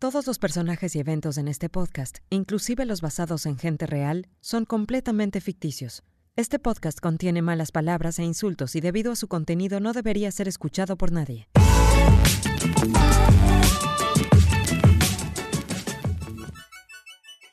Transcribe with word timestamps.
Todos 0.00 0.28
los 0.28 0.38
personajes 0.38 0.94
y 0.94 1.00
eventos 1.00 1.38
en 1.38 1.48
este 1.48 1.68
podcast, 1.68 2.18
inclusive 2.30 2.84
los 2.86 3.00
basados 3.00 3.46
en 3.46 3.58
gente 3.58 3.84
real, 3.84 4.28
son 4.40 4.64
completamente 4.64 5.40
ficticios. 5.40 6.04
Este 6.36 6.60
podcast 6.60 7.00
contiene 7.00 7.42
malas 7.42 7.72
palabras 7.72 8.20
e 8.20 8.22
insultos 8.22 8.76
y 8.76 8.80
debido 8.80 9.10
a 9.10 9.16
su 9.16 9.26
contenido 9.26 9.80
no 9.80 9.92
debería 9.92 10.30
ser 10.30 10.46
escuchado 10.46 10.96
por 10.96 11.10
nadie. 11.10 11.48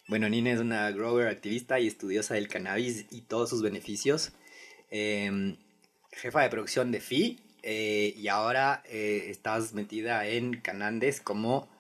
Bueno, 0.07 0.29
Nina 0.29 0.51
es 0.51 0.59
una 0.59 0.91
grower 0.91 1.29
activista 1.29 1.79
y 1.79 1.87
estudiosa 1.87 2.35
del 2.35 2.47
cannabis 2.47 3.07
y 3.09 3.21
todos 3.21 3.49
sus 3.49 3.63
beneficios. 3.63 4.33
Em, 4.91 5.57
jefa 6.11 6.43
de 6.43 6.49
producción 6.49 6.91
de 6.91 6.99
FI 6.99 7.39
eh, 7.63 8.13
y 8.15 8.27
ahora 8.27 8.83
eh, 8.85 9.29
estás 9.31 9.73
metida 9.73 10.27
en 10.27 10.61
Canandes 10.61 11.19
como 11.21 11.73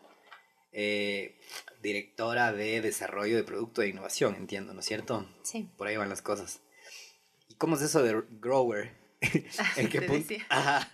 eh, 0.77 1.37
directora 1.81 2.51
de 2.51 2.81
desarrollo 2.81 3.37
de 3.37 3.45
producto 3.45 3.81
e 3.81 3.87
innovación, 3.87 4.35
entiendo, 4.35 4.73
¿no 4.73 4.81
es 4.81 4.85
cierto? 4.85 5.25
Sí. 5.41 5.69
Por 5.77 5.87
ahí 5.87 5.95
van 5.95 6.09
las 6.09 6.21
cosas. 6.21 6.59
¿Y 7.47 7.55
cómo 7.55 7.77
es 7.77 7.81
eso 7.81 8.03
de 8.03 8.23
grower? 8.41 8.91
¿En, 9.77 9.87
qué 9.87 10.01
punto. 10.01 10.33
Ajá. 10.49 10.91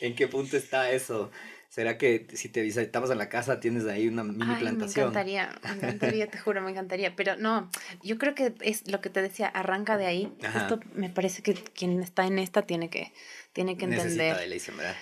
¿En 0.00 0.16
qué 0.16 0.26
punto 0.26 0.56
está 0.56 0.90
eso? 0.90 1.30
¿Será 1.68 1.96
que 1.96 2.26
si 2.34 2.48
te 2.48 2.62
visitamos 2.62 3.10
en 3.10 3.18
la 3.18 3.28
casa 3.28 3.60
tienes 3.60 3.84
ahí 3.86 4.08
una 4.08 4.24
mini 4.24 4.44
Ay, 4.48 4.60
plantación? 4.60 5.06
Me 5.06 5.10
encantaría, 5.10 5.60
me 5.62 5.70
encantaría, 5.70 6.26
te 6.28 6.38
juro, 6.38 6.60
me 6.60 6.70
encantaría. 6.70 7.14
Pero 7.14 7.36
no, 7.36 7.70
yo 8.02 8.18
creo 8.18 8.34
que 8.34 8.54
es 8.60 8.88
lo 8.88 9.00
que 9.00 9.10
te 9.10 9.22
decía, 9.22 9.46
arranca 9.46 9.96
de 9.96 10.06
ahí. 10.06 10.32
Ajá. 10.42 10.62
Esto 10.62 10.80
me 10.94 11.08
parece 11.08 11.42
que 11.42 11.54
quien 11.54 12.00
está 12.02 12.26
en 12.26 12.38
esta 12.40 12.62
tiene 12.62 12.90
que, 12.90 13.12
tiene 13.52 13.76
que 13.76 13.86
Necesita 13.86 14.24
entender. 14.24 14.36
de 14.38 14.46
ley 14.48 14.60
sembrar. 14.60 14.96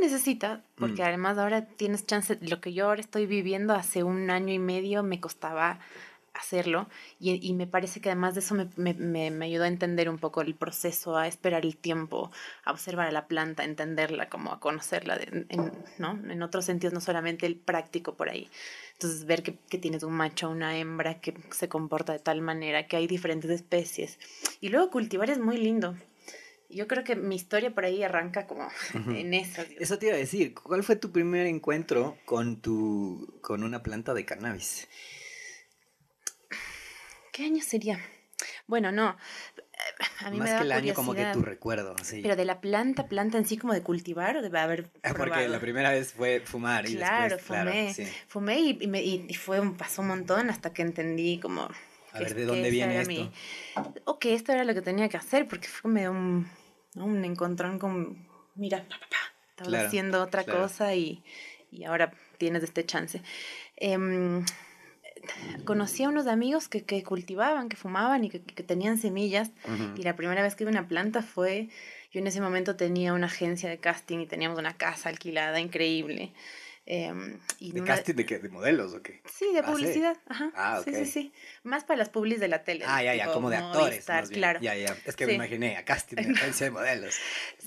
Necesita, 0.00 0.62
porque 0.76 1.02
Mm. 1.02 1.06
además 1.06 1.38
ahora 1.38 1.66
tienes 1.66 2.06
chance, 2.06 2.38
lo 2.40 2.60
que 2.60 2.72
yo 2.72 2.86
ahora 2.86 3.00
estoy 3.00 3.26
viviendo 3.26 3.74
hace 3.74 4.02
un 4.02 4.30
año 4.30 4.52
y 4.54 4.58
medio 4.58 5.02
me 5.02 5.20
costaba 5.20 5.78
hacerlo 6.32 6.88
y, 7.18 7.46
y 7.46 7.52
me 7.54 7.66
parece 7.66 8.00
que 8.00 8.08
además 8.08 8.34
de 8.34 8.40
eso 8.40 8.54
me, 8.54 8.68
me- 8.76 8.94
me- 8.94 9.30
me 9.30 9.44
ayudó 9.46 9.64
a 9.64 9.68
entender 9.68 10.08
un 10.08 10.16
poco 10.16 10.40
el 10.40 10.54
proceso, 10.54 11.16
a 11.18 11.26
esperar 11.26 11.66
el 11.66 11.76
tiempo, 11.76 12.30
a 12.64 12.70
observar 12.70 13.08
a 13.08 13.12
la 13.12 13.26
planta, 13.26 13.62
a 13.62 13.66
entenderla, 13.66 14.30
como 14.30 14.52
a 14.52 14.60
conocerla, 14.60 15.18
de- 15.18 15.44
en, 15.50 15.72
¿no? 15.98 16.12
en 16.12 16.42
otros 16.42 16.64
sentidos, 16.64 16.94
no 16.94 17.00
solamente 17.00 17.44
el 17.46 17.56
práctico 17.56 18.14
por 18.14 18.30
ahí. 18.30 18.48
Entonces, 18.94 19.26
ver 19.26 19.42
que, 19.42 19.56
que 19.68 19.76
tienes 19.78 20.02
un 20.02 20.12
macho, 20.14 20.48
una 20.48 20.78
hembra 20.78 21.20
que 21.20 21.34
se 21.50 21.68
comporta 21.68 22.12
de 22.12 22.20
tal 22.20 22.40
manera, 22.40 22.86
que 22.86 22.96
hay 22.96 23.06
diferentes 23.06 23.50
especies. 23.50 24.18
Y 24.60 24.68
luego 24.70 24.90
cultivar 24.90 25.28
es 25.30 25.38
muy 25.38 25.58
lindo. 25.58 25.94
Yo 26.70 26.86
creo 26.86 27.02
que 27.04 27.16
mi 27.16 27.34
historia 27.36 27.74
por 27.74 27.84
ahí 27.84 28.02
arranca 28.02 28.46
como 28.46 28.68
en 29.08 29.34
eso. 29.34 29.62
Eso 29.78 29.98
te 29.98 30.06
iba 30.06 30.14
a 30.14 30.18
decir, 30.18 30.54
¿cuál 30.54 30.82
fue 30.82 30.96
tu 30.96 31.10
primer 31.10 31.46
encuentro 31.46 32.18
con 32.24 32.60
tu 32.60 33.38
con 33.42 33.62
una 33.64 33.82
planta 33.82 34.14
de 34.14 34.24
cannabis? 34.24 34.88
¿Qué 37.32 37.44
año 37.44 37.62
sería? 37.62 38.00
Bueno, 38.66 38.92
no. 38.92 39.16
A 40.20 40.30
mí 40.30 40.38
Más 40.38 40.50
me 40.50 40.56
que 40.56 40.62
el 40.62 40.72
año 40.72 40.94
como 40.94 41.14
que 41.14 41.24
tu 41.32 41.42
recuerdo, 41.42 41.96
sí. 42.02 42.20
Pero 42.22 42.36
de 42.36 42.44
la 42.44 42.60
planta, 42.60 43.08
planta 43.08 43.38
en 43.38 43.46
sí 43.46 43.56
como 43.56 43.72
de 43.72 43.82
cultivar 43.82 44.36
o 44.36 44.42
de 44.42 44.58
haber 44.58 44.90
Ah, 45.02 45.08
Porque 45.08 45.14
probado? 45.14 45.48
la 45.48 45.60
primera 45.60 45.90
vez 45.90 46.12
fue 46.12 46.40
fumar 46.44 46.86
y 46.86 46.94
Claro, 46.94 47.36
después, 47.36 47.46
claro, 47.46 47.70
fumé. 47.70 47.94
sí. 47.94 48.04
Fumé 48.28 48.60
y, 48.60 48.78
y 48.82 48.86
me- 48.86 49.02
y- 49.02 49.34
fue 49.34 49.58
un, 49.60 49.76
pasó 49.76 50.02
un 50.02 50.08
montón 50.08 50.50
hasta 50.50 50.72
que 50.72 50.82
entendí 50.82 51.40
como... 51.40 51.68
A 52.12 52.18
ver, 52.20 52.34
¿de 52.34 52.44
dónde 52.44 52.70
viene 52.70 53.00
esto? 53.00 53.12
mi- 53.14 53.32
o 54.04 54.18
que 54.18 54.34
esto 54.34 54.52
era 54.52 54.64
lo 54.64 54.74
que 54.74 54.82
tenía 54.82 55.08
que 55.08 55.16
hacer 55.16 55.48
porque 55.48 55.68
fue 55.68 55.90
medio 55.90 56.10
un, 56.10 56.50
¿no? 56.94 57.04
un 57.06 57.24
encontrón 57.24 57.78
con... 57.78 58.26
Mira, 58.54 58.86
estaba 59.50 59.70
Claro, 59.70 59.86
haciendo 59.86 60.22
otra 60.22 60.44
claro. 60.44 60.60
cosa 60.62 60.94
y, 60.94 61.22
y 61.70 61.84
ahora 61.84 62.12
tienes 62.38 62.62
este 62.62 62.84
chance. 62.84 63.22
Em, 63.76 64.44
conocí 65.64 66.02
a 66.04 66.08
unos 66.08 66.26
amigos 66.26 66.68
que, 66.68 66.84
que 66.84 67.02
cultivaban, 67.02 67.68
que 67.68 67.76
fumaban 67.76 68.24
y 68.24 68.30
que, 68.30 68.42
que 68.42 68.62
tenían 68.62 68.98
semillas 68.98 69.50
Ujú. 69.64 70.00
y 70.00 70.02
la 70.02 70.16
primera 70.16 70.42
vez 70.42 70.54
que 70.54 70.64
vi 70.64 70.70
una 70.70 70.88
planta 70.88 71.22
fue, 71.22 71.68
yo 72.12 72.20
en 72.20 72.26
ese 72.26 72.40
momento 72.40 72.76
tenía 72.76 73.12
una 73.12 73.26
agencia 73.26 73.68
de 73.68 73.78
casting 73.78 74.18
y 74.20 74.26
teníamos 74.26 74.58
una 74.58 74.76
casa 74.76 75.08
alquilada 75.08 75.60
increíble. 75.60 76.32
Em, 76.92 77.38
y 77.60 77.70
¿De 77.72 77.80
una- 77.82 77.94
casting 77.94 78.14
de 78.14 78.26
qué? 78.26 78.38
¿De 78.40 78.48
modelos 78.48 78.92
o 78.94 79.00
qué? 79.02 79.22
Sí, 79.32 79.52
de 79.52 79.60
Ah, 79.60 79.64
sí. 79.66 79.70
publicidad. 79.72 80.16
Ajá. 80.26 80.50
Ah, 80.56 80.80
Sí, 80.84 80.90
ok. 80.90 80.96
sí, 80.96 81.06
sí. 81.06 81.32
Más 81.62 81.84
para 81.84 81.98
las 81.98 82.08
publis 82.08 82.40
de 82.40 82.48
la 82.48 82.64
tele. 82.64 82.84
Ah, 82.88 83.00
ya, 83.02 83.14
ya, 83.14 83.22
tipo 83.24 83.34
como 83.34 83.48
de 83.50 83.56
actores. 83.58 83.90
Movistar, 83.94 84.22
más 84.22 84.28
bien. 84.30 84.40
claro. 84.40 84.60
Ya, 84.60 84.74
ya. 84.74 84.96
Es 85.04 85.14
que 85.14 85.26
me 85.26 85.32
Sí. 85.32 85.36
imaginé 85.36 85.76
a 85.76 85.84
casting 85.84 86.16
de 86.16 86.22
agencia 86.54 86.64
de 86.66 86.70
modelos. 86.72 87.14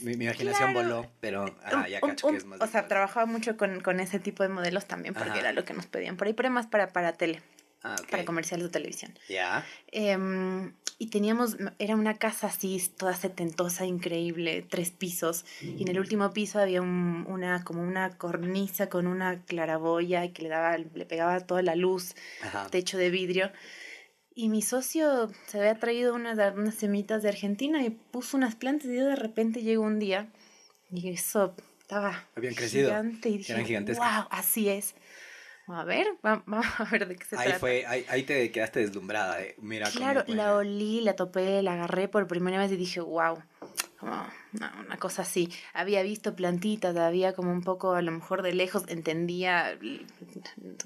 Mi, 0.02 0.18
mi 0.18 0.26
imaginación 0.26 0.74
Claro. 0.74 0.88
voló, 0.90 1.12
pero 1.22 1.46
ya 1.88 2.02
cacho 2.02 2.28
que 2.30 2.38
es 2.38 2.46
más 2.46 2.60
o 2.60 2.68
sea, 2.68 2.88
trabajaba 2.90 3.26
mucho 3.26 3.56
con, 3.56 3.80
con 3.80 4.00
ese 4.02 4.20
tipo 4.20 4.44
de 4.44 4.50
modelos 4.50 4.86
también, 4.88 5.14
porque 5.14 5.30
Ajá. 5.30 5.40
era 5.40 5.52
lo 5.54 5.64
que 5.64 5.74
nos 5.74 5.86
pedían 5.86 6.18
por 6.18 6.28
ahí, 6.28 6.34
pero 6.34 6.50
más 6.50 6.68
para, 6.68 6.88
para 6.90 7.14
tele, 7.14 7.42
Ah, 7.84 7.96
ok. 8.02 8.10
para 8.10 8.26
comerciales 8.26 8.66
de 8.68 8.72
televisión. 8.72 9.14
Ya. 9.28 9.66
Em, 9.92 10.74
y 11.00 11.08
teníamos, 11.08 11.58
era 11.80 11.96
una 11.96 12.14
casa 12.18 12.48
así, 12.48 12.82
toda 12.98 13.14
setentosa, 13.14 13.86
increíble, 13.86 14.66
tres 14.70 14.92
pisos. 14.92 15.44
Y 15.62 15.82
en 15.84 15.90
el 15.90 16.00
último 16.00 16.32
piso 16.32 16.60
había 16.60 16.82
un- 16.82 17.26
una, 17.28 17.64
como 17.66 17.82
una 17.82 18.18
cornisa 18.18 18.88
con 18.90 19.08
una 19.08 19.42
claraboya 19.44 20.32
que 20.32 20.44
le 20.44 20.50
daba, 20.50 20.78
le 20.78 21.06
pegaba 21.06 21.42
toda 21.42 21.62
la 21.62 21.76
luz, 21.76 22.16
Ajá. 22.42 22.68
techo 22.70 22.98
de 22.98 23.10
vidrio. 23.10 23.52
Y 24.36 24.50
mi 24.50 24.62
socio 24.62 25.30
se 25.48 25.60
había 25.60 25.76
traído 25.78 26.16
unas, 26.16 26.38
unas 26.56 26.76
semitas 26.76 27.22
de 27.22 27.30
Argentina 27.30 27.84
y 27.84 27.90
puso 27.90 28.38
unas 28.38 28.56
plantas 28.56 28.90
y 28.90 28.96
yo 28.96 29.06
de 29.06 29.16
repente 29.16 29.62
llegó 29.62 29.84
un 29.84 30.00
día 30.00 30.32
y 30.90 31.10
eso 31.10 31.54
estaba 31.82 32.28
Habían 32.36 32.56
crecido. 32.56 32.88
gigante 32.90 33.30
y 33.30 33.38
dije, 33.40 33.52
Eran 33.54 33.66
gigantescas. 33.66 34.16
wow, 34.20 34.28
así 34.32 34.70
es. 34.70 34.96
A 35.68 35.84
ver, 35.86 36.08
va- 36.26 36.44
vamos 36.46 36.66
a 36.80 36.84
ver 36.86 37.08
de 37.08 37.16
qué 37.16 37.26
se 37.26 37.36
Ahí 37.38 37.44
trata. 37.48 37.60
fue, 37.60 37.86
ahí, 37.86 38.06
ahí 38.10 38.24
te 38.24 38.52
quedaste 38.52 38.82
deslumbrada. 38.82 39.42
eh. 39.42 39.56
Mira 39.60 39.86
cómo 39.86 39.98
Claro, 39.98 40.26
puede- 40.26 40.38
la 40.38 40.56
olí, 40.56 41.02
la 41.02 41.16
topé, 41.16 41.62
la 41.62 41.74
agarré 41.74 42.08
por 42.08 42.28
primera 42.28 42.58
vez 42.58 42.72
y 42.72 42.76
dije, 42.76 43.00
wow, 43.00 43.42
como 43.98 44.28
una, 44.54 44.74
una 44.86 44.98
cosa 44.98 45.22
así. 45.22 45.50
Había 45.74 46.04
visto 46.04 46.36
plantitas, 46.36 46.96
había 46.98 47.34
como 47.34 47.52
un 47.52 47.62
poco, 47.64 47.94
a 47.94 48.02
lo 48.02 48.12
mejor 48.12 48.42
de 48.42 48.54
lejos, 48.54 48.84
entendía 48.90 49.78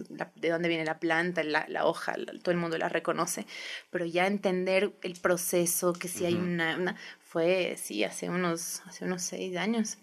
la- 0.09 0.31
de 0.35 0.49
dónde 0.49 0.69
viene 0.69 0.85
la 0.85 0.99
planta, 0.99 1.43
la, 1.43 1.65
la 1.67 1.85
hoja, 1.85 2.15
la- 2.17 2.33
todo 2.39 2.51
el 2.51 2.57
mundo 2.57 2.77
la 2.77 2.89
reconoce, 2.89 3.45
pero 3.89 4.05
ya 4.05 4.27
entender 4.27 4.93
el 5.01 5.19
proceso, 5.19 5.93
que 5.93 6.07
si 6.07 6.25
hay 6.25 6.35
Ujú. 6.35 6.43
una, 6.43 6.77
una- 6.77 6.95
fue, 7.19 7.75
sí, 7.77 8.03
hace 8.03 8.29
unos, 8.29 8.81
hace 8.85 9.05
unos 9.05 9.23
seis 9.23 9.57
años. 9.57 9.97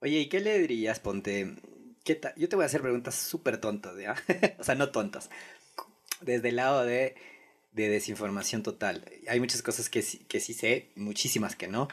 Oye, 0.00 0.18
¿y 0.20 0.28
qué 0.28 0.40
le 0.40 0.58
dirías, 0.58 1.00
Ponte? 1.00 1.54
¿Qué 2.08 2.14
ta- 2.14 2.32
Yo 2.36 2.48
te 2.48 2.56
voy 2.56 2.62
a 2.62 2.66
hacer 2.66 2.80
preguntas 2.80 3.14
súper 3.14 3.58
tontas, 3.60 3.94
¿ya? 3.98 4.14
o 4.58 4.64
sea, 4.64 4.74
no 4.74 4.90
tontas. 4.90 5.28
Desde 6.22 6.48
el 6.48 6.56
lado 6.56 6.86
de, 6.86 7.14
de 7.72 7.90
desinformación 7.90 8.62
total. 8.62 9.04
Hay 9.28 9.40
muchas 9.40 9.60
cosas 9.60 9.90
que, 9.90 10.00
sí- 10.00 10.24
que 10.26 10.40
sí 10.40 10.54
sé, 10.54 10.88
muchísimas 10.96 11.54
que 11.54 11.68
no. 11.68 11.86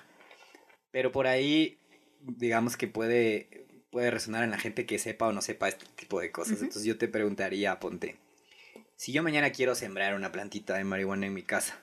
Pero 0.92 1.12
por 1.12 1.28
ahí, 1.28 1.78
digamos 2.22 2.78
que 2.78 2.88
puede, 2.88 3.66
puede 3.92 4.10
resonar 4.10 4.46
en 4.46 4.52
la 4.52 4.58
gente 4.58 4.86
que 4.86 5.00
sepa 5.00 5.28
o 5.28 5.34
no 5.34 5.42
sepa 5.42 5.68
este 5.68 5.86
tipo 5.98 6.22
de 6.22 6.32
cosas. 6.32 6.62
Entonces 6.62 6.86
yo 6.86 6.98
te 6.98 7.10
preguntaría, 7.10 7.78
Ponte, 7.82 8.16
si 8.96 9.12
yo 9.12 9.22
mañana 9.22 9.52
quiero 9.52 9.76
sembrar 9.76 10.16
una 10.16 10.32
plantita 10.32 10.76
de 10.78 10.86
marihuana 10.86 11.26
en 11.28 11.34
mi 11.34 11.44
casa, 11.44 11.78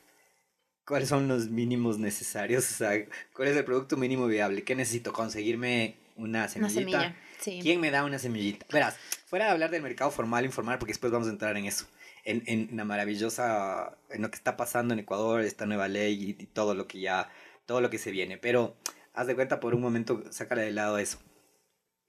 ¿cuáles 0.86 1.10
son 1.10 1.28
los 1.28 1.48
mínimos 1.50 1.98
necesarios? 1.98 2.70
O 2.70 2.74
sea, 2.74 3.06
¿cuál 3.34 3.48
es 3.48 3.56
el 3.56 3.64
producto 3.66 3.96
mínimo 3.98 4.26
viable? 4.26 4.62
¿Qué 4.64 4.74
necesito? 4.74 5.12
¿Conseguirme 5.12 5.96
una 6.16 6.48
Una 6.56 6.68
semillita? 6.68 6.70
semilla, 6.70 7.16
sí. 7.42 7.60
¿Quién 7.62 7.80
me 7.80 7.90
da 7.90 8.04
una 8.04 8.18
semillita? 8.18 8.66
Verás, 8.70 8.96
fuera 9.26 9.46
de 9.46 9.50
hablar 9.52 9.70
del 9.70 9.82
mercado 9.82 10.10
formal, 10.10 10.44
informal, 10.44 10.78
porque 10.78 10.92
después 10.92 11.12
vamos 11.12 11.28
a 11.28 11.32
entrar 11.32 11.56
en 11.56 11.66
eso. 11.66 11.86
En, 12.24 12.42
en 12.46 12.76
la 12.76 12.84
maravillosa, 12.84 13.98
en 14.10 14.22
lo 14.22 14.30
que 14.30 14.36
está 14.36 14.56
pasando 14.56 14.94
en 14.94 15.00
Ecuador, 15.00 15.40
esta 15.42 15.66
nueva 15.66 15.88
ley 15.88 16.36
y, 16.38 16.42
y 16.42 16.46
todo 16.46 16.74
lo 16.74 16.86
que 16.86 17.00
ya, 17.00 17.30
todo 17.66 17.80
lo 17.80 17.90
que 17.90 17.98
se 17.98 18.12
viene. 18.12 18.38
Pero 18.38 18.76
haz 19.12 19.26
de 19.26 19.34
cuenta 19.34 19.60
por 19.60 19.74
un 19.74 19.80
momento, 19.80 20.22
sácale 20.30 20.62
de 20.62 20.72
lado 20.72 20.98
eso. 20.98 21.18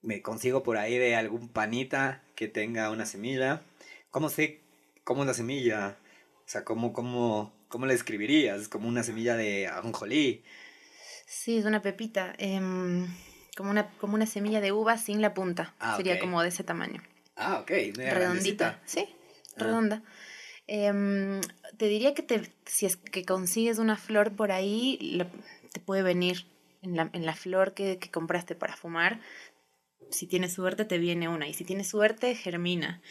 Me 0.02 0.22
consigo 0.22 0.64
por 0.64 0.78
ahí 0.78 0.98
de 0.98 1.16
algún 1.16 1.50
panita 1.50 2.24
que 2.36 2.48
tenga 2.48 2.92
una 2.92 3.06
semilla. 3.06 3.64
¿Cómo 4.12 4.30
sé 4.30 4.62
cómo 5.04 5.24
es 5.24 5.28
la 5.28 5.34
semilla? 5.34 5.98
O 6.46 6.50
sea, 6.50 6.64
¿cómo, 6.64 6.94
cómo, 6.94 7.54
cómo 7.68 7.86
la 7.86 7.94
describirías? 7.94 8.62
¿Es 8.62 8.70
como 8.70 8.88
una 8.88 9.04
semilla 9.04 9.36
de 9.36 9.68
ajonjolí? 9.68 10.44
Sí, 11.26 11.58
es 11.58 11.66
una 11.66 11.82
pepita, 11.82 12.34
em, 12.38 13.08
como, 13.56 13.70
una, 13.72 13.90
como 14.00 14.16
una 14.16 14.26
semilla 14.26 14.62
de 14.62 14.72
uva 14.72 14.98
sin 14.98 15.22
la 15.22 15.34
punta. 15.34 15.74
Ah, 15.80 15.96
Sería 15.98 16.20
como 16.20 16.42
de 16.42 16.50
ese 16.50 16.64
tamaño. 16.64 17.02
Ah, 17.36 17.60
ok. 17.60 17.70
redondita, 17.70 18.16
grandecita. 18.16 18.82
sí, 18.86 19.08
Ah. 19.56 19.64
redonda. 19.64 20.04
Em, 20.68 21.42
te 21.78 21.88
diría 21.88 22.14
que 22.14 22.24
te, 22.24 22.42
si 22.66 22.86
es 22.86 22.96
que 22.98 23.26
consigues 23.26 23.78
una 23.80 23.98
flor 23.98 24.32
por 24.36 24.52
ahí, 24.52 24.98
la- 25.02 25.28
te 25.72 25.80
puede 25.80 26.04
venir 26.04 26.46
en 26.82 26.96
la, 26.96 27.10
en 27.14 27.26
la 27.26 27.36
flor 27.36 27.74
que, 27.74 27.98
que 28.00 28.10
compraste 28.12 28.56
para 28.56 28.76
fumar. 28.76 29.20
Si 30.10 30.28
tienes 30.28 30.54
suerte, 30.54 30.86
te 30.86 30.98
viene 31.00 31.28
una. 31.28 31.48
Y 31.48 31.54
si 31.54 31.64
tienes 31.64 31.88
suerte, 31.88 32.36
germina. 32.36 33.02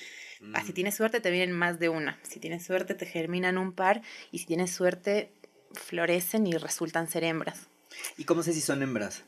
Ah, 0.54 0.62
si 0.64 0.72
Mm. 0.72 0.74
tienes 0.74 0.94
suerte, 0.96 1.20
te 1.20 1.30
vienen 1.30 1.52
más 1.56 1.78
de 1.78 1.88
una. 1.88 2.18
Si 2.22 2.38
tienes 2.40 2.64
suerte, 2.64 2.94
te 2.94 3.06
germinan 3.06 3.58
un 3.58 3.72
par. 3.72 4.02
Y 4.30 4.38
si 4.38 4.46
tienes 4.46 4.72
suerte, 4.72 5.32
florecen 5.72 6.46
y 6.46 6.52
resultan 6.56 7.08
ser 7.08 7.24
hembras. 7.24 7.68
¿Y 8.16 8.24
cómo 8.24 8.42
sé 8.42 8.52
si 8.52 8.60
son 8.60 8.82
hembras? 8.82 9.24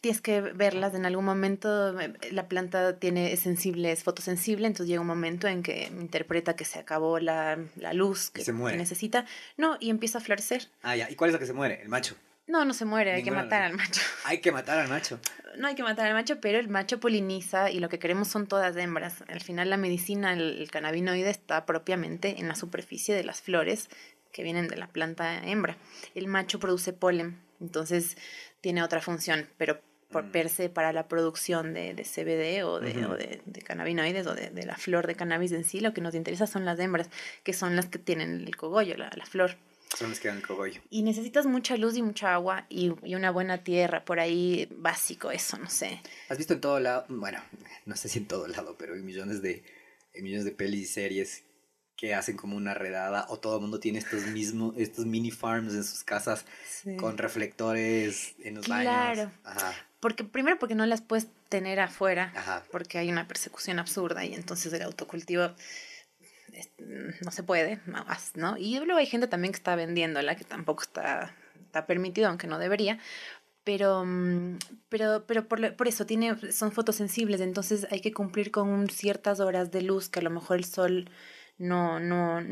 Tienes 0.00 0.20
que 0.20 0.40
verlas 0.40 0.94
en 0.94 1.06
algún 1.06 1.24
momento. 1.24 1.98
eh, 2.00 2.12
La 2.32 2.48
planta 2.48 2.98
tiene, 2.98 3.32
es 3.32 3.40
sensible, 3.40 3.92
es 3.92 4.02
fotosensible, 4.02 4.66
entonces 4.66 4.88
llega 4.88 5.00
un 5.00 5.06
momento 5.06 5.48
en 5.48 5.62
que 5.62 5.84
interpreta 5.98 6.56
que 6.56 6.64
se 6.64 6.78
acabó 6.78 7.18
la, 7.18 7.58
la 7.76 7.92
luz 7.92 8.30
que, 8.30 8.44
se 8.44 8.52
muere. 8.52 8.76
que 8.76 8.82
necesita. 8.82 9.24
No, 9.56 9.76
y 9.80 9.90
empieza 9.90 10.18
a 10.18 10.20
florecer. 10.20 10.68
Ah, 10.82 10.96
ya. 10.96 11.10
¿Y 11.10 11.14
cuál 11.16 11.30
es 11.30 11.32
lo 11.34 11.38
que 11.38 11.46
se 11.46 11.52
muere? 11.52 11.82
El 11.82 11.88
macho. 11.88 12.16
No, 12.48 12.64
no 12.64 12.74
se 12.74 12.84
muere, 12.84 13.12
hay 13.12 13.22
que 13.22 13.30
matar 13.30 13.62
al 13.62 13.74
macho. 13.74 14.00
Hay 14.24 14.38
que 14.40 14.50
matar 14.50 14.78
al 14.80 14.88
macho. 14.88 15.18
No 15.58 15.68
hay 15.68 15.74
que 15.74 15.82
matar 15.82 16.06
al 16.06 16.14
macho, 16.14 16.40
pero 16.40 16.58
el 16.58 16.68
macho 16.68 16.98
poliniza 16.98 17.70
y 17.70 17.78
lo 17.78 17.88
que 17.88 17.98
queremos 17.98 18.26
son 18.28 18.46
todas 18.46 18.74
hembras. 18.76 19.22
Al 19.28 19.40
final 19.42 19.68
la 19.70 19.76
medicina, 19.76 20.32
el, 20.32 20.58
el 20.60 20.70
cannabinoide 20.70 21.30
está 21.30 21.66
propiamente 21.66 22.40
en 22.40 22.48
la 22.48 22.54
superficie 22.54 23.14
de 23.14 23.22
las 23.22 23.42
flores 23.42 23.88
que 24.32 24.42
vienen 24.42 24.66
de 24.68 24.76
la 24.76 24.88
planta 24.88 25.38
hembra. 25.46 25.76
El 26.14 26.26
macho 26.26 26.58
produce 26.58 26.92
polen, 26.94 27.38
entonces 27.60 28.16
tiene 28.62 28.82
otra 28.82 29.02
función, 29.02 29.46
pero 29.58 29.78
por 30.10 30.24
Mm. 30.24 30.30
per 30.30 30.48
se 30.50 30.68
para 30.68 30.92
la 30.92 31.08
producción 31.08 31.72
de, 31.72 31.94
de 31.94 32.04
CBD 32.04 32.64
o 32.64 32.80
de, 32.80 32.98
Ujú. 33.04 33.12
o 33.12 33.16
de, 33.16 33.40
de 33.46 33.62
cannabinoides 33.62 34.26
o 34.26 34.34
de, 34.34 34.50
de 34.50 34.66
la 34.66 34.76
flor 34.76 35.06
de 35.06 35.14
cannabis 35.14 35.52
en 35.52 35.64
sí, 35.64 35.80
lo 35.80 35.94
que 35.94 36.00
nos 36.02 36.14
interesa 36.14 36.46
son 36.46 36.64
las 36.66 36.78
hembras, 36.78 37.08
que 37.44 37.52
son 37.54 37.76
las 37.76 37.86
que 37.86 37.98
tienen 37.98 38.42
el 38.46 38.56
cogollo, 38.56 38.96
la, 38.98 39.10
la 39.16 39.24
flor. 39.24 39.56
Son 39.96 40.10
los 40.10 40.20
que 40.20 40.28
dan 40.28 40.38
el 40.38 40.46
cogollo. 40.46 40.80
Y 40.90 41.02
necesitas 41.02 41.46
mucha 41.46 41.76
luz 41.78 41.96
y 41.96 42.02
mucha 42.02 42.34
agua 42.34 42.66
y, 42.68 42.92
y 43.02 43.14
una 43.14 43.30
buena 43.30 43.64
tierra, 43.64 44.04
por 44.04 44.20
ahí 44.20 44.68
básico 44.76 45.30
eso, 45.30 45.56
no 45.58 45.70
sé. 45.70 46.00
¿Has 46.28 46.36
visto 46.38 46.54
en 46.54 46.60
todo 46.60 46.78
lado? 46.78 47.04
Bueno, 47.08 47.42
no 47.86 47.96
sé 47.96 48.08
si 48.10 48.18
en 48.18 48.26
todo 48.26 48.46
lado, 48.48 48.76
pero 48.78 48.94
hay 48.94 49.02
millones 49.02 49.40
de, 49.42 49.62
hay 50.14 50.20
millones 50.22 50.44
de 50.44 50.52
pelis 50.52 50.80
y 50.82 50.92
series 50.92 51.44
que 52.02 52.16
hacen 52.16 52.36
como 52.36 52.56
una 52.56 52.74
redada 52.74 53.26
o 53.28 53.38
todo 53.38 53.54
el 53.54 53.60
mundo 53.62 53.78
tiene 53.78 54.00
estos 54.00 54.26
mismos, 54.26 54.74
estos 54.76 55.06
mini 55.06 55.30
farms 55.30 55.72
en 55.72 55.84
sus 55.84 56.02
casas 56.02 56.44
con 56.98 57.16
reflectores 57.16 58.34
en 58.40 58.56
los 58.56 58.66
baños. 58.66 58.92
Claro. 58.92 59.30
Porque 60.00 60.24
primero 60.24 60.58
porque 60.58 60.74
no 60.74 60.84
las 60.84 61.00
puedes 61.00 61.28
tener 61.48 61.78
afuera, 61.78 62.32
ajá. 62.34 62.64
porque 62.72 62.98
hay 62.98 63.08
una 63.08 63.28
persecución 63.28 63.78
absurda 63.78 64.24
y 64.24 64.34
entonces 64.34 64.72
el 64.72 64.82
autocultivo 64.82 65.52
es- 66.52 66.70
no 67.20 67.30
se 67.30 67.44
puede, 67.44 67.78
no, 67.86 68.04
as- 68.08 68.34
¿no? 68.34 68.56
Y 68.58 68.80
luego 68.80 68.96
hay 68.98 69.06
gente 69.06 69.28
también 69.28 69.52
que 69.52 69.58
está 69.58 69.76
vendiéndola, 69.76 70.34
que 70.34 70.42
tampoco 70.42 70.82
está, 70.82 71.32
está 71.66 71.86
permitido, 71.86 72.26
aunque 72.28 72.48
no 72.48 72.58
debería. 72.58 72.98
Pero, 73.62 74.04
pero, 74.88 75.24
pero 75.24 75.46
por, 75.46 75.76
por 75.76 75.86
eso 75.86 76.04
tiene, 76.04 76.36
son 76.50 76.72
fotosensibles, 76.72 77.40
entonces 77.40 77.86
hay 77.92 78.00
que 78.00 78.12
cumplir 78.12 78.50
con 78.50 78.88
ciertas 78.90 79.38
horas 79.38 79.70
de 79.70 79.82
luz 79.82 80.08
que 80.08 80.18
a 80.18 80.22
lo 80.22 80.30
mejor 80.30 80.56
el 80.56 80.64
sol 80.64 81.08
no, 81.62 82.00
no, 82.00 82.42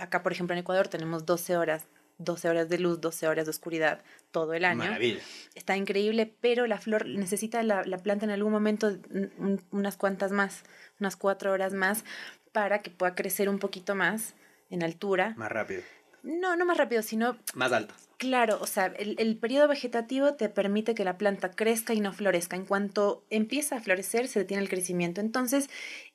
acá 0.00 0.22
por 0.22 0.32
ejemplo 0.32 0.54
en 0.54 0.60
Ecuador 0.60 0.88
tenemos 0.88 1.24
12 1.24 1.56
horas, 1.56 1.84
12 2.18 2.48
horas 2.48 2.68
de 2.68 2.78
luz, 2.78 3.00
12 3.00 3.26
horas 3.28 3.44
de 3.46 3.50
oscuridad 3.50 4.00
todo 4.30 4.54
el 4.54 4.64
año 4.64 4.78
Maravilla. 4.78 5.20
está 5.54 5.76
increíble, 5.76 6.34
pero 6.40 6.66
la 6.66 6.78
flor 6.78 7.06
necesita 7.06 7.62
la, 7.62 7.82
la 7.84 7.98
planta 7.98 8.24
en 8.24 8.30
algún 8.30 8.52
momento 8.52 8.88
un- 8.88 9.32
un- 9.38 9.62
unas 9.70 9.96
cuantas 9.96 10.32
más, 10.32 10.64
unas 11.00 11.16
cuatro 11.16 11.52
horas 11.52 11.72
más, 11.74 12.04
para 12.52 12.80
que 12.82 12.90
pueda 12.90 13.14
crecer 13.14 13.48
un 13.48 13.58
poquito 13.58 13.94
más 13.94 14.34
en 14.70 14.82
altura. 14.82 15.34
Más 15.36 15.52
rápido. 15.52 15.82
No, 16.26 16.56
no 16.56 16.64
más 16.66 16.76
rápido, 16.76 17.02
sino, 17.02 17.36
Más 17.54 17.72
alto. 17.72 17.94
claro, 18.18 18.58
o 18.60 18.66
sea, 18.66 18.86
el, 18.98 19.14
el 19.18 19.36
periodo 19.36 19.68
vegetativo 19.68 20.34
te 20.34 20.48
permite 20.48 20.94
que 20.94 21.04
la 21.04 21.16
planta 21.18 21.50
crezca 21.52 21.94
y 21.94 22.00
no 22.00 22.12
florezca. 22.12 22.56
En 22.56 22.64
cuanto 22.66 23.24
empieza 23.30 23.76
a 23.76 23.80
florecer, 23.80 24.26
se 24.28 24.40
detiene 24.40 24.62
el 24.62 24.68
crecimiento. 24.68 25.20
Entonces, 25.20 25.68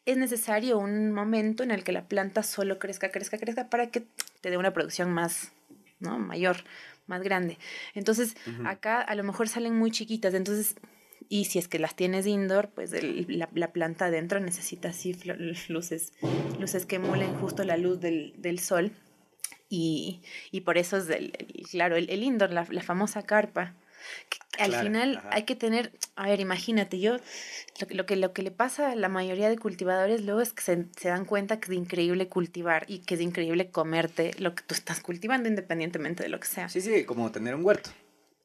es 0.06 0.18
necesario 0.18 0.78
un 0.80 1.12
momento 1.14 1.64
en 1.64 1.72
el 1.72 1.84
que 1.84 1.92
la 1.92 2.08
planta 2.08 2.44
solo 2.44 2.78
crezca, 2.80 3.10
crezca, 3.12 3.38
crezca, 3.38 3.70
para 3.70 3.88
que 3.92 4.04
te 4.42 4.50
dé 4.50 4.58
una 4.58 4.74
producción 4.74 5.12
más, 5.12 5.52
¿no? 6.00 6.20
Mayor, 6.20 6.58
más 7.08 7.22
grande. 7.22 7.58
Entonces, 7.94 8.36
acá 8.66 9.00
a 9.02 9.16
lo 9.16 9.24
mejor 9.24 9.48
salen 9.48 9.76
muy 9.78 9.92
chiquitas, 9.92 10.34
entonces, 10.34 10.76
y 11.30 11.46
si 11.46 11.60
es 11.60 11.68
que 11.68 11.80
las 11.80 11.96
tienes 11.96 12.26
indoor, 12.28 12.70
pues 12.72 12.92
el- 12.94 13.26
la, 13.40 13.48
la 13.54 13.72
planta 13.72 14.06
adentro 14.06 14.40
necesita 14.40 14.90
así 14.90 15.16
luces, 15.70 16.12
luces 16.60 16.86
que 16.86 16.96
emulen 16.98 17.34
justo 17.36 17.64
la 17.64 17.78
luz 17.78 18.00
del, 18.02 18.34
del 18.38 18.60
sol. 18.60 18.92
Y, 19.72 20.22
y 20.52 20.62
por 20.62 20.78
eso 20.78 20.98
es, 20.98 21.10
el, 21.10 21.32
el- 21.40 21.66
claro, 21.72 21.96
el, 21.96 22.10
el 22.10 22.22
indoor, 22.24 22.52
la, 22.52 22.68
la 22.70 22.84
famosa 22.84 23.24
carpa. 23.24 23.74
que 24.30 24.38
al 24.62 24.70
Claro, 24.72 24.86
final 24.88 25.18
ajá. 25.18 25.30
hay 25.32 25.44
que 25.44 25.56
tener, 25.56 25.94
a 26.18 26.28
ver, 26.28 26.40
imagínate, 26.42 27.00
yo, 27.00 27.18
lo, 27.80 27.88
que- 27.88 27.96
lo, 27.96 28.06
que, 28.06 28.16
lo 28.18 28.34
que 28.34 28.44
le 28.44 28.52
pasa 28.52 28.92
a 28.92 28.96
la 28.96 29.08
mayoría 29.08 29.48
de 29.50 29.58
cultivadores 29.58 30.26
luego 30.26 30.42
es 30.42 30.52
que 30.52 30.62
se, 30.62 30.86
se 31.00 31.08
dan 31.08 31.24
cuenta 31.26 31.60
que 31.62 31.72
es 31.72 31.78
increíble 31.78 32.28
cultivar 32.28 32.84
y 32.90 33.00
que 33.00 33.16
es 33.16 33.22
increíble 33.22 33.70
comerte 33.72 34.32
lo 34.40 34.54
que 34.56 34.64
tú 34.68 34.76
estás 34.76 35.00
cultivando 35.00 35.48
independientemente 35.48 36.22
de 36.24 36.30
lo 36.30 36.40
que 36.42 36.48
sea. 36.48 36.68
Sí, 36.68 36.82
sí, 36.82 37.06
como 37.06 37.32
tener 37.32 37.56
un 37.56 37.64
huerto. 37.66 37.92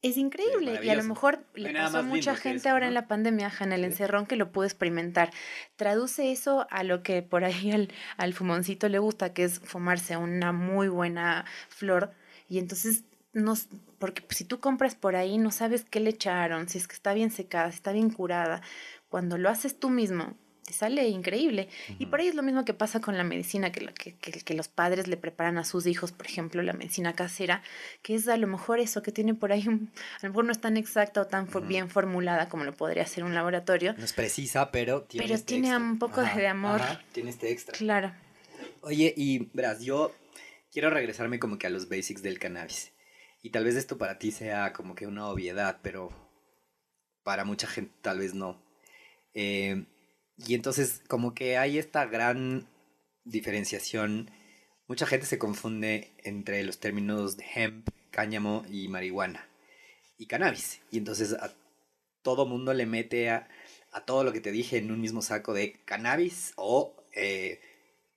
Es 0.03 0.15
increíble 0.17 0.79
y 0.83 0.89
a 0.89 0.95
lo 0.95 1.03
mejor 1.03 1.43
le 1.55 1.73
pasó 1.73 1.97
a 1.97 2.01
mucha 2.03 2.35
gente 2.35 2.59
eso, 2.59 2.69
ahora 2.69 2.85
¿no? 2.85 2.89
en 2.89 2.93
la 2.93 3.07
pandemia, 3.07 3.51
en 3.59 3.73
el 3.73 3.83
encerrón, 3.83 4.27
que 4.27 4.35
lo 4.35 4.51
pudo 4.51 4.65
experimentar. 4.65 5.31
Traduce 5.75 6.31
eso 6.31 6.67
a 6.69 6.83
lo 6.83 7.01
que 7.01 7.23
por 7.23 7.43
ahí 7.43 7.71
al, 7.71 7.89
al 8.17 8.33
fumoncito 8.33 8.89
le 8.89 8.99
gusta, 8.99 9.33
que 9.33 9.43
es 9.43 9.59
fumarse 9.59 10.15
una 10.15 10.51
muy 10.51 10.87
buena 10.87 11.45
flor. 11.69 12.11
Y 12.47 12.59
entonces, 12.59 13.05
no, 13.33 13.55
porque 13.97 14.23
si 14.29 14.45
tú 14.45 14.59
compras 14.59 14.93
por 14.95 15.15
ahí, 15.15 15.39
no 15.39 15.51
sabes 15.51 15.83
qué 15.83 15.99
le 15.99 16.11
echaron, 16.11 16.69
si 16.69 16.77
es 16.77 16.87
que 16.87 16.93
está 16.93 17.13
bien 17.13 17.31
secada, 17.31 17.71
si 17.71 17.77
está 17.77 17.91
bien 17.91 18.11
curada. 18.11 18.61
Cuando 19.09 19.37
lo 19.37 19.49
haces 19.49 19.79
tú 19.79 19.89
mismo, 19.89 20.35
te 20.67 20.73
sale 20.73 21.07
increíble. 21.07 21.69
Y 21.97 22.07
por 22.07 22.19
ahí 22.19 22.27
es 22.27 22.35
lo 22.35 22.43
mismo 22.43 22.65
que 22.65 22.73
pasa 22.73 22.99
con 22.99 23.17
la 23.17 23.23
medicina, 23.23 23.71
que, 23.71 23.85
que, 23.93 24.15
que, 24.17 24.31
que 24.41 24.53
los 24.53 24.67
padres 24.67 25.07
le 25.07 25.15
preparan 25.15 25.57
a 25.57 25.63
sus 25.63 25.87
hijos, 25.87 26.11
por 26.11 26.25
ejemplo, 26.25 26.61
la 26.61 26.73
medicina 26.73 27.13
casera, 27.13 27.63
que 28.01 28.15
es 28.15 28.27
a 28.27 28.35
lo 28.35 28.47
mejor 28.47 28.81
eso 28.81 29.01
que 29.01 29.13
tiene 29.13 29.33
por 29.33 29.53
ahí, 29.53 29.65
un- 29.65 29.89
a 30.21 30.25
lo 30.25 30.29
mejor 30.33 30.43
no 30.43 30.51
es 30.51 30.59
tan 30.59 30.75
exacta 30.75 31.21
o 31.21 31.27
tan 31.27 31.47
for- 31.47 31.61
Ujú. 31.61 31.69
bien 31.69 31.89
formulada 31.89 32.49
como 32.49 32.65
lo 32.65 32.73
podría 32.75 33.05
ser 33.05 33.23
un 33.23 33.33
laboratorio. 33.33 33.93
No 33.97 34.03
es 34.03 34.11
precisa, 34.11 34.69
pero 34.69 35.03
tiene 35.03 35.23
Pero 35.25 35.35
este 35.35 35.53
tiene 35.53 35.69
extra. 35.69 35.83
un 35.85 35.99
poco 35.99 36.21
de 36.21 36.47
amor. 36.47 36.81
ajá, 36.81 37.01
tiene 37.13 37.29
este 37.29 37.49
extra. 37.49 37.77
Claro. 37.77 38.11
Oye, 38.81 39.13
y 39.15 39.49
verás, 39.53 39.79
yo 39.81 40.13
quiero 40.69 40.89
regresarme 40.89 41.39
como 41.39 41.57
que 41.57 41.67
a 41.67 41.69
los 41.69 41.87
basics 41.87 42.21
del 42.21 42.39
cannabis. 42.39 42.91
Y 43.41 43.51
tal 43.51 43.63
vez 43.63 43.77
esto 43.77 43.97
para 43.97 44.19
ti 44.19 44.31
sea 44.31 44.73
como 44.73 44.95
que 44.95 45.07
una 45.07 45.29
obviedad, 45.29 45.79
pero 45.81 46.09
para 47.23 47.45
mucha 47.45 47.67
gente 47.67 47.93
tal 48.01 48.19
vez 48.19 48.33
no. 48.33 48.61
Eh, 49.33 49.85
y 50.37 50.53
entonces 50.55 51.01
como 51.07 51.33
que 51.33 51.57
hay 51.57 51.77
esta 51.77 52.05
gran 52.05 52.67
diferenciación. 53.23 54.31
Mucha 54.87 55.05
gente 55.05 55.25
se 55.25 55.37
confunde 55.37 56.11
entre 56.23 56.63
los 56.63 56.79
términos 56.79 57.37
de 57.37 57.45
hemp, 57.55 57.89
cáñamo 58.11 58.65
y 58.69 58.87
marihuana. 58.87 59.47
Y 60.17 60.27
cannabis. 60.27 60.81
Y 60.91 60.97
entonces 60.97 61.33
a 61.33 61.53
todo 62.21 62.45
mundo 62.45 62.73
le 62.73 62.85
mete 62.85 63.29
a, 63.29 63.47
a 63.91 64.05
todo 64.05 64.23
lo 64.23 64.33
que 64.33 64.41
te 64.41 64.51
dije 64.51 64.77
en 64.77 64.91
un 64.91 65.01
mismo 65.01 65.21
saco 65.21 65.53
de 65.53 65.73
cannabis 65.85 66.53
o 66.55 66.95
eh, 67.13 67.59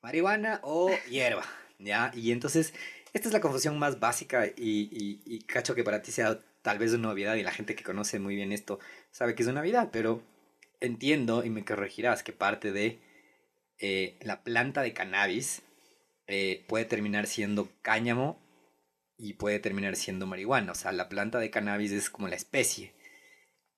marihuana 0.03 0.61
o 0.63 0.91
hierba, 1.11 1.45
¿ya? 1.79 2.13
Y 2.15 2.33
entonces, 2.33 2.75
esta 3.13 3.29
es 3.29 3.33
la 3.33 3.41
confusión 3.41 3.79
más 3.79 4.01
básica 4.01 4.47
y, 4.47 4.53
y, 4.57 5.23
y 5.25 5.41
cacho 5.43 5.75
que 5.75 5.85
para 5.85 6.03
ti 6.03 6.13
sea 6.13 6.39
tal 6.63 6.79
vez 6.79 6.93
una 6.93 7.09
novedad 7.09 7.37
y 7.37 7.43
la 7.43 7.53
gente 7.53 7.75
que 7.75 7.85
conoce 7.85 8.19
muy 8.19 8.37
bien 8.37 8.53
esto 8.53 8.79
sabe 9.11 9.35
que 9.35 9.43
es 9.43 9.49
una 9.49 9.61
novedad, 9.61 9.89
pero 9.93 10.23
entiendo 10.81 11.45
y 11.45 11.51
me 11.51 11.65
corregirás 11.65 12.23
que 12.23 12.33
parte 12.33 12.73
de 12.73 12.99
eh, 13.79 14.17
la 14.23 14.43
planta 14.43 14.83
de 14.83 14.93
cannabis 14.93 15.63
eh, 16.27 16.65
puede 16.69 16.85
terminar 16.85 17.27
siendo 17.27 17.69
cáñamo 17.83 18.39
y 19.17 19.35
puede 19.35 19.59
terminar 19.59 19.97
siendo 19.97 20.27
marihuana. 20.27 20.73
O 20.73 20.75
sea, 20.75 20.93
la 20.93 21.09
planta 21.09 21.39
de 21.39 21.51
cannabis 21.51 21.93
es 21.93 22.11
como 22.11 22.29
la 22.29 22.37
especie 22.37 22.93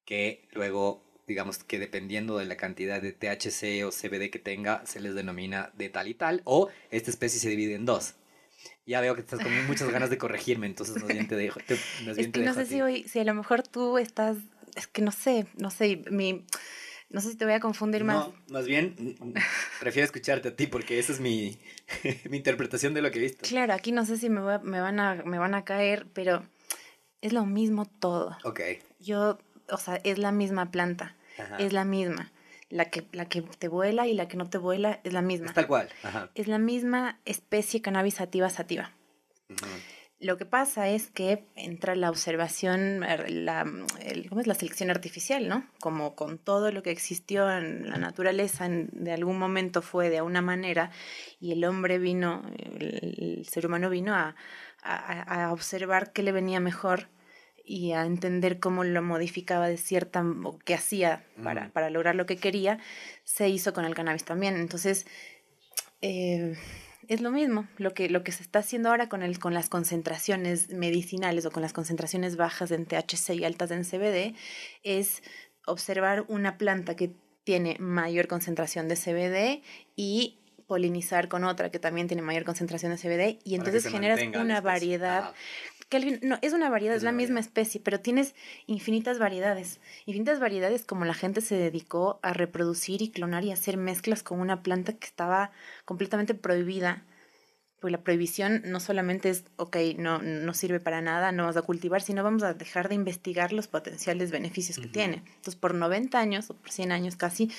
que 0.05 0.49
luego, 0.53 1.03
digamos 1.27 1.59
que 1.59 1.79
dependiendo 1.79 2.39
de 2.39 2.45
la 2.47 2.57
cantidad 2.57 3.01
de 3.01 3.13
THC 3.13 3.85
o 3.85 3.93
CBD 3.93 4.31
que 4.31 4.39
tenga, 4.39 4.85
se 4.87 5.01
les 5.01 5.15
denomina 5.15 5.71
de 5.75 5.89
tal 5.89 6.09
y 6.09 6.15
tal, 6.15 6.43
o 6.45 6.69
esta 6.91 7.11
especie 7.11 7.41
se 7.41 7.49
divide 7.51 7.75
en 7.75 7.87
dos. 7.87 8.15
Ya 8.87 9.01
veo 9.01 9.15
que 9.15 9.21
estás 9.21 9.41
con 9.41 9.53
muchas 9.67 9.91
ganas 9.91 10.11
de 10.11 10.19
corregirme, 10.19 10.67
entonces 10.67 11.01
más 11.01 11.11
bien 11.13 11.29
te 11.29 11.37
dejo. 11.37 11.61
te- 11.61 11.77
más 12.05 12.17
Es 12.17 12.17
bien 12.17 12.33
te 12.33 12.41
que 12.41 12.45
no 12.45 12.55
dejo 12.55 12.61
a 12.61 12.65
sé 12.65 12.69
si 12.71 12.83
hoy, 12.83 13.05
si 13.09 13.19
a 13.21 13.25
lo 13.25 13.35
mejor 13.35 13.63
tú 13.63 13.99
estás, 13.99 14.37
es 14.75 14.87
que 14.89 15.03
no 15.03 15.13
sé, 15.13 15.47
no 15.57 15.71
sé, 15.71 16.03
mi, 16.11 16.45
no 17.13 17.21
sé 17.21 17.31
si 17.31 17.37
te 17.37 17.45
voy 17.45 17.55
a 17.55 17.61
confundir 17.61 18.05
más. 18.05 18.29
No, 18.29 18.35
más 18.49 18.67
bien 18.67 19.17
prefiero 19.81 20.05
escucharte 20.05 20.49
a 20.49 20.57
ti 20.57 20.67
porque 20.67 20.99
esa 20.99 21.13
es 21.13 21.21
mi, 21.21 21.59
mi 22.29 22.39
interpretación 22.39 22.95
de 22.95 23.03
lo 23.03 23.11
que 23.11 23.19
he 23.19 23.23
visto. 23.23 23.47
Claro, 23.47 23.75
aquí 23.75 23.93
no 23.93 24.05
sé 24.05 24.17
si 24.17 24.29
me, 24.31 24.41
voy 24.41 24.59
me, 24.63 24.81
van 24.81 24.99
a, 24.99 25.15
me 25.25 25.39
van 25.39 25.55
a 25.55 25.65
caer, 25.65 26.07
pero 26.13 26.43
es 27.21 27.33
lo 27.33 27.45
mismo 27.45 27.85
todo. 27.85 28.37
Ok. 28.45 28.61
Yo, 28.99 29.39
o 29.69 29.77
sea, 29.77 30.01
es 30.05 30.19
la 30.19 30.33
misma 30.33 30.71
planta, 30.71 31.15
Ajá. 31.39 31.59
es 31.59 31.73
la 31.73 31.85
misma. 31.85 32.33
La 32.71 32.87
que, 32.87 33.05
la 33.13 33.27
que 33.27 33.43
te 33.43 33.69
vuela 33.69 34.07
y 34.07 34.15
la 34.15 34.29
que 34.29 34.39
no 34.39 34.49
te 34.49 34.57
vuela 34.57 35.01
es 35.05 35.13
la 35.13 35.21
misma. 35.21 35.49
Es 35.49 35.55
tal 35.55 35.67
cual. 35.67 35.91
Ajá. 36.03 36.31
Es 36.35 36.49
la 36.49 36.59
misma 36.59 37.21
especie 37.27 37.83
cannabis 37.83 38.15
sativa 38.15 38.49
sativa. 38.49 38.93
Lo 40.23 40.37
que 40.39 40.47
pasa 40.47 40.89
es 40.89 41.11
que 41.11 41.45
entra 41.57 41.97
la 41.97 42.09
observación, 42.09 43.03
er, 43.03 43.29
la, 43.29 43.67
el- 44.05 44.29
¿cómo 44.29 44.41
es? 44.41 44.47
la 44.47 44.55
selección 44.55 44.89
artificial, 44.91 45.49
¿no? 45.49 45.67
Como 45.81 46.15
con 46.15 46.39
todo 46.39 46.71
lo 46.71 46.85
que 46.85 46.93
existió 46.93 47.51
en 47.51 47.89
la 47.91 47.97
naturaleza, 47.97 48.67
en- 48.67 48.89
de 48.93 49.13
algún 49.13 49.37
momento 49.37 49.83
fue 49.83 50.11
de 50.11 50.23
una 50.23 50.41
manera 50.41 50.93
y 51.41 51.51
el 51.51 51.65
hombre 51.65 51.99
vino, 51.99 52.43
el, 52.57 53.37
el 53.41 53.47
ser 53.47 53.67
humano 53.67 53.91
vino 53.91 54.15
a, 54.15 54.37
a- 54.85 55.47
a 55.47 55.53
observar 55.53 56.13
qué 56.13 56.23
le 56.23 56.31
venía 56.31 56.61
mejor 56.61 57.09
y 57.65 57.93
a 57.93 58.05
entender 58.07 58.61
cómo 58.61 58.85
lo 58.85 59.03
modificaba 59.03 59.67
de 59.67 59.77
cierta, 59.77 60.23
o 60.45 60.59
qué 60.61 60.75
hacía 60.75 61.25
para, 61.43 61.71
para 61.71 61.91
lograr 61.91 62.15
lo 62.15 62.27
que 62.27 62.37
quería, 62.37 62.79
se 63.25 63.49
hizo 63.49 63.73
con 63.73 63.85
el 63.85 63.95
cannabis 63.97 64.25
también. 64.25 64.55
Entonces, 64.57 65.05
eh, 66.01 66.55
es 67.09 67.21
lo 67.21 67.31
mismo, 67.31 67.67
lo 67.79 67.95
que, 67.95 68.09
lo 68.09 68.23
que 68.25 68.33
se 68.33 68.43
está 68.43 68.61
haciendo 68.61 68.91
ahora 68.91 69.09
con, 69.09 69.23
el, 69.23 69.39
con 69.39 69.55
las 69.55 69.69
concentraciones 69.69 70.71
medicinales 70.71 71.47
o 71.47 71.51
con 71.51 71.63
las 71.63 71.73
concentraciones 71.73 72.37
bajas 72.37 72.71
en 72.71 72.87
THC 72.87 73.31
y 73.35 73.45
altas 73.45 73.71
en 73.71 73.85
CBD, 73.85 74.35
es 74.83 75.23
observar 75.67 76.25
una 76.29 76.59
planta 76.59 76.97
que 76.97 77.13
tiene 77.45 77.77
mayor 77.79 78.29
concentración 78.29 78.89
de 78.89 78.97
CBD 78.97 79.63
y 79.97 80.39
polinizar 80.67 81.29
con 81.29 81.45
otra 81.45 81.71
que 81.71 81.79
también 81.79 82.07
tiene 82.07 82.23
mayor 82.23 82.45
concentración 82.45 82.93
de 82.93 82.99
CBD 82.99 83.39
y 83.45 83.57
entonces 83.57 83.87
generas 83.87 84.21
una 84.35 84.61
variedad 84.61 85.35
no 85.99 86.39
es 86.43 86.53
una 86.53 86.71
variedad, 86.71 86.97
es, 86.97 87.03
la 87.03 87.13
misma 87.13 87.41
especie, 87.41 87.81
pero 87.81 88.01
tienes 88.01 88.35
infinitas 88.67 89.19
variedades, 89.19 89.81
infinitas 90.07 90.41
variedades 90.41 90.85
como 90.85 91.05
la 91.05 91.15
gente 91.15 91.41
se 91.41 91.57
dedicó 91.57 92.19
a 92.23 92.33
reproducir 92.33 93.03
y 93.03 93.11
clonar 93.11 93.45
y 93.45 93.53
hacer 93.53 93.77
mezclas 93.77 94.23
con 94.23 94.41
una 94.41 94.63
planta 94.63 94.93
que 94.93 95.07
estaba 95.07 95.51
completamente 95.85 96.35
prohibida. 96.35 97.05
Pues 97.81 97.91
la 97.91 98.05
prohibición 98.05 98.63
no 98.65 98.79
solamente 98.79 99.29
es, 99.29 99.45
ok, 99.57 99.77
no, 99.99 100.23
no 100.23 100.55
sirve 100.55 100.79
para 100.79 101.01
nada, 101.01 101.33
no 101.33 101.43
vamos 101.43 101.57
a 101.57 101.63
cultivar, 101.63 102.01
sino 102.01 102.23
vamos 102.23 102.45
a 102.45 102.55
dejar 102.55 102.89
de 102.89 102.95
investigar 102.95 103.53
los 103.53 103.67
potenciales 103.67 104.31
beneficios 104.31 104.79
que 104.79 104.87
tiene. 104.87 105.25
Entonces, 105.27 105.57
por 105.57 105.75
90 105.75 106.17
años 106.17 106.49
o 106.51 106.55
por 106.55 106.71
100 106.71 106.93
años 106.93 107.17
casi, 107.17 107.51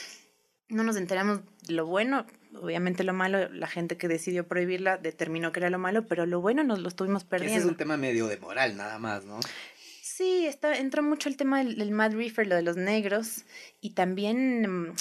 no 0.69 0.83
nos 0.83 0.95
enteramos 0.95 1.41
de 1.67 1.73
lo 1.73 1.85
bueno, 1.85 2.25
obviamente 2.61 3.03
lo 3.03 3.13
malo, 3.13 3.49
la 3.49 3.67
gente 3.67 3.97
que 3.97 4.07
decidió 4.07 4.47
prohibirla 4.47 4.97
determinó 4.97 5.51
que 5.51 5.59
era 5.59 5.69
lo 5.69 5.79
malo, 5.79 6.07
pero 6.07 6.25
lo 6.25 6.41
bueno 6.41 6.63
nos 6.63 6.79
lo 6.79 6.87
estuvimos 6.87 7.23
perdiendo. 7.23 7.57
Ese 7.57 7.65
es 7.65 7.69
un 7.69 7.77
tema 7.77 7.97
medio 7.97 8.27
de 8.27 8.37
moral 8.37 8.77
nada 8.77 8.99
más, 8.99 9.25
¿no? 9.25 9.39
Sí, 10.01 10.45
está, 10.45 10.77
entró 10.77 11.01
mucho 11.01 11.27
el 11.27 11.37
tema 11.37 11.63
del, 11.63 11.91
Mad 11.91 12.13
Reefer, 12.13 12.45
lo 12.45 12.55
de 12.55 12.61
los 12.61 12.77
negros, 12.77 13.45
y 13.81 13.91
también 13.91 14.87
mm, 14.89 14.95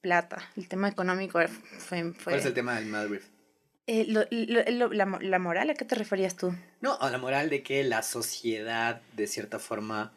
plata, 0.00 0.38
el 0.56 0.68
tema 0.68 0.88
económico 0.88 1.40
fue... 1.78 2.12
¿Cuál 2.22 2.36
es 2.36 2.46
el 2.46 2.54
tema 2.54 2.76
del 2.76 2.86
Mad 2.86 3.08
Reefer? 3.08 3.32
Eh, 3.88 4.06
la, 4.06 5.18
la, 5.20 5.38
moral, 5.40 5.70
¿a 5.70 5.74
qué 5.74 5.84
te 5.84 5.96
referías 5.96 6.36
tú? 6.36 6.54
No, 6.80 6.96
a 7.00 7.10
la 7.10 7.18
moral 7.18 7.50
de 7.50 7.64
que 7.64 7.82
la 7.82 8.02
sociedad 8.02 9.02
de 9.16 9.26
cierta 9.26 9.58
forma 9.58 10.12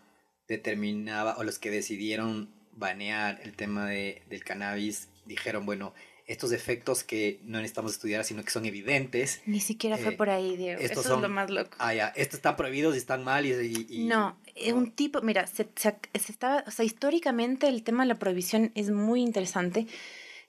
determinaba, 0.48 1.38
o 1.38 1.44
los 1.44 1.58
que 1.58 1.72
decidieron 1.72 2.54
banear 2.74 3.40
el 3.44 3.56
tema 3.56 3.88
de, 3.88 4.22
del 4.30 4.44
cannabis, 4.44 5.08
dijeron, 5.26 5.66
bueno, 5.66 5.96
estos 6.28 6.52
efectos 6.52 7.04
que 7.04 7.40
no 7.44 7.60
necesitamos 7.60 7.94
estudiar, 7.94 8.24
sino 8.24 8.44
que 8.44 8.50
son 8.50 8.66
evidentes. 8.66 9.42
Ni 9.46 9.60
siquiera 9.60 9.98
fue 9.98 10.14
eh, 10.14 10.18
por 10.18 10.30
ahí, 10.30 10.58
Diego. 10.58 10.82
Eso 10.82 11.02
es 11.02 11.08
lo 11.08 11.30
más 11.30 11.50
loco. 11.50 11.76
Ah, 11.78 11.94
ya, 11.94 12.08
estos 12.16 12.36
están 12.36 12.56
prohibidos 12.56 12.96
y 12.96 12.98
están 12.98 13.24
mal 13.24 13.46
y... 13.46 14.06
no, 14.08 14.38
eh, 14.56 14.74
un 14.74 14.92
tipo, 14.92 15.22
mira, 15.22 15.46
se, 15.48 15.68
se, 15.76 15.96
estaba, 16.14 16.64
o 16.66 16.72
sea, 16.72 16.84
históricamente 16.84 17.68
el 17.68 17.84
tema 17.84 18.04
de 18.04 18.10
la 18.10 18.16
prohibición 18.16 18.72
es 18.74 18.90
muy 18.90 19.22
interesante 19.22 19.88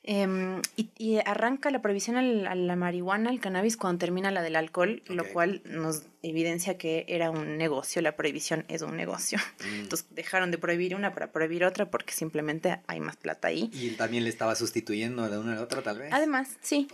Em, 0.08 0.62
y, 0.76 1.18
arranca 1.25 1.68
la 1.72 1.82
prohibición 1.82 2.16
a 2.16 2.54
la, 2.54 2.76
marihuana, 2.76 3.28
al 3.28 3.40
cannabis, 3.40 3.76
cuando 3.76 3.98
termina 3.98 4.30
la 4.30 4.40
del 4.40 4.54
alcohol, 4.54 5.02
lo 5.06 5.25
cual 5.32 5.62
nos 5.64 6.04
evidencia 6.22 6.78
que 6.78 7.04
era 7.08 7.30
un 7.30 7.56
negocio, 7.58 8.00
la 8.02 8.14
prohibición 8.14 8.64
es 8.68 8.82
un 8.82 8.96
negocio. 8.96 9.38
Mm. 9.66 9.80
Entonces 9.80 10.06
dejaron 10.10 10.50
de 10.50 10.58
prohibir 10.58 10.94
una 10.94 11.12
para 11.12 11.32
prohibir 11.32 11.64
otra 11.64 11.90
porque 11.90 12.12
simplemente 12.12 12.78
hay 12.86 13.00
más 13.00 13.16
plata 13.16 13.48
ahí. 13.48 13.70
Y 13.72 13.90
también 13.92 14.22
le 14.22 14.30
estaba 14.30 14.54
sustituyendo 14.54 15.28
de 15.28 15.38
una 15.38 15.52
a 15.52 15.54
la 15.56 15.62
otra, 15.62 15.82
tal 15.82 15.98
vez. 15.98 16.12
Además, 16.12 16.50
sí. 16.60 16.86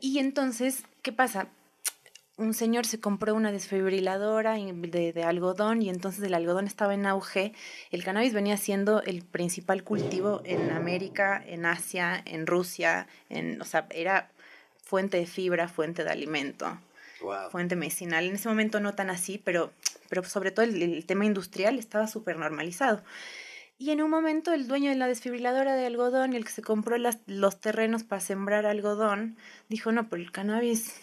Y 0.00 0.18
entonces, 0.18 0.84
¿qué 1.00 1.10
pasa? 1.10 1.48
Un 2.36 2.54
señor 2.54 2.86
se 2.86 2.98
compró 2.98 3.34
una 3.34 3.52
desfibriladora 3.52 4.54
de, 4.54 5.24
algodón 5.24 5.82
y 5.82 5.90
entonces 5.90 6.24
el 6.24 6.34
algodón 6.34 6.66
estaba 6.66 6.94
en 6.94 7.06
auge. 7.06 7.52
El 7.90 8.04
cannabis 8.04 8.32
venía 8.32 8.56
siendo 8.56 9.02
el 9.02 9.22
principal 9.22 9.84
cultivo 9.84 10.40
en 10.44 10.70
América, 10.70 11.42
en 11.46 11.66
Asia, 11.66 12.22
en 12.24 12.46
Rusia, 12.46 13.06
en, 13.28 13.60
o 13.60 13.64
sea, 13.64 13.86
era 13.90 14.30
fuente 14.82 15.18
de 15.18 15.26
fibra, 15.26 15.68
fuente 15.68 16.04
de 16.04 16.10
alimento, 16.10 16.78
fuente 17.50 17.76
medicinal. 17.76 18.24
En 18.24 18.34
ese 18.34 18.48
momento 18.48 18.80
no 18.80 18.94
tan 18.94 19.10
así, 19.10 19.38
pero, 19.38 19.72
pero 20.08 20.24
sobre 20.24 20.50
todo 20.50 20.64
el, 20.64 21.04
tema 21.06 21.26
industrial 21.26 21.78
estaba 21.78 22.06
súper 22.06 22.38
normalizado. 22.38 23.02
Y 23.78 23.90
en 23.90 24.00
un 24.00 24.10
momento 24.10 24.52
el 24.52 24.68
dueño 24.68 24.90
de 24.90 24.96
la 24.96 25.08
desfibriladora 25.08 25.74
de 25.74 25.86
algodón 25.86 26.32
y 26.32 26.36
el 26.36 26.44
que 26.44 26.52
se 26.52 26.62
compró 26.62 26.96
los 26.98 27.60
terrenos 27.60 28.04
para 28.04 28.20
sembrar 28.20 28.64
algodón, 28.64 29.36
dijo, 29.68 29.92
no, 29.92 30.08
pero 30.08 30.22
el 30.22 30.30
cannabis 30.30 30.94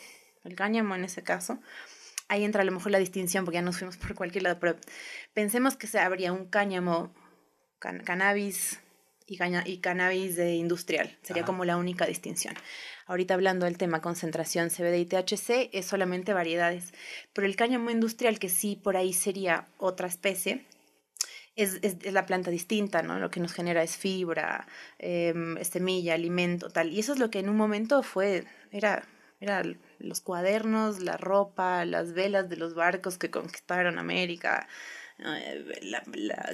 el 0.44 0.56
cáñamo 0.56 0.96
en 0.96 1.04
ese 1.04 1.24
caso, 1.24 1.60
ahí 2.28 2.44
entra 2.44 2.62
a 2.62 2.66
lo 2.66 2.72
mejor 2.72 2.92
la 2.92 3.00
distinción, 3.00 3.46
porque 3.46 3.56
ya 3.56 3.62
nos 3.62 3.78
fuimos 3.78 3.98
por 3.98 4.16
cualquier 4.16 4.44
lado, 4.44 4.60
pero 4.60 4.78
pensemos 5.34 5.76
que 5.76 5.88
se 5.88 6.00
habría 6.00 6.34
un 6.34 6.46
cáñamo, 6.46 7.14
cannabis 7.80 8.80
y, 9.26 9.38
y, 9.66 9.78
cannabis 9.78 10.36
de 10.36 10.56
industrial, 10.56 11.18
sería 11.22 11.46
como 11.46 11.64
la 11.64 11.78
única 11.78 12.06
distinción. 12.06 12.56
Ahorita 13.06 13.36
hablando 13.36 13.66
del 13.66 13.78
tema 13.78 14.02
concentración 14.02 14.70
CBD 14.70 14.98
y 14.98 15.06
THC, 15.06 15.70
es 15.72 15.86
solamente 15.86 16.34
variedades, 16.34 16.94
pero 17.34 17.46
el 17.48 17.56
cáñamo 17.56 17.90
industrial, 17.90 18.40
que 18.40 18.50
sí 18.50 18.76
por 18.76 18.98
ahí 18.98 19.14
sería 19.14 19.68
otra 19.78 20.08
especie, 20.08 20.66
es, 21.56 21.80
es, 21.82 22.12
la 22.12 22.26
planta 22.26 22.52
distinta, 22.52 23.02
¿no? 23.02 23.20
Lo 23.20 23.30
que 23.30 23.40
nos 23.40 23.54
genera 23.54 23.84
es 23.84 23.98
fibra, 23.98 24.66
em, 24.98 25.62
semilla, 25.64 26.14
alimento, 26.14 26.70
tal. 26.70 26.92
Y 26.92 27.00
eso 27.00 27.14
es 27.14 27.20
lo 27.20 27.30
que 27.30 27.40
en 27.40 27.50
un 27.50 27.58
momento 27.58 28.02
fue, 28.02 28.46
era 28.72 29.04
era 29.40 29.64
los 30.00 30.22
cuadernos, 30.22 31.02
la 31.02 31.18
ropa, 31.18 31.86
las 31.86 32.14
velas 32.14 32.50
de 32.50 32.58
los 32.58 32.74
barcos 32.74 33.18
que 33.18 33.30
conquistaron 33.30 34.00
América. 34.00 34.68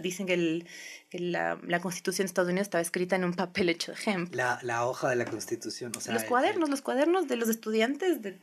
dicen 0.01 0.25
que, 0.25 0.65
la, 1.11 1.79
constitución 1.81 2.25
de 2.25 2.29
Estados 2.29 2.49
Unidos 2.49 2.67
estaba 2.67 2.81
escrita 2.81 3.15
en 3.15 3.23
un 3.23 3.33
papel 3.33 3.69
hecho 3.69 3.91
de 3.91 3.97
ejemplo. 3.97 4.43
La, 4.61 4.85
hoja 4.85 5.09
de 5.09 5.15
la 5.15 5.25
constitución, 5.25 5.91
o 5.95 6.01
sea... 6.01 6.13
Los 6.13 6.23
cuadernos, 6.23 6.69
los 6.69 6.81
cuadernos 6.81 7.27
de 7.27 7.35
los 7.35 7.49
estudiantes 7.49 8.21
de, 8.21 8.39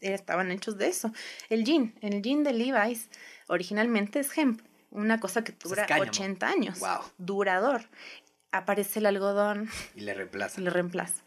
estaban 0.00 0.50
hechos 0.50 0.78
de 0.78 0.88
eso. 0.88 1.12
El 1.48 1.64
jean, 1.64 1.94
el 2.00 2.22
jean 2.22 2.42
de 2.42 2.52
Levi's 2.52 3.08
originalmente 3.46 4.20
es 4.20 4.36
hemp, 4.36 4.62
una 4.90 5.20
cosa 5.20 5.44
que 5.44 5.52
dura 5.52 5.86
80 5.88 6.48
años. 6.48 6.80
Wow. 6.80 7.00
Durador. 7.18 7.88
Aparece 8.52 8.98
el 8.98 9.06
algodón. 9.06 9.68
Y 9.94 10.00
le 10.00 10.14
reemplaza. 10.14 10.60
Y 10.60 10.64
le 10.64 10.70
reemplaza. 10.70 11.22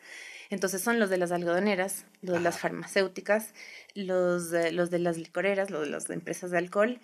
Entonces 0.53 0.81
son 0.81 0.99
los 0.99 1.09
de 1.09 1.17
las 1.17 1.31
algodoneras, 1.31 2.05
los 2.21 2.35
de 2.35 2.41
las 2.41 2.59
farmacéuticas, 2.59 3.53
los, 3.95 4.49
de, 4.51 4.71
los 4.71 4.89
de 4.89 4.99
las 4.99 5.17
licoreras, 5.17 5.69
los 5.69 5.81
de 5.81 5.89
las 5.89 6.09
empresas 6.09 6.51
de 6.51 6.57
alcohol 6.57 6.99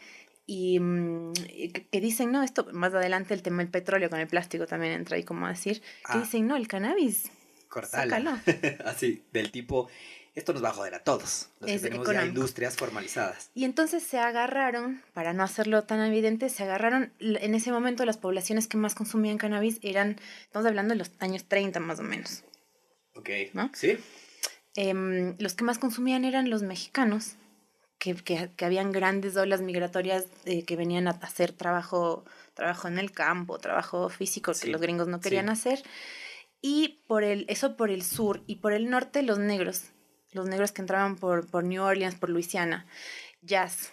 y, 0.49 0.79
mm, 0.79 1.33
que, 1.91 2.01
dicen, 2.01 2.31
no, 2.31 2.41
esto 2.41 2.67
más 2.73 2.91
adelante 2.95 3.35
el 3.35 3.43
tema 3.43 3.59
del 3.59 3.69
petróleo 3.69 4.09
con 4.09 4.19
el 4.19 4.27
plástico 4.27 4.65
también 4.65 4.93
entra 4.93 5.15
ahí 5.15 5.23
como 5.23 5.47
decir, 5.47 5.81
que 5.81 5.85
ah. 6.05 6.17
dicen, 6.17 6.47
no, 6.47 6.55
el 6.55 6.67
cannabis. 6.67 7.31
Cortalo. 7.67 8.31
Así, 8.83 9.23
del 9.31 9.51
tipo, 9.51 9.89
esto 10.33 10.51
nos 10.53 10.63
va 10.63 10.69
a 10.69 10.73
joder 10.73 10.95
a 10.95 11.03
todos, 11.03 11.49
los 11.59 11.69
que 11.69 11.77
tenemos 11.77 12.11
ya 12.11 12.25
industrias 12.25 12.75
formalizadas. 12.77 13.51
Y 13.53 13.63
entonces 13.63 14.01
se 14.01 14.17
agarraron, 14.17 15.03
para 15.13 15.33
no 15.33 15.43
hacerlo 15.43 15.83
tan 15.83 16.01
evidente, 16.01 16.49
se 16.49 16.63
agarraron, 16.63 17.13
en 17.19 17.53
ese 17.53 17.71
momento 17.71 18.03
las 18.05 18.17
poblaciones 18.17 18.67
que 18.67 18.77
más 18.77 18.95
consumían 18.95 19.37
cannabis 19.37 19.77
eran, 19.83 20.15
estamos 20.41 20.67
hablando 20.67 20.95
de 20.95 20.97
los 20.97 21.11
años 21.19 21.45
30 21.45 21.79
más 21.79 21.99
o 21.99 22.03
menos. 22.03 22.43
Ok. 23.15 23.29
¿No? 23.53 23.71
Sí. 23.73 23.97
Em, 24.75 25.35
los 25.39 25.55
que 25.55 25.63
más 25.63 25.79
consumían 25.79 26.25
eran 26.25 26.49
los 26.49 26.63
mexicanos, 26.63 27.35
que, 27.97 28.15
que, 28.15 28.49
que 28.55 28.65
habían 28.65 28.91
grandes 28.91 29.35
olas 29.35 29.61
migratorias 29.61 30.25
eh, 30.45 30.63
que 30.63 30.75
venían 30.75 31.07
a 31.07 31.11
hacer 31.11 31.51
trabajo, 31.51 32.23
trabajo 32.53 32.87
en 32.87 32.97
el 32.97 33.11
campo, 33.11 33.59
trabajo 33.59 34.09
físico 34.09 34.53
que 34.59 34.69
los 34.69 34.81
gringos 34.81 35.07
no 35.07 35.19
querían 35.19 35.49
hacer. 35.49 35.83
Y 36.61 37.03
por 37.07 37.23
el, 37.23 37.45
eso 37.49 37.75
por 37.75 37.89
el 37.89 38.03
sur 38.03 38.43
y 38.47 38.55
por 38.55 38.73
el 38.73 38.89
norte 38.89 39.21
los 39.21 39.39
negros, 39.39 39.91
los 40.31 40.47
negros 40.47 40.71
que 40.71 40.81
entraban 40.81 41.15
por, 41.15 41.47
por 41.47 41.63
New 41.63 41.83
Orleans, 41.83 42.15
por 42.15 42.29
Luisiana, 42.29 42.85
jazz, 43.41 43.91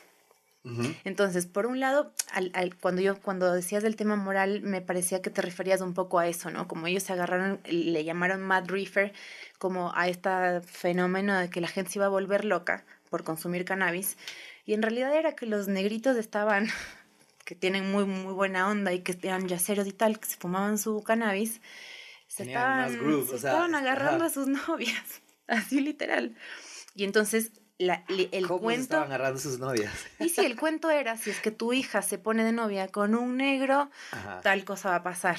entonces, 1.04 1.46
por 1.46 1.66
un 1.66 1.78
lado, 1.78 2.12
al, 2.32 2.76
cuando 2.76 3.00
yo 3.00 3.20
cuando 3.20 3.52
decías 3.52 3.82
del 3.82 3.94
tema 3.94 4.16
moral, 4.16 4.62
me 4.62 4.80
parecía 4.80 5.22
que 5.22 5.30
te 5.30 5.40
referías 5.40 5.80
un 5.80 5.94
poco 5.94 6.18
a 6.18 6.26
eso, 6.26 6.50
¿no? 6.50 6.66
Como 6.66 6.86
ellos 6.86 7.04
se 7.04 7.12
agarraron, 7.12 7.60
le 7.64 8.04
llamaron 8.04 8.42
Mad 8.42 8.66
Reefer, 8.66 9.12
como 9.58 9.92
a 9.94 10.08
este 10.08 10.60
fenómeno 10.62 11.38
de 11.38 11.50
que 11.50 11.60
la 11.60 11.68
gente 11.68 11.92
se 11.92 11.98
iba 11.98 12.06
a 12.06 12.10
volver 12.10 12.44
loca 12.44 12.84
por 13.10 13.22
consumir 13.22 13.64
cannabis. 13.64 14.16
Y 14.64 14.74
en 14.74 14.82
realidad 14.82 15.14
era 15.14 15.36
que 15.36 15.46
los 15.46 15.68
negritos 15.68 16.16
estaban, 16.16 16.66
que 17.44 17.54
tienen 17.54 17.90
muy, 17.92 18.04
muy 18.04 18.32
buena 18.32 18.68
onda 18.68 18.92
y 18.92 19.00
que 19.00 19.16
eran 19.22 19.46
yaceros 19.46 19.86
y 19.86 19.92
tal, 19.92 20.18
que 20.18 20.26
se 20.26 20.36
fumaban 20.36 20.78
su 20.78 21.02
cannabis, 21.04 21.60
se 22.26 22.42
estaban, 22.42 23.74
agarrando 23.74 24.24
a 24.24 24.30
sus 24.30 24.48
novias, 24.68 25.22
así 25.46 25.80
literal. 25.80 26.36
Y 26.96 27.04
entonces 27.04 27.52
la, 27.78 28.04
el 28.08 28.46
¿Cómo 28.46 28.60
cuento. 28.60 28.82
estaban 28.82 29.08
agarrando 29.08 29.38
sus 29.38 29.58
novias? 29.58 29.92
Y 30.20 30.30
si 30.30 30.44
el 30.44 30.56
cuento 30.56 30.90
era: 30.90 31.16
si 31.16 31.30
es 31.30 31.40
que 31.40 31.50
tu 31.50 31.72
hija 31.72 32.02
se 32.02 32.18
pone 32.18 32.44
de 32.44 32.52
novia 32.52 32.88
con 32.88 33.14
un 33.14 33.36
negro, 33.36 33.90
tal 34.42 34.64
cosa 34.64 34.90
va 34.90 34.96
a 34.96 35.02
pasar. 35.02 35.36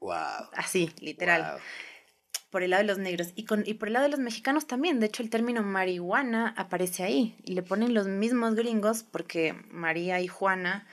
Wow. 0.00 0.50
Así, 0.52 0.92
literal. 1.00 1.58
por 2.50 2.62
el 2.62 2.70
lado 2.70 2.82
de 2.82 2.86
los 2.86 2.98
negros. 2.98 3.32
Y, 3.34 3.44
con, 3.44 3.64
y 3.66 3.74
por 3.74 3.88
el 3.88 3.94
lado 3.94 4.04
de 4.04 4.10
los 4.10 4.20
mexicanos 4.20 4.66
también. 4.66 5.00
De 5.00 5.06
hecho, 5.06 5.22
el 5.22 5.30
término 5.30 5.62
marihuana 5.62 6.54
aparece 6.56 7.02
ahí. 7.02 7.36
Y 7.42 7.54
le 7.54 7.62
ponen 7.62 7.92
los 7.94 8.06
mismos 8.06 8.54
gringos 8.54 9.02
porque 9.02 9.54
María 9.70 10.20
y 10.20 10.28
Juana, 10.28 10.86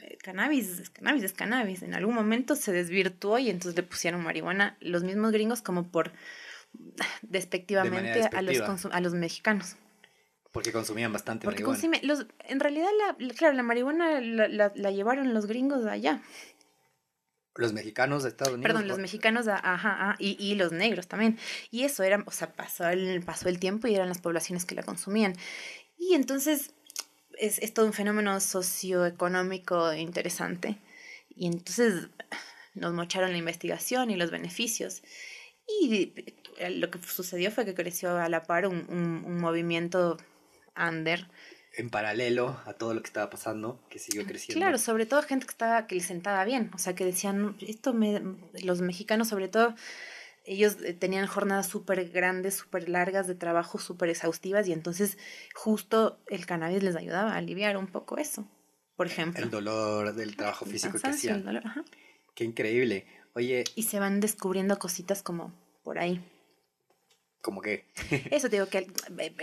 eh, 0.00 0.16
cannabis 0.22 0.78
es 0.78 0.90
cannabis, 0.90 1.24
es 1.24 1.32
cannabis. 1.32 1.82
En 1.82 1.94
algún 1.94 2.14
momento 2.14 2.54
se 2.56 2.72
desvirtuó 2.72 3.38
y 3.38 3.50
entonces 3.50 3.76
le 3.76 3.82
pusieron 3.82 4.22
marihuana 4.22 4.76
los 4.80 5.02
mismos 5.02 5.32
gringos 5.32 5.60
como 5.60 5.88
por 5.90 6.12
despectivamente 7.22 8.28
a, 8.32 8.42
los 8.42 8.86
a 8.86 9.00
los 9.00 9.14
mexicanos. 9.14 9.76
Porque 10.52 10.72
consumían 10.72 11.12
bastante 11.12 11.44
Porque 11.44 11.62
marihuana. 11.64 12.00
los, 12.02 12.26
en 12.40 12.58
realidad, 12.58 12.88
la, 12.98 13.34
claro, 13.34 13.54
la 13.54 13.62
marihuana 13.62 14.20
la, 14.20 14.72
la 14.74 14.90
llevaron 14.90 15.32
los 15.32 15.46
gringos 15.46 15.86
allá. 15.86 16.20
Los 17.54 17.72
mexicanos 17.72 18.22
de 18.22 18.30
Estados 18.30 18.54
Unidos. 18.54 18.72
Perdón, 18.72 18.88
los 18.88 18.98
mexicanos, 18.98 19.46
ajá, 19.48 20.16
y, 20.18 20.36
y, 20.38 20.54
los 20.54 20.72
negros 20.72 21.08
también. 21.08 21.38
Y 21.70 21.82
eso 21.82 22.02
era, 22.02 22.22
o 22.26 22.30
sea, 22.30 22.52
pasó 22.52 22.88
el, 22.88 23.22
pasó 23.22 23.48
el 23.48 23.58
tiempo 23.58 23.86
y 23.86 23.94
eran 23.94 24.08
las 24.08 24.20
poblaciones 24.20 24.64
que 24.64 24.74
la 24.74 24.82
consumían. 24.82 25.34
Y 25.98 26.14
entonces 26.14 26.72
es, 27.38 27.58
es 27.58 27.74
todo 27.74 27.86
un 27.86 27.92
fenómeno 27.92 28.38
socioeconómico 28.40 29.92
interesante. 29.94 30.78
Y 31.28 31.46
entonces 31.46 32.08
nos 32.74 32.92
mocharon 32.92 33.32
la 33.32 33.38
investigación 33.38 34.10
y 34.10 34.16
los 34.16 34.30
beneficios. 34.30 35.02
Y 35.80 36.12
lo 36.68 36.90
que 36.90 36.98
sucedió 37.02 37.50
fue 37.50 37.64
que 37.64 37.74
creció 37.74 38.16
a 38.18 38.28
la 38.28 38.42
par 38.42 38.66
un, 38.66 38.86
un, 38.88 39.24
un 39.24 39.38
movimiento 39.38 40.18
under 40.76 41.26
en 41.76 41.90
paralelo 41.90 42.60
a 42.66 42.74
todo 42.74 42.94
lo 42.94 43.00
que 43.00 43.06
estaba 43.06 43.30
pasando, 43.30 43.80
que 43.88 43.98
siguió 43.98 44.24
creciendo. 44.24 44.60
Claro, 44.60 44.78
sobre 44.78 45.06
todo 45.06 45.22
gente 45.22 45.46
que 45.46 45.52
estaba, 45.52 45.86
que 45.86 45.94
le 45.94 46.00
sentaba 46.00 46.44
bien, 46.44 46.70
o 46.74 46.78
sea, 46.78 46.94
que 46.94 47.04
decían, 47.04 47.56
esto 47.60 47.92
me, 47.92 48.20
los 48.62 48.80
mexicanos 48.80 49.28
sobre 49.28 49.48
todo, 49.48 49.74
ellos 50.44 50.78
eh, 50.82 50.94
tenían 50.94 51.26
jornadas 51.26 51.68
súper 51.68 52.10
grandes, 52.10 52.54
súper 52.54 52.88
largas 52.88 53.26
de 53.26 53.34
trabajo, 53.34 53.78
súper 53.78 54.08
exhaustivas, 54.08 54.66
y 54.66 54.72
entonces 54.72 55.16
justo 55.54 56.18
el 56.26 56.44
cannabis 56.44 56.82
les 56.82 56.96
ayudaba 56.96 57.34
a 57.34 57.36
aliviar 57.36 57.76
un 57.76 57.86
poco 57.86 58.18
eso, 58.18 58.48
por 58.96 59.06
ejemplo. 59.06 59.42
El 59.42 59.50
dolor 59.50 60.14
del 60.14 60.36
trabajo 60.36 60.66
físico 60.66 60.98
que 60.98 61.08
hacían. 61.08 61.44
Qué 62.34 62.44
increíble. 62.44 63.06
Oye. 63.34 63.64
Y 63.76 63.84
se 63.84 64.00
van 64.00 64.18
descubriendo 64.18 64.78
cositas 64.78 65.22
como 65.22 65.52
por 65.84 65.98
ahí. 65.98 66.20
Como 67.40 67.62
que... 67.62 67.86
Eso 68.30 68.50
te 68.50 68.56
digo 68.56 68.66
que 68.68 68.86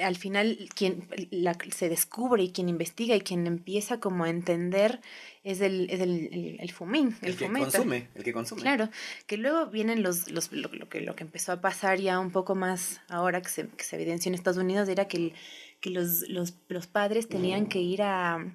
al, 0.02 0.16
final 0.18 0.70
quien 0.76 1.08
la, 1.32 1.58
se 1.76 1.90
descubre 1.90 2.44
y 2.44 2.52
quien 2.52 2.70
investiga 2.70 3.16
y 3.16 3.22
quien 3.22 3.48
empieza 3.48 4.00
como 4.00 4.24
a 4.24 4.30
entender 4.30 5.02
es 5.44 5.62
el, 5.62 5.90
es 5.90 6.02
el, 6.02 6.58
el, 6.60 6.72
fumín, 6.72 7.16
el, 7.22 7.38
que 7.38 7.50
consume, 7.52 8.10
el 8.16 8.24
que 8.24 8.34
consume. 8.34 8.62
Claro, 8.62 8.90
que 9.26 9.38
luego 9.38 9.68
vienen 9.68 10.04
los, 10.04 10.30
los 10.30 10.52
lo, 10.52 10.70
que, 10.90 11.02
lo 11.02 11.16
que 11.16 11.24
empezó 11.24 11.54
a 11.54 11.62
pasar 11.62 12.00
ya 12.00 12.20
un 12.20 12.32
poco 12.32 12.54
más 12.54 13.02
ahora 13.08 13.42
que 13.42 13.50
se, 13.50 13.68
que 13.70 13.84
se 13.84 13.96
evidenció 13.96 14.30
en 14.30 14.36
Estados 14.36 14.58
Unidos 14.58 14.90
era 14.90 15.08
que, 15.08 15.34
que 15.80 15.90
los, 15.90 16.28
los, 16.28 16.54
los 16.68 16.88
padres 16.88 17.30
tenían 17.30 17.68
que 17.68 17.80
ir 17.80 18.04
a, 18.04 18.46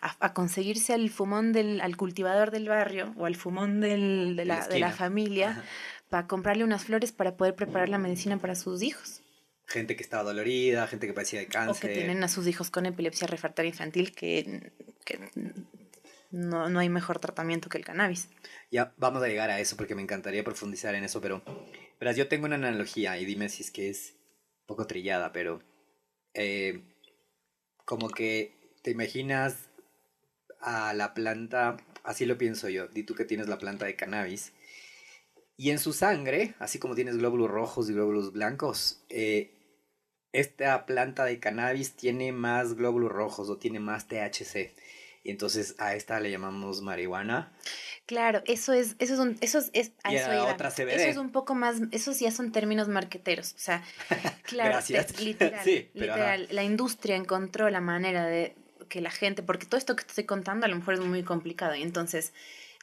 a, 0.00 0.32
conseguirse 0.32 0.94
al 0.94 1.10
fumón 1.10 1.52
del, 1.52 1.80
al 1.80 1.96
cultivador 1.96 2.50
del 2.50 2.68
barrio 2.68 3.12
o 3.16 3.26
al 3.26 3.34
fumón 3.34 3.80
del, 3.80 4.36
de, 4.36 4.44
la, 4.44 4.66
de 4.68 4.78
la 4.78 4.92
familia 4.92 5.62
para 6.08 6.26
comprarle 6.26 6.64
unas 6.64 6.84
flores 6.84 7.12
para 7.12 7.36
poder 7.36 7.54
preparar 7.54 7.88
la 7.88 7.98
medicina 7.98 8.38
para 8.38 8.54
sus 8.54 8.82
hijos. 8.82 9.22
Gente 9.66 9.96
que 9.96 10.02
estaba 10.02 10.22
dolorida, 10.22 10.86
gente 10.86 11.06
que 11.06 11.12
padecía 11.12 11.40
de 11.40 11.46
cáncer. 11.46 11.76
O 11.76 11.80
que 11.80 11.94
tienen 11.94 12.22
a 12.22 12.28
sus 12.28 12.46
hijos 12.46 12.70
con 12.70 12.86
epilepsia 12.86 13.26
refractaria 13.26 13.70
infantil, 13.70 14.14
que, 14.14 14.72
que 15.04 15.18
no, 16.30 16.68
no, 16.68 16.78
hay 16.78 16.88
mejor 16.88 17.18
tratamiento 17.18 17.68
que 17.68 17.78
el 17.78 17.84
cannabis. 17.84 18.28
Ya 18.70 18.94
vamos 18.96 19.22
a 19.22 19.26
llegar 19.26 19.50
a 19.50 19.58
eso 19.58 19.76
porque 19.76 19.96
me 19.96 20.02
encantaría 20.02 20.44
profundizar 20.44 20.94
en 20.94 21.02
eso, 21.02 21.20
pero 21.20 21.42
verás, 21.98 22.16
yo 22.16 22.28
tengo 22.28 22.46
una 22.46 22.56
analogía 22.56 23.18
y 23.18 23.24
dime 23.24 23.48
si 23.48 23.64
es 23.64 23.72
que 23.72 23.90
es 23.90 24.14
un 24.60 24.66
poco 24.66 24.86
trillada, 24.86 25.32
pero 25.32 25.60
eh, 26.34 26.82
como 27.84 28.08
que 28.08 28.54
te 28.82 28.92
imaginas 28.92 29.68
a 30.60 30.94
la 30.94 31.12
planta, 31.12 31.76
así 32.04 32.24
lo 32.24 32.38
pienso 32.38 32.68
yo, 32.68 32.86
di 32.86 33.02
tú 33.02 33.16
que 33.16 33.24
tienes 33.24 33.48
la 33.48 33.58
planta 33.58 33.86
de 33.86 33.96
cannabis 33.96 34.52
y 35.56 35.70
en 35.70 35.78
su 35.78 35.92
sangre, 35.92 36.54
así 36.58 36.78
como 36.78 36.94
tienes 36.94 37.16
glóbulos 37.16 37.50
rojos 37.50 37.88
y 37.88 37.94
glóbulos 37.94 38.32
blancos, 38.32 39.04
eh, 39.08 39.52
esta 40.32 40.84
planta 40.84 41.24
de 41.24 41.40
cannabis 41.40 41.96
tiene 41.96 42.32
más 42.32 42.74
glóbulos 42.74 43.10
rojos 43.10 43.48
o 43.48 43.56
tiene 43.56 43.80
más 43.80 44.06
THC. 44.06 44.74
Y 45.24 45.30
entonces 45.30 45.74
a 45.78 45.94
esta 45.94 46.20
le 46.20 46.30
llamamos 46.30 46.82
marihuana. 46.82 47.52
Claro, 48.04 48.42
eso 48.44 48.72
es, 48.72 48.94
eso 49.00 49.14
es 49.14 49.18
un, 49.18 49.36
eso 49.40 49.58
es, 49.58 49.92
eso 50.04 50.44
otra 50.46 50.70
CBD. 50.70 50.90
Eso 50.90 51.08
es 51.08 51.16
un 51.16 51.32
poco 51.32 51.54
más, 51.54 51.80
esos 51.90 52.20
ya 52.20 52.30
son 52.30 52.52
términos 52.52 52.86
marqueteros. 52.86 53.54
O 53.54 53.58
sea, 53.58 53.82
claro, 54.44 54.78
literal, 55.18 55.64
literal 55.94 56.48
la 56.50 56.62
industria 56.62 57.16
encontró 57.16 57.68
la 57.70 57.80
manera 57.80 58.26
de 58.26 58.54
que 58.88 59.00
la 59.00 59.10
gente, 59.10 59.42
porque 59.42 59.66
todo 59.66 59.78
esto 59.78 59.96
que 59.96 60.04
te 60.04 60.10
estoy 60.10 60.24
contando 60.24 60.66
a 60.66 60.68
lo 60.68 60.76
mejor 60.76 60.94
es 60.94 61.00
muy 61.00 61.24
complicado. 61.24 61.74
Y 61.74 61.82
entonces, 61.82 62.32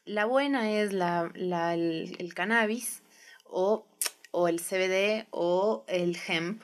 la 0.05 0.25
buena 0.25 0.71
es 0.71 0.93
la, 0.93 1.31
la 1.35 1.73
el, 1.73 2.33
cannabis 2.33 3.01
o, 3.45 3.85
o, 4.31 4.47
el 4.47 4.59
CBD 4.59 5.27
o 5.31 5.85
el 5.87 6.17
hemp. 6.27 6.61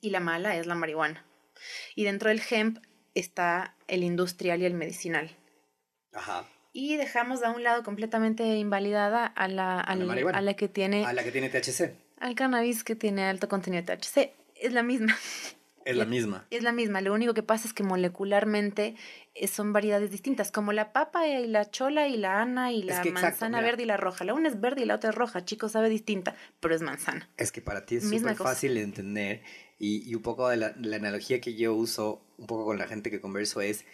Y 0.00 0.10
la 0.10 0.20
mala 0.20 0.56
es 0.56 0.66
la 0.66 0.74
marihuana. 0.74 1.24
Y 1.94 2.04
dentro 2.04 2.28
del 2.28 2.42
hemp 2.50 2.78
está 3.14 3.76
el 3.86 4.02
industrial 4.02 4.62
y 4.62 4.64
el 4.64 4.74
medicinal. 4.74 5.30
Ajá. 6.12 6.44
Y 6.72 6.96
dejamos 6.96 7.42
a 7.42 7.50
un 7.50 7.62
lado 7.62 7.82
completamente 7.82 8.44
invalidada 8.56 9.26
a 9.26 9.48
la, 9.48 9.80
a, 9.80 9.96
la, 9.96 10.12
a 10.12 10.40
la 10.40 10.54
que 10.54 10.68
tiene... 10.68 11.04
A 11.04 11.12
la 11.12 11.24
que 11.24 11.32
tiene 11.32 11.48
THC. 11.48 11.94
Al 12.20 12.34
cannabis 12.34 12.84
que 12.84 12.94
tiene 12.94 13.24
alto 13.24 13.48
contenido 13.48 13.82
de 13.82 13.96
THC. 13.96 14.32
Es 14.54 14.72
la 14.72 14.82
misma. 14.82 15.16
Es 15.88 15.96
la 15.96 16.04
misma. 16.04 16.46
Es 16.50 16.62
la 16.62 16.72
misma. 16.72 17.00
Lo 17.00 17.14
único 17.14 17.32
que 17.32 17.42
pasa 17.42 17.66
es 17.66 17.72
que 17.72 17.82
molecularmente 17.82 18.94
eh, 19.34 19.48
son 19.48 19.72
variedades 19.72 20.10
distintas, 20.10 20.52
como 20.52 20.72
la 20.72 20.92
papa 20.92 21.26
y 21.26 21.46
la 21.46 21.70
chola 21.70 22.08
y 22.08 22.18
la 22.18 22.42
ana 22.42 22.72
y 22.72 22.82
la 22.82 23.02
manzana 23.04 23.62
verde 23.62 23.84
y 23.84 23.86
la 23.86 23.96
roja. 23.96 24.24
La 24.24 24.34
una 24.34 24.48
es 24.48 24.60
verde 24.60 24.82
y 24.82 24.84
la 24.84 24.96
otra 24.96 25.08
es 25.10 25.16
roja. 25.16 25.46
Chicos, 25.46 25.72
sabe 25.72 25.88
distinta, 25.88 26.36
pero 26.60 26.74
es 26.74 26.82
manzana. 26.82 27.30
Es 27.38 27.52
que 27.52 27.62
para 27.62 27.86
ti 27.86 27.96
es 27.96 28.08
súper 28.08 28.36
fácil 28.36 28.74
de 28.74 28.82
entender 28.82 29.42
y, 29.78 30.06
y, 30.06 30.14
un 30.14 30.20
poco 30.20 30.50
de 30.50 30.58
la, 30.58 30.74
la 30.76 30.96
analogía 30.96 31.40
que 31.40 31.54
yo 31.54 31.72
uso 31.74 32.22
un 32.36 32.46
poco 32.46 32.66
con 32.66 32.76
la 32.76 32.86
gente 32.86 33.10
que 33.10 33.22
converso 33.22 33.62
es 33.62 33.86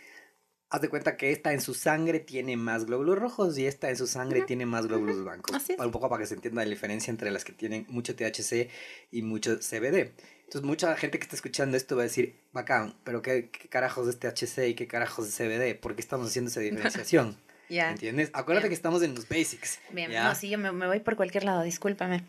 haz 0.71 0.81
de 0.81 0.89
cuenta 0.89 1.17
que 1.17 1.31
esta 1.31 1.53
en 1.53 1.61
su 1.61 1.75
sangre 1.75 2.19
tiene 2.19 2.57
más 2.57 2.87
glóbulos 2.87 3.17
rojos 3.17 3.57
y 3.57 3.67
esta 3.67 3.91
en 3.91 3.97
su 3.97 4.09
sangre 4.09 4.43
tiene 4.43 4.67
más 4.67 4.89
glóbulos 4.89 5.23
blancos. 5.23 5.55
Así 5.55 5.77
Un 5.79 5.93
poco 5.93 6.09
para 6.09 6.23
que 6.23 6.27
se 6.27 6.35
entienda 6.35 6.65
la 6.65 6.71
diferencia 6.71 7.13
entre 7.13 7.31
las 7.31 7.45
que 7.45 7.53
tienen 7.53 7.87
mucho 7.89 8.17
THC 8.17 8.69
y 9.13 9.23
mucho 9.23 9.59
CBD. 9.61 10.13
Entonces 10.45 10.63
mucha 10.63 10.95
gente 10.97 11.19
que 11.19 11.25
está 11.25 11.37
escuchando 11.37 11.77
esto 11.77 11.97
va 11.97 12.03
a 12.03 12.05
decir, 12.05 12.37
bacán, 12.53 12.95
pero 13.05 13.23
¿qué, 13.23 13.51
qué 13.51 13.69
carajos 13.69 14.09
es 14.09 14.19
THC 14.19 14.69
y 14.69 14.75
qué 14.75 14.87
carajos 14.87 15.29
es 15.29 15.37
CBD? 15.37 15.79
¿Por 15.79 15.95
qué 15.95 16.01
estamos 16.01 16.29
haciendo 16.29 16.51
esa 16.51 16.61
diferenciación? 16.61 17.37
¿Entiendes? 17.69 18.31
Acuérdate 18.35 18.69
que 18.69 18.75
estamos 18.75 19.03
en 19.03 19.15
los 19.15 19.29
basics. 19.29 19.81
Bien, 19.91 20.13
no, 20.13 20.35
sí, 20.35 20.49
yo 20.49 20.59
me, 20.59 20.71
me 20.71 20.87
voy 20.87 21.01
por 21.01 21.17
cualquier 21.17 21.45
lado, 21.45 21.63
discúlpame. 21.63 22.25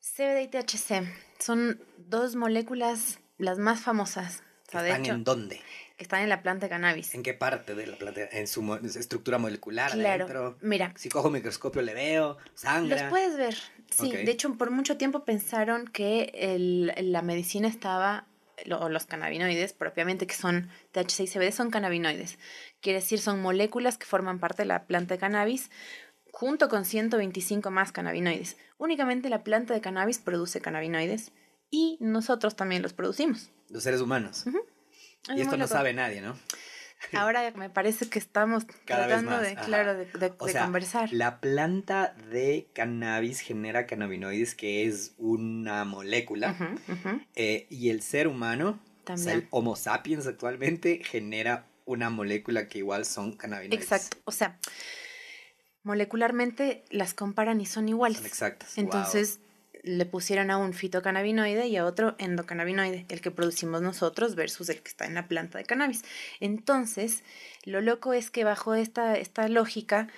CBD 0.00 0.42
y 0.42 0.48
THC 0.48 1.04
son 1.38 1.80
dos 1.96 2.36
moléculas 2.36 3.18
las 3.38 3.58
más 3.58 3.80
famosas. 3.80 4.42
¿Están 4.64 5.06
en 5.06 5.24
dónde? 5.24 5.60
Están 6.04 6.22
en 6.22 6.28
la 6.28 6.42
planta 6.42 6.66
de 6.66 6.70
cannabis. 6.70 7.14
¿En 7.14 7.22
qué 7.22 7.34
parte 7.34 7.74
de 7.74 7.86
la 7.86 7.96
planta? 7.96 8.22
¿En 8.32 8.46
su 8.46 8.74
estructura 8.98 9.38
molecular? 9.38 9.92
Claro, 9.92 10.56
mira. 10.60 10.92
Si 10.96 11.08
cojo 11.08 11.28
un 11.28 11.34
microscopio 11.34 11.82
le 11.82 11.94
veo, 11.94 12.36
sangre. 12.54 13.00
Los 13.00 13.10
puedes 13.10 13.36
ver, 13.36 13.56
sí. 13.90 14.12
De 14.12 14.30
hecho, 14.30 14.52
por 14.54 14.70
mucho 14.70 14.96
tiempo 14.96 15.24
pensaron 15.24 15.86
que 15.86 16.32
el, 16.34 16.92
la 17.12 17.22
medicina 17.22 17.68
estaba, 17.68 18.26
o 18.78 18.88
los 18.88 19.06
cannabinoides 19.06 19.72
propiamente, 19.72 20.26
que 20.26 20.34
son 20.34 20.68
THC 20.92 21.20
y 21.20 21.26
CBD, 21.26 21.52
son 21.52 21.70
cannabinoides. 21.70 22.38
Quiere 22.80 23.00
decir, 23.00 23.18
son 23.18 23.40
moléculas 23.40 23.98
que 23.98 24.06
forman 24.06 24.38
parte 24.38 24.62
de 24.62 24.66
la 24.66 24.86
planta 24.86 25.14
de 25.14 25.20
cannabis 25.20 25.70
junto 26.30 26.68
con 26.68 26.84
125 26.84 27.70
más 27.70 27.92
cannabinoides. 27.92 28.58
Únicamente 28.76 29.30
la 29.30 29.42
planta 29.42 29.72
de 29.72 29.80
cannabis 29.80 30.18
produce 30.18 30.60
cannabinoides 30.60 31.32
y 31.70 31.96
nosotros 32.00 32.56
también 32.56 32.82
los 32.82 32.92
producimos. 32.92 33.50
Los 33.70 33.82
seres 33.82 34.02
humanos. 34.02 34.44
Y 35.34 35.40
esto 35.40 35.56
no 35.56 35.66
sabe 35.66 35.92
nadie, 35.92 36.20
¿no? 36.20 36.36
Ahora 37.12 37.52
me 37.54 37.70
parece 37.70 38.08
que 38.08 38.18
estamos 38.18 38.66
tratando 38.84 39.38
de, 39.38 39.54
claro, 39.54 39.94
de, 39.94 40.06
de, 40.06 40.32
conversar. 40.36 41.12
La 41.12 41.40
planta 41.40 42.14
de 42.30 42.68
cannabis 42.72 43.40
genera 43.40 43.86
cannabinoides, 43.86 44.54
que 44.54 44.86
es 44.86 45.14
una 45.18 45.84
molécula, 45.84 46.56
eh, 47.34 47.66
y 47.70 47.90
el 47.90 48.02
ser 48.02 48.28
humano, 48.28 48.80
el 49.06 49.46
Homo 49.50 49.76
sapiens 49.76 50.26
actualmente, 50.26 51.02
genera 51.04 51.66
una 51.84 52.10
molécula 52.10 52.66
que 52.68 52.78
igual 52.78 53.04
son 53.04 53.32
cannabinoides. 53.36 53.80
Exacto, 53.80 54.16
o 54.24 54.32
sea, 54.32 54.58
molecularmente 55.84 56.84
las 56.90 57.14
comparan 57.14 57.60
y 57.60 57.66
son 57.66 57.88
iguales. 57.88 58.18
Son 58.18 58.26
exactas. 58.26 58.78
Entonces, 58.78 59.38
le 59.86 60.04
pusieron 60.04 60.50
a 60.50 60.58
un 60.58 60.72
fitocannabinoide 60.72 61.68
y 61.68 61.76
a 61.76 61.86
otro 61.86 62.16
endocannabinoide, 62.18 63.06
el 63.08 63.20
que 63.20 63.30
producimos 63.30 63.80
nosotros 63.80 64.34
versus 64.34 64.68
el 64.68 64.82
que 64.82 64.88
está 64.88 65.06
en 65.06 65.14
la 65.14 65.28
planta 65.28 65.58
de 65.58 65.64
cannabis. 65.64 66.02
Entonces, 66.40 67.22
lo 67.64 67.80
loco 67.80 68.12
es 68.12 68.30
que 68.30 68.44
bajo 68.44 68.74
esta, 68.74 69.16
esta 69.16 69.48
lógica 69.48 70.08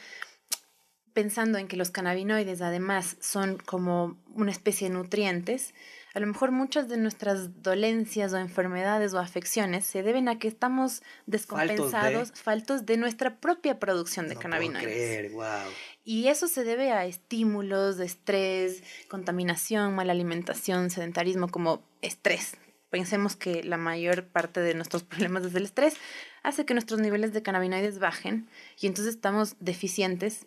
pensando 1.12 1.58
en 1.58 1.68
que 1.68 1.76
los 1.76 1.90
cannabinoides 1.90 2.62
además 2.62 3.16
son 3.20 3.58
como 3.58 4.16
una 4.34 4.52
especie 4.52 4.88
de 4.88 4.94
nutrientes, 4.94 5.74
a 6.14 6.20
lo 6.20 6.26
mejor 6.26 6.52
muchas 6.52 6.88
de 6.88 6.96
nuestras 6.96 7.62
dolencias 7.62 8.32
o 8.32 8.38
enfermedades 8.38 9.14
o 9.14 9.18
afecciones 9.18 9.84
se 9.84 10.02
deben 10.02 10.28
a 10.28 10.38
que 10.38 10.48
estamos 10.48 11.02
descompensados, 11.26 12.32
faltos 12.32 12.86
de, 12.86 12.96
nuestra 12.96 13.40
propia 13.40 13.78
producción 13.78 14.28
de 14.28 14.34
No 14.34 14.40
cannabinoides. 14.40 14.82
puedo 14.82 14.96
creer, 14.96 15.30
wow. 15.32 15.72
Y 16.10 16.28
eso 16.28 16.48
se 16.48 16.64
debe 16.64 16.90
a 16.90 17.04
estímulos 17.04 18.00
estrés, 18.00 18.82
contaminación, 19.10 19.94
mala 19.94 20.12
alimentación, 20.12 20.88
sedentarismo, 20.88 21.48
como 21.48 21.82
estrés. 22.00 22.56
Pensemos 22.88 23.36
que 23.36 23.62
la 23.62 23.76
mayor 23.76 24.26
parte 24.26 24.60
de 24.60 24.72
nuestros 24.72 25.02
problemas 25.04 25.42
desde 25.42 25.58
el 25.58 25.66
estrés 25.66 25.98
hace 26.42 26.64
que 26.64 26.72
nuestros 26.72 26.98
niveles 26.98 27.34
de 27.34 27.42
cannabinoides 27.42 27.98
bajen 27.98 28.48
y 28.80 28.86
entonces 28.86 29.16
estamos 29.16 29.56
deficientes. 29.60 30.46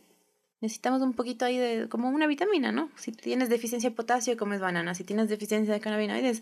Necesitamos 0.61 1.03
un 1.03 1.13
poquito 1.13 1.45
ahí 1.45 1.59
de 1.59 1.87
como 1.89 2.09
una 2.09 2.25
vitamina, 2.25 2.71
¿no? 2.71 2.89
Si 2.95 3.11
tienes 3.11 3.49
deficiencia 3.49 3.91
de 3.91 3.95
potasio, 3.95 4.37
comes 4.37 4.61
banana. 4.61 4.95
Si 4.95 5.03
tienes 5.03 5.29
deficiencia 5.29 5.75
de 5.75 5.79
cannabinoides, 5.79 6.41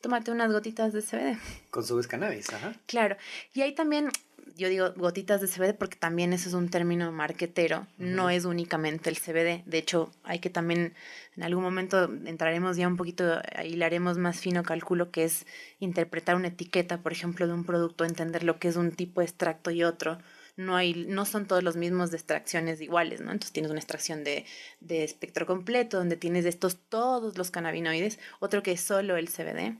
tómate 0.00 0.30
unas 0.30 0.52
gotitas 0.52 0.92
de 0.92 1.02
CBD. 1.02 1.38
Consumes 1.70 2.06
cannabis, 2.06 2.52
ajá. 2.52 2.74
Claro. 2.86 3.16
Y 3.52 3.62
ahí 3.62 3.74
también, 3.74 4.10
yo 4.56 4.68
digo 4.68 4.92
gotitas 4.96 5.40
de 5.40 5.48
CBD 5.48 5.74
porque 5.74 5.96
también 5.96 6.32
eso 6.32 6.48
es 6.48 6.54
un 6.54 6.68
término 6.68 7.12
marquetero, 7.12 7.86
no 7.98 8.30
es 8.30 8.44
únicamente 8.44 9.10
el 9.10 9.18
CBD. 9.18 9.62
De 9.66 9.78
hecho, 9.78 10.10
hay 10.22 10.38
que 10.38 10.50
también, 10.50 10.94
en 11.36 11.42
algún 11.42 11.62
momento 11.62 12.04
entraremos 12.24 12.76
ya 12.76 12.88
un 12.88 12.96
poquito, 12.96 13.40
ahí 13.54 13.74
le 13.74 13.84
haremos 13.84 14.18
más 14.18 14.40
fino 14.40 14.62
cálculo, 14.62 15.10
que 15.10 15.24
es 15.24 15.46
interpretar 15.78 16.36
una 16.36 16.48
etiqueta, 16.48 17.02
por 17.02 17.12
ejemplo, 17.12 17.46
de 17.46 17.52
un 17.52 17.64
producto, 17.64 18.04
entender 18.04 18.44
lo 18.44 18.58
que 18.58 18.68
es 18.68 18.76
un 18.76 18.92
tipo 18.92 19.20
de 19.20 19.26
extracto 19.26 19.70
y 19.70 19.84
otro. 19.84 20.18
No, 20.56 20.76
hay, 20.76 21.06
no 21.08 21.24
son 21.24 21.46
todos 21.46 21.62
los 21.62 21.76
mismos 21.76 22.10
de 22.10 22.18
extracciones 22.18 22.82
iguales, 22.82 23.20
¿no? 23.20 23.30
Entonces 23.30 23.52
tienes 23.52 23.70
una 23.70 23.80
extracción 23.80 24.24
de, 24.24 24.44
de 24.80 25.04
espectro 25.04 25.46
completo, 25.46 25.96
donde 25.96 26.16
tienes 26.16 26.44
de 26.44 26.50
estos 26.50 26.76
todos 26.76 27.38
los 27.38 27.50
cannabinoides, 27.50 28.18
otro 28.40 28.62
que 28.62 28.72
es 28.72 28.80
solo 28.82 29.16
el 29.16 29.30
CBD. 29.30 29.78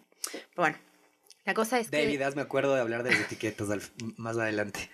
Bueno, 0.56 0.76
la 1.44 1.54
cosa 1.54 1.78
es 1.78 1.90
que... 1.90 1.96
David, 1.98 2.22
hazme 2.22 2.42
acuerdo 2.42 2.74
de 2.74 2.80
hablar 2.80 3.02
de 3.02 3.10
las 3.12 3.20
etiquetas 3.20 3.70
al- 3.70 3.82
más 4.16 4.36
adelante. 4.38 4.90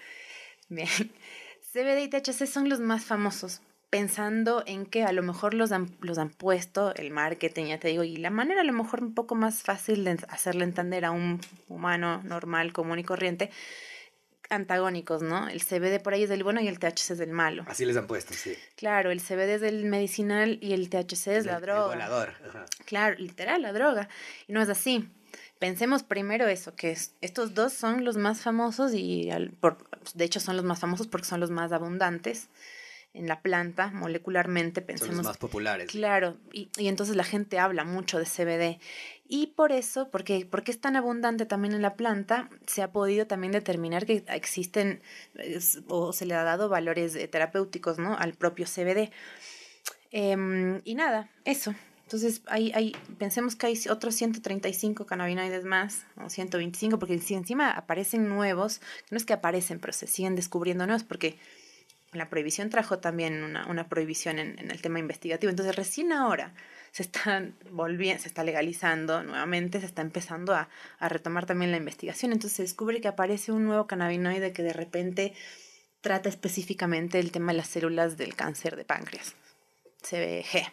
Bien. 0.68 0.88
CBD 1.72 2.02
y 2.04 2.08
THC 2.08 2.46
son 2.46 2.68
los 2.68 2.80
más 2.80 3.04
famosos, 3.04 3.60
pensando 3.90 4.62
en 4.66 4.86
que 4.86 5.04
a 5.04 5.12
lo 5.12 5.22
mejor 5.22 5.52
los 5.52 5.72
han, 5.72 5.94
los 6.00 6.16
han 6.16 6.30
puesto 6.30 6.94
el 6.94 7.10
marketing, 7.10 7.66
ya 7.66 7.78
te 7.78 7.88
digo, 7.88 8.02
y 8.02 8.16
la 8.16 8.30
manera 8.30 8.62
a 8.62 8.64
lo 8.64 8.72
mejor 8.72 9.02
un 9.02 9.14
poco 9.14 9.34
más 9.34 9.62
fácil 9.62 10.04
de 10.04 10.18
hacerle 10.28 10.64
entender 10.64 11.04
a 11.04 11.10
un 11.10 11.40
humano 11.68 12.22
normal, 12.24 12.72
común 12.72 12.98
y 12.98 13.04
corriente, 13.04 13.50
antagónicos, 14.50 15.22
¿no? 15.22 15.48
El 15.48 15.60
CBD 15.62 16.00
por 16.02 16.14
ahí 16.14 16.22
es 16.24 16.28
del 16.28 16.44
bueno 16.44 16.60
y 16.60 16.68
el 16.68 16.78
THC 16.78 17.10
es 17.12 17.18
del 17.18 17.30
malo. 17.30 17.64
Así 17.68 17.84
les 17.84 17.96
han 17.96 18.06
puesto, 18.06 18.34
sí. 18.34 18.54
Claro, 18.76 19.10
el 19.10 19.20
CBD 19.20 19.54
es 19.54 19.60
del 19.60 19.84
medicinal 19.86 20.58
y 20.60 20.72
el 20.72 20.88
THC 20.88 21.28
es 21.36 21.46
la 21.46 21.60
droga. 21.60 21.92
El 21.94 21.98
volador. 22.00 22.32
ajá. 22.48 22.64
Claro, 22.84 23.16
literal, 23.18 23.62
la 23.62 23.72
droga. 23.72 24.08
Y 24.48 24.52
no 24.52 24.62
es 24.62 24.68
así. 24.68 25.08
Pensemos 25.58 26.02
primero 26.02 26.46
eso, 26.48 26.74
que 26.76 26.90
es- 26.90 27.14
estos 27.22 27.54
dos 27.54 27.72
son 27.72 28.04
los 28.04 28.16
más 28.16 28.40
famosos 28.42 28.92
y 28.94 29.30
al- 29.30 29.50
por, 29.50 29.78
de 30.14 30.24
hecho 30.24 30.38
son 30.40 30.56
los 30.56 30.64
más 30.64 30.78
famosos 30.80 31.06
porque 31.06 31.26
son 31.26 31.40
los 31.40 31.50
más 31.50 31.72
abundantes 31.72 32.48
en 33.14 33.26
la 33.26 33.40
planta 33.40 33.88
molecularmente. 33.92 34.80
Son 34.82 34.86
Pensemos, 34.86 35.16
los 35.16 35.24
más 35.26 35.38
populares. 35.38 35.88
claro, 35.90 36.36
y, 36.52 36.68
y 36.76 36.88
entonces 36.88 37.16
la 37.16 37.24
gente 37.24 37.58
habla 37.58 37.84
mucho 37.84 38.18
de 38.18 38.26
CBD. 38.26 38.78
Y 39.28 39.48
por 39.48 39.72
eso, 39.72 40.08
porque, 40.10 40.46
porque 40.48 40.70
es 40.70 40.80
tan 40.80 40.94
abundante 40.96 41.46
también 41.46 41.74
en 41.74 41.82
la 41.82 41.94
planta, 41.94 42.48
se 42.66 42.82
ha 42.82 42.92
podido 42.92 43.26
también 43.26 43.52
determinar 43.52 44.06
que 44.06 44.24
existen 44.28 45.02
o 45.88 46.12
se 46.12 46.26
le 46.26 46.34
ha 46.34 46.44
dado 46.44 46.68
valores 46.68 47.16
eh, 47.16 47.26
terapéuticos 47.26 47.98
¿no? 47.98 48.16
al 48.16 48.34
propio 48.34 48.66
CBD. 48.66 49.10
Em, 50.12 50.80
y 50.84 50.94
nada, 50.94 51.28
eso. 51.44 51.74
Entonces, 52.04 52.42
hay, 52.46 52.70
hay, 52.72 52.94
pensemos 53.18 53.56
que 53.56 53.66
hay 53.66 53.78
otros 53.90 54.14
135 54.14 55.06
cannabinoides 55.06 55.64
más, 55.64 56.06
o 56.24 56.30
125, 56.30 57.00
porque 57.00 57.14
encima 57.14 57.72
aparecen 57.72 58.28
nuevos, 58.28 58.80
no 59.10 59.16
es 59.16 59.24
que 59.24 59.32
aparecen, 59.32 59.80
pero 59.80 59.92
se 59.92 60.06
siguen 60.06 60.36
descubriendo 60.36 60.86
nuevos, 60.86 61.02
porque 61.02 61.36
la 62.18 62.28
prohibición 62.28 62.70
trajo 62.70 62.98
también 62.98 63.42
una, 63.42 63.66
una 63.66 63.88
prohibición 63.88 64.38
en, 64.38 64.58
en 64.58 64.70
el 64.70 64.80
tema 64.80 64.98
investigativo. 64.98 65.50
Entonces, 65.50 65.76
recién 65.76 66.12
ahora 66.12 66.54
se 66.92 67.02
está 67.02 67.46
volviendo, 67.70 68.22
se 68.22 68.28
está 68.28 68.42
legalizando 68.42 69.22
nuevamente, 69.22 69.80
se 69.80 69.86
está 69.86 70.02
empezando 70.02 70.54
a, 70.54 70.68
a 70.98 71.08
retomar 71.08 71.44
también 71.44 71.70
la 71.70 71.76
investigación. 71.76 72.32
Entonces, 72.32 72.56
se 72.56 72.62
descubre 72.62 73.00
que 73.00 73.08
aparece 73.08 73.52
un 73.52 73.64
nuevo 73.66 73.86
cannabinoide 73.86 74.52
que 74.52 74.62
de 74.62 74.72
repente 74.72 75.34
trata 76.00 76.28
específicamente 76.28 77.18
el 77.18 77.32
tema 77.32 77.52
de 77.52 77.58
las 77.58 77.66
células 77.66 78.16
del 78.16 78.34
cáncer 78.34 78.76
de 78.76 78.84
páncreas, 78.84 79.34
CBG. 80.02 80.72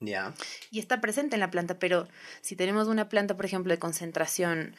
Ya. 0.00 0.34
Y 0.70 0.80
está 0.80 1.00
presente 1.00 1.34
en 1.34 1.40
la 1.40 1.50
planta, 1.50 1.78
pero 1.78 2.08
si 2.40 2.54
tenemos 2.54 2.88
una 2.88 3.08
planta, 3.08 3.36
por 3.36 3.46
ejemplo, 3.46 3.72
de 3.72 3.78
concentración 3.78 4.76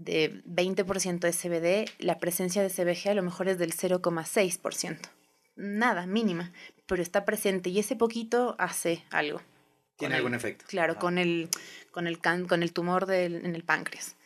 de 0.00 0.42
20% 0.44 1.20
de 1.20 1.32
CBD, 1.32 1.90
la 1.98 2.18
presencia 2.18 2.62
de 2.62 2.70
CBG 2.70 3.10
a 3.10 3.14
lo 3.14 3.22
mejor 3.22 3.48
es 3.48 3.58
del 3.58 3.72
0,6%. 3.74 4.98
Nada, 5.56 6.06
mínima, 6.06 6.52
pero 6.86 7.02
está 7.02 7.24
presente 7.24 7.70
y 7.70 7.78
ese 7.78 7.96
poquito 7.96 8.56
hace 8.58 9.04
algo. 9.10 9.42
Tiene 9.98 10.14
el- 10.14 10.20
algún 10.20 10.34
efecto. 10.34 10.64
Claro, 10.68 10.98
con 10.98 11.18
el, 11.18 11.48
con 11.90 12.06
el, 12.06 12.18
can- 12.18 12.46
con 12.46 12.62
el 12.62 12.72
tumor 12.72 13.04
del, 13.06 13.44
en 13.44 13.54
el 13.54 13.62
páncreas. 13.62 14.16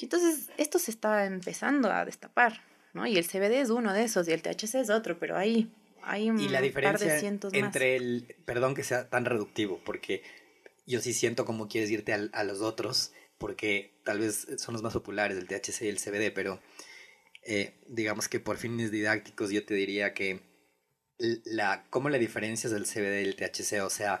Y 0.00 0.04
entonces 0.06 0.48
esto 0.56 0.78
se 0.78 0.90
está 0.90 1.24
empezando 1.26 1.92
a 1.92 2.04
destapar, 2.04 2.62
¿no? 2.92 3.06
Y 3.06 3.16
el 3.16 3.24
CBD 3.26 3.60
es 3.60 3.70
uno 3.70 3.92
de 3.92 4.02
esos 4.04 4.26
y 4.28 4.32
el 4.32 4.42
THC 4.42 4.76
es 4.80 4.90
otro, 4.90 5.18
pero 5.18 5.36
hay, 5.36 5.70
hay 6.02 6.28
un 6.30 6.40
Y 6.40 6.48
la 6.48 6.54
par 6.54 6.62
de 6.62 6.68
diferencia 6.68 7.20
cientos 7.20 7.52
más. 7.52 7.62
entre 7.62 7.94
el, 7.96 8.34
perdón 8.44 8.74
que 8.74 8.82
sea 8.82 9.08
tan 9.08 9.24
reductivo, 9.26 9.80
porque 9.84 10.22
yo 10.86 11.00
sí 11.00 11.12
siento 11.12 11.44
como 11.44 11.68
quieres 11.68 11.90
irte 11.92 12.12
al- 12.12 12.30
a, 12.32 12.42
los 12.42 12.62
otros, 12.62 13.12
porque 13.40 13.94
tal 14.04 14.18
vez 14.20 14.46
son 14.58 14.74
los 14.74 14.82
más 14.82 14.92
populares, 14.92 15.38
el 15.38 15.48
THC 15.48 15.82
y 15.82 15.88
el 15.88 15.98
CBD, 15.98 16.30
pero 16.32 16.60
eh, 17.42 17.72
digamos 17.88 18.28
que 18.28 18.38
por 18.38 18.58
fines 18.58 18.90
didácticos 18.90 19.50
yo 19.50 19.64
te 19.64 19.72
diría 19.74 20.12
que 20.12 20.40
la, 21.18 21.86
¿cómo 21.88 22.10
la 22.10 22.18
diferencias 22.18 22.70
del 22.70 22.84
CBD 22.84 23.22
y 23.22 23.24
el 23.24 23.36
THC? 23.36 23.82
O 23.82 23.88
sea, 23.88 24.20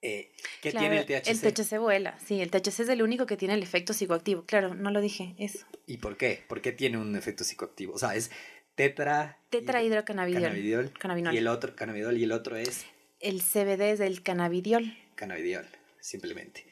eh, 0.00 0.32
¿qué 0.62 0.70
Claro, 0.70 0.88
tiene 0.88 1.00
el 1.00 1.06
THC? 1.06 1.28
El 1.28 1.40
THC 1.52 1.78
vuela, 1.78 2.18
sí, 2.18 2.40
el 2.40 2.50
THC 2.50 2.80
es 2.80 2.88
el 2.88 3.02
único 3.02 3.26
que 3.26 3.36
tiene 3.36 3.54
el 3.54 3.62
efecto 3.62 3.92
psicoactivo. 3.92 4.44
Claro, 4.46 4.74
no 4.74 4.90
lo 4.90 5.02
dije, 5.02 5.34
eso. 5.38 5.66
¿Y 5.86 5.98
por 5.98 6.16
qué? 6.16 6.42
¿Por 6.48 6.62
qué 6.62 6.72
tiene 6.72 6.96
un 6.96 7.14
efecto 7.16 7.44
psicoactivo? 7.44 7.92
O 7.92 7.98
sea, 7.98 8.14
es 8.14 8.30
tetra... 8.74 9.38
Tetrahidrocannabidiol. 9.50 10.42
cannabidiol, 10.42 10.92
Cannabinol. 10.98 11.34
y 11.34 11.38
el 11.38 11.46
otro 11.48 11.76
cannabidol 11.76 12.16
y 12.16 12.24
el 12.24 12.32
otro 12.32 12.56
es 12.56 12.86
El 13.20 13.42
CBD 13.42 13.92
es 13.92 14.00
el 14.00 14.22
cannabidiol. 14.22 14.96
cannabidiol, 15.14 15.66
simplemente. 16.00 16.64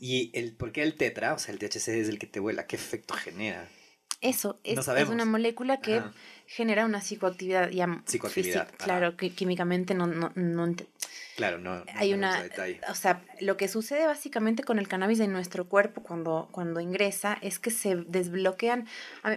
Y 0.00 0.30
el 0.34 0.54
por 0.54 0.72
qué 0.72 0.82
el 0.82 0.94
tetra, 0.94 1.34
o 1.34 1.38
sea, 1.38 1.52
el 1.52 1.58
THC 1.58 1.88
es 1.88 2.08
el 2.08 2.18
que 2.18 2.26
te 2.26 2.40
vuela, 2.40 2.66
¿qué 2.66 2.76
efecto 2.76 3.14
genera? 3.14 3.68
Eso, 4.20 4.58
es, 4.64 4.78
es 4.88 5.08
una 5.08 5.24
molécula 5.24 5.80
que 5.80 5.98
Ajá. 5.98 6.12
Genera 6.48 6.86
una 6.86 7.00
psicoactividad 7.02 7.68
ya 7.68 8.02
Psicoactividad, 8.06 8.66
física. 8.66 8.84
Claro, 8.84 9.16
que 9.16 9.30
químicamente 9.30 9.94
no, 9.94 10.06
no, 10.06 10.32
no 10.34 10.74
Claro, 11.36 11.58
no. 11.58 11.76
no 11.76 11.84
hay 11.94 12.14
una, 12.14 12.48
o 12.88 12.94
sea, 12.96 13.22
lo 13.40 13.56
que 13.56 13.68
sucede 13.68 14.06
básicamente 14.06 14.64
con 14.64 14.80
el 14.80 14.88
cannabis 14.88 15.20
en 15.20 15.30
nuestro 15.30 15.68
cuerpo 15.68 16.02
cuando, 16.02 16.48
cuando 16.50 16.80
ingresa 16.80 17.38
es 17.42 17.60
que 17.60 17.70
se 17.70 17.94
desbloquean, 17.94 18.88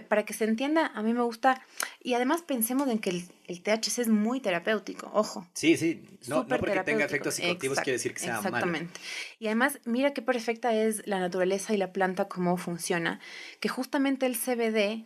para 0.08 0.24
que 0.24 0.32
se 0.32 0.44
entienda, 0.44 0.90
a 0.94 1.02
mí 1.02 1.12
me 1.12 1.22
gusta, 1.22 1.62
y 2.02 2.14
además 2.14 2.42
pensemos 2.42 2.88
en 2.88 2.98
que 2.98 3.10
el, 3.10 3.24
el 3.46 3.62
THC 3.62 4.00
es 4.00 4.08
muy 4.08 4.40
terapéutico, 4.40 5.10
ojo. 5.14 5.46
Sí, 5.52 5.76
sí. 5.76 6.02
No, 6.26 6.44
no 6.48 6.58
porque 6.58 6.80
tenga 6.80 7.04
efectos 7.04 7.34
psicoactivos 7.34 7.78
quiere 7.78 7.92
decir 7.92 8.14
que 8.14 8.20
sea 8.20 8.40
malo. 8.40 8.48
Exactamente. 8.48 9.00
Y 9.38 9.46
además, 9.46 9.78
mira 9.84 10.12
qué 10.12 10.22
perfecta 10.22 10.74
es 10.74 11.06
la 11.06 11.20
naturaleza 11.20 11.72
y 11.72 11.76
la 11.76 11.92
planta, 11.92 12.26
cómo 12.26 12.56
funciona, 12.56 13.20
que 13.60 13.68
justamente 13.68 14.26
el 14.26 14.36
CBD 14.36 15.04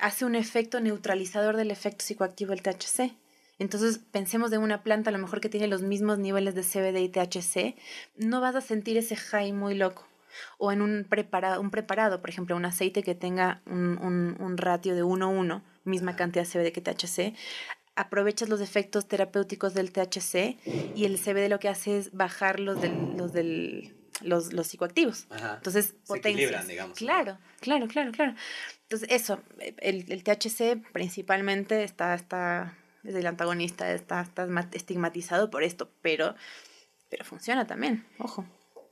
hace 0.00 0.24
un 0.24 0.34
efecto 0.34 0.80
neutralizador 0.80 1.56
del 1.56 1.70
efecto 1.70 2.04
psicoactivo 2.04 2.50
del 2.50 2.62
THC. 2.62 3.12
Entonces, 3.58 3.98
pensemos 4.10 4.50
de 4.50 4.58
una 4.58 4.82
planta 4.82 5.10
a 5.10 5.12
lo 5.12 5.18
mejor 5.18 5.40
que 5.40 5.48
tiene 5.48 5.68
los 5.68 5.82
mismos 5.82 6.18
niveles 6.18 6.54
de 6.54 6.62
CBD 6.62 6.98
y 7.02 7.08
THC, 7.08 7.76
no 8.16 8.40
vas 8.40 8.56
a 8.56 8.60
sentir 8.60 8.96
ese 8.96 9.14
high 9.16 9.52
muy 9.52 9.74
loco. 9.74 10.06
O 10.58 10.72
en 10.72 10.82
un 10.82 11.06
preparado, 11.08 11.60
un 11.60 11.70
preparado, 11.70 12.20
por 12.20 12.30
ejemplo, 12.30 12.56
un 12.56 12.64
aceite 12.64 13.04
que 13.04 13.14
tenga 13.14 13.62
un, 13.66 13.98
un- 13.98 14.36
un 14.40 14.56
ratio 14.56 14.96
de 14.96 15.04
1-1, 15.04 15.62
misma 15.84 16.16
cantidad 16.16 16.44
de 16.44 16.50
CBD 16.50 16.72
que 16.72 16.80
THC, 16.80 17.34
aprovechas 17.94 18.48
los 18.48 18.60
efectos 18.60 19.06
terapéuticos 19.06 19.74
del 19.74 19.92
THC 19.92 20.58
y 20.96 21.04
el 21.04 21.18
CBD 21.18 21.48
lo 21.48 21.60
que 21.60 21.68
hace 21.68 21.96
es 21.98 22.12
bajar 22.12 22.58
los 22.58 22.80
del, 22.82 23.16
los 23.16 23.32
del 23.32 23.94
los, 24.22 24.52
los 24.52 24.66
psicoactivos. 24.66 25.26
Ajá. 25.30 25.54
Entonces, 25.56 25.94
potencias. 26.06 26.34
equilibran, 26.34 26.68
digamos. 26.68 26.98
Claro, 26.98 27.38
claro, 27.60 27.88
claro, 27.88 28.12
claro. 28.12 28.34
Entonces, 28.82 29.08
eso, 29.10 29.40
el, 29.78 30.10
el 30.12 30.22
THC 30.22 30.82
principalmente 30.92 31.82
está, 31.82 32.14
está, 32.14 32.76
es 33.02 33.14
el 33.14 33.26
antagonista, 33.26 33.92
está, 33.92 34.20
está 34.20 34.46
estigmatizado 34.72 35.50
por 35.50 35.62
esto, 35.62 35.90
pero, 36.02 36.34
pero 37.10 37.24
funciona 37.24 37.66
también, 37.66 38.06
ojo. 38.18 38.46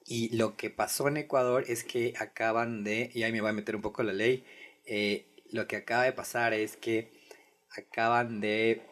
Y 0.05 0.37
lo 0.37 0.57
que 0.57 0.71
pasó 0.71 1.09
en 1.09 1.19
Ecuador 1.19 1.65
es 1.69 1.85
que 1.85 2.15
acaban 2.19 2.83
de, 2.85 3.11
y 3.15 3.23
ahí 3.23 3.33
me 3.33 3.41
voy 3.41 3.51
a 3.51 3.55
meter 3.55 3.77
un 3.77 3.83
poco 3.83 4.03
la 4.03 4.13
ley, 4.13 4.45
eh, 4.87 5.27
lo 5.51 5.69
que 5.69 5.77
acaba 5.77 6.05
de 6.05 6.13
pasar 6.13 6.55
es 6.55 6.77
que 6.77 7.13
acaban 7.77 8.41
de 8.41 8.83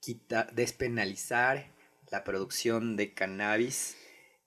quitar, 0.00 0.52
despenalizar 0.52 1.68
la 2.10 2.24
producción 2.24 2.96
de 2.96 3.14
cannabis 3.14 3.96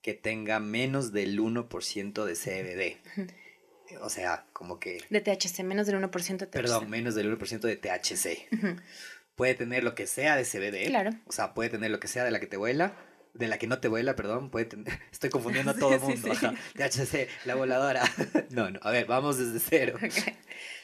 que 0.06 0.13
tenga 0.13 0.60
menos 0.60 1.13
del 1.13 1.39
1% 1.39 2.26
de 2.26 2.36
CBD. 2.36 3.98
O 4.02 4.10
sea, 4.12 4.46
como 4.54 4.80
que... 4.80 5.00
De 5.10 5.20
THC, 5.20 5.63
menos 5.63 5.88
del 5.88 5.96
1% 5.96 6.38
de 6.38 6.46
THC. 6.46 6.52
Perdón, 6.52 6.91
menos 6.91 7.15
del 7.15 7.36
1% 7.36 7.62
de 7.62 7.76
THC. 7.76 8.78
Puede 9.34 9.56
tener 9.56 9.84
lo 9.84 9.96
que 9.96 10.06
sea 10.06 10.36
de 10.36 10.44
CBD. 10.44 10.89
Claro. 10.89 11.10
O 11.26 11.32
sea, 11.32 11.56
puede 11.56 11.72
tener 11.72 11.89
lo 11.89 12.00
que 12.00 12.08
sea 12.08 12.24
de 12.24 12.30
la 12.30 12.39
que 12.39 12.46
te 12.46 12.56
vuela. 12.56 12.94
De 13.34 13.48
la 13.48 13.58
que 13.58 13.65
no 13.65 13.80
te 13.80 13.88
vuela, 13.88 14.15
perdón. 14.15 14.52
Puede 14.52 14.65
tener... 14.65 14.94
Estoy 15.12 15.32
confundiendo 15.32 15.72
a 15.72 15.74
todo 15.74 15.96
el 15.96 16.02
mundo. 16.02 16.30
THC, 16.76 17.28
la 17.46 17.56
voladora. 17.56 18.04
no, 18.52 18.70
no. 18.70 18.80
A 18.84 18.91
ver, 18.91 19.08
vamos 19.08 19.39
desde 19.39 19.60
cero. 19.60 19.98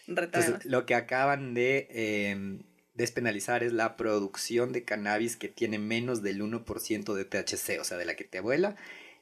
Entonces, 0.08 0.66
lo 0.66 0.88
que 0.88 0.96
acaban 0.96 1.54
de 1.54 1.88
em, 1.92 2.64
despenalizar 2.96 3.64
es 3.64 3.72
la 3.72 3.98
producción 3.98 4.72
de 4.72 4.84
cannabis 4.84 5.36
que 5.36 5.48
tiene 5.48 5.78
menos 5.78 6.24
del 6.24 6.42
1% 6.42 7.14
de 7.14 7.24
THC, 7.24 7.80
o 7.80 7.84
sea, 7.84 7.98
de 8.00 8.06
la 8.06 8.16
que 8.16 8.24
te 8.24 8.40
vuela, 8.40 8.78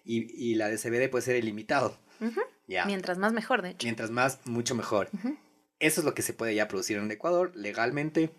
y, 0.09 0.55
la 0.55 0.69
de 0.69 0.77
CBD 0.77 1.09
puede 1.09 1.23
ser 1.23 1.35
ilimitado. 1.35 1.97
Mientras 2.85 3.17
más 3.17 3.33
mejor, 3.33 3.61
de 3.61 3.71
hecho. 3.71 3.85
Mientras 3.85 4.09
más, 4.09 4.39
mucho 4.45 4.75
mejor. 4.75 5.09
Eso 5.79 6.01
es 6.01 6.05
lo 6.05 6.13
que 6.13 6.21
se 6.21 6.33
puede 6.33 6.55
ya 6.55 6.67
producir 6.67 6.97
en 6.97 7.09
Ecuador 7.11 7.51
legalmente, 7.55 8.31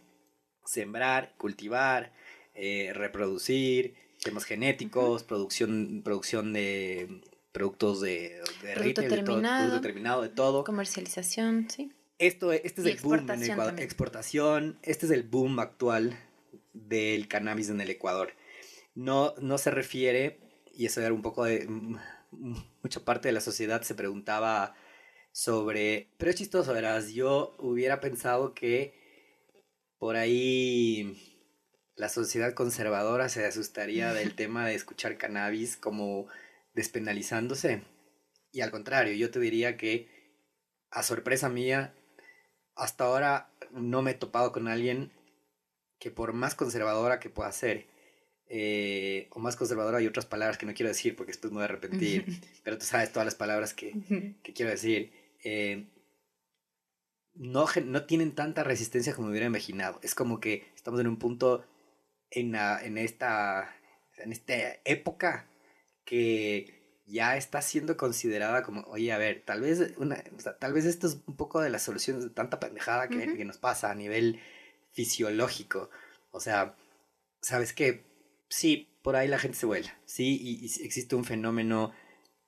sembrar, 0.65 1.35
cultivar, 1.39 2.13
eh, 2.55 2.93
reproducir, 2.93 3.95
temas 4.23 4.45
genéticos, 4.45 5.23
producción, 5.23 6.03
producción 6.05 6.53
de 6.53 7.23
productos 7.53 8.01
de, 8.01 8.41
de 8.63 8.75
producto 8.75 9.03
terminado, 9.03 9.81
terminado, 9.81 10.23
de 10.23 10.29
todo. 10.29 10.65
Comercialización, 10.65 11.69
sí. 11.71 11.93
Esto, 12.19 12.53
este 12.53 12.83
es 12.83 12.87
el 12.87 12.97
boom 12.99 13.31
en 13.31 13.43
Ecuador. 13.43 13.81
Exportación. 13.81 14.79
Este 14.83 15.07
es 15.07 15.13
el 15.13 15.23
boom 15.23 15.59
actual 15.59 16.19
del 16.75 17.29
cannabis 17.29 17.71
en 17.71 17.81
el 17.81 17.89
Ecuador. 17.89 18.35
No, 18.95 19.35
no 19.41 19.57
se 19.57 19.71
refiere, 19.71 20.40
y 20.73 20.87
eso 20.87 21.01
era 21.01 21.13
un 21.13 21.23
poco 21.23 21.45
de... 21.45 21.69
Mucha 22.31 23.05
parte 23.05 23.29
de 23.29 23.33
la 23.33 23.41
sociedad 23.41 23.83
se 23.83 23.95
preguntaba 23.95 24.75
sobre... 25.33 26.11
Pero 26.17 26.31
es 26.31 26.37
chistoso, 26.37 26.73
verás, 26.73 27.11
yo 27.11 27.55
hubiera 27.59 28.01
pensado 28.01 28.55
que 28.55 28.95
por 29.99 30.17
ahí 30.17 31.17
la 31.97 32.09
sociedad 32.09 32.55
conservadora 32.55 33.29
se 33.29 33.45
asustaría 33.45 34.15
del 34.15 34.35
tema 34.37 34.67
de 34.67 34.75
escuchar 34.75 35.19
cannabis 35.19 35.77
como 35.77 36.29
despenalizándose. 36.75 37.85
Y 38.53 38.63
al 38.63 38.71
contrario, 38.71 39.15
yo 39.15 39.31
te 39.31 39.39
diría 39.39 39.77
que, 39.77 40.09
a 40.91 41.03
sorpresa 41.03 41.49
mía, 41.49 41.95
hasta 42.75 43.05
ahora 43.05 43.53
no 43.71 44.03
me 44.03 44.13
he 44.13 44.15
topado 44.15 44.53
con 44.53 44.67
alguien 44.67 45.13
que 45.99 46.11
por 46.11 46.33
más 46.33 46.55
conservadora 46.55 47.21
que 47.21 47.31
pueda 47.31 47.53
ser, 47.53 47.90
eh, 48.53 49.29
o 49.31 49.39
más 49.39 49.55
conservadora 49.55 49.99
hay 49.99 50.09
otras 50.09 50.27
palabras 50.27 50.59
que 50.59 50.67
no 50.67 50.75
quiero 50.75 50.89
decir 50.89 51.15
porque 51.15 51.31
después 51.31 51.53
me 51.53 51.59
voy 51.59 51.63
a 51.63 51.67
arrepentir, 51.67 52.27
pero 52.65 52.77
tú 52.77 52.85
sabes 52.85 53.13
todas 53.13 53.25
las 53.25 53.37
palabras 53.37 53.75
que, 53.75 53.95
quiero 54.43 54.73
decir, 54.73 55.13
eh, 55.45 55.87
no, 57.35 57.67
no 57.85 58.07
tienen 58.07 58.35
tanta 58.35 58.65
resistencia 58.65 59.15
como 59.15 59.29
me 59.29 59.31
hubiera 59.31 59.47
imaginado. 59.47 60.01
Es 60.03 60.17
como 60.17 60.41
que 60.41 60.67
estamos 60.75 60.99
en 60.99 61.07
un 61.07 61.17
punto 61.17 61.65
en, 62.29 62.57
en, 62.57 62.99
esta, 62.99 63.73
en 64.17 64.33
esta 64.33 64.55
época 64.85 65.49
que 66.05 67.05
ya 67.07 67.37
está 67.37 67.63
siendo 67.63 67.97
considerada 67.97 68.65
como, 68.65 68.81
oye, 68.89 69.13
a 69.13 69.19
ver, 69.19 69.45
tal 69.47 69.61
vez, 69.61 69.95
una, 69.97 70.25
tal 70.59 70.73
vez 70.73 70.87
esto 70.87 71.07
es 71.07 71.23
un 71.25 71.37
poco 71.37 71.61
de 71.61 71.71
la 71.71 71.79
solución 71.79 72.21
de 72.21 72.31
tanta 72.31 72.59
pendejada 72.59 73.09
que, 73.09 73.37
que 73.37 73.45
nos 73.45 73.59
pasa 73.59 73.93
a 73.93 73.95
nivel 73.95 74.41
fisiológico. 74.91 75.89
O 76.33 76.41
sea, 76.41 76.75
¿sabes 77.41 77.73
qué? 77.73 78.10
Sí, 78.51 78.89
por 79.03 79.17
ahí 79.17 79.29
la 79.29 79.39
gente 79.39 79.57
se 79.57 79.65
vuela, 79.65 79.97
sí, 80.05 80.39
y, 80.43 80.85
existe 80.85 81.15
un 81.15 81.25
fenómeno 81.25 81.93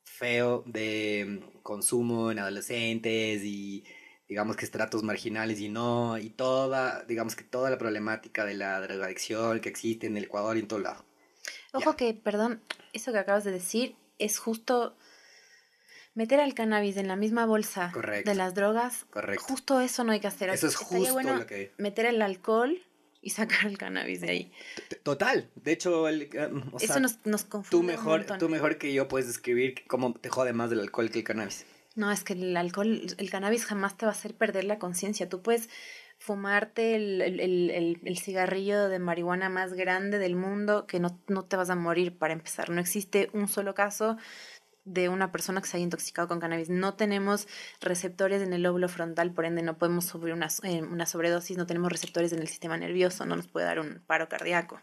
feo 0.04 0.62
de 0.66 1.42
consumo 1.62 2.30
en 2.30 2.40
adolescentes 2.40 3.42
y 3.44 3.84
digamos 4.28 4.56
que 4.56 4.64
estratos 4.64 5.02
marginales 5.02 5.60
y 5.60 5.68
no, 5.68 6.18
y 6.18 6.28
toda, 6.30 7.04
digamos 7.04 7.36
que 7.36 7.44
toda 7.44 7.70
la 7.70 7.78
problemática 7.78 8.44
de 8.44 8.54
la 8.54 8.80
drogadicción 8.80 9.60
que 9.60 9.68
existe 9.68 10.06
en 10.06 10.16
el 10.16 10.24
Ecuador 10.24 10.56
y 10.56 10.60
en 10.60 10.68
todo 10.68 10.80
lado. 10.80 11.04
Ojo 11.72 11.96
que, 11.96 12.14
perdón, 12.14 12.60
eso 12.92 13.12
que 13.12 13.18
acabas 13.18 13.44
de 13.44 13.52
decir 13.52 13.94
es 14.18 14.38
justo 14.38 14.96
meter 16.14 16.40
al 16.40 16.54
cannabis 16.54 16.96
en 16.96 17.08
la 17.08 17.16
misma 17.16 17.46
bolsa 17.46 17.92
de 18.24 18.34
las 18.34 18.54
drogas. 18.54 19.06
Correcto. 19.10 19.44
Justo 19.44 19.80
eso 19.80 20.04
no 20.04 20.12
hay 20.12 20.20
que 20.20 20.26
hacer. 20.26 20.50
Eso 20.50 20.66
es 20.66 20.76
justo 20.76 21.22
lo 21.22 21.46
que... 21.46 21.72
Meter 21.78 22.06
el 22.06 22.20
alcohol 22.22 22.82
y 23.22 23.30
sacar 23.30 23.66
el 23.66 23.78
cannabis 23.78 24.20
de 24.20 24.30
ahí. 24.30 24.52
Total. 25.04 25.48
De 25.54 25.72
hecho, 25.72 26.08
el, 26.08 26.28
um, 26.52 26.72
eso 26.80 27.00
nos, 27.00 27.24
nos 27.24 27.44
confunde. 27.44 27.70
Tú 27.70 27.82
mejor, 27.82 28.26
tú 28.38 28.48
mejor 28.48 28.76
que 28.76 28.92
yo 28.92 29.08
puedes 29.08 29.28
describir 29.28 29.86
cómo 29.86 30.12
te 30.12 30.28
jode 30.28 30.52
más 30.52 30.68
del 30.68 30.80
alcohol 30.80 31.10
que 31.10 31.20
el 31.20 31.24
cannabis. 31.24 31.64
No, 31.94 32.10
es 32.10 32.24
que 32.24 32.32
el 32.32 32.56
alcohol, 32.56 33.06
el 33.16 33.30
cannabis 33.30 33.64
jamás 33.64 33.96
te 33.96 34.06
va 34.06 34.12
a 34.12 34.14
hacer 34.14 34.34
perder 34.34 34.64
la 34.64 34.78
conciencia. 34.78 35.28
Tú 35.28 35.40
puedes 35.40 35.68
fumarte 36.18 36.94
el, 36.94 38.18
cigarrillo 38.22 38.88
de 38.88 38.98
marihuana 38.98 39.48
más 39.48 39.74
grande 39.74 40.18
del 40.18 40.36
mundo 40.36 40.86
que 40.86 41.00
no, 41.00 41.18
no 41.28 41.44
te 41.44 41.56
vas 41.56 41.68
a 41.70 41.74
morir 41.74 42.16
para 42.16 42.32
empezar. 42.32 42.70
No 42.70 42.80
existe 42.80 43.28
un 43.32 43.48
solo 43.48 43.74
caso 43.74 44.16
de 44.84 45.08
una 45.08 45.30
persona 45.30 45.60
que 45.60 45.68
se 45.68 45.76
haya 45.76 45.84
intoxicado 45.84 46.28
con 46.28 46.40
cannabis. 46.40 46.68
No 46.68 46.94
tenemos 46.94 47.46
receptores 47.80 48.42
en 48.42 48.52
el 48.52 48.62
lóbulo 48.62 48.88
frontal, 48.88 49.32
por 49.32 49.44
ende 49.44 49.62
no 49.62 49.78
podemos 49.78 50.06
sufrir 50.06 50.34
una, 50.34 50.48
eh, 50.64 50.82
una 50.82 51.06
sobredosis, 51.06 51.56
no 51.56 51.66
tenemos 51.66 51.92
receptores 51.92 52.32
en 52.32 52.40
el 52.40 52.48
sistema 52.48 52.76
nervioso, 52.76 53.24
no 53.26 53.36
nos 53.36 53.48
puede 53.48 53.66
dar 53.66 53.78
un 53.78 54.02
paro 54.06 54.28
cardíaco. 54.28 54.80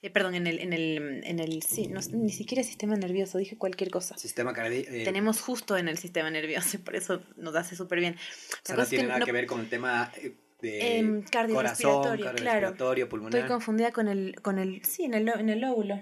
Eh, 0.00 0.10
perdón, 0.10 0.36
en 0.36 0.46
el, 0.46 0.60
en 0.60 0.72
el, 0.72 1.22
en 1.24 1.40
el, 1.40 1.62
sí, 1.62 1.88
no, 1.88 2.00
ni 2.12 2.30
siquiera 2.30 2.62
sistema 2.62 2.94
nervioso, 2.94 3.38
dije 3.38 3.58
cualquier 3.58 3.90
cosa. 3.90 4.16
Sistema 4.16 4.52
cardíaco. 4.52 4.90
Eh, 4.92 5.04
tenemos 5.04 5.40
justo 5.40 5.76
en 5.76 5.88
el 5.88 5.98
sistema 5.98 6.30
nervioso, 6.30 6.78
por 6.84 6.94
eso 6.94 7.22
nos 7.36 7.54
hace 7.56 7.74
súper 7.74 8.00
bien. 8.00 8.14
O 8.14 8.58
sea, 8.62 8.76
no 8.76 8.86
tiene 8.86 9.08
nada 9.08 9.24
que 9.24 9.32
ver 9.32 9.46
con 9.46 9.60
el 9.60 9.68
tema 9.68 10.12
de 10.60 10.98
em, 10.98 11.22
cardiorrespiratorio, 11.22 12.32
claro. 12.36 12.74
pulmonar. 13.08 13.40
Estoy 13.40 13.48
confundida 13.48 13.90
con 13.90 14.06
el, 14.06 14.40
con 14.40 14.58
el, 14.60 14.84
sí, 14.84 15.04
en 15.04 15.14
el, 15.14 15.28
en 15.28 15.48
el 15.48 15.60
lóbulo. 15.60 16.00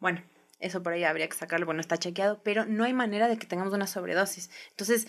Bueno, 0.00 0.22
eso 0.62 0.82
por 0.82 0.92
ahí 0.92 1.04
habría 1.04 1.28
que 1.28 1.36
sacarlo, 1.36 1.66
bueno, 1.66 1.80
está 1.80 1.96
chequeado, 1.98 2.40
pero 2.42 2.64
no 2.64 2.84
hay 2.84 2.92
manera 2.92 3.28
de 3.28 3.36
que 3.36 3.46
tengamos 3.46 3.74
una 3.74 3.86
sobredosis. 3.86 4.50
Entonces, 4.70 5.06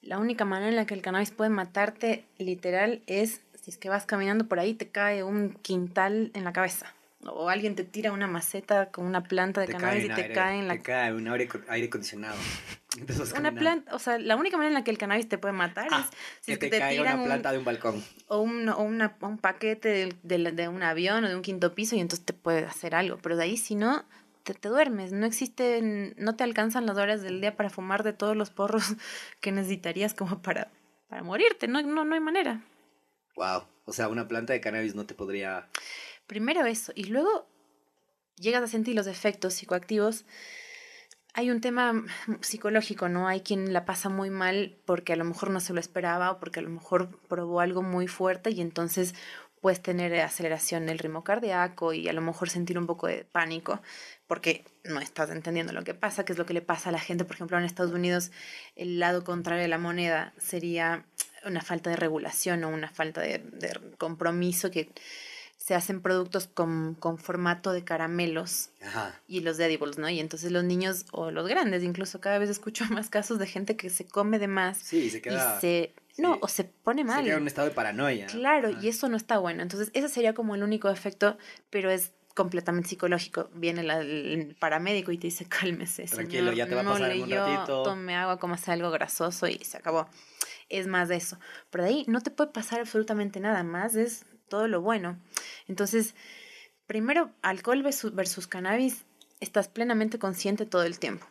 la 0.00 0.18
única 0.18 0.44
manera 0.44 0.70
en 0.70 0.76
la 0.76 0.86
que 0.86 0.94
el 0.94 1.02
cannabis 1.02 1.30
puede 1.30 1.50
matarte 1.50 2.24
literal 2.38 3.02
es 3.06 3.40
si 3.62 3.70
es 3.70 3.78
que 3.78 3.88
vas 3.88 4.06
caminando 4.06 4.48
por 4.48 4.58
ahí 4.58 4.74
te 4.74 4.88
cae 4.88 5.22
un 5.22 5.50
quintal 5.62 6.32
en 6.34 6.42
la 6.42 6.52
cabeza 6.52 6.92
o 7.26 7.48
alguien 7.48 7.74
te 7.74 7.84
tira 7.84 8.12
una 8.12 8.26
maceta 8.26 8.86
con 8.90 9.06
una 9.06 9.22
planta 9.22 9.60
de 9.60 9.68
cannabis 9.68 10.04
y 10.04 10.08
te 10.08 10.32
cae 10.32 10.58
en 10.58 10.68
la... 10.68 10.74
Te 10.74 10.82
cae 10.82 11.12
un 11.12 11.28
aire, 11.28 11.48
aire 11.68 11.86
acondicionado. 11.86 12.36
una 13.38 13.52
planta, 13.52 13.94
o 13.94 13.98
sea, 13.98 14.18
la 14.18 14.36
única 14.36 14.56
manera 14.56 14.70
en 14.70 14.74
la 14.74 14.84
que 14.84 14.90
el 14.90 14.98
cannabis 14.98 15.28
te 15.28 15.38
puede 15.38 15.52
matar 15.52 15.88
ah, 15.90 16.06
es 16.10 16.44
si 16.44 16.58
que 16.58 16.68
te, 16.68 16.78
cae 16.78 17.00
una 17.00 17.22
planta 17.22 17.52
de 17.52 17.58
un 17.58 17.64
balcón. 17.64 18.02
O, 18.26 18.40
un, 18.40 18.68
o 18.68 18.82
una, 18.82 19.16
un 19.20 19.38
paquete 19.38 20.14
de, 20.22 20.52
de, 20.52 20.68
un 20.68 20.82
avión 20.82 21.24
o 21.24 21.28
de 21.28 21.36
un 21.36 21.42
quinto 21.42 21.74
piso 21.74 21.96
y 21.96 22.00
entonces 22.00 22.26
te 22.26 22.32
puede 22.32 22.64
hacer 22.64 22.94
algo. 22.94 23.18
Pero 23.22 23.36
de 23.36 23.44
ahí, 23.44 23.56
si 23.56 23.76
no, 23.76 24.04
te, 24.42 24.54
te 24.54 24.68
duermes. 24.68 25.12
No 25.12 25.26
existen, 25.26 26.14
no 26.18 26.36
te 26.36 26.44
alcanzan 26.44 26.86
las 26.86 26.96
horas 26.96 27.22
del 27.22 27.40
día 27.40 27.56
para 27.56 27.70
fumar 27.70 28.02
de 28.02 28.12
todos 28.12 28.36
los 28.36 28.50
porros 28.50 28.94
que 29.40 29.52
necesitarías 29.52 30.14
como 30.14 30.42
para, 30.42 30.70
para 31.08 31.22
morirte. 31.22 31.68
No, 31.68 31.82
no, 31.82 32.04
no 32.04 32.14
hay 32.14 32.20
manera. 32.20 32.64
Wow. 33.36 33.64
O 33.84 33.92
sea, 33.92 34.08
una 34.08 34.28
planta 34.28 34.52
de 34.52 34.60
cannabis 34.60 34.94
no 34.94 35.06
te 35.06 35.14
podría 35.14 35.68
Primero 36.32 36.64
eso, 36.64 36.92
y 36.94 37.04
luego 37.04 37.46
llegas 38.36 38.62
a 38.62 38.66
sentir 38.66 38.94
los 38.94 39.06
efectos 39.06 39.52
psicoactivos. 39.52 40.24
Hay 41.34 41.50
un 41.50 41.60
tema 41.60 42.04
psicológico, 42.40 43.08
¿no? 43.08 43.28
Hay 43.28 43.40
quien 43.40 43.72
la 43.72 43.84
pasa 43.84 44.08
muy 44.08 44.30
mal 44.30 44.78
porque 44.84 45.12
a 45.12 45.16
lo 45.16 45.24
mejor 45.24 45.50
no 45.50 45.60
se 45.60 45.74
lo 45.74 45.80
esperaba 45.80 46.30
o 46.30 46.38
porque 46.38 46.60
a 46.60 46.62
lo 46.62 46.70
mejor 46.70 47.18
probó 47.28 47.60
algo 47.60 47.82
muy 47.82 48.06
fuerte 48.06 48.50
y 48.50 48.60
entonces 48.60 49.14
puedes 49.62 49.80
tener 49.80 50.14
aceleración 50.20 50.84
del 50.86 50.98
ritmo 50.98 51.24
cardíaco 51.24 51.94
y 51.94 52.08
a 52.08 52.12
lo 52.12 52.20
mejor 52.20 52.50
sentir 52.50 52.78
un 52.78 52.86
poco 52.86 53.06
de 53.06 53.24
pánico 53.24 53.80
porque 54.26 54.64
no 54.84 55.00
estás 55.00 55.30
entendiendo 55.30 55.72
lo 55.72 55.84
que 55.84 55.94
pasa, 55.94 56.24
que 56.24 56.32
es 56.32 56.38
lo 56.38 56.44
que 56.44 56.52
le 56.52 56.62
pasa 56.62 56.88
a 56.90 56.92
la 56.92 56.98
gente. 56.98 57.24
Por 57.24 57.36
ejemplo, 57.36 57.56
en 57.56 57.64
Estados 57.64 57.92
Unidos 57.92 58.32
el 58.76 58.98
lado 58.98 59.24
contrario 59.24 59.62
de 59.62 59.68
la 59.68 59.78
moneda 59.78 60.34
sería 60.36 61.06
una 61.46 61.62
falta 61.62 61.90
de 61.90 61.96
regulación 61.96 62.64
o 62.64 62.68
una 62.68 62.90
falta 62.90 63.20
de, 63.20 63.38
de 63.38 63.78
compromiso 63.98 64.70
que 64.70 64.90
se 65.64 65.76
hacen 65.76 66.00
productos 66.00 66.48
con, 66.48 66.96
con 66.98 67.18
formato 67.18 67.72
de 67.72 67.84
caramelos 67.84 68.70
y 69.28 69.40
los 69.40 69.58
de 69.58 69.66
edibles, 69.66 69.96
¿no? 69.96 70.08
Y 70.10 70.18
entonces 70.18 70.50
los 70.50 70.64
niños 70.64 71.06
o 71.12 71.30
los 71.30 71.46
grandes, 71.46 71.84
incluso 71.84 72.20
cada 72.20 72.38
vez 72.38 72.50
escucho 72.50 72.84
más 72.90 73.10
casos 73.10 73.38
de 73.38 73.46
gente 73.46 73.76
que 73.76 73.88
se 73.88 74.04
come 74.04 74.40
de 74.40 74.48
más. 74.48 74.78
Sí, 74.78 75.08
se 75.08 75.22
queda... 75.22 75.58
Y 75.58 75.60
se, 75.60 75.94
no, 76.18 76.38
o 76.40 76.48
se 76.48 76.64
pone 76.64 77.04
mal. 77.04 77.18
Se 77.18 77.24
queda 77.24 77.36
en 77.36 77.42
un 77.42 77.48
estado 77.48 77.68
de 77.68 77.74
paranoia. 77.74 78.26
Claro, 78.26 78.70
y 78.70 78.88
eso 78.88 79.08
no 79.08 79.16
está 79.16 79.38
bueno. 79.38 79.62
Entonces 79.62 79.90
ese 79.94 80.08
sería 80.08 80.34
como 80.34 80.54
el 80.54 80.62
único 80.62 80.90
efecto, 80.90 81.38
pero 81.70 81.90
es 81.90 82.12
completamente 82.34 82.90
psicológico. 82.90 83.50
Viene 83.54 83.80
el 83.82 84.56
paramédico 84.58 85.12
y 85.12 85.18
te 85.18 85.28
dice, 85.28 85.46
cálmese, 85.46 86.04
Tranquilo, 86.04 86.52
ya 86.52 86.66
te 86.66 86.74
va 86.74 86.82
a 86.82 86.84
pasar 86.84 87.14
no 87.14 87.24
un 87.24 87.30
ratito. 87.30 87.82
Tome 87.82 88.14
agua, 88.16 88.38
como 88.38 88.54
hace 88.54 88.72
algo 88.72 88.90
grasoso 88.90 89.46
y 89.46 89.58
se 89.58 89.76
acabó. 89.76 90.08
Es 90.68 90.86
más 90.86 91.08
de 91.08 91.16
eso. 91.16 91.38
Pero 91.70 91.84
de 91.84 91.90
ahí 91.90 92.04
no 92.08 92.20
te 92.20 92.30
puede 92.30 92.50
pasar 92.50 92.80
absolutamente 92.80 93.40
nada 93.40 93.62
más, 93.62 93.94
es 93.94 94.24
todo 94.48 94.68
lo 94.68 94.80
bueno. 94.80 95.18
Entonces, 95.68 96.14
primero, 96.86 97.30
alcohol 97.42 97.82
versus, 97.82 98.14
versus 98.14 98.46
cannabis, 98.46 99.04
estás 99.40 99.68
plenamente 99.68 100.18
consciente 100.18 100.66
todo 100.66 100.84
el 100.84 100.98
tiempo. 100.98 101.26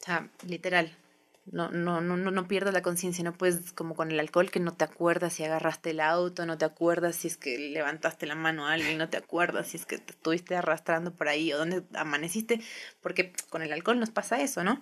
O 0.00 0.04
sea, 0.04 0.28
literal, 0.46 0.96
no, 1.44 1.70
no, 1.70 2.00
no, 2.00 2.16
no, 2.16 2.30
no 2.30 2.48
pierdas 2.48 2.72
la 2.72 2.82
conciencia, 2.82 3.24
no 3.24 3.32
puedes, 3.32 3.72
como 3.72 3.94
con 3.94 4.10
el 4.10 4.20
alcohol, 4.20 4.50
que 4.50 4.60
no 4.60 4.74
te 4.74 4.84
acuerdas 4.84 5.34
si 5.34 5.44
agarraste 5.44 5.90
el 5.90 6.00
auto, 6.00 6.46
no 6.46 6.56
te 6.56 6.64
acuerdas 6.64 7.16
si 7.16 7.28
es 7.28 7.36
que 7.36 7.58
levantaste 7.58 8.26
la 8.26 8.36
mano 8.36 8.66
a 8.66 8.74
alguien, 8.74 8.98
no 8.98 9.08
te 9.08 9.16
acuerdas 9.16 9.68
si 9.68 9.76
es 9.76 9.86
que 9.86 9.98
te 9.98 10.12
estuviste 10.12 10.54
arrastrando 10.54 11.12
por 11.12 11.28
ahí 11.28 11.52
o 11.52 11.58
dónde 11.58 11.82
amaneciste, 11.94 12.60
porque 13.00 13.32
con 13.50 13.62
el 13.62 13.72
alcohol 13.72 13.98
nos 13.98 14.10
pasa 14.10 14.40
eso, 14.40 14.62
¿no? 14.62 14.80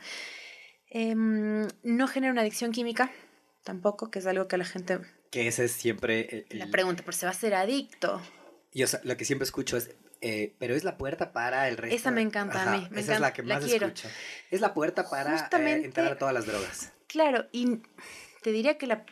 Em, 0.90 1.66
no 1.82 2.08
genera 2.08 2.32
una 2.32 2.42
adicción 2.42 2.72
química, 2.72 3.10
tampoco, 3.64 4.10
que 4.10 4.18
es 4.18 4.26
algo 4.26 4.46
que 4.46 4.58
la 4.58 4.64
gente... 4.64 5.00
Que 5.30 5.48
ese 5.48 5.64
es 5.64 5.72
siempre... 5.72 6.44
La 6.50 6.66
pregunta, 6.66 7.04
¿por 7.04 7.14
se 7.14 7.24
va 7.24 7.32
a 7.32 7.34
ser 7.34 7.54
adicto? 7.54 8.20
Yo 8.72 8.86
lo 9.04 9.16
que 9.16 9.24
siempre 9.24 9.44
escucho 9.44 9.76
es, 9.76 9.90
eh, 10.20 10.54
pero 10.58 10.74
es 10.74 10.84
la 10.84 10.98
puerta 10.98 11.32
para 11.32 11.68
el 11.68 11.76
resto. 11.76 11.96
Esa 11.96 12.10
me 12.10 12.20
encanta 12.20 12.62
a 12.62 12.76
mí. 12.76 12.88
Me 12.90 13.00
esa 13.00 13.14
es 13.14 13.20
la 13.20 13.32
que 13.32 13.42
más 13.42 13.64
escucho. 13.64 14.08
Es 14.50 14.60
la 14.60 14.74
puerta 14.74 15.08
para 15.08 15.48
eh, 15.50 15.82
entrar 15.84 16.12
a 16.12 16.18
todas 16.18 16.34
las 16.34 16.46
drogas. 16.46 16.92
Claro, 17.06 17.46
y 17.52 17.80
te 18.42 18.52
diría 18.52 18.76
que 18.76 18.86
la, 18.86 19.04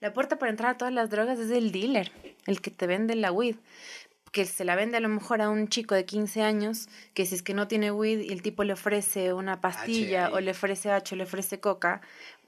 la 0.00 0.12
puerta 0.12 0.38
para 0.38 0.50
entrar 0.50 0.74
a 0.74 0.76
todas 0.76 0.92
las 0.92 1.10
drogas 1.10 1.38
es 1.38 1.50
el 1.50 1.70
dealer, 1.70 2.10
el 2.46 2.60
que 2.60 2.70
te 2.70 2.86
vende 2.86 3.14
la 3.14 3.30
weed. 3.30 3.56
Que 4.32 4.44
se 4.44 4.64
la 4.64 4.74
vende 4.74 4.96
a 4.96 5.00
lo 5.00 5.08
mejor 5.08 5.40
a 5.40 5.48
un 5.48 5.68
chico 5.68 5.94
de 5.94 6.04
15 6.04 6.42
años, 6.42 6.88
que 7.14 7.24
si 7.24 7.36
es 7.36 7.42
que 7.42 7.54
no 7.54 7.68
tiene 7.68 7.92
weed 7.92 8.20
y 8.20 8.32
el 8.32 8.42
tipo 8.42 8.64
le 8.64 8.72
ofrece 8.72 9.32
una 9.32 9.60
pastilla 9.60 10.30
o 10.30 10.40
le 10.40 10.50
ofrece 10.50 10.90
H 10.90 11.14
o 11.14 11.16
le 11.16 11.24
ofrece 11.24 11.60
coca, 11.60 12.02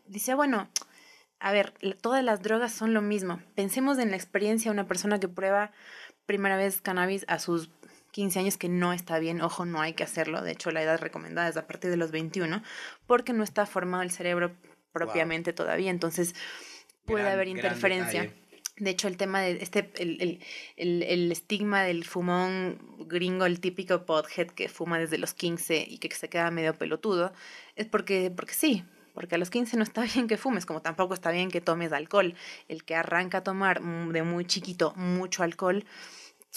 dice, 0.06 0.34
bueno, 0.34 0.68
a 1.40 1.52
ver, 1.52 1.72
todas 2.00 2.24
las 2.24 2.42
drogas 2.42 2.72
son 2.72 2.92
lo 2.92 3.00
mismo. 3.00 3.40
Pensemos 3.54 3.98
en 3.98 4.10
la 4.10 4.16
experiencia 4.16 4.70
de 4.70 4.74
una 4.74 4.88
persona 4.88 5.20
que 5.20 5.28
prueba 5.28 5.70
primera 6.28 6.58
vez 6.58 6.82
cannabis 6.82 7.24
a 7.26 7.38
sus 7.38 7.70
15 8.12 8.38
años, 8.38 8.58
que 8.58 8.68
no 8.68 8.92
está 8.92 9.18
bien, 9.18 9.40
ojo, 9.40 9.64
no 9.64 9.80
hay 9.80 9.94
que 9.94 10.04
hacerlo, 10.04 10.42
de 10.42 10.52
hecho 10.52 10.70
la 10.70 10.82
edad 10.82 11.00
recomendada 11.00 11.48
es 11.48 11.56
a 11.56 11.66
partir 11.66 11.90
de 11.90 11.96
los 11.96 12.10
21, 12.10 12.62
porque 13.06 13.32
no 13.32 13.42
está 13.42 13.64
formado 13.64 14.02
el 14.02 14.10
cerebro 14.10 14.52
propiamente 14.92 15.52
todavía, 15.54 15.90
entonces 15.90 16.34
puede 17.06 17.28
haber 17.28 17.48
interferencia. 17.48 18.32
De 18.76 18.90
hecho, 18.90 19.08
el 19.08 19.16
tema 19.16 19.40
de 19.40 19.58
este, 19.60 19.90
el, 19.96 20.40
el, 20.76 21.02
el, 21.02 21.32
estigma 21.32 21.82
del 21.82 22.04
fumón 22.04 22.78
gringo, 23.08 23.44
el 23.44 23.58
típico 23.58 24.06
pothead 24.06 24.46
que 24.46 24.68
fuma 24.68 25.00
desde 25.00 25.18
los 25.18 25.34
15 25.34 25.84
y 25.88 25.98
que 25.98 26.14
se 26.14 26.28
queda 26.28 26.52
medio 26.52 26.74
pelotudo, 26.74 27.32
es 27.74 27.86
porque, 27.86 28.30
porque 28.30 28.54
sí, 28.54 28.84
porque 29.14 29.34
a 29.34 29.38
los 29.38 29.50
15 29.50 29.76
no 29.78 29.82
está 29.82 30.02
bien 30.14 30.28
que 30.28 30.36
fumes, 30.36 30.64
como 30.64 30.80
tampoco 30.80 31.14
está 31.14 31.32
bien 31.32 31.50
que 31.50 31.60
tomes 31.60 31.92
alcohol. 31.92 32.34
El 32.68 32.84
que 32.84 32.94
arranca 32.94 33.38
a 33.38 33.42
tomar 33.42 33.82
de 33.82 34.22
muy 34.22 34.44
chiquito 34.44 34.92
mucho 34.94 35.42
alcohol 35.42 35.84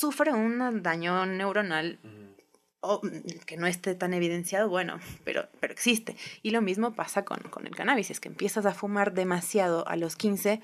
sufre 0.02 0.32
un 0.34 0.82
daño 0.82 1.28
neuronal 1.28 2.00
o, 2.80 3.02
que 3.46 3.58
no 3.58 3.68
esté 3.68 3.94
tan 3.94 4.16
evidenciado, 4.16 4.68
bueno, 4.68 5.00
pero, 5.24 5.48
pero 5.60 5.72
existe. 5.72 6.16
Y 6.42 6.50
lo 6.50 6.62
mismo 6.64 6.96
pasa 6.96 7.24
con, 7.24 7.38
con 7.52 7.68
el 7.68 7.76
cannabis, 7.76 8.10
es 8.10 8.20
que 8.20 8.28
empiezas 8.28 8.66
a 8.66 8.74
fumar 8.74 9.14
demasiado 9.14 9.88
a 9.88 9.96
los 9.98 10.16
15, 10.16 10.60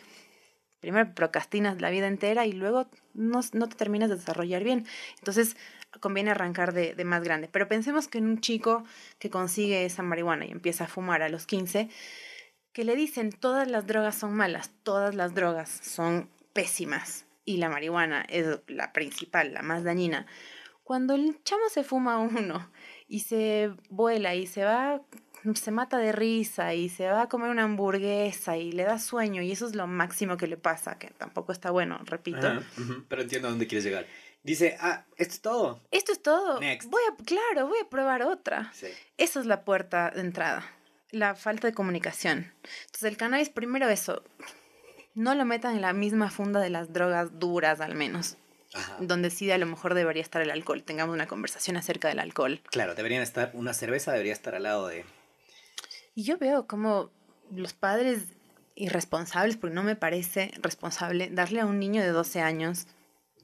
primero 0.79 1.13
procrastinas 1.13 1.79
la 1.81 1.91
vida 1.91 2.07
entera 2.07 2.47
y 2.47 2.53
luego 2.53 2.87
no, 3.13 3.41
no 3.53 3.69
te 3.69 3.75
terminas 3.75 4.09
de 4.09 4.15
desarrollar 4.15 4.63
bien. 4.63 4.87
Entonces, 5.19 5.55
conviene 5.99 6.31
arrancar 6.31 6.73
de, 6.73 6.95
de, 6.95 7.05
más 7.05 7.23
grande. 7.23 7.47
Pero 7.47 7.67
pensemos 7.67 8.07
que 8.07 8.17
en 8.17 8.25
un 8.25 8.41
chico 8.41 8.85
que 9.19 9.29
consigue 9.29 9.85
esa 9.85 10.01
marihuana 10.01 10.45
y 10.45 10.51
empieza 10.51 10.85
a 10.85 10.87
fumar 10.87 11.21
a 11.21 11.29
los 11.29 11.45
15, 11.45 11.89
que 12.73 12.83
le 12.83 12.95
dicen 12.95 13.31
todas 13.31 13.67
las 13.67 13.85
drogas 13.85 14.15
son 14.15 14.33
malas, 14.33 14.71
todas 14.81 15.13
las 15.13 15.35
drogas 15.35 15.69
son 15.69 16.27
pésimas 16.53 17.26
y 17.47 17.57
la 17.57 17.69
marihuana 17.69 18.25
es 18.29 18.59
la 18.67 18.93
principal, 18.93 19.53
la 19.53 19.63
más 19.63 19.83
dañina. 19.83 20.27
Cuando 20.83 21.15
el 21.15 21.41
chamo 21.43 21.69
se 21.69 21.83
fuma 21.83 22.19
uno 22.19 22.69
y 23.07 23.21
se 23.21 23.71
vuela 23.89 24.35
y 24.35 24.45
se 24.45 24.63
va 24.63 25.01
se 25.55 25.71
mata 25.71 25.97
de 25.97 26.11
risa 26.11 26.73
y 26.73 26.89
se 26.89 27.07
va 27.07 27.21
a 27.21 27.29
comer 27.29 27.49
una 27.49 27.63
hamburguesa 27.63 28.57
y 28.57 28.71
le 28.71 28.83
da 28.83 28.99
sueño 28.99 29.41
y 29.41 29.51
eso 29.51 29.65
es 29.65 29.75
lo 29.75 29.87
máximo 29.87 30.35
que 30.35 30.47
le 30.47 30.57
pasa, 30.57 30.97
que 30.97 31.11
tampoco 31.11 31.53
está 31.53 31.71
bueno, 31.71 31.99
repito. 32.03 32.61
pero 33.07 33.21
entiendo 33.21 33.47
a 33.47 33.51
dónde 33.51 33.67
quieres 33.67 33.85
llegar. 33.85 34.07
Dice, 34.43 34.75
ah, 34.81 35.05
esto 35.15 35.33
es 35.33 35.41
todo. 35.41 35.81
Esto 35.91 36.11
es 36.11 36.21
todo. 36.21 36.59
Voy 36.59 37.01
a, 37.09 37.23
claro, 37.23 37.67
voy 37.67 37.79
a 37.79 37.89
probar 37.89 38.23
otra. 38.23 38.71
Sí. 38.73 38.87
Esa 39.17 39.39
es 39.39 39.45
la 39.45 39.63
puerta 39.63 40.11
de 40.11 40.21
entrada. 40.21 40.65
La 41.11 41.35
falta 41.35 41.67
de 41.67 41.73
comunicación. 41.73 42.51
Entonces, 42.85 43.03
el 43.03 43.17
cannabis, 43.17 43.49
primero 43.49 43.87
eso. 43.89 44.23
No 45.17 45.33
lo 45.33 45.45
metan 45.45 45.75
en 45.75 45.81
la 45.81 45.93
misma 45.93 46.29
funda 46.29 46.59
de 46.59 46.69
las 46.69 46.93
drogas 46.93 47.39
duras, 47.39 47.81
al 47.81 47.95
menos. 47.95 48.37
Ajá. 48.71 48.97
Donde 48.99 49.31
sí 49.31 49.49
a 49.49 49.57
lo 49.57 49.65
mejor 49.65 49.95
debería 49.95 50.21
estar 50.21 50.43
el 50.43 50.51
alcohol. 50.51 50.83
Tengamos 50.83 51.15
una 51.15 51.25
conversación 51.25 51.75
acerca 51.75 52.07
del 52.07 52.19
alcohol. 52.19 52.61
Claro, 52.69 52.93
deberían 52.93 53.23
estar, 53.23 53.49
una 53.55 53.73
cerveza 53.73 54.11
debería 54.11 54.33
estar 54.33 54.53
al 54.53 54.61
lado 54.63 54.87
de... 54.87 55.05
Y 56.13 56.23
yo 56.23 56.37
veo 56.37 56.67
como 56.67 57.09
los 57.49 57.73
padres 57.73 58.25
irresponsables, 58.75 59.57
porque 59.57 59.73
no 59.73 59.81
me 59.81 59.95
parece 59.95 60.51
responsable 60.61 61.31
darle 61.31 61.61
a 61.61 61.65
un 61.65 61.79
niño 61.79 62.03
de 62.03 62.09
12 62.09 62.41
años 62.41 62.85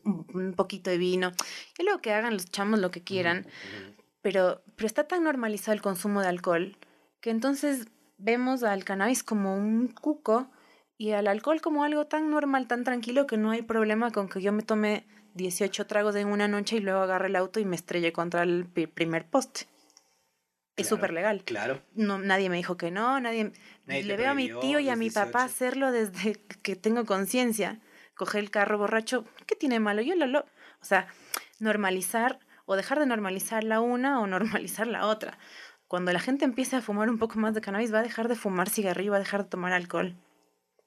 un 0.04 0.54
poquito 0.56 0.92
de 0.92 1.00
vino, 1.00 1.32
y 1.80 1.84
luego 1.84 2.02
que 2.02 2.14
hagan 2.14 2.34
los 2.34 2.52
chamos 2.52 2.80
lo 2.80 2.92
que 2.92 3.04
quieran, 3.04 3.48
pero, 4.22 4.62
pero 4.76 4.86
está 4.86 5.08
tan 5.08 5.24
normalizado 5.24 5.74
el 5.74 5.82
consumo 5.82 6.22
de 6.22 6.28
alcohol 6.28 6.78
que 7.20 7.32
entonces 7.32 7.88
vemos 8.18 8.64
al 8.64 8.84
cannabis 8.84 9.24
como 9.24 9.56
un 9.56 9.88
cuco 9.88 10.52
y 10.98 11.12
al 11.12 11.28
alcohol 11.28 11.62
como 11.62 11.84
algo 11.84 12.06
tan 12.06 12.30
normal, 12.30 12.68
tan 12.68 12.84
tranquilo 12.84 13.28
que 13.28 13.38
no 13.38 13.52
hay 13.52 13.62
problema 13.62 14.12
con 14.12 14.30
que 14.30 14.42
yo 14.42 14.52
me 14.52 14.64
tome 14.64 15.06
18 15.34 15.88
tragos 15.88 16.16
en 16.16 16.28
una 16.28 16.48
noche 16.48 16.78
y 16.78 16.80
luego 16.80 17.02
agarre 17.02 17.28
el 17.28 17.36
auto 17.36 17.60
y 17.60 17.66
me 17.66 17.76
estrelle 17.76 18.14
contra 18.14 18.44
el 18.44 18.66
primer 18.66 19.26
poste. 19.26 19.68
es 20.76 20.88
súper 20.88 21.14
legal. 21.14 21.44
Claro. 21.44 21.82
No, 21.94 22.20
nadie 22.20 22.50
me 22.50 22.58
dijo 22.58 22.78
que 22.78 22.92
no, 22.92 23.20
nadie... 23.20 23.52
le 23.86 24.18
veo 24.18 24.32
a 24.32 24.36
mi 24.36 24.50
tío 24.62 24.80
y 24.80 24.90
a 24.90 24.96
mi 24.96 25.10
papá 25.10 25.44
hacerlo 25.44 25.92
desde 25.92 26.36
que 26.64 26.76
tengo 26.76 27.06
conciencia 27.06 27.80
coger 28.16 28.44
el 28.44 28.52
carro 28.52 28.78
borracho, 28.78 29.26
¿qué 29.48 29.56
tiene 29.56 29.80
malo? 29.80 30.02
Yo 30.02 30.16
lo, 30.16 30.28
lo, 30.28 30.40
o 30.40 30.86
sea, 30.86 31.08
normalizar 31.60 32.40
o 32.66 32.76
dejar 32.76 33.00
de 33.00 33.06
normalizar 33.06 33.64
la 33.64 33.82
una 33.82 34.22
o 34.22 34.28
normalizar 34.28 34.88
la 34.88 35.08
otra. 35.08 35.38
Cuando 35.88 36.12
la 36.12 36.20
gente 36.20 36.46
empiece 36.46 36.76
a 36.76 36.82
fumar 36.82 37.10
un 37.10 37.20
poco 37.20 37.38
más 37.40 37.54
de 37.54 37.62
cannabis, 37.62 37.94
va 37.94 38.00
a 38.00 38.04
dejar 38.04 38.28
de 38.28 38.36
fumar 38.36 38.70
cigarrillo, 38.70 39.12
va 39.12 39.18
a 39.18 39.20
dejar 39.20 39.44
de 39.44 39.50
tomar 39.50 39.74
alcohol. 39.74 40.16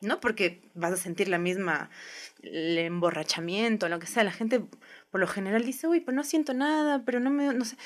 No 0.01 0.21
porque 0.21 0.63
vas 0.75 0.93
a 0.93 0.97
sentir 0.97 1.29
la 1.29 1.39
misma, 1.39 1.91
el 2.43 2.79
emborrachamiento, 2.79 3.89
lo 3.89 3.99
que 3.99 4.07
sea. 4.07 4.25
La 4.25 4.33
gente 4.33 4.63
por 5.11 5.21
lo 5.21 5.27
general 5.27 5.65
dice, 5.65 5.89
uy, 5.89 6.01
pero 6.01 6.15
no 6.15 6.25
siento 6.25 6.53
nada, 6.55 7.03
pero 7.05 7.21
no 7.21 7.31
me, 7.31 7.55
no 7.55 7.65
sé. 7.65 7.77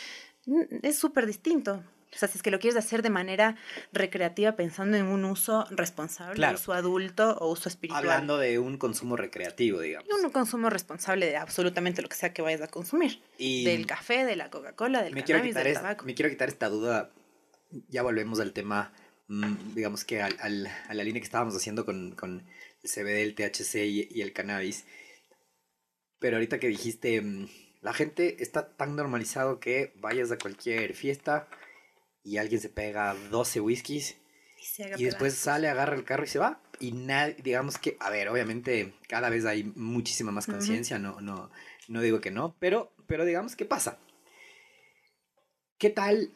Es 0.83 0.99
súper 0.99 1.27
distinto. 1.27 1.85
O 2.12 2.18
sea, 2.18 2.29
si 2.29 2.38
es 2.38 2.42
que 2.42 2.51
lo 2.51 2.59
quieres 2.59 2.77
hacer 2.77 3.03
de 3.03 3.11
manera 3.11 3.57
recreativa 3.92 4.57
pensando 4.57 4.96
en 4.96 5.07
un 5.07 5.25
uso 5.25 5.64
responsable, 5.70 6.53
uso 6.53 6.73
adulto 6.73 7.37
o 7.38 7.53
uso 7.53 7.68
espiritual. 7.68 8.03
Hablando 8.03 8.37
de 8.37 8.59
un 8.59 8.79
consumo 8.79 9.16
recreativo, 9.16 9.81
digamos. 9.81 10.09
Y 10.09 10.25
un 10.25 10.31
consumo 10.33 10.70
responsable 10.70 11.27
de 11.27 11.37
absolutamente 11.37 12.03
lo 12.03 12.09
que 12.09 12.16
sea 12.16 12.33
que 12.33 12.42
vayas 12.42 12.62
a 12.62 12.68
consumir. 12.68 13.23
del 13.38 13.87
café, 13.87 14.25
de 14.25 14.35
la 14.35 14.51
Coca-Cola, 14.51 15.03
del 15.03 15.14
cannabis, 15.25 15.55
del 15.55 15.75
tabaco. 15.75 16.05
me 16.05 16.14
quiero 16.14 16.31
quitar 16.31 16.49
esta 16.49 16.68
duda. 16.68 17.11
Ya 17.88 18.03
volvemos 18.03 18.40
al 18.40 18.53
tema, 18.53 18.92
mm, 18.92 19.00
digamos 19.75 20.05
que 20.05 20.23
al, 20.23 20.37
al, 20.40 20.66
a 20.66 20.95
la 20.95 21.05
línea 21.05 21.21
que 21.21 21.27
estábamos 21.27 21.55
haciendo 21.55 21.85
con, 21.85 22.12
con 22.12 22.45
el 22.83 22.90
CBD, 22.90 23.23
el 23.23 23.35
THC 23.35 23.75
y, 23.87 24.09
y 24.11 24.23
el 24.23 24.33
cannabis. 24.33 24.85
Pero 26.19 26.37
ahorita 26.37 26.59
que 26.59 26.69
dijiste, 26.69 27.21
mm, 27.21 27.49
la 27.81 27.93
gente 27.93 28.43
está 28.43 28.77
tan 28.77 28.97
normalizado 28.97 29.61
que 29.61 29.93
vayas 29.97 30.31
a 30.33 30.38
cualquier 30.38 30.95
fiesta 30.95 31.49
y 32.23 32.37
alguien 32.37 32.61
se 32.61 32.69
pega 32.69 33.14
12 33.31 33.61
whiskies 33.61 34.16
y, 34.99 35.05
después 35.05 35.35
sale, 35.35 35.69
agarra 35.69 35.97
el 35.97 36.05
carro 36.05 36.25
y 36.25 36.29
se 36.29 36.38
va. 36.38 36.61
Y 36.79 36.93
nadie, 36.93 37.37
digamos 37.43 37.79
que, 37.79 37.97
a 38.01 38.11
ver, 38.11 38.29
obviamente 38.29 38.95
cada 39.09 39.31
vez 39.31 39.45
hay 39.47 39.64
muchísima 39.77 40.33
más 40.33 40.47
conciencia, 40.47 40.99
no, 40.99 41.21
no, 41.21 41.51
no 41.88 42.03
digo 42.03 42.21
que 42.21 42.31
no, 42.31 42.57
pero, 42.59 42.93
pero 43.07 43.25
digamos 43.25 43.57
que 43.57 43.64
pasa. 43.64 43.99
¿Qué 45.79 45.88
tal 45.88 46.33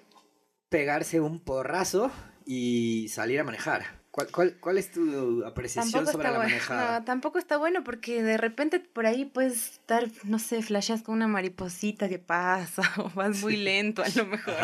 pegarse 0.70 1.20
un 1.20 1.40
porrazo 1.40 2.10
y 2.44 3.08
salir 3.08 3.40
a 3.40 3.44
manejar? 3.44 4.04
¿Cuál, 4.14 4.30
cuál, 4.30 4.56
cuál 4.60 4.78
es 4.78 4.92
tu 4.92 5.44
apreciación 5.44 6.06
sobre 6.06 6.30
la 6.30 6.38
manejada? 6.38 7.00
No, 7.00 7.04
tampoco 7.04 7.36
está 7.36 7.56
bueno 7.56 7.82
porque 7.82 8.22
de 8.22 8.36
repente 8.36 8.78
por 8.78 9.06
ahí 9.06 9.24
puedes 9.24 9.72
estar, 9.72 10.08
no 10.22 10.38
sé, 10.38 10.62
flasheas 10.62 11.02
con 11.02 11.16
una 11.16 11.26
mariposita 11.26 12.08
que 12.08 12.20
pasa 12.20 12.82
o 12.98 13.10
vas 13.10 13.40
muy 13.40 13.56
lento 13.64 14.04
a 14.04 14.08
lo 14.14 14.26
mejor. 14.26 14.54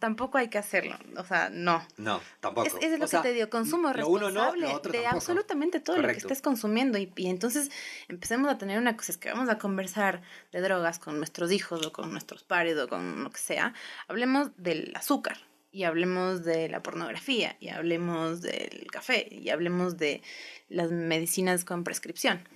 Tampoco 0.00 0.36
hay 0.36 0.48
que 0.48 0.58
hacerlo, 0.58 0.98
o 1.16 1.22
sea, 1.22 1.48
no. 1.48 1.86
No, 1.96 2.20
tampoco. 2.40 2.66
Es, 2.66 2.98
lo 2.98 3.06
que 3.06 3.18
te 3.18 3.32
digo, 3.32 3.48
consumo 3.50 3.92
responsable 3.92 4.66
de 4.90 5.06
absolutamente 5.06 5.78
todo 5.78 5.98
lo 5.98 6.08
que 6.08 6.14
estés 6.14 6.42
consumiendo 6.42 6.98
y, 6.98 7.12
y, 7.14 7.28
entonces 7.28 7.70
empecemos 8.08 8.50
a 8.50 8.58
tener 8.58 8.80
una 8.80 8.96
cosa, 8.96 9.12
es 9.12 9.18
que 9.18 9.30
vamos 9.30 9.48
a 9.48 9.58
conversar 9.58 10.22
de 10.50 10.60
drogas 10.60 10.98
con 10.98 11.18
nuestros 11.18 11.52
hijos 11.52 11.86
o 11.86 11.92
con 11.92 12.10
nuestros 12.10 12.42
pares 12.42 12.76
o 12.78 12.88
con 12.88 13.22
lo 13.22 13.30
que 13.30 13.38
sea, 13.38 13.74
hablemos 14.08 14.50
del 14.56 14.92
azúcar 14.96 15.38
y 15.72 15.84
hablemos 15.84 16.44
de 16.44 16.68
la 16.68 16.82
pornografía, 16.82 17.56
y 17.58 17.70
hablemos 17.70 18.42
del 18.42 18.86
café, 18.90 19.26
y 19.30 19.48
hablemos 19.48 19.96
de 19.96 20.22
las 20.68 20.92
medicinas 20.92 21.64
con 21.64 21.82
prescripción. 21.82 22.46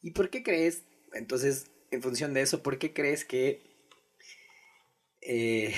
¿Y 0.00 0.12
por 0.12 0.30
qué 0.30 0.42
crees, 0.42 0.84
entonces, 1.12 1.66
en 1.90 2.02
función 2.02 2.32
de 2.32 2.42
eso, 2.42 2.62
por 2.62 2.78
qué 2.78 2.92
crees 2.92 3.24
que 3.24 3.62
eh, 5.20 5.74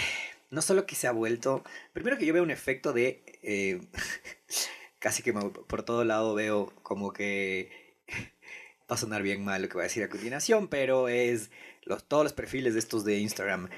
no 0.51 0.61
solo 0.61 0.87
que 0.87 0.95
se 0.95 1.07
ha 1.07 1.13
vuelto, 1.13 1.65
primero 1.95 2.19
que 2.19 2.27
yo 2.27 2.35
veo 2.35 2.43
un 2.43 2.51
efecto 2.51 2.93
de, 2.93 3.23
eh, 3.43 3.81
casi 4.99 5.23
que 5.23 5.33
por 5.33 5.83
todo 5.83 6.05
lado 6.05 6.35
veo 6.35 6.73
como 6.83 7.15
que 7.15 7.97
va 8.91 8.95
a 8.95 8.99
sonar 8.99 9.23
bien 9.23 9.43
mal 9.43 9.63
lo 9.63 9.69
que 9.69 9.75
voy 9.75 9.83
a 9.83 9.85
decir 9.85 10.05
a 10.05 10.11
continuación, 10.11 10.69
pero 10.69 11.09
es 11.09 11.51
los, 11.85 12.07
todos 12.07 12.25
los 12.25 12.35
perfiles 12.35 12.75
de 12.75 12.81
estos 12.81 13.07
de 13.07 13.19
Instagram. 13.19 13.71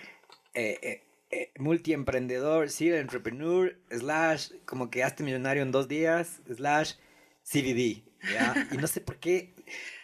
Eh, 0.54 1.02
eh, 1.34 1.52
multiemprendedor, 1.58 2.70
serial 2.70 2.98
entrepreneur, 2.98 3.76
slash, 3.90 4.50
como 4.64 4.90
que 4.90 5.02
hazte 5.04 5.22
millonario 5.22 5.62
en 5.62 5.70
dos 5.72 5.88
días, 5.88 6.40
slash, 6.54 6.92
CBD, 7.42 8.02
¿ya? 8.32 8.68
Y 8.72 8.76
no 8.78 8.86
sé 8.86 9.00
por 9.00 9.16
qué, 9.18 9.54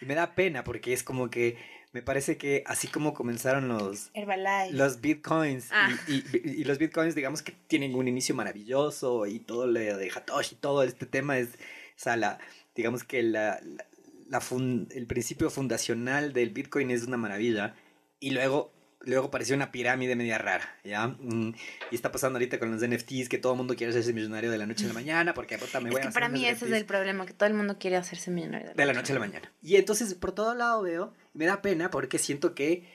y 0.01 0.05
me 0.05 0.15
da 0.15 0.35
pena 0.35 0.63
porque 0.63 0.93
es 0.93 1.03
como 1.03 1.29
que 1.29 1.57
me 1.93 2.01
parece 2.01 2.37
que 2.37 2.63
así 2.67 2.87
como 2.87 3.13
comenzaron 3.13 3.67
los 3.67 4.11
Herbalife. 4.13 4.77
los 4.77 5.01
bitcoins 5.01 5.67
Ah. 5.71 5.89
y, 6.07 6.15
y- 6.37 6.61
y 6.61 6.63
los 6.63 6.77
bitcoins 6.77 7.15
digamos 7.15 7.41
que 7.41 7.51
tienen 7.67 7.95
un 7.95 8.07
inicio 8.07 8.33
maravilloso 8.35 9.25
y 9.25 9.39
todo 9.39 9.67
lo 9.67 9.79
de 9.79 10.09
Hatoshi 10.09 10.55
todo 10.55 10.83
este 10.83 11.05
tema 11.05 11.37
es 11.37 11.47
o 11.49 11.57
sea 11.97 12.15
la 12.15 12.39
digamos 12.75 13.03
que 13.03 13.21
la, 13.23 13.59
la- 13.61 13.85
la 14.29 14.39
fun- 14.39 14.87
el 14.91 15.05
principio 15.05 15.49
fundacional 15.49 16.31
del 16.31 16.51
bitcoin 16.51 16.91
es 16.91 17.03
una 17.03 17.17
maravilla 17.17 17.75
y 18.21 18.29
luego 18.31 18.71
luego 19.03 19.31
pareció 19.31 19.55
una 19.55 19.71
pirámide 19.71 20.15
media 20.15 20.37
rara 20.37 20.77
ya 20.83 21.07
Mm, 21.07 21.53
y 21.91 21.95
está 21.95 22.11
pasando 22.11 22.37
ahorita 22.37 22.59
con 22.59 22.71
los 22.71 22.81
NFTs 22.81 23.29
que 23.29 23.37
todo 23.37 23.53
el 23.53 23.57
mundo 23.57 23.75
quiere 23.75 23.91
hacerse 23.91 24.13
millonario 24.13 24.51
de 24.51 24.57
la 24.57 24.65
noche 24.65 24.85
a 24.85 24.87
la 24.87 24.93
mañana 24.93 25.33
porque 25.33 25.57
puta, 25.57 25.79
me 25.79 25.89
es 25.89 25.93
voy 25.93 25.99
a 25.99 26.03
que 26.03 26.07
hacer 26.09 26.21
para 26.21 26.29
mí 26.29 26.45
ese 26.45 26.65
es 26.65 26.71
el 26.71 26.85
problema, 26.85 27.25
que 27.25 27.33
todo 27.33 27.47
el 27.47 27.55
mundo 27.55 27.77
quiere 27.79 27.97
hacerse 27.97 28.31
millonario. 28.31 28.73
De 28.73 28.85
la 28.85 28.93
noche 28.93 29.13
a 29.13 29.15
la 29.15 29.19
mañana. 29.19 29.51
Y 29.61 29.75
entonces 29.75 30.13
por 30.15 30.31
todo 30.31 30.55
lado 30.55 30.81
veo, 30.81 31.13
me 31.33 31.45
da 31.45 31.61
pena 31.61 31.89
porque 31.89 32.17
siento 32.17 32.55
que 32.55 32.87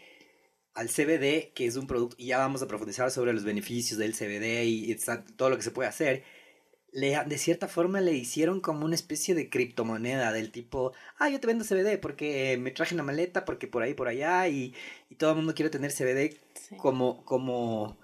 al 0.75 0.89
CBD, 0.89 1.53
que 1.55 1.67
es 1.67 1.77
un 1.77 1.87
producto, 1.87 2.17
y 2.19 2.27
ya 2.27 2.39
vamos 2.39 2.63
a 2.63 2.69
profundizar 2.69 3.11
sobre 3.11 3.33
los 3.33 3.45
beneficios 3.45 3.99
del 3.99 4.13
CBD 4.13 4.65
y 4.65 4.95
todo 5.37 5.51
lo 5.51 5.57
que 5.57 5.63
se 5.63 5.71
puede 5.71 5.89
hacer, 5.89 6.23
le, 6.97 7.23
de 7.27 7.37
cierta 7.37 7.69
forma 7.69 8.01
le 8.01 8.13
hicieron 8.15 8.61
como 8.63 8.87
una 8.87 8.95
especie 8.95 9.35
de 9.35 9.51
criptomoneda 9.51 10.33
del 10.33 10.51
tipo, 10.51 10.95
ah, 11.19 11.29
yo 11.29 11.39
te 11.39 11.47
vendo 11.47 11.63
CBD 11.63 11.99
porque 11.99 12.57
me 12.59 12.71
traje 12.71 12.95
una 12.95 13.03
maleta, 13.03 13.45
porque 13.45 13.67
por 13.67 13.83
ahí, 13.83 13.93
por 13.93 14.09
allá, 14.09 14.49
y, 14.49 14.75
y 15.11 15.17
todo 15.17 15.31
el 15.33 15.37
mundo 15.37 15.55
quiere 15.55 15.69
tener 15.71 15.93
CBD 15.93 16.41
Sí. 16.55 16.77
como, 16.79 17.23
como, 17.27 17.99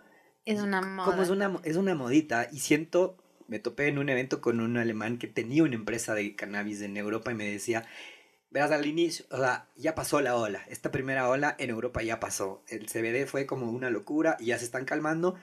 Es 0.45 0.61
una 0.61 0.83
moda. 0.83 1.07
como 1.07 1.23
es 1.23 1.31
una, 1.31 1.59
es 1.65 1.77
una 1.77 1.95
modita 1.95 2.49
y 2.53 2.59
siento, 2.59 3.17
me 3.49 3.59
topé 3.59 3.89
en 3.89 3.97
un 3.99 4.11
evento 4.11 4.43
con 4.43 4.61
un 4.61 4.77
alemán 4.77 5.17
que 5.19 5.27
tenía 5.27 5.63
una 5.63 5.75
empresa 5.75 6.15
de 6.15 6.37
cannabis 6.37 6.83
en 6.83 6.99
Europa 6.99 7.33
y 7.33 7.35
me 7.35 7.51
decía, 7.51 7.87
verás 8.51 8.73
al 8.73 8.85
inicio, 8.85 9.25
o 9.31 9.39
sea, 9.39 9.69
ya 9.75 9.95
pasó 9.95 10.21
la 10.21 10.37
ola, 10.37 10.63
esta 10.69 10.91
primera 10.91 11.31
ola 11.31 11.57
en 11.59 11.71
Europa 11.71 12.03
ya 12.03 12.21
pasó, 12.21 12.63
el 12.69 12.89
CBD 12.91 13.27
fue 13.27 13.47
como 13.47 13.71
una 13.71 13.89
locura 13.89 14.37
y 14.39 14.47
ya 14.47 14.59
se 14.59 14.67
están 14.67 14.85
calmando 14.85 15.37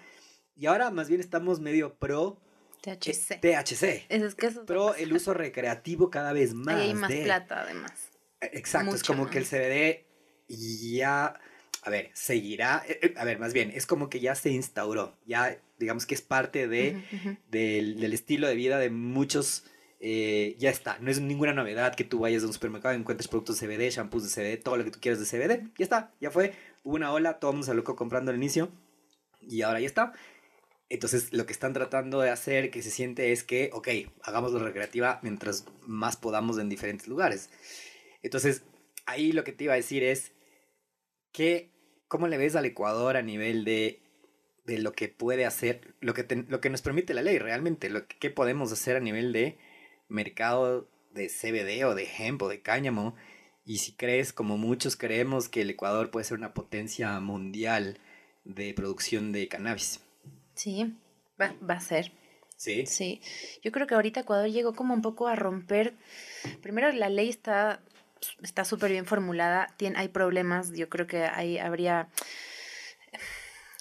y 0.55 0.67
ahora 0.67 0.91
más 0.91 1.09
bien 1.09 1.19
estamos 1.19 1.59
medio 1.61 1.95
pro 1.95 2.37
eh, 2.43 2.48
THC. 2.81 3.39
THC, 3.39 4.05
Es, 4.09 4.21
es 4.23 4.35
que 4.35 4.47
eso 4.47 4.65
pro 4.65 4.95
el 4.95 5.13
uso 5.13 5.33
recreativo 5.33 6.09
cada 6.09 6.33
vez 6.33 6.53
más. 6.53 6.75
Ahí 6.81 6.89
hay 6.89 6.93
más 6.95 7.09
de- 7.11 7.23
plata, 7.23 7.61
además. 7.61 8.09
Exacto, 8.41 8.95
es 8.95 9.01
Mucho, 9.01 9.13
como 9.13 9.25
¿no? 9.25 9.29
que 9.29 9.37
el 9.39 9.45
CBD 9.45 10.05
ya, 10.47 11.39
a 11.83 11.89
ver, 11.89 12.09
seguirá, 12.13 12.83
eh, 12.87 12.99
eh, 13.01 13.13
a 13.17 13.25
ver, 13.25 13.37
más 13.37 13.53
bien, 13.53 13.71
es 13.71 13.85
como 13.85 14.09
que 14.09 14.19
ya 14.19 14.33
se 14.35 14.49
instauró, 14.49 15.17
ya 15.25 15.57
digamos 15.77 16.05
que 16.05 16.15
es 16.15 16.21
parte 16.21 16.67
de, 16.67 16.95
Ujú, 17.15 17.29
ujú. 17.31 17.37
del, 17.51 17.99
del 17.99 18.13
estilo 18.13 18.47
de 18.47 18.55
vida 18.55 18.79
de 18.79 18.89
muchos, 18.89 19.65
eh, 19.99 20.55
ya 20.57 20.69
está, 20.69 20.97
no 20.99 21.11
es 21.11 21.19
ninguna 21.19 21.53
novedad 21.53 21.95
que 21.95 22.05
tú 22.05 22.19
vayas 22.19 22.43
a 22.43 22.47
un 22.47 22.53
supermercado 22.53 22.95
y 22.95 22.97
encuentres 22.97 23.27
productos 23.27 23.59
de 23.59 23.67
CBD, 23.67 23.89
shampoos 23.91 24.23
de 24.23 24.29
CBD, 24.29 24.63
todo 24.63 24.77
lo 24.77 24.85
que 24.85 24.91
tú 24.91 24.99
quieras 25.01 25.19
de 25.19 25.25
CBD, 25.25 25.69
ya 25.77 25.83
está, 25.83 26.11
ya 26.21 26.31
fue, 26.31 26.53
hubo 26.83 26.95
una 26.95 27.11
ola, 27.11 27.39
todo 27.39 27.51
el 27.51 27.55
mundo 27.57 27.65
se 27.65 27.71
alocó 27.71 27.95
comprando 27.97 28.31
al 28.31 28.37
inicio 28.37 28.69
y 29.41 29.61
ahora 29.63 29.79
ya 29.81 29.87
está. 29.87 30.13
Entonces 30.89 31.31
lo 31.33 31.45
que 31.45 31.53
están 31.53 31.73
tratando 31.73 32.19
de 32.19 32.31
hacer 32.31 32.71
que 32.71 32.81
se 32.81 32.89
siente 32.89 33.31
es 33.31 33.43
que, 33.43 33.69
ok, 33.73 33.87
hagámoslo 34.23 34.59
recreativa 34.59 35.19
mientras 35.21 35.65
más 35.85 36.17
podamos 36.17 36.57
en 36.57 36.67
diferentes 36.67 37.07
lugares. 37.07 37.49
Entonces, 38.23 38.63
ahí 39.05 39.31
lo 39.31 39.43
que 39.43 39.51
te 39.51 39.65
iba 39.65 39.73
a 39.73 39.77
decir 39.77 40.03
es 40.03 40.31
que, 41.31 41.71
¿cómo 42.07 42.27
le 42.27 42.37
ves 42.37 42.55
al 42.55 42.65
Ecuador 42.65 43.17
a 43.17 43.21
nivel 43.21 43.65
de, 43.65 44.01
de 44.65 44.79
lo 44.79 44.93
que 44.93 45.09
puede 45.09 45.45
hacer, 45.45 45.95
lo 46.01 46.13
que, 46.13 46.25
lo 46.47 46.59
que 46.59 46.69
nos 46.71 46.81
permite 46.81 47.13
la 47.13 47.21
ley 47.21 47.37
realmente, 47.37 47.89
lo 47.89 48.07
qué 48.07 48.29
podemos 48.31 48.71
hacer 48.71 48.95
a 48.95 48.99
nivel 48.99 49.31
de 49.31 49.57
mercado 50.07 50.89
de 51.11 51.29
CBD 51.29 51.85
o 51.85 51.95
de 51.95 52.07
hemp 52.17 52.41
o 52.41 52.49
de 52.49 52.61
cáñamo? 52.61 53.15
Y 53.63 53.77
si 53.77 53.93
crees, 53.93 54.33
como 54.33 54.57
muchos 54.57 54.95
creemos, 54.95 55.49
que 55.49 55.61
el 55.61 55.69
Ecuador 55.69 56.09
puede 56.09 56.23
ser 56.23 56.37
una 56.37 56.55
potencia 56.55 57.19
mundial 57.19 57.99
de 58.43 58.73
producción 58.73 59.31
de 59.31 59.47
cannabis. 59.47 60.01
Sí, 60.59 60.93
va, 61.39 61.55
va 61.67 61.75
a 61.75 61.79
ser. 61.79 62.11
Sí. 62.57 62.85
Sí, 62.85 63.21
yo 63.63 63.71
creo 63.71 63.87
que 63.87 63.95
ahorita 63.95 64.19
Ecuador 64.19 64.49
llegó 64.49 64.73
como 64.75 64.93
un 64.93 65.01
poco 65.01 65.29
a 65.29 65.35
romper. 65.37 65.93
Primero, 66.61 66.91
la 66.91 67.07
ley 67.07 67.29
está 67.29 67.79
está 68.41 68.65
súper 68.65 68.91
bien 68.91 69.05
formulada. 69.05 69.73
Tiene, 69.77 69.97
hay 69.97 70.09
problemas. 70.09 70.73
Yo 70.73 70.89
creo 70.89 71.07
que 71.07 71.23
ahí 71.23 71.57
habría. 71.57 72.09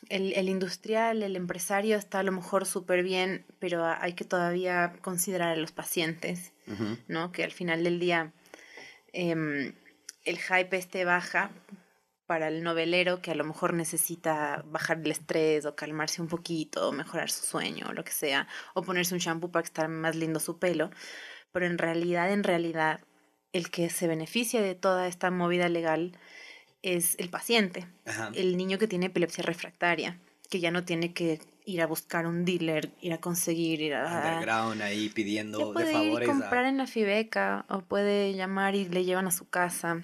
El, 0.08 0.32
el 0.34 0.48
industrial, 0.48 1.24
el 1.24 1.34
empresario 1.34 1.96
está 1.96 2.20
a 2.20 2.22
lo 2.22 2.30
mejor 2.30 2.64
súper 2.64 3.02
bien, 3.02 3.44
pero 3.58 3.84
hay 3.84 4.12
que 4.12 4.24
todavía 4.24 4.94
considerar 5.02 5.48
a 5.48 5.56
los 5.56 5.72
pacientes. 5.72 6.52
¿no? 7.08 7.32
Que 7.32 7.42
al 7.42 7.50
final 7.50 7.82
del 7.82 7.98
día 7.98 8.32
em, 9.12 9.72
el 10.24 10.38
hype 10.38 10.76
este 10.76 11.04
baja 11.04 11.50
para 12.28 12.48
el 12.48 12.62
novelero 12.62 13.22
que 13.22 13.30
a 13.30 13.34
lo 13.34 13.42
mejor 13.42 13.72
necesita 13.72 14.62
bajar 14.66 14.98
el 15.02 15.10
estrés 15.10 15.64
o 15.64 15.74
calmarse 15.74 16.20
un 16.20 16.28
poquito 16.28 16.86
o 16.86 16.92
mejorar 16.92 17.30
su 17.30 17.46
sueño 17.46 17.86
o 17.88 17.92
lo 17.94 18.04
que 18.04 18.12
sea, 18.12 18.46
o 18.74 18.82
ponerse 18.82 19.14
un 19.14 19.18
shampoo 19.20 19.50
para 19.50 19.64
estar 19.64 19.88
más 19.88 20.14
lindo 20.14 20.38
su 20.38 20.58
pelo, 20.58 20.90
pero 21.52 21.64
en 21.64 21.78
realidad, 21.78 22.30
en 22.30 22.44
realidad, 22.44 23.00
el 23.54 23.70
que 23.70 23.88
se 23.88 24.06
beneficia 24.06 24.60
de 24.60 24.74
toda 24.74 25.08
esta 25.08 25.30
movida 25.30 25.70
legal 25.70 26.12
es 26.82 27.14
el 27.18 27.30
paciente, 27.30 27.86
Ajá. 28.04 28.30
el 28.34 28.58
niño 28.58 28.76
que 28.78 28.86
tiene 28.88 29.06
epilepsia 29.06 29.42
refractaria, 29.42 30.18
que 30.50 30.60
ya 30.60 30.70
no 30.70 30.84
tiene 30.84 31.14
que 31.14 31.40
ir 31.64 31.80
a 31.80 31.86
buscar 31.86 32.26
un 32.26 32.44
dealer, 32.44 32.90
ir 33.00 33.14
a 33.14 33.18
conseguir, 33.22 33.80
ir 33.80 33.94
a... 33.94 34.04
Underground 34.34 34.82
ahí 34.82 35.08
Ya 35.08 35.14
pidiendo 35.14 35.58
de 35.60 35.72
puede 35.72 35.92
y 35.92 35.94
favores. 35.94 36.28
a- 36.28 36.32
comprar 36.32 36.66
en 36.66 36.76
la 36.76 36.86
Fibeca 36.86 37.64
o 37.70 37.80
puede 37.80 38.34
llamar 38.34 38.74
y 38.74 38.86
le 38.86 39.06
llevan 39.06 39.26
a 39.26 39.30
su 39.30 39.48
casa, 39.48 40.02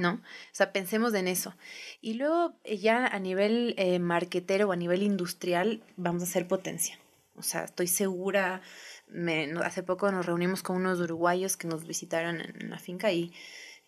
¿no? 0.00 0.14
O 0.14 0.52
sea, 0.52 0.72
pensemos 0.72 1.14
en 1.14 1.28
eso. 1.28 1.54
Y 2.00 2.14
luego 2.14 2.54
eh, 2.64 2.78
ya 2.78 3.06
a 3.06 3.18
nivel 3.18 3.74
eh, 3.78 3.98
marquetero 3.98 4.68
o 4.68 4.72
a 4.72 4.76
nivel 4.76 5.02
industrial 5.02 5.82
vamos 5.96 6.22
a 6.22 6.26
hacer 6.26 6.48
potencia. 6.48 6.98
O 7.36 7.42
sea, 7.42 7.64
estoy 7.64 7.86
segura, 7.86 8.60
me, 9.08 9.52
hace 9.64 9.82
poco 9.82 10.10
nos 10.10 10.26
reunimos 10.26 10.62
con 10.62 10.76
unos 10.76 11.00
uruguayos 11.00 11.56
que 11.56 11.68
nos 11.68 11.86
visitaron 11.86 12.40
en 12.40 12.70
la 12.70 12.78
finca 12.78 13.12
y, 13.12 13.32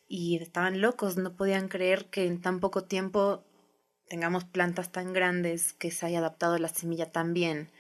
y 0.09 0.37
estaban 0.37 0.81
locos, 0.81 1.17
no 1.17 1.35
podían 1.35 1.69
creer 1.69 2.07
que 2.07 2.27
en 2.27 2.41
tan 2.41 2.61
poco 2.61 2.85
tiempo 2.85 3.45
tengamos 4.09 4.45
plantas 4.45 4.93
tan 4.93 5.15
grandes, 5.15 5.73
que 5.73 5.91
se 5.91 6.05
haya 6.05 6.19
adaptado 6.19 6.59
la 6.59 6.69
semilla 6.69 7.11
tan 7.11 7.33
bien. 7.33 7.71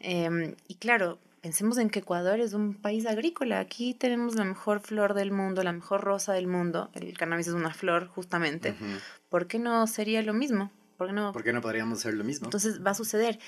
Em, 0.00 0.54
y 0.68 0.74
claro, 0.74 1.18
pensemos 1.40 1.78
en 1.78 1.90
que 1.90 2.00
Ecuador 2.00 2.40
es 2.40 2.52
un 2.52 2.74
país 2.74 3.06
agrícola. 3.06 3.60
Aquí 3.60 3.94
tenemos 3.94 4.34
la 4.34 4.44
mejor 4.44 4.80
flor 4.80 5.14
del 5.14 5.32
mundo, 5.32 5.62
la 5.62 5.72
mejor 5.72 6.02
rosa 6.02 6.32
del 6.32 6.46
mundo. 6.46 6.90
El 6.94 7.16
cannabis 7.16 7.48
es 7.48 7.54
una 7.54 7.72
flor, 7.72 8.08
justamente. 8.08 8.72
Ujú. 8.72 8.84
¿Por 9.28 9.46
qué 9.46 9.58
no 9.58 9.86
sería 9.86 10.22
lo 10.22 10.34
mismo? 10.34 10.70
¿Por 10.96 11.08
qué 11.08 11.12
no? 11.12 11.32
¿Por 11.32 11.44
qué 11.44 11.52
no 11.52 11.60
podríamos 11.60 11.98
hacer 11.98 12.14
lo 12.14 12.24
mismo? 12.24 12.46
Entonces 12.46 12.84
va 12.84 12.90
a 12.90 12.94
suceder. 12.94 13.38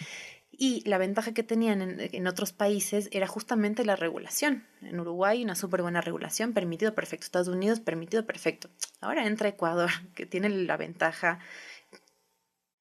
Y 0.50 0.86
la 0.88 0.98
ventaja 0.98 1.32
que 1.32 1.42
tenían 1.42 1.80
en, 1.80 1.98
en 2.00 2.26
otros 2.26 2.52
países 2.52 3.08
era 3.12 3.26
justamente 3.26 3.84
la 3.84 3.96
regulación. 3.96 4.66
En 4.82 5.00
Uruguay 5.00 5.42
una 5.42 5.54
súper 5.54 5.82
buena 5.82 6.00
regulación, 6.00 6.52
permitido 6.52 6.94
perfecto. 6.94 7.24
Estados 7.24 7.48
Unidos 7.48 7.80
permitido 7.80 8.26
perfecto. 8.26 8.68
Ahora 9.00 9.26
entra 9.26 9.48
Ecuador, 9.48 9.90
que 10.14 10.26
tiene 10.26 10.48
la 10.50 10.76
ventaja 10.76 11.40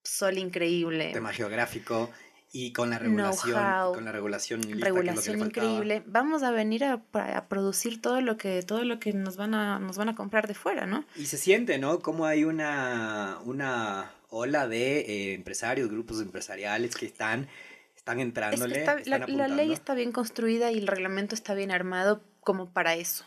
sol 0.04 0.38
increíble, 0.38 1.12
tema 1.12 1.32
geográfico 1.32 2.10
y 2.54 2.72
con 2.72 2.90
la 2.90 2.98
regulación, 2.98 3.58
con 3.94 4.04
la 4.04 4.12
regulación, 4.12 4.60
lista, 4.60 4.74
que 4.76 4.82
es 4.82 4.88
lo 4.90 4.94
que 4.94 5.00
regulación 5.02 5.40
increíble. 5.40 6.02
Vamos 6.06 6.42
a 6.42 6.50
venir 6.50 6.84
a, 6.84 7.00
a 7.14 7.48
producir 7.48 8.02
todo 8.02 8.20
lo 8.20 8.36
que 8.36 8.62
todo 8.62 8.84
lo 8.84 8.98
que 9.00 9.14
nos 9.14 9.36
van 9.36 9.54
a 9.54 9.78
nos 9.78 9.96
van 9.96 10.10
a 10.10 10.14
comprar 10.14 10.46
de 10.46 10.54
fuera, 10.54 10.84
¿no? 10.84 11.04
Y 11.16 11.26
se 11.26 11.38
siente, 11.38 11.78
¿no? 11.78 12.00
Como 12.00 12.26
hay 12.26 12.44
una, 12.44 13.38
una 13.44 14.12
ola 14.28 14.68
de 14.68 15.00
eh, 15.00 15.34
empresarios, 15.34 15.88
grupos 15.88 16.20
empresariales 16.20 16.94
que 16.94 17.06
están, 17.06 17.48
están 17.96 18.18
Es 18.18 18.22
que 18.22 18.28
entrándole, 18.28 18.78
está- 18.80 18.98
están 18.98 19.20
la, 19.36 19.48
la 19.48 19.48
ley 19.48 19.72
está 19.72 19.94
bien 19.94 20.12
construida 20.12 20.70
y 20.70 20.78
el 20.78 20.86
reglamento 20.86 21.34
está 21.34 21.54
bien 21.54 21.70
armado 21.70 22.22
como 22.40 22.70
para 22.70 22.94
eso. 22.96 23.24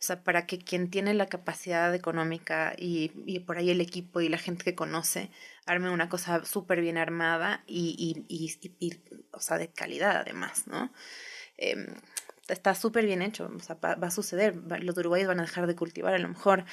O 0.00 0.04
sea, 0.04 0.24
para 0.24 0.46
que 0.46 0.58
quien 0.58 0.90
tiene 0.90 1.14
la 1.14 1.26
capacidad 1.26 1.94
económica 1.94 2.74
y, 2.76 3.12
y 3.24 3.38
por 3.40 3.58
ahí 3.58 3.70
el 3.70 3.80
equipo 3.80 4.20
y 4.20 4.28
la 4.28 4.38
gente 4.38 4.64
que 4.64 4.74
conoce 4.74 5.30
arme 5.66 5.90
una 5.90 6.08
cosa 6.08 6.44
súper 6.44 6.80
bien 6.80 6.98
armada 6.98 7.62
y, 7.66 8.24
y, 8.28 8.34
y- 8.34 8.76
y- 8.78 9.00
o 9.32 9.40
sea, 9.40 9.58
de 9.58 9.68
calidad 9.68 10.16
además, 10.16 10.66
¿no? 10.66 10.92
Em, 11.56 11.86
está 12.48 12.74
súper 12.74 13.06
bien 13.06 13.22
hecho, 13.22 13.50
o 13.54 13.60
sea, 13.60 13.76
va, 13.76 13.92
a 13.92 14.10
suceder, 14.10 14.56
los 14.82 14.98
uruguayos 14.98 15.28
van 15.28 15.38
a 15.40 15.42
dejar 15.42 15.66
de 15.66 15.76
cultivar, 15.76 16.14
a 16.14 16.18
lo 16.18 16.28
mejor 16.28 16.64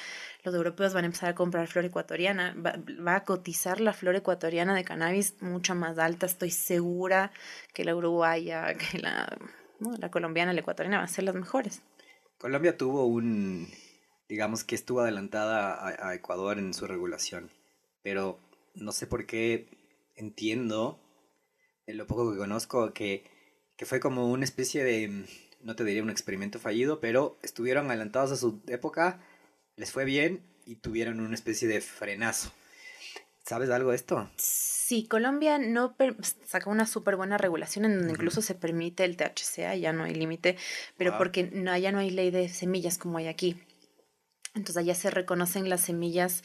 los 0.42 0.54
europeos 0.54 0.92
van 0.92 1.04
a 1.04 1.06
empezar 1.06 1.30
a 1.30 1.34
comprar 1.34 1.68
flor 1.68 1.84
ecuatoriana, 1.84 2.54
va, 2.56 3.14
a 3.14 3.24
cotizar 3.24 3.80
la 3.80 3.92
flor 3.92 4.16
ecuatoriana 4.16 4.74
de 4.74 4.84
cannabis 4.84 5.40
mucho 5.40 5.74
más 5.74 5.98
alta, 5.98 6.26
estoy 6.26 6.50
segura 6.50 7.30
que 7.72 7.84
la 7.84 7.94
uruguaya, 7.94 8.74
que 8.74 8.98
la, 8.98 9.38
la 9.98 10.10
colombiana, 10.10 10.52
la 10.52 10.60
ecuatoriana 10.60 10.98
van 10.98 11.04
a 11.04 11.08
ser 11.08 11.24
las 11.24 11.34
mejores. 11.34 11.82
Colombia 12.38 12.76
tuvo 12.76 13.06
un, 13.06 13.68
digamos 14.28 14.64
que 14.64 14.74
estuvo 14.74 15.00
adelantada 15.00 15.86
a, 16.08 16.14
Ecuador 16.14 16.58
en 16.58 16.74
su 16.74 16.86
regulación, 16.86 17.50
pero 18.02 18.38
no 18.74 18.92
sé 18.92 19.06
por 19.06 19.26
qué 19.26 19.68
entiendo, 20.16 21.00
en 21.86 21.96
lo 21.96 22.06
poco 22.06 22.32
que 22.32 22.38
conozco, 22.38 22.92
que, 22.92 23.24
que 23.76 23.86
fue 23.86 24.00
como 24.00 24.30
una 24.30 24.44
especie 24.44 24.84
de 24.84 25.24
no 25.62 25.76
te 25.76 25.84
diría 25.84 26.02
un 26.02 26.10
experimento 26.10 26.58
fallido, 26.58 27.00
pero 27.00 27.38
estuvieron 27.42 27.86
adelantados 27.88 28.32
a 28.32 28.36
su 28.36 28.60
época, 28.66 29.20
les 29.76 29.92
fue 29.92 30.04
bien 30.04 30.42
y 30.64 30.76
tuvieron 30.76 31.20
una 31.20 31.34
especie 31.34 31.68
de 31.68 31.80
frenazo. 31.80 32.52
¿Sabes 33.44 33.70
algo 33.70 33.90
de 33.90 33.96
esto? 33.96 34.30
Sí, 34.36 35.06
Colombia 35.08 35.58
no 35.58 35.96
sacó 36.46 36.70
una 36.70 36.86
súper 36.86 37.16
buena 37.16 37.38
regulación 37.38 37.84
en 37.84 37.98
donde 37.98 38.12
incluso 38.12 38.42
se 38.42 38.54
permite 38.54 39.04
el 39.04 39.16
THC, 39.16 39.78
ya 39.80 39.92
no 39.92 40.04
hay 40.04 40.14
límite, 40.14 40.56
pero 40.96 41.16
porque 41.18 41.44
no, 41.52 41.72
allá 41.72 41.90
no 41.90 41.98
hay 41.98 42.10
ley 42.10 42.30
de 42.30 42.48
semillas 42.48 42.98
como 42.98 43.18
hay 43.18 43.28
aquí. 43.28 43.56
Entonces 44.54 44.76
allá 44.76 44.94
se 44.94 45.10
reconocen 45.10 45.68
las 45.68 45.80
semillas 45.80 46.42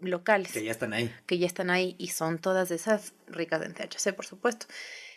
locales. 0.00 0.52
Que 0.52 0.64
ya 0.64 0.70
están 0.72 0.92
ahí. 0.92 1.14
Que 1.26 1.38
ya 1.38 1.46
están 1.46 1.70
ahí 1.70 1.94
y 1.98 2.08
son 2.08 2.38
todas 2.38 2.70
esas 2.70 3.14
ricas 3.26 3.62
en 3.62 3.74
THC, 3.74 4.14
por 4.14 4.26
supuesto 4.26 4.66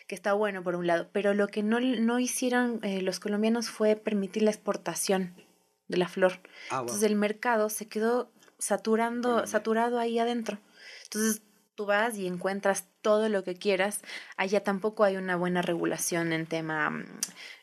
que 0.06 0.16
está 0.16 0.34
bueno 0.34 0.62
por 0.62 0.74
un 0.74 0.86
lado, 0.86 1.08
pero 1.12 1.32
lo 1.32 1.48
que 1.48 1.62
no, 1.62 1.80
no 1.80 2.18
hicieron 2.18 2.80
eh, 2.82 3.00
los 3.00 3.18
colombianos 3.18 3.70
fue 3.70 3.96
permitir 3.96 4.42
la 4.42 4.50
exportación 4.50 5.34
de 5.88 5.96
la 5.96 6.08
flor. 6.08 6.40
Ah, 6.70 6.80
Entonces 6.80 7.04
el 7.04 7.16
mercado 7.16 7.70
se 7.70 7.86
quedó 7.86 8.30
saturando, 8.58 9.46
saturado 9.46 9.98
ahí 9.98 10.18
adentro. 10.18 10.58
Entonces 11.04 11.42
tú 11.74 11.86
vas 11.86 12.16
y 12.16 12.26
encuentras 12.26 12.84
todo 13.00 13.28
lo 13.28 13.44
que 13.44 13.54
quieras. 13.54 14.00
Allá 14.36 14.62
tampoco 14.62 15.04
hay 15.04 15.16
una 15.16 15.36
buena 15.36 15.62
regulación 15.62 16.32
en 16.32 16.46
tema 16.46 16.90
mm, 16.90 17.04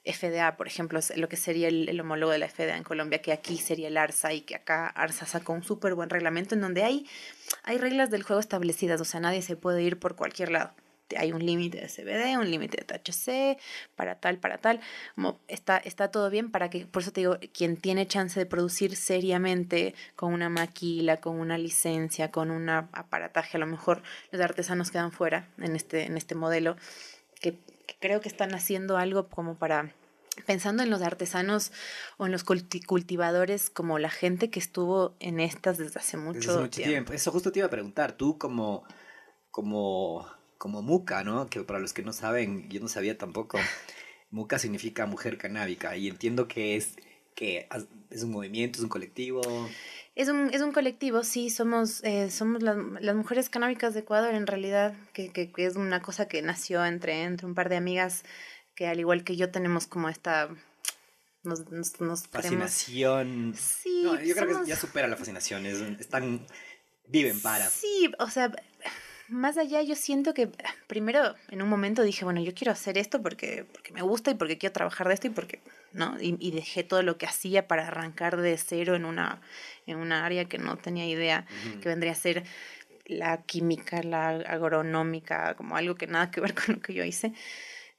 FDA, 0.06 0.58
por 0.58 0.68
ejemplo, 0.68 1.00
lo 1.16 1.30
que 1.30 1.38
sería 1.38 1.68
el, 1.68 2.00
homólogo 2.00 2.32
de 2.32 2.40
la 2.40 2.50
FDA 2.50 2.78
en 2.78 2.84
Colombia, 2.84 3.22
que 3.22 3.32
aquí 3.32 3.58
sería 3.58 3.88
el 3.88 3.98
ARSA 3.98 4.34
y 4.34 4.42
que 4.42 4.56
acá 4.56 4.88
ARSA 4.88 5.26
sacó 5.26 5.54
un 5.54 5.64
súper 5.64 5.96
buen 5.96 6.10
reglamento 6.10 6.56
en 6.56 6.62
donde 6.62 6.84
hay, 6.84 7.08
hay 7.64 7.78
reglas 7.78 8.10
del 8.10 8.24
juego 8.24 8.40
establecidas, 8.40 9.00
o 9.02 9.06
sea, 9.06 9.20
nadie 9.20 9.42
se 9.42 9.56
puede 9.56 9.84
ir 9.84 10.00
por 10.00 10.16
cualquier 10.16 10.52
lado 10.52 10.74
hay 11.18 11.32
un 11.32 11.46
límite 11.46 11.80
de 11.80 11.88
CBD, 11.88 12.38
un 12.38 12.50
límite 12.50 12.78
de 12.78 12.84
THC, 12.84 13.60
para 13.96 14.16
tal, 14.16 14.38
para 14.38 14.58
tal. 14.58 14.80
está, 15.48 15.78
está 15.78 16.12
todo 16.12 16.30
bien 16.30 16.52
para 16.52 16.70
que, 16.70 16.86
por 16.86 17.02
eso 17.02 17.12
te 17.12 17.22
digo, 17.22 17.38
quien 17.54 17.78
tiene 17.78 18.08
chance 18.08 18.40
de 18.40 18.46
producir 18.46 18.96
seriamente 18.96 19.96
con 20.16 20.34
una 20.34 20.50
maquila, 20.50 21.18
con 21.18 21.40
una 21.40 21.58
licencia, 21.58 22.32
con 22.32 22.52
un 22.52 22.70
aparataje, 22.70 23.58
a 23.58 23.60
lo 23.60 23.68
mejor 23.68 24.02
los 24.32 24.42
artesanos 24.42 24.92
quedan 24.92 25.12
fuera 25.12 25.48
en 25.58 25.76
este, 25.76 26.06
en 26.06 26.18
este 26.18 26.36
modelo, 26.36 26.76
que, 27.40 27.58
creo 28.00 28.22
que 28.22 28.30
están 28.30 28.54
haciendo 28.54 28.98
algo 28.98 29.28
como 29.30 29.56
para 29.56 29.94
pensando 30.46 30.84
en 30.84 30.90
los 30.90 31.02
artesanos 31.02 31.72
o 32.18 32.26
en 32.26 32.32
los 32.32 32.44
cultivadores 32.44 33.70
como 33.70 34.00
la 34.00 34.10
gente 34.10 34.50
que 34.50 34.60
estuvo 34.60 35.16
en 35.20 35.40
estas 35.40 35.78
desde 35.78 36.00
hace 36.00 36.16
mucho, 36.16 36.70
tiempo. 36.70 37.12
Eso 37.12 37.32
justo 37.32 37.52
te 37.52 37.60
iba 37.60 37.68
a 37.68 37.72
preguntar, 37.72 38.14
tú 38.14 38.38
como, 38.38 38.86
como 39.52 40.26
como 40.60 40.84
muca, 40.84 41.24
¿no? 41.24 41.48
Que 41.50 41.62
para 41.62 41.80
los 41.80 41.94
que 41.94 42.04
no 42.04 42.14
saben, 42.14 42.70
yo 42.70 42.80
no 42.80 42.88
sabía 42.88 43.18
tampoco. 43.18 43.58
muca 44.32 44.60
significa 44.60 45.08
mujer 45.08 45.40
canábica 45.40 45.98
y 45.98 46.08
entiendo 46.08 46.48
que 46.48 46.76
es 46.76 46.98
que 47.36 47.68
es 48.10 48.24
un 48.24 48.32
movimiento, 48.32 48.80
es 48.80 48.84
un 48.84 48.90
colectivo. 48.90 49.42
Es 50.16 50.28
un, 50.28 50.50
es 50.54 50.62
un 50.62 50.74
colectivo, 50.74 51.24
sí, 51.24 51.50
somos, 51.50 52.04
eh, 52.04 52.30
somos 52.30 52.62
las, 52.62 52.76
mujeres 53.16 53.50
canábicas 53.50 53.94
de 53.94 54.02
Ecuador 54.02 54.34
en 54.36 54.46
realidad, 54.46 54.94
que, 55.14 55.32
que, 55.32 55.50
es 55.56 55.78
una 55.78 56.02
cosa 56.02 56.28
que 56.28 56.42
nació 56.42 56.86
entre, 56.86 57.24
entre 57.24 57.48
un 57.48 57.56
par 57.56 57.70
de 57.70 57.78
amigas 57.78 58.24
que 58.76 58.88
al 58.88 59.00
igual 59.00 59.24
que 59.24 59.38
yo 59.38 59.50
tenemos 59.50 59.88
como 59.88 60.10
esta 60.10 60.50
nos, 61.44 61.72
nos, 61.72 62.28
fascinación. 62.28 63.54
Sí, 63.58 64.02
no, 64.04 64.22
yo 64.22 64.36
creo 64.36 64.62
que 64.62 64.68
ya 64.68 64.76
supera 64.76 65.08
la 65.08 65.16
fascinación, 65.16 65.66
es, 65.66 65.80
están 66.00 66.46
viven 67.08 67.40
para. 67.42 67.70
Sí, 67.70 68.12
o 68.20 68.30
sea, 68.30 68.52
más 69.30 69.58
allá 69.58 69.82
yo 69.82 69.96
siento 69.96 70.34
que 70.34 70.50
primero 70.88 71.36
en 71.50 71.62
un 71.62 71.70
momento 71.70 72.04
dije, 72.04 72.26
bueno, 72.26 72.42
yo 72.42 72.54
quiero 72.54 72.72
hacer 72.72 72.98
esto 72.98 73.22
porque, 73.22 73.66
porque 73.72 73.94
me 73.94 74.02
gusta 74.02 74.32
y 74.32 74.36
porque 74.36 74.58
quiero 74.58 74.74
trabajar 74.74 75.08
de 75.08 75.14
esto 75.14 75.28
y 75.28 75.30
porque, 75.30 75.62
¿no? 75.94 76.18
Y, 76.20 76.52
dejé 76.52 76.84
todo 76.84 77.04
lo 77.04 77.18
que 77.18 77.26
hacía 77.26 77.68
para 77.68 77.88
arrancar 77.88 78.38
de 78.38 78.58
cero 78.58 78.96
en 78.96 79.06
una, 79.06 79.42
en 79.86 79.98
una 79.98 80.26
área 80.26 80.46
que 80.46 80.58
no 80.58 80.78
tenía 80.78 81.08
idea, 81.08 81.46
que 81.82 81.90
vendría 81.90 82.12
a 82.12 82.16
ser 82.16 82.44
la 83.06 83.42
química, 83.44 84.04
la 84.04 84.30
agronómica, 84.30 85.56
como 85.56 85.76
algo 85.76 85.96
que 85.96 86.08
nada 86.08 86.32
que 86.32 86.42
ver 86.42 86.54
con 86.66 86.76
lo 86.76 86.82
que 86.82 86.94
yo 86.94 87.04
hice. 87.04 87.34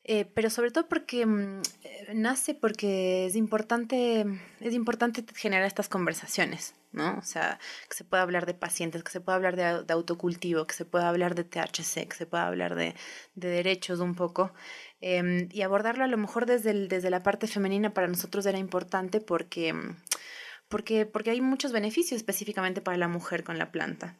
Eh, 0.04 0.24
pero 0.24 0.48
sobre 0.48 0.70
todo 0.70 0.88
porque 0.88 1.26
mm, 1.26 1.60
eh, 1.84 2.12
nace 2.14 2.54
porque 2.54 3.26
es 3.26 3.36
importante, 3.36 4.24
es 4.60 4.72
importante 4.74 5.24
generar 5.34 5.66
estas 5.66 5.88
conversaciones, 5.88 6.74
¿no? 6.92 7.18
O 7.18 7.22
sea, 7.22 7.58
que 7.88 7.96
se 7.96 8.04
pueda 8.04 8.22
hablar 8.22 8.46
de 8.46 8.54
pacientes, 8.54 9.04
que 9.04 9.12
se 9.12 9.20
pueda 9.20 9.36
hablar 9.36 9.56
de, 9.56 9.92
autocultivo, 9.92 10.66
que 10.66 10.74
se 10.74 10.86
pueda 10.86 11.08
hablar 11.08 11.34
de 11.34 11.44
THC, 11.44 12.08
que 12.08 12.16
se 12.16 12.26
pueda 12.26 12.46
hablar 12.46 12.74
de, 12.76 12.94
de 13.34 13.48
derechos 13.48 14.00
un 14.00 14.14
poco. 14.14 14.52
Em, 15.02 15.48
y 15.52 15.62
abordarlo 15.62 16.04
a 16.04 16.08
lo 16.08 16.16
mejor 16.16 16.46
desde, 16.46 16.88
desde 16.88 17.10
la 17.10 17.22
parte 17.22 17.46
femenina 17.46 17.92
para 17.94 18.08
nosotros 18.08 18.46
era 18.46 18.58
importante 18.58 19.20
porque, 19.20 19.74
porque, 20.68 21.06
porque 21.06 21.30
hay 21.30 21.40
muchos 21.42 21.72
beneficios 21.72 22.16
específicamente 22.18 22.80
para 22.80 22.96
la 22.96 23.08
mujer 23.08 23.44
con 23.44 23.58
la 23.58 23.70
planta. 23.70 24.16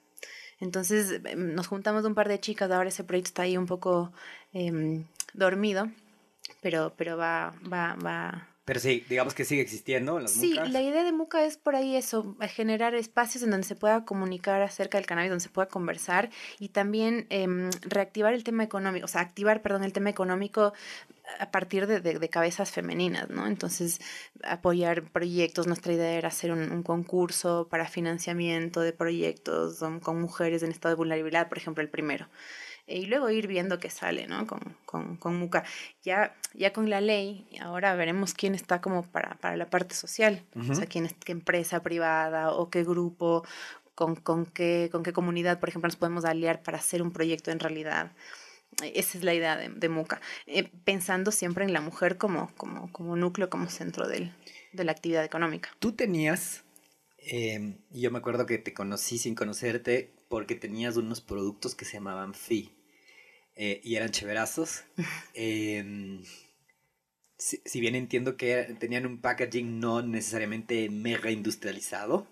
Entonces 0.61 1.21
em, 1.25 1.55
nos 1.55 1.67
juntamos 1.69 2.05
un 2.05 2.15
par 2.15 2.29
de 2.29 2.39
chicas, 2.41 2.71
ahora 2.71 2.91
ese 2.91 3.05
proyecto 3.05 3.29
está 3.29 3.43
ahí 3.43 3.57
un 3.57 3.67
poco 3.67 4.13
em, 4.53 5.07
dormido, 5.35 5.91
pero, 6.61 6.95
pero 6.97 7.17
va, 7.17 7.55
va, 7.71 7.95
va, 7.95 8.51
pero 8.71 8.79
sí, 8.79 9.05
digamos 9.09 9.35
que 9.35 9.45
sigue 9.45 9.63
existiendo 9.63 10.17
en 10.17 10.23
las 10.23 10.33
sí, 10.33 10.55
la 10.55 10.81
idea 10.81 11.03
de 11.03 11.11
Muca 11.11 11.45
es 11.45 11.57
por 11.57 11.75
ahí 11.75 11.97
eso, 11.97 12.37
generar 12.51 12.95
espacios 12.95 13.43
en 13.43 13.51
donde 13.51 13.67
se 13.67 13.75
pueda 13.75 14.05
comunicar 14.05 14.63
acerca 14.63 14.97
del 14.97 15.09
cannabis, 15.09 15.31
donde 15.31 15.43
se 15.43 15.49
pueda 15.49 15.67
conversar 15.67 16.31
y 16.61 16.69
también 16.69 17.27
em, 17.31 17.71
reactivar 17.81 18.33
el 18.33 18.45
tema 18.45 18.63
económico, 18.63 19.07
o 19.07 19.09
sea, 19.09 19.23
activar, 19.23 19.61
perdón, 19.63 19.83
el 19.83 19.93
tema 19.93 20.11
económico 20.11 20.73
a 21.41 21.51
partir 21.51 21.89
de, 21.89 22.01
de, 22.01 22.29
cabezas 22.29 22.71
femeninas, 22.71 23.29
¿no? 23.29 23.49
Entonces, 23.49 24.01
apoyar 24.45 25.03
proyectos, 25.03 25.67
nuestra 25.67 25.93
idea 25.93 26.13
era 26.13 26.29
hacer 26.29 26.53
un, 26.53 26.71
un 26.71 26.85
concurso 26.85 27.67
para 27.69 27.89
financiamiento 27.89 28.83
de 28.83 28.93
proyectos 28.93 29.81
con 30.01 30.21
mujeres 30.21 30.63
en 30.63 30.71
estado 30.71 30.95
de 30.95 30.97
vulnerabilidad, 30.97 31.49
por 31.49 31.59
ejemplo, 31.59 31.83
el 31.83 31.89
primero 31.89 32.29
y 32.91 33.07
luego 33.07 33.31
ir 33.31 33.47
viendo 33.47 33.79
qué 33.79 33.91
sale, 33.91 34.27
¿no? 34.27 34.47
Con, 34.47 34.61
con, 34.85 35.17
con 35.17 35.37
MUCA. 35.37 35.65
Ya, 36.03 36.35
ya 36.55 36.73
con 36.73 36.91
la 36.91 37.01
ley, 37.01 37.47
ahora 37.61 37.95
veremos 37.95 38.35
quién 38.35 38.55
está 38.55 38.81
como 38.81 39.05
para, 39.05 39.37
para 39.37 39.57
la 39.57 39.71
parte 39.71 39.95
social, 39.95 40.43
o 40.57 40.75
sea, 40.75 40.87
quién 40.87 41.07
es, 41.07 41.15
qué 41.15 41.33
empresa 41.33 41.83
privada 41.83 42.53
o 42.53 42.71
qué 42.71 42.85
grupo, 42.85 43.45
con, 43.95 44.17
con, 44.17 44.47
qué, 44.47 44.89
con 44.91 45.03
qué 45.03 45.13
comunidad, 45.13 45.61
por 45.61 45.69
ejemplo, 45.69 45.89
nos 45.89 45.97
podemos 45.97 46.25
aliar 46.25 46.63
para 46.63 46.79
hacer 46.79 47.03
un 47.03 47.13
proyecto 47.13 47.51
en 47.51 47.61
realidad. 47.61 48.13
Esa 48.83 49.19
es 49.19 49.25
la 49.25 49.35
idea 49.35 49.57
de, 49.57 49.69
de 49.69 49.89
MUCA, 49.89 50.21
eh, 50.47 50.71
pensando 50.85 51.33
siempre 51.33 51.65
en 51.65 51.73
la 51.73 51.81
mujer 51.81 52.17
como, 52.17 52.51
como, 52.57 52.91
como 52.93 53.17
núcleo, 53.17 53.51
como 53.51 53.69
centro 53.69 54.09
del, 54.09 54.33
de 54.73 54.85
la 54.85 54.93
actividad 54.93 55.25
económica. 55.25 55.71
Tú 55.79 55.93
tenías, 55.93 56.65
eh, 57.19 57.77
yo 57.91 58.11
me 58.11 58.19
acuerdo 58.19 58.47
que 58.47 58.59
te 58.59 58.73
conocí 58.73 59.19
sin 59.19 59.35
conocerte 59.35 60.15
porque 60.29 60.55
tenías 60.55 60.97
unos 60.97 61.21
productos 61.21 61.75
que 61.75 61.85
se 61.85 61.95
llamaban 61.95 62.35
FI. 62.35 62.73
Eh, 63.55 63.81
y 63.85 63.97
eran 63.97 64.11
chéverazos. 64.11 64.85
Em, 65.35 66.23
si, 67.37 67.81
bien 67.81 67.95
entiendo 67.95 68.37
que 68.37 68.77
tenían 68.79 69.07
un 69.07 69.21
packaging 69.21 69.81
no 69.81 70.03
necesariamente 70.03 70.91
mega 70.91 71.31
industrializado, 71.31 72.27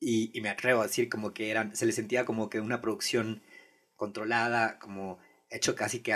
y, 0.00 0.38
me 0.40 0.48
atrevo 0.48 0.82
a 0.82 0.86
decir 0.86 1.08
como 1.08 1.32
que 1.32 1.50
eran, 1.50 1.74
se 1.74 1.84
les 1.84 1.96
sentía 1.96 2.24
como 2.24 2.48
que 2.50 2.60
una 2.60 2.80
producción 2.80 3.42
controlada, 3.96 4.78
como 4.78 5.18
hecho 5.50 5.74
casi 5.74 6.00
que 6.00 6.14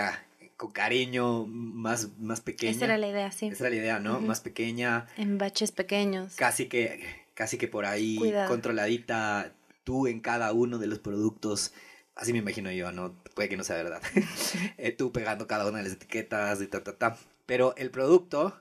con 0.55 0.71
cariño, 0.71 1.45
más, 1.45 2.17
más 2.17 2.39
pequeña. 2.39 2.71
Esa 2.71 2.85
era 2.85 2.97
la 2.97 3.07
idea, 3.07 3.31
sí. 3.31 3.47
Esa 3.47 3.65
era 3.65 3.75
la 3.75 3.81
idea, 3.81 3.99
¿no? 3.99 4.21
Más 4.21 4.39
pequeña. 4.39 5.07
En 5.17 5.37
baches 5.37 5.71
pequeños. 5.71 6.35
Casi 6.35 6.67
que, 6.67 7.03
casi 7.33 7.57
que 7.57 7.67
por 7.67 7.85
ahí 7.85 8.19
controladita 8.47 9.53
tú 9.83 10.07
en 10.07 10.21
cada 10.21 10.53
uno 10.53 10.77
de 10.77 10.87
los 10.87 10.99
productos 10.99 11.73
Así 12.15 12.31
me 12.31 12.39
imagino 12.39 12.71
yo, 12.71 12.91
¿no? 12.91 13.15
Puede 13.35 13.49
que 13.49 13.57
no 13.57 13.63
sea 13.63 13.77
verdad. 13.77 14.01
Eh, 14.77 14.91
tú 14.91 15.11
pegando 15.11 15.47
cada 15.47 15.67
una 15.67 15.77
de 15.79 15.85
las 15.85 15.93
etiquetas 15.93 16.61
y 16.61 16.67
ta, 16.67 16.83
ta, 16.83 16.97
ta. 16.97 17.17
Pero 17.45 17.75
el 17.77 17.89
producto 17.91 18.59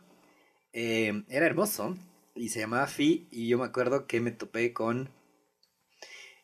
eh, 0.72 1.24
era 1.28 1.46
hermoso 1.46 1.96
y 2.34 2.48
se 2.48 2.60
llamaba 2.60 2.86
Fi 2.86 3.28
y 3.30 3.48
yo 3.48 3.58
me 3.58 3.64
acuerdo 3.64 4.06
que 4.06 4.20
me 4.20 4.30
topé 4.32 4.72
con, 4.72 5.10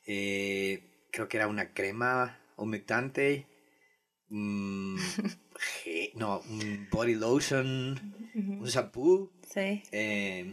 eh, 0.07 0.83
creo 1.11 1.29
que 1.29 1.37
era 1.37 1.47
una 1.49 1.73
crema 1.73 2.39
humectante, 2.57 3.47
mm, 4.29 4.97
no, 6.15 6.41
un 6.41 6.89
body 6.91 7.15
lotion 7.15 8.15
un 8.35 8.67
shampoo. 8.67 9.33
Sí. 9.53 9.83
Eh, 9.93 10.53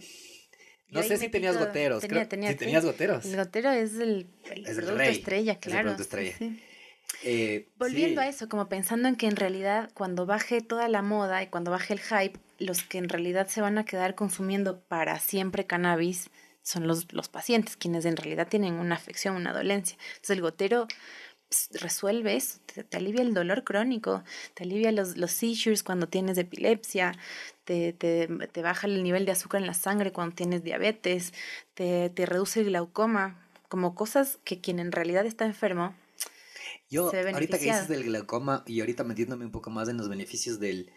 no 0.89 1.03
sé 1.03 1.17
si 1.17 1.29
tenías 1.29 1.57
goteros. 1.57 2.01
tenía- 2.01 2.19
creo- 2.21 2.29
tenía, 2.29 2.47
si 2.49 2.53
sí. 2.53 2.59
tenías 2.59 2.85
goteros. 2.85 3.25
El 3.25 3.35
gotero 3.35 3.71
es 3.71 3.95
el, 3.95 4.27
el 4.51 4.63
Es 4.65 4.69
el 4.69 4.75
producto 4.77 4.97
rey, 4.97 5.15
estrella, 5.17 5.51
es 5.53 5.57
el 5.57 5.61
claro. 5.63 5.81
producto 5.83 6.03
estrella. 6.03 6.35
sí, 6.37 6.49
sí. 6.49 6.61
Eh, 7.25 7.67
Volviendo 7.77 8.21
sí. 8.21 8.27
a 8.27 8.29
eso, 8.29 8.47
como 8.47 8.69
pensando 8.69 9.07
en 9.07 9.15
que 9.15 9.27
en 9.27 9.35
realidad 9.35 9.89
cuando 9.95 10.25
baje 10.25 10.61
toda 10.61 10.87
la 10.87 11.01
moda 11.01 11.41
y 11.43 11.47
cuando 11.47 11.71
baje 11.71 11.93
el 11.93 11.99
hype, 11.99 12.39
los 12.59 12.83
que 12.83 12.99
en 12.99 13.09
realidad 13.09 13.47
se 13.47 13.61
van 13.61 13.77
a 13.77 13.85
quedar 13.85 14.15
consumiendo 14.15 14.79
para 14.81 15.19
siempre 15.19 15.65
cannabis 15.65 16.29
son 16.61 16.87
los, 16.87 17.11
los 17.13 17.27
pacientes, 17.27 17.77
quienes 17.77 18.05
en 18.05 18.15
realidad 18.17 18.47
tienen 18.47 18.75
una 18.75 18.95
afección, 18.95 19.35
una 19.35 19.53
dolencia. 19.53 19.97
Entonces 20.09 20.31
el 20.31 20.41
gotero 20.41 20.87
ps, 21.49 21.69
resuelve 21.81 22.35
eso, 22.35 22.59
te, 22.65 22.83
te 22.83 22.97
alivia 22.97 23.21
el 23.21 23.33
dolor 23.33 23.63
crónico, 23.63 24.23
te 24.53 24.63
alivia 24.63 24.91
los, 24.91 25.17
los 25.17 25.31
seizures 25.31 25.83
cuando 25.83 26.07
tienes 26.07 26.37
epilepsia, 26.37 27.11
te, 27.65 27.93
te, 27.93 28.27
te 28.51 28.61
baja 28.61 28.87
el 28.87 29.03
nivel 29.03 29.25
de 29.25 29.31
azúcar 29.33 29.61
en 29.61 29.67
la 29.67 29.73
sangre 29.73 30.11
cuando 30.11 30.35
tienes 30.35 30.63
diabetes, 30.63 31.33
te, 31.73 32.09
te 32.09 32.25
reduce 32.25 32.61
el 32.61 32.67
glaucoma, 32.67 33.39
como 33.67 33.95
cosas 33.95 34.39
que 34.43 34.61
quien 34.61 34.79
en 34.79 34.91
realidad 34.91 35.25
está 35.25 35.45
enfermo 35.45 35.95
Yo, 36.95 37.11
ahorita 37.33 37.57
que 37.59 37.65
dices 37.65 37.87
del 37.89 38.03
glaucoma 38.05 38.63
y 38.65 38.79
ahorita 38.79 39.03
metiéndome 39.03 39.45
un 39.45 39.51
poco 39.51 39.69
más 39.69 39.89
en 39.89 39.97
los 39.97 40.07
beneficios 40.09 40.59
del... 40.59 40.91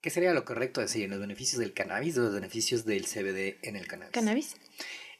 ¿Qué 0.00 0.10
sería 0.10 0.32
lo 0.34 0.44
correcto 0.44 0.80
decir? 0.80 1.04
¿En 1.04 1.10
los 1.10 1.20
beneficios 1.20 1.58
del 1.60 1.72
cannabis 1.72 2.16
o 2.18 2.22
los 2.22 2.34
beneficios 2.34 2.84
del 2.84 3.04
CBD 3.06 3.58
en 3.62 3.76
el 3.76 3.86
cannabis? 3.86 4.12
cannabis. 4.12 4.56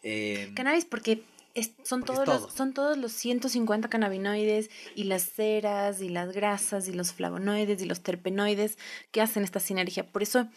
Eh, 0.02 0.52
Cannabis 0.54 0.84
porque 0.84 1.22
es- 1.54 1.72
son, 1.84 2.00
Porque 2.00 2.12
todos 2.14 2.24
todo. 2.26 2.40
los, 2.46 2.52
son 2.54 2.74
todos 2.74 2.98
los 2.98 3.12
150 3.12 3.88
cannabinoides 3.88 4.68
y 4.94 5.04
las 5.04 5.22
ceras 5.30 6.00
y 6.02 6.08
las 6.10 6.32
grasas 6.32 6.88
y 6.88 6.92
los 6.92 7.12
flavonoides 7.12 7.80
y 7.80 7.86
los 7.86 8.02
terpenoides 8.02 8.76
que 9.12 9.20
hacen 9.22 9.44
esta 9.44 9.60
sinergia. 9.60 10.06
Por 10.06 10.22
eso, 10.22 10.48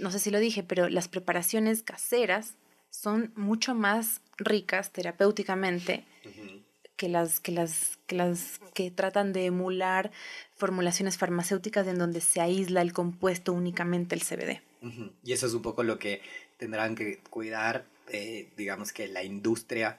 no 0.00 0.10
sé 0.10 0.18
si 0.18 0.30
lo 0.30 0.40
dije, 0.40 0.62
pero 0.64 0.88
las 0.88 1.06
preparaciones 1.08 1.82
caseras 1.84 2.54
son 2.90 3.32
mucho 3.36 3.74
más 3.74 4.20
ricas 4.38 4.90
terapéuticamente. 4.92 6.04
Que 7.02 7.08
las 7.08 7.40
que 7.40 7.50
las 7.50 7.98
que 8.06 8.14
las 8.14 8.60
que 8.74 8.92
tratan 8.92 9.32
de 9.32 9.46
emular 9.46 10.12
formulaciones 10.54 11.18
farmacéuticas 11.18 11.88
en 11.88 11.98
donde 11.98 12.20
se 12.20 12.40
aísla 12.40 12.80
el 12.80 12.92
compuesto 12.92 13.52
únicamente 13.52 14.14
el 14.14 14.20
CBD. 14.20 14.62
Y 15.24 15.32
eso 15.32 15.48
es 15.48 15.54
un 15.54 15.62
poco 15.62 15.82
lo 15.82 15.98
que 15.98 16.22
tendrán 16.58 16.94
que 16.94 17.18
cuidar, 17.28 17.86
eh, 18.06 18.52
digamos 18.56 18.92
que 18.92 19.08
la 19.08 19.24
industria 19.24 19.98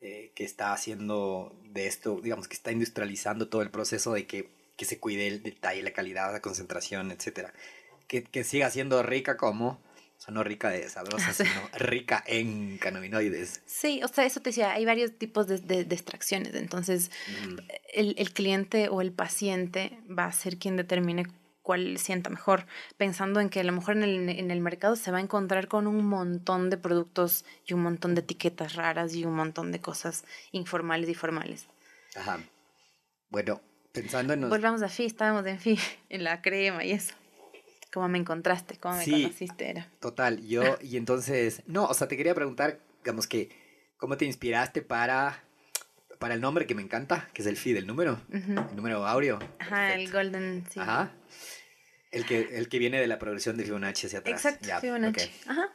eh, 0.00 0.32
que 0.34 0.42
está 0.42 0.72
haciendo 0.72 1.56
de 1.66 1.86
esto, 1.86 2.20
digamos 2.20 2.48
que 2.48 2.54
está 2.54 2.72
industrializando 2.72 3.46
todo 3.46 3.62
el 3.62 3.70
proceso 3.70 4.12
de 4.12 4.26
que, 4.26 4.50
que 4.76 4.84
se 4.84 4.98
cuide 4.98 5.28
el 5.28 5.44
detalle, 5.44 5.84
la 5.84 5.92
calidad, 5.92 6.32
la 6.32 6.42
concentración, 6.42 7.12
etcétera. 7.12 7.54
Que, 8.08 8.24
que 8.24 8.42
siga 8.42 8.70
siendo 8.70 9.04
rica 9.04 9.36
como, 9.36 9.80
o 10.20 10.22
sea, 10.22 10.34
no 10.34 10.44
rica 10.44 10.68
de 10.68 10.86
sabrosa, 10.90 11.32
sino 11.32 11.48
rica 11.78 12.22
en 12.26 12.76
cannabinoides. 12.76 13.62
Sí, 13.64 14.02
o 14.04 14.08
sea, 14.08 14.26
eso 14.26 14.40
te 14.40 14.50
decía, 14.50 14.72
hay 14.72 14.84
varios 14.84 15.16
tipos 15.16 15.46
de, 15.46 15.56
de- 15.58 15.84
de 15.84 15.94
extracciones, 15.94 16.54
entonces 16.54 17.10
el, 17.94 18.14
el 18.18 18.32
cliente 18.32 18.88
o 18.90 19.00
el 19.00 19.12
paciente 19.12 19.98
va 20.06 20.26
a 20.26 20.32
ser 20.32 20.58
quien 20.58 20.76
determine 20.76 21.26
cuál 21.62 21.96
sienta 21.98 22.28
mejor, 22.30 22.66
pensando 22.98 23.40
en 23.40 23.48
que 23.48 23.60
a 23.60 23.64
lo 23.64 23.72
mejor 23.72 23.96
en 23.96 24.02
el, 24.02 24.28
en 24.28 24.50
el 24.50 24.60
mercado 24.60 24.94
se 24.96 25.10
va 25.10 25.18
a 25.18 25.20
encontrar 25.22 25.68
con 25.68 25.86
un 25.86 26.04
montón 26.04 26.68
de 26.68 26.76
productos 26.76 27.44
y 27.66 27.72
un 27.74 27.82
montón 27.82 28.14
de 28.14 28.20
etiquetas 28.22 28.74
raras 28.74 29.14
y 29.14 29.24
un 29.24 29.34
montón 29.34 29.70
de 29.72 29.80
cosas 29.80 30.24
informales 30.52 31.08
y 31.08 31.14
formales. 31.14 31.66
Ajá. 32.16 32.40
Bueno, 33.30 33.60
pensando 33.92 34.32
en... 34.34 34.48
Volvamos 34.48 34.82
a 34.82 34.86
FI, 34.86 35.06
estábamos 35.06 35.46
en 35.46 35.58
FI, 35.58 35.78
en 36.10 36.24
la 36.24 36.42
crema 36.42 36.84
y 36.84 36.92
eso. 36.92 37.14
¿Cómo 37.92 38.08
me 38.08 38.18
encontraste? 38.18 38.76
¿Cómo 38.78 38.96
me 38.96 39.04
Sí. 39.04 39.22
conociste? 39.22 39.68
Era. 39.70 39.88
Total, 40.00 40.40
yo, 40.46 40.78
y 40.80 40.96
entonces, 40.96 41.62
no, 41.66 41.84
o 41.86 41.94
sea, 41.94 42.06
te 42.08 42.16
quería 42.16 42.34
preguntar, 42.34 42.78
digamos 43.02 43.26
que, 43.26 43.50
¿cómo 43.96 44.16
te 44.16 44.24
inspiraste 44.24 44.82
para, 44.82 45.42
para 46.18 46.34
el 46.34 46.40
nombre 46.40 46.66
que 46.66 46.74
me 46.74 46.82
encanta, 46.82 47.28
que 47.34 47.42
es 47.42 47.48
el 47.48 47.56
feed, 47.56 47.76
el 47.76 47.86
número, 47.86 48.20
el 48.30 48.76
número 48.76 49.06
áureo? 49.06 49.38
Ajá, 49.58 49.94
el 49.94 50.10
golden, 50.12 50.64
sí. 50.70 50.78
Ajá. 50.80 51.12
El 52.12 52.26
que, 52.26 52.56
el 52.58 52.68
que 52.68 52.78
viene 52.78 53.00
de 53.00 53.06
la 53.06 53.18
progresión 53.18 53.56
de 53.56 53.64
Fibonacci 53.64 54.06
hacia 54.06 54.18
atrás. 54.20 54.44
Exacto, 54.44 54.66
Ya, 54.66 54.80
Fibonacci. 54.80 55.30
Ajá. 55.46 55.68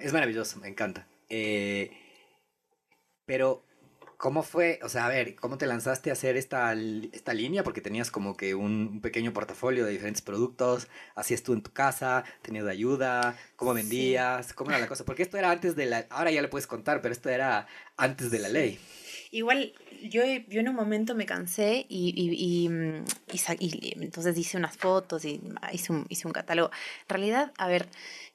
Es 0.00 0.12
maravilloso, 0.12 0.58
me 0.60 0.68
encanta. 0.68 1.06
Eh, 1.30 1.90
pero, 3.24 3.64
¿cómo 4.18 4.42
fue? 4.42 4.78
O 4.82 4.88
sea, 4.90 5.06
a 5.06 5.08
ver, 5.08 5.34
¿cómo 5.36 5.56
te 5.56 5.66
lanzaste 5.66 6.10
a 6.10 6.12
hacer 6.12 6.36
esta, 6.36 6.74
esta 7.12 7.32
línea? 7.32 7.64
Porque 7.64 7.80
tenías 7.80 8.10
como 8.10 8.36
que 8.36 8.54
un, 8.54 8.88
un 8.92 9.00
pequeño 9.00 9.32
portafolio 9.32 9.86
de 9.86 9.92
diferentes 9.92 10.20
productos. 10.20 10.88
¿Hacías 11.14 11.42
tú 11.42 11.54
en 11.54 11.62
tu 11.62 11.72
casa? 11.72 12.24
¿Tenías 12.42 12.66
ayuda? 12.66 13.38
¿Cómo 13.56 13.72
Sí. 13.72 13.76
vendías? 13.78 14.52
¿Cómo 14.52 14.70
era 14.70 14.80
la 14.80 14.88
cosa? 14.88 15.04
Porque 15.06 15.22
esto 15.22 15.38
era 15.38 15.50
antes 15.50 15.74
de 15.74 15.86
la... 15.86 16.06
Ahora 16.10 16.30
ya 16.30 16.42
le 16.42 16.48
puedes 16.48 16.66
contar, 16.66 17.00
pero 17.00 17.12
esto 17.12 17.30
era 17.30 17.66
antes 17.96 18.30
de 18.30 18.38
la 18.40 18.48
ley. 18.48 18.78
Igual, 19.30 19.74
yo, 20.02 20.22
yo 20.48 20.60
en 20.60 20.68
un 20.68 20.74
momento 20.74 21.14
me 21.14 21.26
cansé 21.26 21.84
y, 21.88 22.14
y, 22.16 22.64
y, 22.64 22.68
mm, 22.68 23.04
y 23.60 24.02
entonces 24.02 24.36
hice 24.38 24.56
unas 24.56 24.76
fotos 24.76 25.24
y 25.26 25.40
hice 25.72 25.92
un, 25.92 26.06
hice 26.08 26.26
un 26.26 26.32
catálogo. 26.32 26.70
En 27.02 27.08
realidad, 27.08 27.52
a 27.58 27.68
ver, 27.68 27.88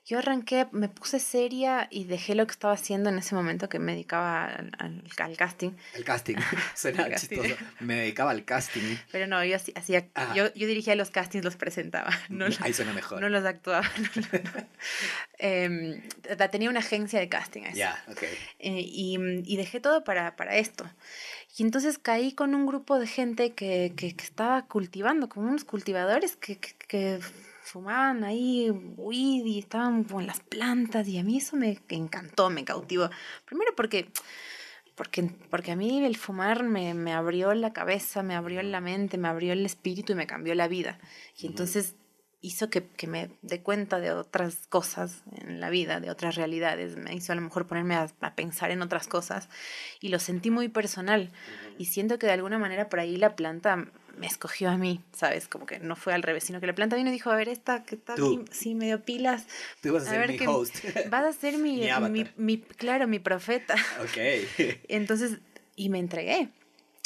yo 0.05 0.19
arranqué, 0.19 0.67
me 0.71 0.89
puse 0.89 1.19
seria 1.19 1.87
y 1.89 2.03
dejé 2.03 2.35
lo 2.35 2.45
que 2.45 2.51
estaba 2.51 2.73
haciendo 2.73 3.09
en 3.09 3.17
ese 3.17 3.35
momento 3.35 3.69
que 3.69 3.79
me 3.79 3.93
dedicaba 3.93 4.45
al, 4.47 4.71
al- 4.77 5.03
al 5.17 5.37
casting. 5.37 5.71
El 5.93 6.03
casting. 6.03 6.35
Suena 6.75 7.03
El 7.05 7.11
casting. 7.13 7.39
Me 7.79 7.95
dedicaba 7.95 8.31
al 8.31 8.43
casting. 8.43 8.97
Pero 9.11 9.27
no, 9.27 9.43
yo 9.45 9.55
hacía, 9.75 10.07
Ajá. 10.13 10.35
yo, 10.35 10.53
yo 10.53 10.67
dirigía 10.67 10.95
los 10.95 11.09
castings, 11.09 11.45
los 11.45 11.55
presentaba, 11.55 12.09
no, 12.29 12.47
los- 12.47 12.59
Ahí 12.61 12.73
suena 12.73 12.91
mejor. 12.93 13.21
no 13.21 13.29
los 13.29 13.45
actuaba. 13.45 13.83
no. 14.15 14.63
Em, 15.37 16.01
tenía 16.51 16.69
una 16.69 16.79
agencia 16.79 17.19
de 17.19 17.29
casting. 17.29 17.63
Ya, 17.73 18.01
ok. 18.07 18.23
Eh, 18.59 18.81
y, 18.85 19.17
y 19.45 19.57
dejé 19.57 19.79
todo 19.79 20.03
para, 20.03 20.35
para 20.35 20.57
esto. 20.57 20.85
Y 21.57 21.63
entonces 21.63 21.97
caí 21.97 22.33
con 22.33 22.55
un 22.55 22.65
grupo 22.65 22.97
de 22.99 23.07
gente 23.07 23.53
que, 23.53 23.93
que, 23.95 24.15
que 24.15 24.23
estaba 24.23 24.65
cultivando, 24.65 25.29
como 25.29 25.47
unos 25.49 25.63
cultivadores 25.65 26.35
que, 26.35 26.57
que 26.57 27.19
fumaban 27.73 28.23
ahí 28.23 28.69
weed 28.69 29.45
y 29.45 29.57
estaban 29.57 30.03
con 30.03 30.27
las 30.27 30.41
plantas 30.41 31.07
y 31.07 31.17
a 31.17 31.23
mí 31.23 31.37
eso 31.37 31.55
me 31.55 31.79
encantó, 31.89 32.51
me 32.51 32.63
cautivó. 32.63 33.09
Primero 33.45 33.75
porque, 33.75 34.09
porque, 34.93 35.23
porque 35.49 35.71
a 35.71 35.75
mí 35.75 36.05
el 36.05 36.15
fumar 36.15 36.61
me, 36.61 36.93
me 36.93 37.13
abrió 37.13 37.51
la 37.55 37.73
cabeza, 37.73 38.21
me 38.21 38.35
abrió 38.35 38.61
la 38.61 38.79
mente, 38.79 39.17
me 39.17 39.27
abrió 39.27 39.53
el 39.53 39.65
espíritu 39.65 40.13
y 40.13 40.15
me 40.15 40.27
cambió 40.27 40.53
la 40.53 40.67
vida. 40.67 40.99
Y 41.35 41.47
entonces 41.47 41.95
hizo 42.41 42.69
que, 42.69 42.85
que 42.85 43.07
me 43.07 43.31
dé 43.41 43.63
cuenta 43.63 43.99
de 43.99 44.11
otras 44.11 44.67
cosas 44.67 45.23
en 45.31 45.59
la 45.59 45.71
vida, 45.71 45.99
de 45.99 46.11
otras 46.11 46.35
realidades. 46.35 46.95
Me 46.95 47.15
hizo 47.15 47.31
a 47.31 47.35
lo 47.35 47.41
mejor 47.41 47.65
ponerme 47.65 47.95
a, 47.95 48.07
a 48.21 48.35
pensar 48.35 48.69
en 48.69 48.83
otras 48.83 49.07
cosas 49.07 49.49
y 49.99 50.09
lo 50.09 50.19
sentí 50.19 50.51
muy 50.51 50.67
personal. 50.67 51.31
Y 51.79 51.85
siento 51.85 52.19
que 52.19 52.27
de 52.27 52.33
alguna 52.33 52.59
manera 52.59 52.87
por 52.87 52.99
ahí 52.99 53.17
la 53.17 53.35
planta 53.35 53.87
me 54.17 54.27
escogió 54.27 54.69
a 54.69 54.77
mí, 54.77 55.01
¿sabes? 55.15 55.47
Como 55.47 55.65
que 55.65 55.79
no 55.79 55.95
fue 55.95 56.13
al 56.13 56.23
revés, 56.23 56.43
sino 56.43 56.59
que 56.59 56.67
la 56.67 56.75
planta 56.75 56.95
vino 56.95 57.09
y 57.09 57.13
dijo, 57.13 57.29
a 57.31 57.35
ver, 57.35 57.49
esta 57.49 57.83
que 57.83 57.95
está 57.95 58.13
aquí, 58.13 58.39
sí, 58.51 58.75
medio 58.75 59.03
pilas, 59.03 59.45
Tú 59.81 59.93
vas 59.93 60.03
a 60.03 60.07
A 60.07 60.09
ser 60.11 60.19
ver 60.19 60.29
mi 60.31 60.37
qué- 60.37 60.47
host. 60.47 60.75
vas 61.09 61.23
a 61.25 61.33
ser 61.33 61.57
mi, 61.57 61.87
Mi 61.99 62.09
mi, 62.09 62.25
mi- 62.37 62.61
claro, 62.61 63.07
mi 63.07 63.19
profeta. 63.19 63.75
ok. 64.01 64.17
Entonces, 64.87 65.39
y 65.75 65.89
me 65.89 65.99
entregué. 65.99 66.49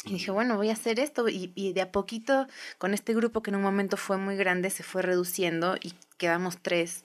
Y 0.04 0.12
dije, 0.12 0.30
bueno, 0.30 0.56
voy 0.56 0.70
a 0.70 0.74
hacer 0.74 1.00
esto. 1.00 1.28
Y, 1.28 1.52
y 1.54 1.72
de 1.72 1.82
a 1.82 1.92
poquito, 1.92 2.46
con 2.78 2.94
este 2.94 3.14
grupo 3.14 3.42
que 3.42 3.50
en 3.50 3.56
un 3.56 3.62
momento 3.62 3.96
fue 3.96 4.16
muy 4.16 4.36
grande, 4.36 4.70
se 4.70 4.82
fue 4.82 5.02
reduciendo 5.02 5.76
y 5.82 5.92
quedamos 6.18 6.58
tres. 6.62 7.04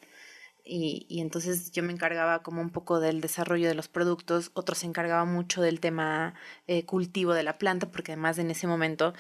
Y, 0.65 1.05
y 1.09 1.19
entonces 1.19 1.71
yo 1.73 1.83
me 1.83 1.91
encargaba 1.91 2.41
como 2.41 2.61
un 2.61 2.69
poco 2.69 3.01
del 3.01 3.19
desarrollo 3.19 3.67
de 3.67 3.75
los 3.75 3.89
productos, 3.89 4.51
otro 4.53 4.75
se 4.75 4.85
encargaba 4.85 5.25
mucho 5.25 5.61
del 5.61 5.81
tema 5.81 6.35
eh, 6.67 6.85
cultivo 6.85 7.33
de 7.33 7.43
la 7.43 7.57
planta, 7.57 7.91
porque 7.91 8.13
además 8.13 8.37
en 8.37 8.49
ese 8.49 8.65
momento, 8.67 9.13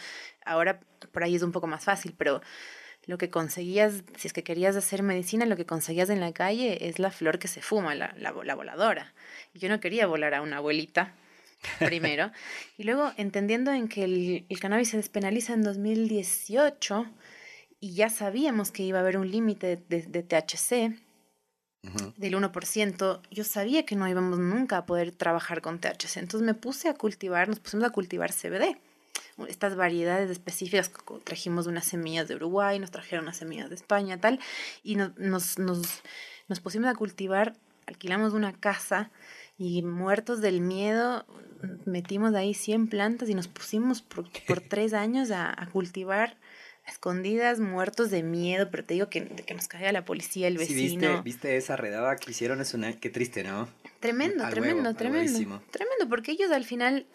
ahora 0.45 0.79
por 1.11 1.23
ahí 1.23 1.35
es 1.35 1.41
un 1.43 1.51
poco 1.51 1.67
más 1.67 1.83
fácil, 1.83 2.13
pero 2.17 2.41
lo 3.05 3.17
que 3.17 3.29
conseguías, 3.29 4.03
si 4.17 4.27
es 4.27 4.33
que 4.33 4.43
querías 4.43 4.75
hacer 4.77 5.03
medicina, 5.03 5.45
lo 5.45 5.57
que 5.57 5.65
conseguías 5.65 6.09
en 6.09 6.19
la 6.21 6.31
calle 6.33 6.87
es 6.87 6.99
la 6.99 7.11
flor 7.11 7.37
que 7.39 7.47
se 7.49 7.61
fuma, 7.61 7.95
la, 7.95 8.13
la, 8.17 8.31
la 8.43 8.55
voladora. 8.55 9.13
Y 9.53 9.59
yo 9.59 9.67
no 9.69 9.79
quería 9.81 10.07
volar 10.07 10.33
a 10.33 10.41
una 10.41 10.57
abuelita, 10.57 11.13
primero. 11.79 12.31
y 12.77 12.83
luego 12.83 13.11
entendiendo 13.17 13.71
en 13.73 13.87
que 13.87 14.03
el, 14.05 14.45
el 14.49 14.59
cannabis 14.59 14.89
se 14.89 14.97
despenaliza 14.97 15.53
en 15.53 15.63
2018 15.63 17.05
y 17.79 17.93
ya 17.95 18.09
sabíamos 18.09 18.71
que 18.71 18.83
iba 18.83 18.99
a 18.99 19.01
haber 19.01 19.17
un 19.17 19.29
límite 19.29 19.67
de, 19.67 20.01
de- 20.01 20.07
de 20.07 20.23
THC 20.23 20.97
del 22.17 22.35
1%, 22.35 23.21
yo 23.29 23.43
sabía 23.43 23.85
que 23.85 23.97
no 23.97 24.07
íbamos 24.07 24.39
nunca 24.39 24.77
a 24.77 24.85
poder 24.85 25.11
trabajar 25.11 25.61
con 25.61 25.79
THC. 25.79 26.17
Entonces 26.17 26.41
me 26.45 26.53
puse 26.53 26.87
a 26.87 26.93
cultivar, 26.93 27.49
nos 27.49 27.59
pusimos 27.59 27.85
a 27.85 27.89
cultivar 27.89 28.31
CBD. 28.31 28.77
Estas 29.47 29.75
variedades 29.75 30.29
específicas, 30.29 30.91
trajimos 31.23 31.67
unas 31.67 31.85
semillas 31.85 32.27
de 32.27 32.35
Uruguay, 32.35 32.79
nos 32.79 32.91
trajeron 32.91 33.25
unas 33.25 33.37
semillas 33.37 33.69
de 33.69 33.75
España, 33.75 34.19
tal, 34.19 34.39
y 34.83 34.95
no- 34.95 35.13
nos, 35.17 35.57
nos, 35.59 36.01
nos 36.47 36.59
pusimos 36.59 36.89
a 36.89 36.95
cultivar, 36.95 37.55
alquilamos 37.87 38.33
una 38.33 38.53
casa 38.53 39.09
y 39.57 39.81
muertos 39.83 40.41
del 40.41 40.61
miedo, 40.61 41.25
metimos 41.85 42.33
ahí 42.35 42.53
100 42.53 42.87
plantas 42.87 43.29
y 43.29 43.33
nos 43.35 43.47
pusimos 43.47 44.01
por, 44.01 44.25
por 44.47 44.61
tres 44.69 44.93
años 44.93 45.31
a, 45.31 45.49
a 45.61 45.67
cultivar 45.69 46.37
escondidas, 46.85 47.59
muertos 47.59 48.11
de 48.11 48.23
miedo, 48.23 48.69
pero 48.69 48.83
te 48.83 48.93
digo 48.95 49.09
que, 49.09 49.25
que 49.25 49.53
nos 49.53 49.67
caiga 49.69 49.91
la 49.93 50.03
policía, 50.05 50.47
el 50.47 50.57
vecino. 50.57 50.77
Sí, 50.77 50.83
viste, 50.97 51.21
viste 51.23 51.57
esa 51.57 51.75
redada 51.77 52.17
que 52.17 52.31
hicieron, 52.31 52.59
es 52.61 52.73
una, 52.73 52.93
qué 52.93 53.09
triste, 53.09 53.43
¿no? 53.43 53.69
Tremendo, 54.01 54.43
tremendo, 54.49 54.93
tremendo. 54.95 55.39
Tremendo, 55.71 56.09
porque 56.09 56.31
ellos 56.33 56.51
al 56.51 56.65
final, 56.65 57.07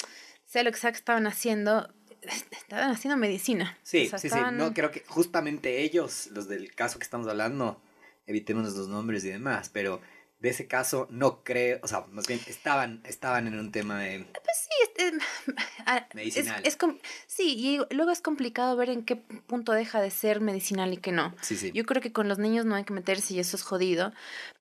sea 0.47 0.63
lo 0.63 0.73
que 0.73 0.79
sea 0.79 0.91
que 0.91 0.97
estaban 0.97 1.27
haciendo, 1.27 1.93
estaban 2.51 2.91
haciendo 2.91 3.17
medicina. 3.17 3.79
Sí, 3.83 4.11
sí, 4.19 4.29
sí. 4.29 4.39
No, 4.53 4.75
creo 4.75 4.91
que 4.91 5.05
justamente 5.07 5.83
ellos, 5.83 6.29
los 6.33 6.49
del 6.49 6.75
caso 6.75 6.99
que 6.99 7.05
estamos 7.05 7.27
hablando, 7.27 7.81
evitemos 8.27 8.75
los 8.75 8.89
nombres 8.89 9.25
y 9.25 9.29
demás, 9.29 9.71
pero 9.73 10.01
de 10.41 10.51
ese 10.51 10.69
caso 10.69 11.09
no 11.11 11.43
creo, 11.43 11.81
o 11.83 11.89
sea, 11.89 12.05
más 12.11 12.27
bien 12.27 12.41
estaban, 12.47 13.01
estaban 13.05 13.47
en 13.49 13.59
un 13.59 13.73
tema 13.73 13.99
de... 14.01 14.25
Pues 14.33 14.57
sí, 14.57 14.71
este, 14.83 15.19
medicinal. 16.15 16.63
Es, 16.65 16.79
sí, 17.27 17.57
y 17.57 17.95
luego 17.95 18.13
es 18.13 18.21
complicado 18.21 18.77
ver 18.77 18.91
en 18.91 19.05
qué 19.05 19.17
punto 19.17 19.73
deja 19.73 20.01
de 20.01 20.11
ser 20.11 20.41
medicinal 20.41 20.93
y 20.93 20.99
qué 20.99 21.11
no. 21.11 21.35
Sí, 21.41 21.57
sí. 21.57 21.73
Yo 21.73 21.85
creo 21.85 22.01
que 22.01 22.13
con 22.13 22.29
los 22.29 22.39
niños 22.39 22.65
no 22.67 22.77
hay 22.77 22.85
que 22.85 22.93
meterse 22.93 23.35
y 23.35 23.41
eso 23.41 23.57
es 23.57 23.63
jodido, 23.63 24.13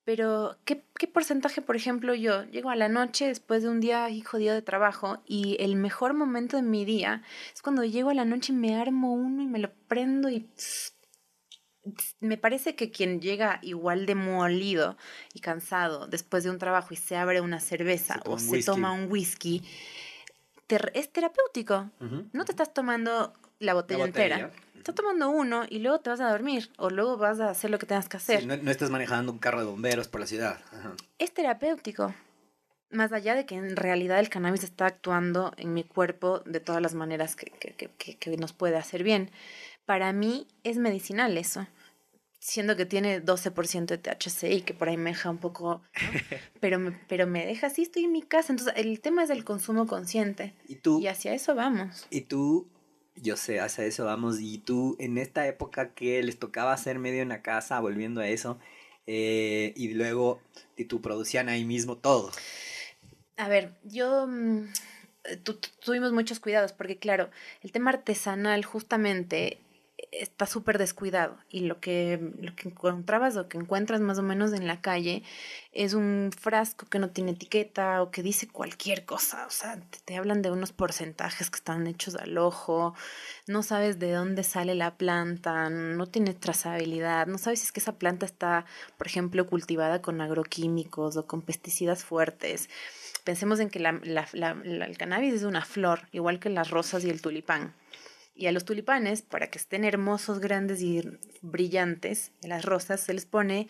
pero 0.03 0.57
¿qué, 0.65 0.83
qué 0.97 1.07
porcentaje, 1.07 1.61
por 1.61 1.75
ejemplo, 1.75 2.15
yo 2.15 2.43
llego 2.45 2.69
a 2.69 2.75
la 2.75 2.89
noche 2.89 3.27
después 3.27 3.61
de 3.61 3.69
un 3.69 3.79
día 3.79 4.07
jodido 4.25 4.55
de 4.55 4.61
trabajo 4.63 5.21
y 5.27 5.57
el 5.59 5.75
mejor 5.75 6.13
momento 6.13 6.57
de 6.57 6.63
mi 6.63 6.85
día 6.85 7.23
es 7.53 7.61
cuando 7.61 7.83
llego 7.83 8.09
a 8.09 8.15
la 8.15 8.25
noche 8.25 8.51
y 8.51 8.55
me 8.55 8.75
armo 8.75 9.13
uno 9.13 9.43
y 9.43 9.47
me 9.47 9.59
lo 9.59 9.71
prendo 9.87 10.29
y 10.29 10.49
me 12.19 12.37
parece 12.37 12.75
que 12.75 12.91
quien 12.91 13.21
llega 13.21 13.59
igual 13.61 14.05
de 14.05 14.15
molido 14.15 14.97
y 15.33 15.39
cansado 15.39 16.07
después 16.07 16.43
de 16.43 16.49
un 16.49 16.57
trabajo 16.57 16.93
y 16.93 16.97
se 16.97 17.15
abre 17.15 17.41
una 17.41 17.59
cerveza 17.59 18.21
o 18.25 18.39
se 18.39 18.63
toma 18.63 18.91
un 18.91 19.11
whisky, 19.11 19.63
es 20.93 21.11
terapéutico. 21.11 21.89
No 22.33 22.45
te 22.45 22.51
estás 22.51 22.73
tomando 22.73 23.33
la 23.59 23.73
botella, 23.73 24.05
entera. 24.05 24.51
Estás 24.75 24.95
tomando 24.95 25.29
uno 25.29 25.65
y 25.67 25.79
luego 25.79 25.99
te 25.99 26.09
vas 26.09 26.19
a 26.19 26.29
dormir 26.29 26.71
o 26.77 26.89
luego 26.89 27.17
vas 27.17 27.39
a 27.39 27.49
hacer 27.49 27.69
lo 27.69 27.79
que 27.79 27.85
tengas 27.85 28.07
que 28.07 28.17
hacer. 28.17 28.45
no, 28.45 28.71
estás 28.71 28.89
manejando 28.89 29.31
un 29.31 29.39
carro 29.39 29.59
de 29.59 29.65
bomberos 29.65 30.07
por 30.07 30.21
la 30.21 30.27
ciudad. 30.27 30.59
Es 31.19 31.33
terapéutico. 31.33 32.13
Más 32.89 33.11
allá 33.11 33.35
de 33.35 33.45
que 33.45 33.55
en 33.55 33.75
realidad 33.75 34.19
el 34.19 34.29
cannabis 34.29 34.63
está 34.63 34.85
actuando 34.85 35.51
en 35.57 35.73
mi 35.73 35.83
cuerpo 35.83 36.39
de 36.45 36.61
todas 36.61 36.81
las 36.81 36.93
maneras 36.93 37.35
que, 37.35 37.51
que 37.51 38.37
nos 38.37 38.53
puede 38.53 38.77
hacer 38.77 39.03
bien. 39.03 39.29
Para 39.85 40.13
mí 40.13 40.47
es 40.63 40.77
medicinal 40.77 41.37
eso 41.37 41.67
siendo 42.39 42.75
que 42.75 42.85
tiene 42.85 43.23
12% 43.23 43.85
de 43.85 43.97
THC 43.97 44.43
y 44.51 44.61
que 44.61 44.73
por 44.73 44.89
ahí 44.89 44.97
me 44.97 45.11
deja 45.11 45.29
un 45.29 45.37
poco, 45.37 45.81
pero, 46.59 46.79
me, 46.79 46.91
pero 47.07 47.27
me 47.27 47.45
deja 47.45 47.67
así, 47.67 47.83
estoy 47.83 48.05
en 48.05 48.11
mi 48.11 48.21
casa. 48.21 48.53
Entonces, 48.53 48.73
el 48.77 48.99
tema 49.01 49.23
es 49.23 49.29
el 49.29 49.43
consumo 49.43 49.87
consciente. 49.87 50.53
Y 50.67 50.75
tú. 50.75 50.99
Y 50.99 51.07
hacia 51.07 51.33
eso 51.33 51.55
vamos. 51.55 52.07
Y 52.09 52.21
tú, 52.21 52.67
yo 53.15 53.37
sé, 53.37 53.59
hacia 53.59 53.85
eso 53.85 54.05
vamos. 54.05 54.39
Y 54.39 54.59
tú, 54.59 54.95
en 54.99 55.17
esta 55.17 55.47
época 55.47 55.93
que 55.93 56.21
les 56.23 56.39
tocaba 56.39 56.73
hacer 56.73 56.99
medio 56.99 57.21
en 57.21 57.29
la 57.29 57.41
casa, 57.41 57.79
volviendo 57.79 58.21
a 58.21 58.27
eso, 58.27 58.59
eh, 59.07 59.73
y 59.75 59.89
luego, 59.93 60.41
y 60.75 60.85
tú 60.85 61.01
producían 61.01 61.49
ahí 61.49 61.65
mismo 61.65 61.97
todo. 61.97 62.31
A 63.37 63.47
ver, 63.47 63.73
yo... 63.83 64.27
Mm, 64.27 64.67
tuvimos 65.83 66.13
muchos 66.13 66.39
cuidados 66.39 66.71
porque 66.71 66.97
claro, 66.97 67.29
el 67.61 67.73
tema 67.73 67.91
artesanal 67.91 68.63
justamente 68.63 69.59
está 70.11 70.45
súper 70.45 70.77
descuidado 70.77 71.37
y 71.49 71.61
lo 71.61 71.79
que, 71.79 72.19
lo 72.39 72.55
que 72.55 72.69
encontrabas 72.69 73.35
o 73.35 73.47
que 73.47 73.57
encuentras 73.57 73.99
más 73.99 74.19
o 74.19 74.23
menos 74.23 74.53
en 74.53 74.67
la 74.67 74.79
calle 74.79 75.23
es 75.71 75.93
un 75.93 76.31
frasco 76.37 76.85
que 76.85 76.99
no 76.99 77.09
tiene 77.09 77.31
etiqueta 77.31 78.01
o 78.01 78.11
que 78.11 78.21
dice 78.21 78.47
cualquier 78.47 79.05
cosa, 79.05 79.45
o 79.47 79.49
sea, 79.49 79.79
te, 80.05 80.15
hablan 80.15 80.41
de 80.41 80.51
unos 80.51 80.71
porcentajes 80.71 81.49
que 81.49 81.57
están 81.57 81.87
hechos 81.87 82.15
al 82.15 82.37
ojo, 82.37 82.93
no 83.47 83.63
sabes 83.63 83.97
de 83.97 84.11
dónde 84.11 84.43
sale 84.43 84.75
la 84.75 84.97
planta, 84.97 85.69
no 85.69 86.05
tiene 86.07 86.33
trazabilidad, 86.33 87.25
no 87.27 87.37
sabes 87.39 87.59
si 87.59 87.65
es 87.65 87.71
que 87.71 87.79
esa 87.79 87.97
planta 87.97 88.25
está, 88.25 88.65
por 88.97 89.07
ejemplo, 89.07 89.47
cultivada 89.47 90.01
con 90.01 90.21
agroquímicos 90.21 91.17
o 91.17 91.25
con 91.25 91.41
pesticidas 91.41 92.03
fuertes. 92.03 92.69
Pensemos 93.23 93.59
en 93.59 93.69
que 93.69 93.79
la, 93.79 93.89
el 93.89 94.97
cannabis 94.97 95.33
es 95.33 95.43
una 95.43 95.65
flor, 95.65 96.07
igual 96.11 96.39
que 96.39 96.49
las 96.49 96.69
rosas 96.69 97.03
y 97.03 97.09
el 97.09 97.21
tulipán. 97.21 97.73
Y 98.37 98.45
a 98.45 98.51
los 98.51 98.65
tulipanes, 98.65 99.23
para 99.23 99.49
que 99.49 99.57
estén 99.57 99.83
hermosos, 99.83 100.39
grandes 100.39 100.81
y 100.81 101.03
brillantes, 101.41 102.31
en 102.43 102.49
las 102.49 102.63
rosas 102.63 103.01
se 103.01 103.13
les 103.13 103.25
pone 103.25 103.67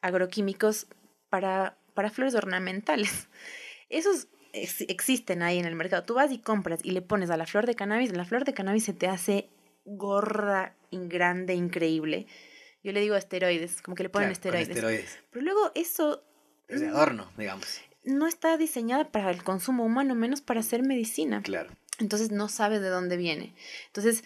agroquímicos 0.00 0.86
para, 1.28 1.76
para 1.92 2.10
flores 2.10 2.34
ornamentales. 2.34 3.28
Esos 3.90 4.28
existen 4.52 5.42
ahí 5.42 5.58
en 5.58 5.66
el 5.66 5.74
mercado. 5.74 6.04
Tú 6.04 6.14
vas 6.14 6.32
y 6.32 6.38
compras 6.38 6.80
y 6.82 6.92
le 6.92 7.02
pones 7.02 7.30
a 7.30 7.36
la 7.36 7.46
flor 7.46 7.66
de 7.66 7.74
cannabis, 7.74 8.16
la 8.16 8.24
flor 8.24 8.44
de 8.44 8.54
cannabis 8.54 8.84
se 8.84 8.94
te 8.94 9.08
hace 9.08 9.50
gorda, 9.84 10.74
grande, 10.90 11.54
increíble. 11.54 12.26
Yo 12.82 12.92
le 12.92 13.00
digo 13.00 13.16
esteroides, 13.16 13.82
como 13.82 13.94
que 13.94 14.04
le 14.04 14.08
ponen 14.08 14.30
esteroides. 14.30 14.70
esteroides. 14.70 15.18
Pero 15.30 15.44
luego 15.44 15.72
eso... 15.74 16.24
Es 16.68 16.80
de 16.80 16.88
adorno, 16.88 17.30
digamos. 17.36 17.80
No 18.04 18.26
está 18.26 18.56
diseñada 18.56 19.10
para 19.10 19.30
el 19.30 19.42
consumo 19.42 19.84
humano, 19.84 20.14
menos 20.14 20.40
para 20.40 20.60
hacer 20.60 20.82
medicina. 20.82 21.42
Claro. 21.42 21.70
Entonces 21.98 22.30
no 22.30 22.48
sabes 22.48 22.80
de 22.80 22.88
dónde 22.88 23.16
viene. 23.16 23.54
Entonces 23.86 24.24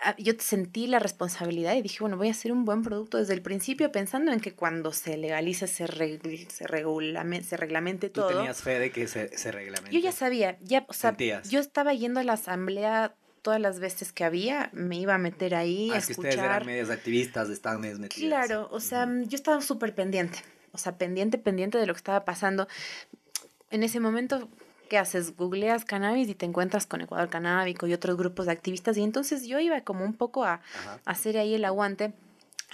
ah, 0.00 0.14
yo 0.18 0.32
sentí 0.38 0.86
la 0.86 0.98
responsabilidad 0.98 1.74
y 1.74 1.82
dije, 1.82 1.98
bueno, 2.00 2.16
voy 2.16 2.28
a 2.28 2.32
hacer 2.32 2.52
un 2.52 2.64
buen 2.64 2.82
producto 2.82 3.18
desde 3.18 3.34
el 3.34 3.42
principio 3.42 3.92
pensando 3.92 4.32
en 4.32 4.40
que 4.40 4.54
cuando 4.54 4.92
se 4.92 5.16
legalice, 5.16 5.66
se, 5.66 5.86
se, 5.86 6.66
regulamente, 6.66 7.48
se 7.48 7.56
reglamente 7.56 8.08
todo. 8.08 8.28
¿Tú 8.28 8.36
tenías 8.36 8.62
fe 8.62 8.78
de 8.78 8.90
que 8.90 9.06
se, 9.06 9.36
se 9.36 9.52
reglamente? 9.52 9.94
Yo 9.94 10.00
ya 10.00 10.12
sabía, 10.12 10.58
ya, 10.62 10.84
o 10.88 10.92
sea, 10.92 11.16
yo 11.16 11.60
estaba 11.60 11.94
yendo 11.94 12.20
a 12.20 12.24
la 12.24 12.34
asamblea 12.34 13.14
todas 13.42 13.60
las 13.60 13.80
veces 13.80 14.12
que 14.12 14.24
había, 14.24 14.70
me 14.72 14.96
iba 14.96 15.14
a 15.14 15.18
meter 15.18 15.54
ahí 15.54 15.90
ah, 15.90 15.96
a 15.96 15.98
es 15.98 16.06
que 16.06 16.12
ustedes 16.12 16.36
eran 16.36 16.64
medios 16.64 16.90
activistas, 16.90 17.50
estaban 17.50 17.80
medios 17.80 17.98
metidos. 17.98 18.28
Claro, 18.28 18.68
o 18.70 18.80
sea, 18.80 19.08
yo 19.26 19.36
estaba 19.36 19.60
súper 19.60 19.94
pendiente, 19.94 20.38
o 20.70 20.78
sea, 20.78 20.96
pendiente, 20.96 21.38
pendiente 21.38 21.76
de 21.76 21.86
lo 21.86 21.92
que 21.92 21.98
estaba 21.98 22.24
pasando. 22.24 22.68
En 23.70 23.82
ese 23.82 24.00
momento 24.00 24.48
¿qué 24.92 24.98
haces? 24.98 25.34
Googleas 25.38 25.86
cannabis 25.86 26.28
y 26.28 26.34
te 26.34 26.44
encuentras 26.44 26.84
con 26.84 27.00
Ecuador 27.00 27.30
Canábico 27.30 27.86
y 27.86 27.94
otros 27.94 28.14
grupos 28.18 28.44
de 28.44 28.52
activistas. 28.52 28.98
Y 28.98 29.02
entonces 29.02 29.46
yo 29.46 29.58
iba 29.58 29.80
como 29.80 30.04
un 30.04 30.12
poco 30.12 30.44
a, 30.44 30.60
hacer 31.06 31.38
ahí 31.38 31.54
el 31.54 31.64
aguante 31.64 32.12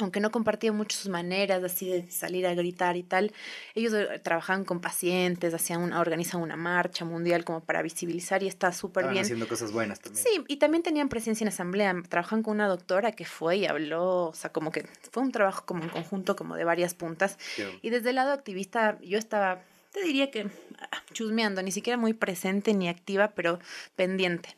aunque 0.00 0.20
no 0.20 0.30
compartía 0.30 0.72
mucho 0.72 0.96
sus 0.96 1.08
maneras 1.10 1.62
así 1.64 1.88
de 1.88 2.08
salir 2.08 2.46
a 2.46 2.54
gritar 2.54 2.96
y 2.96 3.02
tal, 3.02 3.32
ellos 3.74 3.92
eh, 3.94 4.20
trabajaban 4.22 4.64
con 4.64 4.80
pacientes, 4.80 5.52
hacían 5.54 5.82
una, 5.82 6.00
organizan 6.00 6.40
una 6.40 6.54
marcha 6.54 7.04
mundial 7.04 7.44
como 7.44 7.60
para 7.60 7.82
visibilizar 7.82 8.44
y 8.44 8.46
está 8.46 8.72
súper 8.72 9.08
bien. 9.08 9.24
haciendo 9.24 9.48
cosas 9.48 9.72
buenas 9.72 9.98
también. 9.98 10.24
Sí, 10.24 10.44
y 10.46 10.58
también 10.58 10.84
tenían 10.84 11.08
presencia 11.08 11.42
en 11.42 11.48
asamblea, 11.48 12.00
trabajan 12.08 12.44
con 12.44 12.54
una 12.54 12.68
doctora 12.68 13.10
que 13.10 13.24
fue 13.24 13.56
y 13.56 13.66
habló, 13.66 14.26
o 14.26 14.34
sea, 14.34 14.52
como 14.52 14.70
que 14.70 14.86
fue 15.10 15.24
un 15.24 15.32
trabajo 15.32 15.64
como 15.66 15.82
en 15.82 15.90
conjunto, 15.90 16.36
como 16.36 16.54
de 16.54 16.62
varias 16.62 16.94
puntas. 16.94 17.36
Y 17.82 17.90
desde 17.90 18.10
el 18.10 18.16
lado 18.16 18.30
activista 18.30 19.00
yo 19.02 19.18
estaba 19.18 19.62
te 19.92 20.02
diría 20.02 20.30
que 20.30 20.50
ah, 20.78 21.02
chusmeando, 21.12 21.62
ni 21.62 21.72
siquiera 21.72 21.96
muy 21.96 22.12
presente 22.12 22.74
ni 22.74 22.88
activa, 22.88 23.34
pero 23.34 23.58
pendiente. 23.96 24.56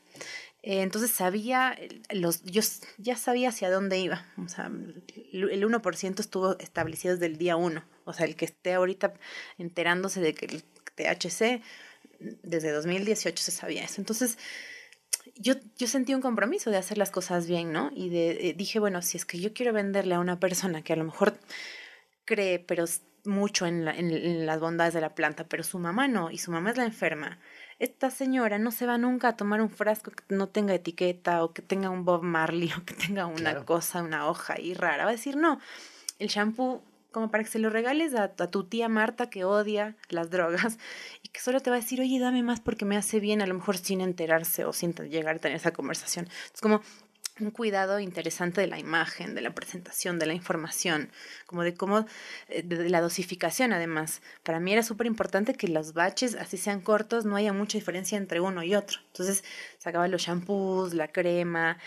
Eh, 0.62 0.82
entonces 0.82 1.10
sabía, 1.10 1.76
los, 2.10 2.42
yo 2.42 2.60
ya 2.98 3.16
sabía 3.16 3.48
hacia 3.48 3.70
dónde 3.70 3.98
iba. 3.98 4.26
O 4.36 4.48
sea, 4.48 4.66
el 4.66 5.64
1% 5.64 6.20
estuvo 6.20 6.58
establecido 6.58 7.14
desde 7.14 7.26
el 7.26 7.38
día 7.38 7.56
1. 7.56 7.82
O 8.04 8.12
sea, 8.12 8.26
el 8.26 8.36
que 8.36 8.44
esté 8.44 8.74
ahorita 8.74 9.14
enterándose 9.58 10.20
de 10.20 10.34
que 10.34 10.46
el 10.46 10.62
THC, 10.96 11.62
desde 12.42 12.72
2018 12.72 13.42
se 13.42 13.50
sabía 13.50 13.84
eso. 13.84 14.00
Entonces, 14.00 14.36
yo, 15.36 15.54
yo 15.78 15.86
sentí 15.86 16.14
un 16.14 16.20
compromiso 16.20 16.70
de 16.70 16.76
hacer 16.76 16.98
las 16.98 17.10
cosas 17.10 17.46
bien, 17.46 17.72
¿no? 17.72 17.90
Y 17.94 18.10
de, 18.10 18.50
eh, 18.50 18.54
dije, 18.54 18.78
bueno, 18.78 19.00
si 19.00 19.16
es 19.16 19.24
que 19.24 19.38
yo 19.38 19.54
quiero 19.54 19.72
venderle 19.72 20.14
a 20.14 20.20
una 20.20 20.38
persona 20.38 20.82
que 20.82 20.92
a 20.92 20.96
lo 20.96 21.04
mejor 21.04 21.38
cree, 22.26 22.58
pero 22.58 22.84
mucho 23.24 23.66
en, 23.66 23.86
en, 23.88 24.46
las 24.46 24.60
bondades 24.60 24.94
de 24.94 25.00
la 25.00 25.14
planta, 25.14 25.44
pero 25.44 25.62
su 25.62 25.78
mamá 25.78 26.08
no, 26.08 26.30
y 26.30 26.38
su 26.38 26.50
mamá 26.50 26.70
es 26.70 26.76
la 26.76 26.84
enferma. 26.84 27.38
Esta 27.78 28.10
señora 28.10 28.58
no 28.58 28.70
se 28.70 28.86
va 28.86 28.98
nunca 28.98 29.28
a 29.28 29.36
tomar 29.36 29.60
un 29.62 29.70
frasco 29.70 30.10
que 30.10 30.22
no 30.34 30.48
tenga 30.48 30.74
etiqueta 30.74 31.44
o 31.44 31.52
que 31.52 31.62
tenga 31.62 31.90
un 31.90 32.04
Bob 32.04 32.22
Marley 32.22 32.70
o 32.78 32.84
que 32.84 32.94
tenga 32.94 33.26
una 33.26 33.64
cosa, 33.64 34.02
una 34.02 34.28
hoja 34.28 34.54
ahí 34.54 34.74
rara. 34.74 35.04
Va 35.04 35.10
a 35.10 35.12
decir, 35.12 35.36
no, 35.36 35.60
el 36.18 36.28
shampoo 36.28 36.82
como 37.10 37.30
para 37.30 37.42
que 37.42 37.50
se 37.50 37.58
lo 37.58 37.70
regales 37.70 38.14
a, 38.14 38.24
a, 38.24 38.46
tu 38.50 38.64
tía 38.64 38.88
Marta 38.88 39.30
que 39.30 39.44
odia 39.44 39.96
las 40.10 40.30
drogas 40.30 40.78
y 41.22 41.28
que 41.28 41.40
solo 41.40 41.60
te 41.60 41.70
va 41.70 41.76
a 41.76 41.80
decir, 41.80 42.00
oye, 42.00 42.18
dame 42.20 42.42
más 42.42 42.60
porque 42.60 42.84
me 42.84 42.96
hace 42.96 43.20
bien, 43.20 43.42
a 43.42 43.46
lo 43.46 43.54
mejor 43.54 43.76
sin 43.78 44.00
enterarse 44.00 44.64
o 44.64 44.72
sin 44.72 44.92
llegar 44.92 45.36
a 45.36 45.38
tener 45.38 45.56
esa 45.56 45.72
conversación. 45.72 46.28
Es 46.54 46.60
como, 46.60 46.82
un 47.40 47.50
cuidado 47.50 48.00
interesante 48.00 48.60
de 48.60 48.66
la 48.66 48.78
imagen, 48.78 49.34
de 49.34 49.40
la 49.40 49.54
presentación, 49.54 50.18
de 50.18 50.26
la 50.26 50.34
información, 50.34 51.10
como 51.46 51.62
de 51.62 51.74
cómo, 51.74 52.06
eh, 52.48 52.62
de 52.62 52.88
la 52.88 53.00
dosificación 53.00 53.72
además. 53.72 54.22
Para 54.42 54.60
mí 54.60 54.72
era 54.72 54.82
súper 54.82 55.06
importante 55.06 55.54
que 55.54 55.68
los 55.68 55.92
baches, 55.92 56.34
así 56.34 56.56
sean 56.56 56.80
cortos, 56.80 57.24
no 57.24 57.36
haya 57.36 57.52
mucha 57.52 57.78
diferencia 57.78 58.18
entre 58.18 58.40
uno 58.40 58.62
y 58.62 58.74
otro. 58.74 59.00
Entonces 59.08 59.44
sacaba 59.78 60.08
los 60.08 60.22
shampoos, 60.22 60.94
la 60.94 61.08
crema, 61.08 61.78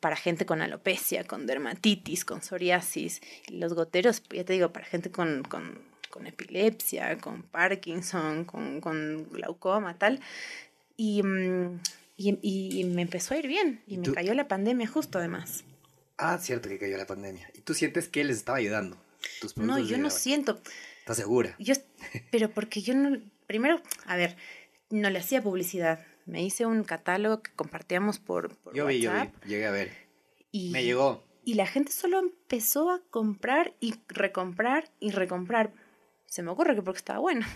para 0.00 0.16
gente 0.16 0.46
con 0.46 0.62
alopecia, 0.62 1.24
con 1.24 1.46
dermatitis, 1.46 2.24
con 2.24 2.42
psoriasis, 2.42 3.20
los 3.48 3.74
goteros, 3.74 4.22
ya 4.30 4.44
te 4.44 4.52
digo, 4.52 4.72
para 4.72 4.86
gente 4.86 5.10
con, 5.10 5.42
con, 5.42 5.80
con 6.10 6.26
epilepsia, 6.26 7.18
con 7.18 7.42
Parkinson, 7.42 8.44
con, 8.44 8.80
con 8.80 9.28
glaucoma, 9.30 9.98
tal. 9.98 10.20
Y... 10.96 11.22
Mm, 11.22 11.80
Y, 12.16 12.38
y, 12.40 12.84
me 12.84 13.02
empezó 13.02 13.34
a 13.34 13.38
ir 13.38 13.46
bien. 13.46 13.82
Y, 13.86 13.98
me 13.98 14.12
cayó 14.12 14.32
la 14.34 14.48
pandemia 14.48 14.86
justo 14.86 15.18
además. 15.18 15.64
Ah, 16.16 16.38
cierto 16.38 16.68
que 16.68 16.78
cayó 16.78 16.96
la 16.96 17.06
pandemia. 17.06 17.50
¿Y 17.54 17.60
tú 17.60 17.74
sientes 17.74 18.08
que 18.08 18.24
les 18.24 18.38
estaba 18.38 18.58
ayudando? 18.58 18.96
no, 19.56 19.78
yo 19.78 19.98
no 19.98 20.08
siento. 20.10 20.60
¿Estás 21.00 21.18
segura? 21.18 21.54
Yo, 21.58 21.74
pero 22.30 22.50
porque 22.50 22.80
yo 22.80 22.94
no... 22.94 23.20
Primero, 23.46 23.80
a 24.06 24.16
ver, 24.16 24.36
no 24.90 25.10
le 25.10 25.18
hacía 25.18 25.42
publicidad. 25.42 26.04
Me 26.24 26.42
hice 26.42 26.66
un 26.66 26.84
catálogo 26.84 27.42
que 27.42 27.52
compartíamos 27.52 28.18
por, 28.18 28.56
por 28.56 28.74
yo 28.74 28.86
vi, 28.86 29.00
yo 29.00 29.12
vi, 29.12 29.48
llegué 29.48 29.66
a 29.66 29.70
ver. 29.70 29.92
Y, 30.50 30.70
me 30.70 30.84
llegó. 30.84 31.24
Y 31.44 31.54
la 31.54 31.66
gente 31.66 31.92
solo 31.92 32.18
empezó 32.18 32.90
a 32.90 33.00
comprar 33.10 33.74
y 33.78 33.94
recomprar 34.08 34.90
y 34.98 35.10
recomprar. 35.10 35.72
Se 36.26 36.42
me 36.42 36.50
ocurre 36.50 36.74
que 36.74 36.82
porque 36.82 36.98
estaba 36.98 37.20
bueno, 37.20 37.46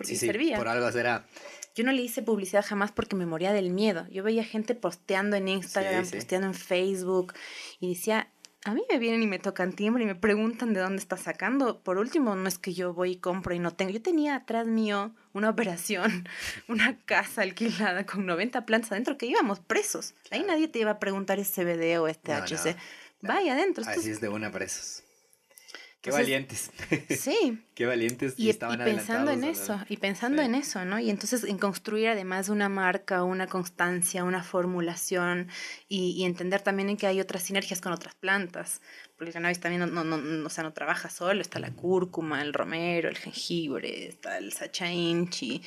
porque 0.00 0.16
sí, 0.16 0.26
servía. 0.26 0.56
por 0.56 0.66
algo 0.66 0.90
será. 0.90 1.26
Yo 1.74 1.84
no 1.84 1.92
le 1.92 2.00
hice 2.00 2.22
publicidad 2.22 2.64
jamás 2.66 2.90
porque 2.90 3.16
me 3.16 3.26
moría 3.26 3.52
del 3.52 3.70
miedo. 3.70 4.06
Yo 4.10 4.22
veía 4.22 4.42
gente 4.42 4.74
posteando 4.74 5.36
en 5.36 5.48
Instagram, 5.48 6.08
posteando 6.08 6.46
en 6.48 6.54
Facebook 6.54 7.34
y 7.80 7.90
decía, 7.90 8.32
a 8.64 8.72
mí 8.72 8.82
me 8.90 8.98
vienen 8.98 9.22
y 9.22 9.26
me 9.26 9.38
tocan 9.38 9.74
timbre 9.74 10.02
y 10.02 10.06
me 10.06 10.14
preguntan 10.14 10.72
de 10.72 10.80
dónde 10.80 11.02
está 11.02 11.18
sacando. 11.18 11.82
Por 11.82 11.98
último, 11.98 12.34
no 12.34 12.48
es 12.48 12.58
que 12.58 12.72
yo 12.72 12.94
voy 12.94 13.12
y 13.12 13.16
compro 13.16 13.54
y 13.54 13.58
no 13.58 13.72
tengo. 13.72 13.90
Yo 13.90 14.00
tenía 14.00 14.36
atrás 14.36 14.66
mío 14.66 15.14
una 15.34 15.50
operación, 15.50 16.26
una 16.68 16.98
casa 17.04 17.42
alquilada 17.42 18.06
con 18.06 18.24
90 18.24 18.64
plantas 18.64 18.92
adentro 18.92 19.18
que 19.18 19.26
íbamos 19.26 19.60
presos. 19.60 20.14
Ahí 20.30 20.42
nadie 20.42 20.66
te 20.66 20.78
iba 20.78 20.92
a 20.92 20.98
preguntar 20.98 21.38
ese 21.38 21.62
CBD 21.62 22.00
o 22.00 22.08
este 22.08 22.32
HC. 22.32 22.76
Vaya 23.20 23.52
adentro. 23.52 23.84
Así 23.86 24.10
es 24.10 24.20
de 24.20 24.28
una 24.28 24.50
presos. 24.50 25.04
Qué 26.00 26.10
valientes. 26.10 26.70
Sí. 27.10 27.62
Qué 27.74 27.84
valientes 27.84 28.34
y, 28.38 28.48
estaban 28.48 28.80
y 28.80 28.84
pensando 28.84 29.30
en 29.30 29.44
eso, 29.44 29.80
y 29.88 29.96
pensando 29.98 30.42
en 30.42 30.54
eso, 30.54 30.84
¿no? 30.84 30.98
Y 30.98 31.10
entonces 31.10 31.44
en 31.44 31.58
construir 31.58 32.08
además 32.08 32.48
una 32.48 32.68
marca, 32.68 33.22
una 33.22 33.46
constancia, 33.46 34.24
una 34.24 34.42
formulación 34.42 35.48
y, 35.88 36.24
entender 36.24 36.62
también 36.62 36.90
en 36.90 36.96
que 36.96 37.06
hay 37.06 37.20
otras 37.20 37.42
sinergias 37.42 37.80
con 37.80 37.92
otras 37.92 38.14
plantas, 38.14 38.80
porque 39.16 39.28
el 39.30 39.34
cannabis 39.34 39.60
también 39.60 39.80
no, 39.80 40.04
no, 40.04 40.16
no, 40.16 40.46
o 40.46 40.50
sea, 40.50 40.64
no 40.64 40.72
trabaja 40.72 41.10
solo, 41.10 41.40
está 41.42 41.58
la 41.58 41.70
cúrcuma, 41.70 42.42
el 42.42 42.54
romero, 42.54 43.08
el 43.08 43.16
jengibre, 43.16 44.08
está 44.08 44.38
el 44.38 44.52
sacha 44.52 44.90
inchi, 44.90 45.62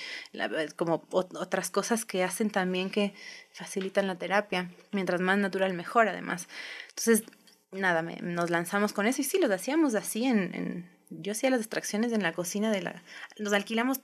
como 0.76 1.08
otras 1.12 1.70
cosas 1.70 2.06
que 2.06 2.24
hacen 2.24 2.50
también 2.50 2.90
que 2.90 3.14
facilitan 3.52 4.08
la 4.08 4.18
terapia, 4.18 4.72
mientras 4.92 5.22
más 5.22 5.38
natural 5.38 5.74
mejor 5.74 6.08
además. 6.08 6.48
Entonces, 6.90 7.24
nada, 7.74 8.02
nos 8.02 8.50
lanzamos 8.50 8.94
con 8.94 9.06
eso 9.06 9.22
y 9.22 9.26
sí, 9.26 9.40
lo 9.40 9.54
hacíamos 9.54 9.96
así 9.96 10.26
en, 10.26 10.90
Yo 11.10 11.32
hacía 11.32 11.50
las 11.50 11.62
extracciones 11.62 12.12
en 12.12 12.24
la 12.24 12.34
cocina 12.34 12.72
de 12.72 12.82
la... 12.82 13.04
Nos 13.40 13.54
alquilamos, 13.54 14.00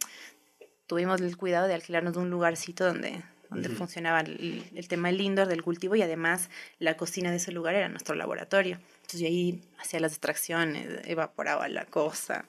tuvimos 0.88 1.22
el 1.22 1.38
cuidado 1.38 1.68
de 1.68 1.74
alquilarnos 1.74 2.18
un 2.18 2.30
lugarcito 2.30 2.86
donde, 2.86 3.24
donde 3.50 3.70
funcionaba 3.70 4.22
el, 4.22 4.88
tema 4.88 5.10
del 5.10 5.22
indoor, 5.22 5.48
del 5.48 5.64
cultivo 5.64 5.96
y 5.96 6.02
además 6.02 6.50
la 6.78 6.98
cocina 6.98 7.32
de 7.32 7.38
ese 7.38 7.52
lugar 7.52 7.76
era 7.76 7.90
nuestro 7.90 8.16
laboratorio. 8.16 8.80
Entonces 9.02 9.22
yo 9.22 9.28
ahí 9.28 9.62
hacía 9.80 10.00
las 10.00 10.14
extracciones, 10.14 11.02
evaporaba 11.06 11.68
la 11.68 11.86
cosa. 11.86 12.46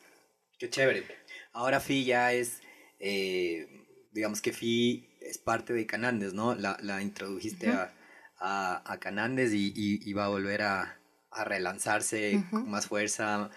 Qué 0.58 0.68
chévere. 0.68 1.04
Ahora 1.52 1.80
FI 1.80 2.04
ya 2.04 2.32
es, 2.32 2.60
eh, 2.98 3.66
digamos 4.12 4.42
que 4.42 4.52
FI 4.52 5.08
es 5.20 5.38
parte 5.38 5.72
de 5.72 5.86
Canandes, 5.86 6.34
¿no? 6.34 6.54
La, 6.54 6.76
la 6.82 7.02
introdujiste 7.02 7.68
a, 7.68 7.92
a, 8.38 8.98
Canandes 9.00 9.52
y, 9.52 9.72
y 9.74 10.12
va 10.12 10.26
a 10.26 10.28
volver 10.28 10.62
a, 10.62 10.99
a 11.30 11.44
relanzarse 11.44 12.44
con 12.50 12.70
más 12.70 12.86
fuerza, 12.86 13.50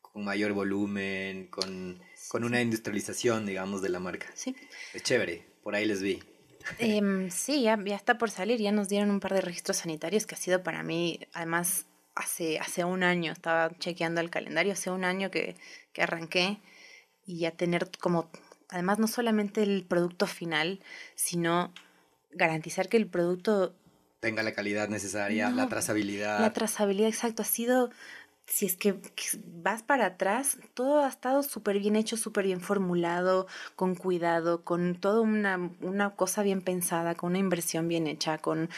con 0.00 0.24
mayor 0.24 0.52
volumen, 0.52 1.46
con, 1.48 2.00
con 2.28 2.44
una 2.44 2.60
industrialización, 2.60 3.46
digamos, 3.46 3.82
de 3.82 3.88
la 3.88 4.00
marca. 4.00 4.26
Sí. 4.34 4.54
Es 4.94 5.02
chévere, 5.02 5.46
por 5.62 5.74
ahí 5.74 5.84
les 5.86 6.02
vi. 6.02 6.22
Em, 6.78 7.30
sí, 7.30 7.62
ya, 7.62 7.78
ya 7.84 7.94
está 7.94 8.18
por 8.18 8.30
salir, 8.30 8.60
ya 8.60 8.72
nos 8.72 8.88
dieron 8.88 9.10
un 9.10 9.20
par 9.20 9.32
de 9.34 9.40
registros 9.40 9.76
sanitarios 9.76 10.26
que 10.26 10.34
ha 10.34 10.38
sido 10.38 10.64
para 10.64 10.82
mí, 10.82 11.20
además, 11.32 11.86
hace, 12.16 12.58
hace 12.58 12.84
un 12.84 13.04
año, 13.04 13.30
estaba 13.32 13.70
chequeando 13.78 14.20
el 14.20 14.30
calendario, 14.30 14.72
hace 14.72 14.90
un 14.90 15.04
año 15.04 15.30
que, 15.30 15.56
que 15.92 16.02
arranqué 16.02 16.58
y 17.24 17.38
ya 17.40 17.52
tener 17.52 17.90
como, 18.00 18.30
además, 18.68 18.98
no 18.98 19.06
solamente 19.06 19.62
el 19.62 19.84
producto 19.84 20.26
final, 20.26 20.80
sino 21.14 21.72
garantizar 22.32 22.88
que 22.88 22.96
el 22.96 23.06
producto 23.06 23.74
tenga 24.26 24.42
la 24.42 24.52
calidad 24.52 24.88
necesaria, 24.88 25.50
la 25.50 25.68
trazabilidad. 25.68 26.40
La 26.40 26.52
trazabilidad, 26.52 27.08
exacto, 27.08 27.42
ha 27.42 27.44
sido, 27.44 27.90
si 28.44 28.66
es 28.66 28.76
que 28.76 28.96
vas 29.62 29.84
para 29.84 30.06
atrás, 30.06 30.58
todo 30.74 31.04
ha 31.04 31.08
estado 31.08 31.44
súper 31.44 31.78
bien 31.78 31.94
hecho, 31.94 32.16
súper 32.16 32.44
bien 32.44 32.60
formulado, 32.60 33.46
con 33.76 33.94
cuidado, 33.94 34.64
con 34.64 34.96
toda 34.96 35.20
una, 35.20 35.70
una 35.80 36.10
cosa 36.16 36.42
bien 36.42 36.60
pensada, 36.60 37.14
con 37.14 37.30
una 37.30 37.38
inversión 37.38 37.86
bien 37.86 38.08
hecha, 38.08 38.38
con, 38.38 38.68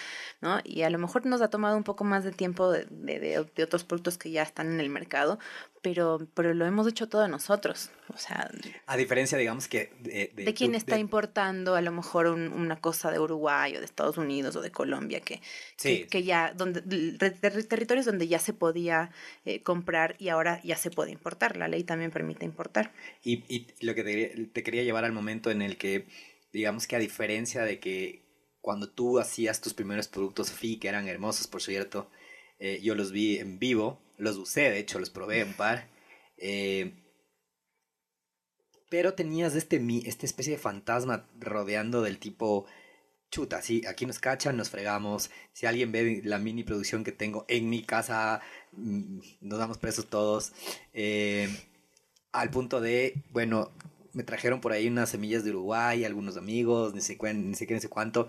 ¿no? 0.42 0.60
Y 0.64 0.82
a 0.82 0.90
lo 0.90 0.98
mejor 0.98 1.24
nos 1.24 1.40
ha 1.40 1.48
tomado 1.48 1.78
un 1.78 1.84
poco 1.84 2.04
más 2.04 2.24
de 2.24 2.32
tiempo 2.32 2.70
de, 2.70 2.84
de, 2.90 3.46
de 3.56 3.64
otros 3.64 3.84
productos 3.84 4.18
que 4.18 4.30
ya 4.30 4.42
están 4.42 4.70
en 4.70 4.80
el 4.80 4.90
mercado, 4.90 5.38
pero, 5.82 6.26
pero 6.34 6.54
lo 6.54 6.66
hemos 6.66 6.86
hecho 6.88 7.08
todos 7.08 7.28
nosotros. 7.28 7.90
O 8.12 8.16
sea, 8.16 8.50
a 8.86 8.96
diferencia, 8.96 9.38
digamos 9.38 9.68
que... 9.68 9.92
De, 10.00 10.32
de, 10.34 10.54
quién 10.54 10.74
está 10.74 10.98
importando 10.98 11.74
a 11.74 11.80
lo 11.80 11.92
mejor 11.92 12.26
una 12.26 12.80
cosa 12.80 13.10
de 13.10 13.18
Uruguay 13.18 13.76
o 13.76 13.78
de 13.78 13.84
Estados 13.84 14.18
Unidos 14.18 14.56
o 14.56 14.60
de 14.60 14.70
Colombia, 14.70 15.20
que, 15.20 15.40
que, 15.76 16.22
ya, 16.22 16.52
donde, 16.54 16.82
territorios 17.68 18.06
donde 18.06 18.28
ya 18.28 18.38
se 18.38 18.52
podía 18.52 19.10
eh, 19.44 19.62
comprar 19.62 20.16
y 20.18 20.28
ahora 20.30 20.60
ya 20.64 20.76
se 20.76 20.90
puede 20.90 21.12
importar. 21.12 21.56
La 21.56 21.68
ley 21.68 21.84
también 21.84 22.10
permite 22.10 22.44
importar. 22.44 22.92
Y, 23.22 23.44
y 23.48 23.66
lo 23.80 23.94
que 23.94 24.04
te, 24.04 24.46
te 24.52 24.62
quería 24.62 24.82
llevar 24.82 25.04
al 25.04 25.12
momento 25.12 25.50
en 25.50 25.62
el 25.62 25.76
que, 25.76 26.06
digamos 26.52 26.86
que 26.86 26.96
a 26.96 27.00
diferencia 27.00 27.62
de 27.64 27.78
que 27.78 28.28
cuando 28.60 28.90
tú 28.90 29.18
hacías 29.18 29.60
tus 29.60 29.74
primeros 29.74 30.08
productos 30.08 30.52
FI, 30.52 30.78
que 30.78 30.88
eran 30.88 31.08
hermosos, 31.08 31.46
por 31.46 31.62
cierto, 31.62 32.10
eh, 32.58 32.80
yo 32.82 32.94
los 32.94 33.12
vi 33.12 33.38
en 33.38 33.58
vivo, 33.58 34.02
los 34.18 34.36
usé, 34.36 34.70
de 34.70 34.78
hecho, 34.78 34.98
los 34.98 35.10
probé 35.10 35.44
un 35.44 35.54
par. 35.54 35.88
Eh, 36.36 36.92
pero 38.90 39.14
tenías 39.14 39.54
este, 39.54 39.82
esta 40.04 40.26
especie 40.26 40.54
de 40.54 40.58
fantasma 40.58 41.28
rodeando 41.38 42.02
del 42.02 42.18
tipo, 42.18 42.66
chuta, 43.30 43.62
sí, 43.62 43.82
aquí 43.86 44.06
nos 44.06 44.18
cachan, 44.18 44.56
nos 44.56 44.70
fregamos. 44.70 45.30
Si 45.52 45.66
alguien 45.66 45.92
ve 45.92 46.22
la 46.24 46.38
mini 46.38 46.64
producción 46.64 47.04
que 47.04 47.12
tengo 47.12 47.44
en 47.48 47.68
mi 47.68 47.82
casa, 47.82 48.40
mm, 48.72 49.20
nos 49.40 49.58
damos 49.58 49.78
presos 49.78 50.08
todos. 50.08 50.52
Eh, 50.92 51.48
al 52.32 52.50
punto 52.50 52.80
de, 52.80 53.24
bueno, 53.30 53.72
me 54.12 54.24
trajeron 54.24 54.60
por 54.60 54.72
ahí 54.72 54.88
unas 54.88 55.10
semillas 55.10 55.44
de 55.44 55.50
Uruguay, 55.50 56.04
algunos 56.04 56.36
amigos, 56.36 56.94
ni 56.94 57.00
sé, 57.00 57.18
ni 57.34 57.54
sé 57.54 57.66
qué, 57.66 57.74
ni 57.74 57.80
sé 57.80 57.88
cuánto. 57.88 58.28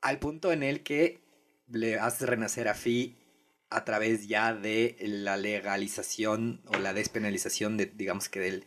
Al 0.00 0.18
punto 0.18 0.52
en 0.52 0.62
el 0.62 0.82
que 0.82 1.20
le 1.68 1.98
haces 1.98 2.28
renacer 2.28 2.68
a 2.68 2.74
Fi 2.74 3.16
a 3.70 3.84
través 3.84 4.28
ya 4.28 4.54
de 4.54 4.96
la 5.00 5.36
legalización 5.36 6.62
o 6.66 6.78
la 6.78 6.94
despenalización 6.94 7.76
de, 7.76 7.86
digamos 7.86 8.28
que 8.28 8.40
del, 8.40 8.66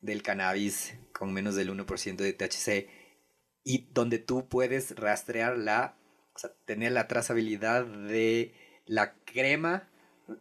del 0.00 0.22
cannabis 0.22 0.94
con 1.12 1.32
menos 1.32 1.54
del 1.54 1.70
1% 1.70 2.16
de 2.16 2.32
THC 2.32 2.88
y 3.64 3.88
donde 3.92 4.18
tú 4.18 4.48
puedes 4.48 4.96
rastrear 4.96 5.56
la, 5.56 5.96
o 6.34 6.38
sea, 6.38 6.50
tener 6.64 6.92
la 6.92 7.08
trazabilidad 7.08 7.84
de 7.84 8.54
la 8.86 9.14
crema 9.24 9.88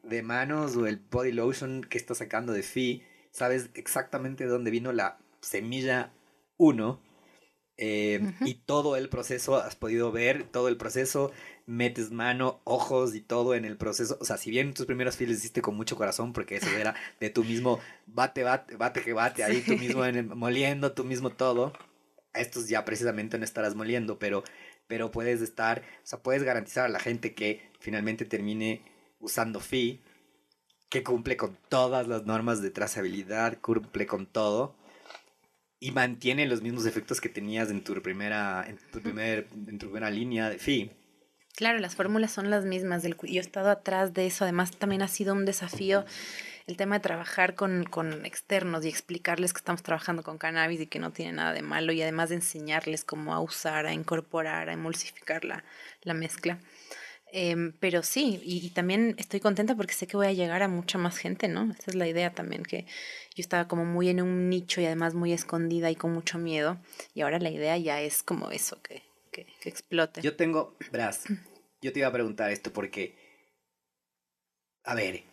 de 0.03 0.23
manos 0.23 0.75
o 0.75 0.87
el 0.87 0.97
body 0.97 1.31
lotion 1.31 1.81
que 1.83 1.97
está 1.97 2.15
sacando 2.15 2.53
de 2.53 2.63
Fi, 2.63 3.03
sabes 3.31 3.69
exactamente 3.73 4.45
dónde 4.45 4.71
vino 4.71 4.91
la 4.91 5.19
semilla 5.41 6.13
1 6.57 7.01
eh, 7.77 8.33
y 8.41 8.55
todo 8.65 8.95
el 8.95 9.09
proceso, 9.09 9.55
has 9.55 9.75
podido 9.75 10.11
ver 10.11 10.43
todo 10.43 10.67
el 10.67 10.77
proceso, 10.77 11.31
metes 11.71 12.11
mano, 12.11 12.61
ojos 12.65 13.15
y 13.15 13.21
todo 13.21 13.55
en 13.55 13.65
el 13.65 13.77
proceso. 13.77 14.17
O 14.19 14.25
sea, 14.25 14.37
si 14.37 14.51
bien 14.51 14.73
tus 14.73 14.85
primeros 14.85 15.15
files 15.15 15.37
hiciste 15.37 15.61
con 15.61 15.75
mucho 15.75 15.95
corazón, 15.95 16.33
porque 16.33 16.57
eso 16.57 16.69
era 16.69 16.95
de 17.19 17.29
tu 17.29 17.43
mismo 17.43 17.79
bate, 18.07 18.43
bate, 18.43 18.75
bate 18.75 19.01
que 19.01 19.13
bate, 19.13 19.43
ahí 19.43 19.61
tú 19.61 19.77
mismo 19.77 20.05
en 20.05 20.27
moliendo, 20.37 20.91
tú 20.91 21.03
mismo 21.03 21.29
todo. 21.31 21.73
Estos 22.33 22.67
ya 22.67 22.85
precisamente 22.85 23.37
no 23.37 23.45
estarás 23.45 23.75
moliendo, 23.75 24.19
pero, 24.19 24.43
pero 24.87 25.11
puedes 25.11 25.41
estar, 25.41 25.79
o 25.79 26.07
sea, 26.07 26.19
puedes 26.19 26.43
garantizar 26.43 26.85
a 26.85 26.89
la 26.89 26.99
gente 26.99 27.33
que 27.33 27.71
finalmente 27.79 28.25
termine 28.25 28.83
usando 29.19 29.59
FI, 29.59 30.01
que 30.89 31.03
cumple 31.03 31.37
con 31.37 31.57
todas 31.69 32.07
las 32.07 32.25
normas 32.25 32.61
de 32.61 32.71
trazabilidad, 32.71 33.59
cumple 33.61 34.05
con 34.05 34.25
todo 34.25 34.75
y 35.79 35.91
mantiene 35.91 36.45
los 36.45 36.61
mismos 36.61 36.85
efectos 36.85 37.19
que 37.21 37.29
tenías 37.29 37.71
en 37.71 37.83
tu 37.83 37.99
primera, 38.01 38.65
en 38.67 38.77
tu 38.91 39.01
primer, 39.01 39.47
en 39.67 39.77
tu 39.77 39.87
primera 39.87 40.11
línea 40.11 40.49
de 40.49 40.59
FI. 40.59 40.91
Claro, 41.55 41.79
las 41.79 41.95
fórmulas 41.95 42.31
son 42.31 42.49
las 42.49 42.65
mismas. 42.65 43.03
Yo 43.03 43.15
he 43.23 43.37
estado 43.39 43.69
atrás 43.69 44.13
de 44.13 44.25
eso. 44.25 44.45
Además, 44.45 44.71
también 44.71 45.01
ha 45.01 45.07
sido 45.07 45.33
un 45.33 45.45
desafío 45.45 46.05
el 46.67 46.77
tema 46.77 46.95
de 46.95 47.01
trabajar 47.01 47.55
con, 47.55 47.83
con, 47.83 48.25
externos 48.25 48.85
y 48.85 48.89
explicarles 48.89 49.53
que 49.53 49.57
estamos 49.57 49.83
trabajando 49.83 50.23
con 50.23 50.37
cannabis 50.37 50.81
y 50.81 50.87
que 50.87 50.99
no 50.99 51.11
tiene 51.11 51.33
nada 51.33 51.53
de 51.53 51.61
malo 51.61 51.91
y 51.91 52.01
además 52.01 52.29
de 52.29 52.35
enseñarles 52.35 53.03
cómo 53.03 53.33
a 53.33 53.41
usar, 53.41 53.85
a 53.85 53.93
incorporar, 53.93 54.69
a 54.69 54.73
emulsificar 54.73 55.43
la, 55.43 55.63
la 56.03 56.13
mezcla. 56.13 56.59
Em, 57.33 57.73
pero 57.79 58.03
sí, 58.03 58.41
y, 58.43 58.65
y, 58.65 58.69
también 58.71 59.15
estoy 59.17 59.39
contenta 59.39 59.75
porque 59.75 59.93
sé 59.93 60.05
que 60.05 60.17
voy 60.17 60.27
a 60.27 60.33
llegar 60.33 60.63
a 60.63 60.67
mucha 60.67 60.97
más 60.97 61.17
gente, 61.17 61.47
¿no? 61.47 61.71
Esa 61.71 61.91
es 61.91 61.95
la 61.95 62.07
idea 62.07 62.33
también, 62.33 62.63
que 62.63 62.85
yo 63.35 63.41
estaba 63.41 63.67
como 63.69 63.85
muy 63.85 64.09
en 64.09 64.21
un 64.21 64.49
nicho 64.49 64.81
y 64.81 64.85
además 64.85 65.13
muy 65.13 65.31
escondida 65.31 65.89
y 65.89 65.95
con 65.95 66.11
mucho 66.11 66.37
miedo. 66.37 66.77
Y 67.13 67.21
ahora 67.21 67.39
la 67.39 67.49
idea 67.49 67.77
ya 67.77 68.01
es 68.01 68.21
como 68.21 68.51
eso, 68.51 68.81
que 68.81 69.03
que, 69.31 69.45
que 69.61 69.69
explote. 69.69 70.21
Yo 70.21 70.35
tengo, 70.35 70.77
verás, 70.91 71.23
yo 71.81 71.91
te 71.93 71.99
iba 71.99 72.07
a 72.07 72.11
preguntar 72.13 72.51
esto 72.51 72.71
porque, 72.73 73.17
a 74.83 74.95
ver, 74.95 75.23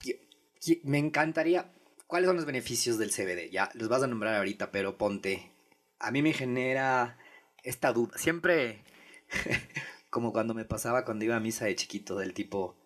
yo- 0.00 0.14
yo- 0.60 0.74
me 0.84 0.98
encantaría, 0.98 1.72
¿cuáles 2.06 2.26
son 2.28 2.36
los 2.36 2.46
beneficios 2.46 2.98
del 2.98 3.10
CBD? 3.12 3.50
Ya, 3.50 3.70
los 3.74 3.88
vas 3.88 4.02
a 4.02 4.06
nombrar 4.06 4.34
ahorita, 4.36 4.70
pero 4.70 4.98
ponte, 4.98 5.50
a 5.98 6.10
mí 6.10 6.22
me 6.22 6.32
genera 6.32 7.18
esta 7.62 7.92
duda, 7.92 8.16
siempre, 8.18 8.82
como 10.10 10.32
cuando 10.32 10.54
me 10.54 10.64
pasaba 10.64 11.04
cuando 11.04 11.24
iba 11.24 11.36
a 11.36 11.40
misa 11.40 11.66
de 11.66 11.76
chiquito, 11.76 12.16
del 12.18 12.34
tipo, 12.34 12.76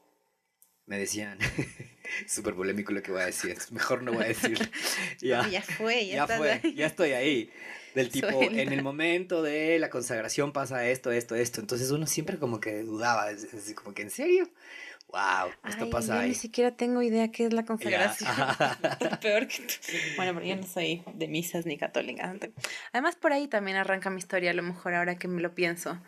me 0.86 0.98
decían, 0.98 1.38
súper 2.26 2.54
polémico 2.54 2.92
lo 2.92 3.02
que 3.02 3.12
voy 3.12 3.22
a 3.22 3.26
decir, 3.26 3.56
mejor 3.70 4.02
no 4.02 4.12
voy 4.12 4.24
a 4.24 4.28
decir. 4.28 4.58
ya, 5.20 5.48
ya 5.48 5.62
fue, 5.62 6.06
ya, 6.06 6.26
ya 6.26 6.26
fue, 6.26 6.52
ahí. 6.52 6.74
ya 6.74 6.86
estoy 6.86 7.12
ahí. 7.12 7.50
Del 7.94 8.08
tipo, 8.10 8.42
en 8.42 8.72
el 8.72 8.82
momento 8.82 9.42
de 9.42 9.78
la 9.78 9.90
consagración 9.90 10.52
pasa 10.52 10.86
esto, 10.86 11.12
esto, 11.12 11.34
esto. 11.34 11.60
Entonces 11.60 11.90
uno 11.90 12.06
siempre 12.06 12.38
como 12.38 12.60
que 12.60 12.82
dudaba, 12.82 13.30
es, 13.30 13.44
es 13.52 13.74
como 13.74 13.94
que, 13.94 14.02
¿en 14.02 14.10
serio? 14.10 14.48
¡Wow! 15.08 15.50
Esto 15.68 15.84
Ay, 15.84 15.90
pasa 15.90 16.14
yo 16.14 16.20
ahí. 16.20 16.28
ni 16.30 16.34
siquiera 16.34 16.74
tengo 16.74 17.02
idea 17.02 17.30
qué 17.30 17.44
es 17.44 17.52
la 17.52 17.64
consagración. 17.64 18.30
Peor 19.20 19.46
que 19.46 19.58
tú. 19.58 19.74
Bueno, 20.16 20.34
pero 20.34 20.46
yo 20.46 20.56
no 20.56 20.62
soy 20.66 21.02
de 21.14 21.28
misas 21.28 21.66
ni 21.66 21.76
católica. 21.76 22.34
Además, 22.92 23.16
por 23.16 23.32
ahí 23.32 23.46
también 23.46 23.76
arranca 23.76 24.08
mi 24.08 24.18
historia, 24.18 24.52
a 24.52 24.54
lo 24.54 24.62
mejor 24.62 24.94
ahora 24.94 25.16
que 25.18 25.28
me 25.28 25.42
lo 25.42 25.54
pienso. 25.54 26.00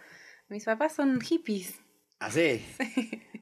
Mis 0.49 0.65
papás 0.65 0.95
son 0.95 1.21
hippies. 1.21 1.75
Así. 2.19 2.65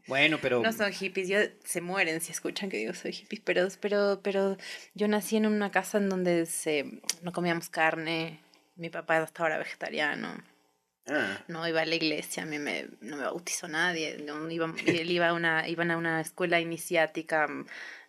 Bueno, 0.07 0.38
pero... 0.40 0.62
No 0.62 0.72
son 0.72 0.92
hippies, 0.92 1.28
yo, 1.28 1.38
se 1.64 1.80
mueren 1.80 2.20
si 2.20 2.32
escuchan 2.32 2.68
que 2.68 2.78
digo 2.78 2.94
soy 2.94 3.12
hippie, 3.12 3.40
pero, 3.44 3.68
pero, 3.80 4.20
pero 4.22 4.57
yo 4.94 5.09
nací 5.09 5.36
en 5.36 5.46
una 5.46 5.70
casa 5.70 5.98
en 5.98 6.09
donde 6.09 6.46
se, 6.46 7.00
no 7.22 7.32
comíamos 7.32 7.68
carne, 7.68 8.40
mi 8.76 8.90
papá 8.90 9.18
hasta 9.18 9.42
ahora 9.42 9.59
vegetariano, 9.59 10.42
Ah, 11.09 11.42
no 11.48 11.66
iba 11.66 11.80
a 11.80 11.86
la 11.86 11.96
iglesia, 11.96 12.44
a 12.44 12.46
mí 12.46 12.61
me, 12.61 12.86
no 13.00 13.16
me 13.16 13.24
bautizó 13.24 13.66
nadie, 13.66 14.18
no, 14.18 14.48
iba, 14.50 14.72
él 14.86 15.11
iba 15.11 15.28
a 15.28 15.32
una, 15.32 15.68
iban 15.68 15.90
a 15.90 15.96
una 15.96 16.20
escuela 16.20 16.61
iniciática 16.61 17.48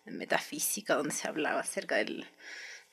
metafísica 0.05 0.95
donde 0.95 1.13
se 1.13 1.27
hablaba 1.27 1.61
acerca 1.61 1.95
del, 1.95 2.27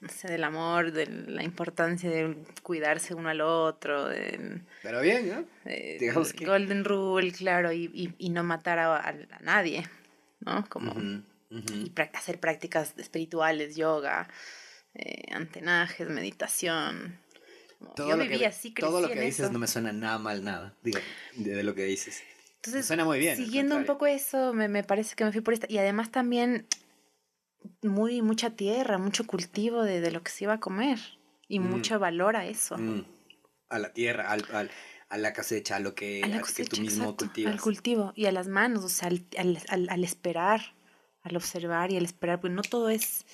no 0.01 0.09
sé, 0.09 0.29
del 0.29 0.45
amor, 0.45 0.93
de 0.93 1.07
la 1.07 1.43
importancia 1.43 2.09
de 2.11 2.37
cuidarse 2.63 3.15
uno 3.15 3.29
al 3.29 3.41
otro, 3.41 4.09
de, 4.09 4.61
pero 4.83 5.01
bien, 5.01 5.29
¿no? 5.29 5.45
Digamos 5.99 6.33
que- 6.33 6.47
Golden 6.47 6.85
Rule, 6.85 7.33
claro, 7.33 7.71
y, 7.73 7.85
y, 7.93 8.15
y 8.19 8.31
no 8.31 8.43
matar 8.43 8.79
a, 8.79 8.97
a- 8.97 9.09
a 9.11 9.39
nadie, 9.43 9.87
¿no? 10.41 10.65
Como 10.69 10.93
Ujú, 10.93 11.23
ujú. 11.51 11.75
y 11.85 11.91
prac- 11.91 12.17
hacer 12.17 12.41
prácticas 12.41 12.95
espirituales, 12.97 13.77
yoga, 13.77 14.27
eh, 14.95 15.25
antenajes, 15.33 16.09
meditación. 16.09 17.19
Como 17.79 17.93
Todo 17.93 18.09
Yo 18.11 18.17
lo 18.17 18.23
viví 18.25 18.39
que, 18.41 18.47
así, 18.47 18.71
todo 18.73 19.01
lo 19.01 19.09
que 19.09 19.21
dices 19.21 19.41
eso. 19.45 19.53
no 19.53 19.59
me 19.59 19.67
suena 19.67 19.93
nada 19.93 20.19
mal, 20.19 20.43
nada. 20.45 20.75
Digo, 20.83 20.99
de, 21.37 21.55
de 21.57 21.63
lo 21.63 21.75
que 21.75 21.85
dices. 21.85 22.23
Entonces, 22.57 22.87
suena 22.87 23.05
muy 23.07 23.19
bien, 23.19 23.37
Siguiendo 23.37 23.75
un 23.77 23.85
poco 23.87 24.07
eso, 24.07 24.53
me, 24.53 24.69
me 24.69 24.83
parece 24.83 25.15
que 25.15 25.25
me 25.25 25.33
fui 25.33 25.41
por 25.41 25.55
esta. 25.55 25.67
Y 25.71 25.79
además 25.79 26.11
también 26.11 26.67
muy 27.83 28.23
mucha 28.23 28.51
tierra, 28.51 28.99
mucho 28.99 29.27
cultivo 29.27 29.83
de, 29.83 30.01
de 30.01 30.11
lo 30.11 30.23
que 30.23 30.31
se 30.31 30.45
iba 30.45 30.55
a 30.55 30.61
comer. 30.61 30.99
Y 31.49 31.59
Mm. 31.59 31.71
mucho 31.71 31.99
valor 31.99 32.37
a 32.37 32.47
eso. 32.47 32.79
Mm. 32.79 33.05
A 33.69 33.79
la 33.79 33.93
tierra, 33.93 34.31
al, 34.31 34.45
al- 34.53 34.71
a 35.09 35.19
la 35.19 35.33
cosecha, 35.33 35.77
a 35.77 35.81
lo 35.81 35.95
que, 35.95 36.23
a 36.23 36.29
la 36.29 36.37
a 36.37 36.39
que 36.39 36.45
tú 36.45 36.47
cosecha, 36.47 36.81
mismo 36.83 37.05
exacto, 37.05 37.25
cultivas. 37.27 37.53
al 37.55 37.61
cultivo 37.61 38.13
y 38.15 38.27
a 38.27 38.33
las 38.33 38.47
manos, 38.49 38.85
o 38.85 38.89
sea, 38.89 39.09
al, 39.09 39.27
al, 39.37 39.59
al- 39.69 39.89
al 39.91 40.05
esperar, 40.05 40.61
al 41.23 41.37
observar 41.37 41.91
y 41.93 41.97
al 41.97 42.05
esperar, 42.05 42.41
pues 42.41 42.53
no 42.53 42.63
todo 42.63 42.89
es... 42.91 43.27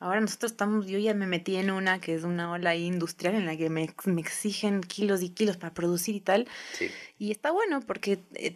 Ahora 0.00 0.20
nosotros 0.22 0.52
estamos, 0.52 0.86
yo 0.86 0.98
ya 0.98 1.12
me 1.12 1.26
metí 1.26 1.56
en 1.56 1.70
una 1.70 2.00
que 2.00 2.14
es 2.14 2.24
una 2.24 2.50
ola 2.50 2.74
industrial 2.74 3.34
en 3.34 3.44
la 3.44 3.54
que 3.56 3.68
me, 3.68 3.88
me 4.06 4.20
exigen 4.22 4.80
kilos 4.80 5.22
y 5.22 5.28
kilos 5.28 5.58
para 5.58 5.74
producir 5.74 6.14
y 6.16 6.20
tal, 6.20 6.48
Sí. 6.72 6.90
y 7.18 7.30
está 7.30 7.50
bueno 7.50 7.80
porque 7.80 8.18
eh, 8.34 8.54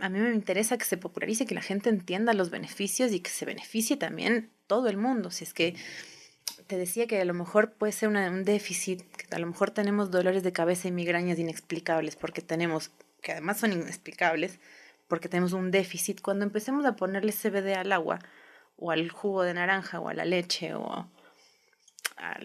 a 0.00 0.08
mí 0.08 0.18
me 0.18 0.34
interesa 0.34 0.78
que 0.78 0.86
se 0.86 0.96
popularice, 0.96 1.44
que 1.44 1.54
la 1.54 1.60
gente 1.60 1.90
entienda 1.90 2.32
los 2.32 2.48
beneficios 2.50 3.12
y 3.12 3.20
que 3.20 3.28
se 3.30 3.44
beneficie 3.44 3.98
también 3.98 4.50
todo 4.66 4.88
el 4.88 4.96
mundo. 4.96 5.30
Si 5.30 5.44
es 5.44 5.52
que 5.52 5.74
te 6.66 6.78
decía 6.78 7.06
que 7.06 7.20
a 7.20 7.24
lo 7.26 7.34
mejor 7.34 7.72
puede 7.74 7.92
ser 7.92 8.08
una- 8.08 8.30
un 8.30 8.44
déficit, 8.44 9.02
que 9.16 9.34
a 9.36 9.38
lo 9.38 9.46
mejor 9.46 9.72
tenemos 9.72 10.10
dolores 10.10 10.42
de 10.42 10.52
cabeza 10.52 10.88
y 10.88 10.92
migrañas 10.92 11.38
inexplicables 11.38 12.16
porque 12.16 12.40
tenemos, 12.40 12.90
que 13.20 13.32
además 13.32 13.60
son 13.60 13.72
inexplicables, 13.72 14.58
porque 15.06 15.28
tenemos 15.28 15.52
un 15.52 15.70
déficit. 15.70 16.22
Cuando 16.22 16.46
empecemos 16.46 16.86
a 16.86 16.96
ponerle 16.96 17.32
CBD 17.32 17.74
al 17.74 17.92
agua 17.92 18.20
o 18.76 18.90
al 18.90 19.10
jugo 19.10 19.42
de 19.42 19.54
naranja 19.54 20.00
o 20.00 20.08
a 20.08 20.14
la 20.14 20.24
leche 20.24 20.74
o 20.74 20.90
a 20.92 21.08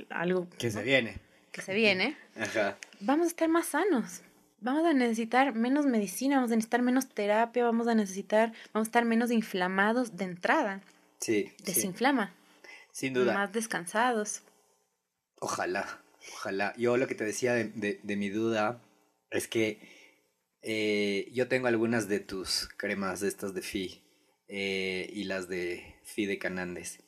algo 0.10 0.48
Que 0.58 0.72
se 0.72 0.84
viene. 0.84 1.20
que 1.52 1.62
se 1.62 1.74
viene, 1.74 2.18
Ajá. 2.36 2.78
vamos 3.00 3.26
a 3.26 3.30
estar 3.30 3.50
más 3.50 3.68
sanos. 3.68 4.22
Vamos 4.60 4.86
a 4.88 4.94
necesitar 4.94 5.54
menos 5.54 5.86
medicina, 5.86 6.38
vamos 6.38 6.52
a 6.52 6.56
necesitar 6.56 6.82
menos 6.82 7.10
terapia, 7.10 7.64
vamos 7.64 7.88
a 7.88 7.94
necesitar, 7.94 8.54
vamos 8.74 8.88
a 8.88 8.90
estar 8.90 9.06
menos 9.06 9.30
inflamados 9.30 10.18
de 10.18 10.24
entrada. 10.24 10.82
Sí, 11.20 11.52
sí. 11.58 11.64
Desinflama. 11.64 12.34
Sin 12.92 13.14
duda. 13.14 13.34
Más 13.36 13.54
descansados. 13.54 14.42
Ojalá, 15.40 16.02
ojalá. 16.34 16.74
Yo 16.76 16.98
lo 16.98 17.06
que 17.08 17.14
te 17.14 17.24
decía 17.24 17.54
de, 17.54 17.66
de- 17.66 18.00
de 18.02 18.16
mi 18.16 18.30
duda 18.30 18.82
es 19.30 19.48
que 19.48 19.80
eh, 20.64 21.30
yo 21.34 21.48
tengo 21.48 21.68
algunas 21.68 22.08
de 22.08 22.20
tus 22.20 22.68
cremas 22.78 23.20
de 23.20 23.28
estas 23.28 23.54
de 23.54 23.62
Fi 23.62 24.02
eh, 24.48 25.08
y 25.14 25.26
las 25.26 25.48
de 25.48 25.96
Fi 26.08 26.26
de 26.26 26.40
Canandes. 26.40 27.00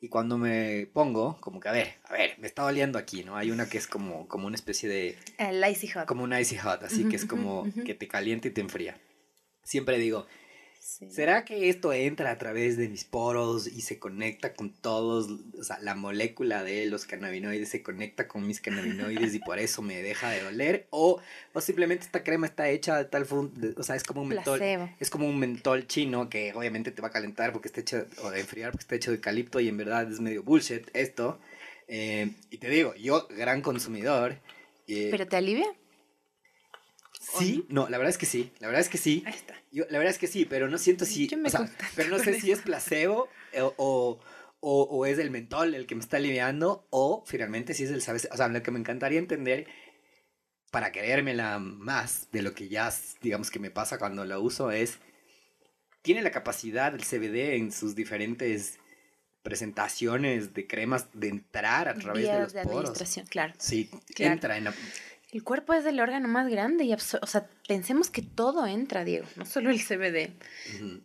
Y 0.00 0.08
cuando 0.08 0.36
me 0.36 0.88
pongo, 0.92 1.38
como 1.40 1.60
que, 1.60 1.68
a 1.68 1.72
ver, 1.72 1.94
a 2.04 2.12
ver, 2.12 2.36
me 2.38 2.48
está 2.48 2.62
doliendo 2.62 2.98
aquí, 2.98 3.22
¿no? 3.22 3.36
Hay 3.36 3.52
una 3.52 3.68
que 3.68 3.78
es 3.78 3.86
como, 3.86 4.26
como 4.26 4.48
una 4.48 4.56
especie 4.56 4.88
de, 4.88 5.16
El 5.38 5.64
Icy 5.64 5.88
Hot. 5.88 6.06
como 6.06 6.24
un 6.24 6.36
icy 6.36 6.56
hot, 6.58 6.82
así 6.82 7.08
que 7.08 7.14
es 7.14 7.24
como 7.24 7.72
que 7.86 7.94
te 7.94 8.08
calienta 8.08 8.48
y 8.48 8.50
te 8.50 8.60
enfría. 8.60 8.98
Siempre 9.62 9.98
digo, 9.98 10.26
Sí. 10.84 11.08
¿Será 11.12 11.44
que 11.44 11.68
esto 11.68 11.92
entra 11.92 12.32
a 12.32 12.38
través 12.38 12.76
de 12.76 12.88
mis 12.88 13.04
poros 13.04 13.68
y 13.68 13.82
se 13.82 14.00
conecta 14.00 14.52
con 14.52 14.72
todos? 14.72 15.28
O 15.56 15.62
sea, 15.62 15.78
la 15.78 15.94
molécula 15.94 16.64
de 16.64 16.86
los 16.86 17.06
cannabinoides 17.06 17.68
se 17.68 17.84
conecta 17.84 18.26
con 18.26 18.44
mis 18.44 18.60
cannabinoides 18.60 19.32
y 19.32 19.38
por 19.38 19.60
eso 19.60 19.80
me 19.80 20.02
deja 20.02 20.28
de 20.30 20.42
doler. 20.42 20.88
O, 20.90 21.20
o 21.52 21.60
simplemente 21.60 22.04
esta 22.04 22.24
crema 22.24 22.46
está 22.46 22.68
hecha 22.68 22.98
de 22.98 23.04
tal 23.04 23.26
forma, 23.26 23.50
o 23.76 23.82
sea, 23.84 23.94
es 23.94 24.02
como 24.02 24.22
un 24.22 24.28
mentol. 24.30 24.58
Placebo. 24.58 24.90
Es 24.98 25.08
como 25.08 25.28
un 25.28 25.38
mentol 25.38 25.86
chino 25.86 26.28
que 26.28 26.52
obviamente 26.52 26.90
te 26.90 27.00
va 27.00 27.08
a 27.08 27.12
calentar 27.12 27.52
porque 27.52 27.68
está 27.68 27.80
hecho, 27.80 28.04
o 28.20 28.30
de 28.30 28.40
enfriar 28.40 28.72
porque 28.72 28.82
está 28.82 28.96
hecho 28.96 29.12
de 29.12 29.18
eucalipto 29.18 29.60
y 29.60 29.68
en 29.68 29.76
verdad 29.76 30.10
es 30.10 30.18
medio 30.18 30.42
bullshit 30.42 30.88
esto. 30.94 31.38
Eh, 31.86 32.32
y 32.50 32.58
te 32.58 32.68
digo, 32.68 32.92
yo, 32.96 33.28
gran 33.28 33.62
consumidor. 33.62 34.36
eh, 34.88 35.08
¿Pero 35.12 35.28
te 35.28 35.36
alivia? 35.36 35.66
Sí, 37.38 37.64
no, 37.68 37.88
la 37.88 37.98
verdad 37.98 38.10
es 38.10 38.18
que 38.18 38.26
sí, 38.26 38.52
la 38.60 38.66
verdad 38.68 38.80
es 38.82 38.88
que 38.88 38.98
sí. 38.98 39.22
Ahí 39.26 39.34
está. 39.34 39.54
Yo, 39.70 39.84
la 39.90 39.98
verdad 39.98 40.12
es 40.12 40.18
que 40.18 40.26
sí, 40.26 40.44
pero 40.44 40.68
no 40.68 40.78
siento 40.78 41.04
si. 41.04 41.28
Me 41.36 41.48
o 41.48 41.50
sea, 41.50 41.70
pero 41.96 42.08
no 42.10 42.18
sé 42.18 42.38
si 42.40 42.50
es 42.52 42.60
placebo 42.60 43.28
eh, 43.52 43.60
o, 43.62 43.74
o, 43.78 44.20
o- 44.60 44.82
o 44.84 45.06
es 45.06 45.18
el 45.18 45.30
mentol 45.30 45.74
el 45.74 45.86
que 45.86 45.94
me 45.94 46.00
está 46.02 46.18
aliviando 46.18 46.86
o 46.90 47.24
finalmente 47.26 47.74
si 47.74 47.84
es 47.84 47.90
el 47.90 48.02
sabes. 48.02 48.28
O 48.30 48.36
sea, 48.36 48.48
lo 48.48 48.62
que 48.62 48.70
me 48.70 48.78
encantaría 48.78 49.18
entender 49.18 49.66
para 50.70 50.92
querérmela 50.92 51.58
más 51.58 52.28
de 52.32 52.42
lo 52.42 52.54
que 52.54 52.68
ya, 52.68 52.92
digamos, 53.20 53.50
que 53.50 53.58
me 53.58 53.70
pasa 53.70 53.98
cuando 53.98 54.24
la 54.24 54.38
uso 54.38 54.70
es. 54.70 54.98
Tiene 56.02 56.22
la 56.22 56.30
capacidad 56.32 56.90
del 56.92 57.04
CBD 57.04 57.56
en 57.56 57.70
sus 57.72 57.94
diferentes 57.94 58.78
presentaciones 59.42 60.54
de 60.54 60.66
cremas 60.66 61.06
de 61.12 61.28
entrar 61.28 61.88
a 61.88 61.94
través 61.94 62.30
de 62.30 62.40
los 62.40 62.52
de 62.52 62.62
poros. 62.62 62.78
administración, 62.80 63.26
claro. 63.26 63.54
Sí, 63.58 63.90
Claro. 64.14 64.32
entra 64.34 64.56
en 64.56 64.64
la... 64.64 64.74
El 65.32 65.42
cuerpo 65.44 65.72
es 65.72 65.84
el 65.86 65.98
órgano 65.98 66.28
más 66.28 66.48
grande 66.48 66.84
y 66.84 66.92
o 66.92 66.98
sea, 66.98 67.46
pensemos 67.66 68.10
que 68.10 68.20
todo 68.22 68.66
entra, 68.66 69.02
Diego, 69.04 69.26
no 69.36 69.46
solo 69.46 69.70
el 69.70 69.80
CBD. 69.80 70.32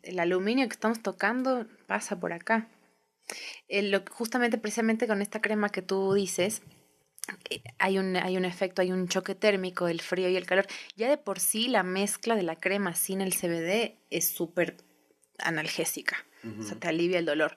El 0.04 0.20
aluminio 0.20 0.68
que 0.68 0.74
estamos 0.74 1.02
tocando 1.02 1.66
pasa 1.88 2.20
por 2.20 2.34
acá. 2.34 2.68
El- 3.70 3.90
lo- 3.92 4.04
justamente, 4.12 4.58
precisamente 4.58 5.08
con 5.08 5.22
esta 5.22 5.42
crema 5.42 5.70
que 5.70 5.82
tú 5.82 6.14
dices, 6.14 6.62
eh, 7.50 7.62
hay 7.80 7.98
un, 8.00 8.18
hay 8.18 8.36
un 8.38 8.44
efecto, 8.46 8.82
hay 8.82 8.92
un 8.92 9.08
choque 9.08 9.34
térmico, 9.34 9.88
el 9.88 10.02
frío 10.02 10.28
y 10.30 10.36
el 10.36 10.46
calor. 10.46 10.68
Ya 10.98 11.10
de 11.10 11.18
por 11.18 11.40
sí 11.40 11.70
la 11.70 11.84
mezcla 11.84 12.36
de 12.36 12.44
la 12.44 12.58
crema 12.58 12.96
sin 12.96 13.22
el 13.22 13.34
CBD 13.34 13.96
es 14.10 14.30
súper 14.30 14.76
analgésica, 15.40 16.18
o 16.60 16.64
sea, 16.64 16.78
te 16.78 16.88
alivia 16.88 17.20
el 17.20 17.26
dolor. 17.26 17.56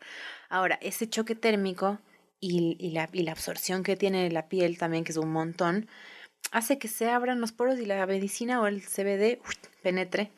Ahora, 0.49 0.79
ese 0.83 1.09
choque 1.09 1.35
térmico 1.35 1.99
y, 2.41 2.77
y 2.79 2.91
la, 2.91 3.09
y 3.13 3.23
la 3.23 3.33
absorción 3.33 3.83
que 3.83 3.97
tiene 3.97 4.31
la 4.31 4.49
piel 4.49 4.79
también, 4.79 5.03
que 5.05 5.13
es 5.13 5.19
un 5.19 5.33
montón, 5.33 5.89
hace 6.53 6.79
que 6.79 6.89
se 6.89 7.09
abran 7.09 7.41
los 7.41 7.53
poros 7.53 7.79
y 7.79 7.87
la 7.87 8.05
medicina 8.07 8.61
o 8.61 8.67
el 8.67 8.83
CBD 8.83 9.41
uy, 9.47 9.55
penetre. 9.83 10.31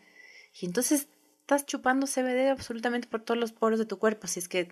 Y 0.61 0.67
entonces 0.67 1.09
estás 1.43 1.67
chupando 1.67 2.07
CBD 2.07 2.51
absolutamente 2.51 3.09
por 3.09 3.21
todos 3.21 3.39
los 3.39 3.53
poros 3.53 3.79
de 3.79 3.87
tu 3.87 3.99
cuerpo. 3.99 4.27
Si 4.27 4.39
es 4.39 4.49
que, 4.49 4.69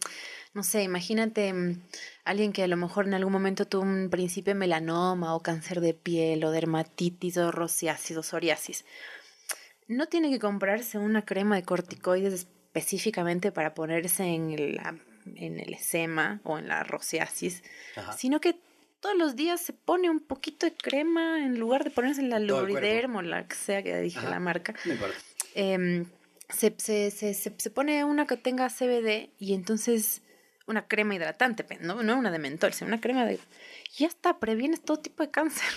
no 0.54 0.62
sé, 0.62 0.82
imagínate 0.82 1.52
mm, 1.52 1.82
alguien 2.24 2.52
que 2.52 2.62
a 2.62 2.68
lo 2.68 2.76
mejor 2.76 3.06
en 3.06 3.14
algún 3.14 3.32
momento 3.32 3.66
tuvo 3.66 3.82
un 3.82 4.08
principio 4.10 4.54
de 4.54 4.58
melanoma 4.58 5.34
o 5.34 5.40
cáncer 5.40 5.80
de 5.80 5.94
piel 5.94 6.44
o 6.44 6.50
dermatitis 6.50 7.36
o 7.36 7.50
rosiasis 7.50 8.16
o 8.16 8.22
psoriasis. 8.22 8.84
No 9.88 10.06
tiene 10.06 10.30
que 10.30 10.38
comprarse 10.38 10.98
una 10.98 11.24
crema 11.24 11.56
de 11.56 11.64
corticoides 11.64 12.32
específicamente 12.32 13.50
para 13.50 13.74
ponerse 13.74 14.24
en 14.24 14.50
el, 14.50 14.80
en 15.36 15.58
el 15.58 15.74
eczema 15.74 16.40
o 16.44 16.58
en 16.58 16.68
la 16.68 16.84
rosiasis, 16.84 17.64
Ajá. 17.96 18.12
sino 18.12 18.40
que 18.40 18.60
todos 19.00 19.16
los 19.16 19.34
días 19.34 19.60
se 19.60 19.72
pone 19.72 20.10
un 20.10 20.20
poquito 20.20 20.66
de 20.66 20.74
crema 20.74 21.44
en 21.44 21.58
lugar 21.58 21.84
de 21.84 21.90
ponerse 21.90 22.22
la. 22.22 22.38
Luriderm 22.38 23.16
o 23.16 23.22
la 23.22 23.46
que 23.46 23.56
sea 23.56 23.82
que 23.82 23.98
dije 24.00 24.18
Ajá. 24.18 24.30
la 24.30 24.40
marca. 24.40 24.74
Em, 25.54 26.06
se, 26.48 26.74
se, 26.78 27.10
se, 27.10 27.34
se, 27.34 27.70
pone 27.70 28.04
una 28.04 28.26
que 28.26 28.36
tenga 28.36 28.68
CBD 28.68 29.30
y 29.38 29.54
entonces 29.54 30.22
una 30.66 30.86
crema 30.86 31.14
hidratante, 31.14 31.66
no, 31.80 32.02
no 32.02 32.18
una 32.18 32.30
de 32.30 32.38
mentol, 32.38 32.72
sino 32.72 32.88
una 32.88 33.00
crema 33.00 33.24
de... 33.26 33.40
Ya 33.96 34.06
está, 34.06 34.38
previenes 34.38 34.82
todo 34.82 34.98
tipo 34.98 35.22
de 35.22 35.30
cáncer. 35.30 35.68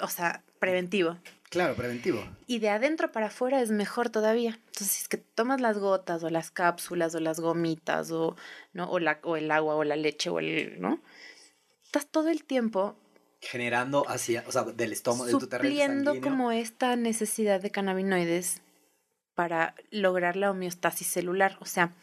O 0.00 0.08
sea, 0.08 0.44
preventivo. 0.58 1.16
Claro, 1.48 1.74
preventivo. 1.74 2.24
Y 2.46 2.60
de 2.60 2.68
adentro 2.68 3.10
para 3.10 3.26
afuera 3.26 3.60
es 3.60 3.70
mejor 3.72 4.10
todavía. 4.10 4.60
Entonces, 4.66 4.88
si 4.88 5.02
es 5.02 5.08
que 5.08 5.16
tomas 5.16 5.60
las 5.60 5.78
gotas 5.78 6.22
o 6.22 6.30
las 6.30 6.52
cápsulas 6.52 7.14
o 7.16 7.20
las 7.20 7.40
gomitas 7.40 8.12
o, 8.12 8.36
¿no? 8.72 8.88
o, 8.90 9.00
la, 9.00 9.18
o 9.24 9.36
el 9.36 9.50
agua 9.50 9.74
o 9.74 9.82
la 9.82 9.96
leche 9.96 10.30
o 10.30 10.38
el... 10.38 10.80
¿no? 10.80 11.00
Estás 11.90 12.06
todo 12.06 12.28
el 12.28 12.44
tiempo 12.44 12.94
Generando 13.40 14.08
hacia, 14.08 14.44
o 14.46 14.52
sea, 14.52 14.62
del 14.62 14.92
estómago, 14.92 15.24
de 15.24 15.32
tu 15.32 15.48
terreno 15.48 15.76
sanguíneo. 15.76 16.20
como 16.22 16.52
esta 16.52 16.94
necesidad 16.94 17.60
de 17.60 17.72
cannabinoides 17.72 18.62
para 19.34 19.74
lograr 19.90 20.36
la 20.36 20.52
homeostasis 20.52 21.08
celular. 21.08 21.58
O 21.60 21.64
sea, 21.64 21.96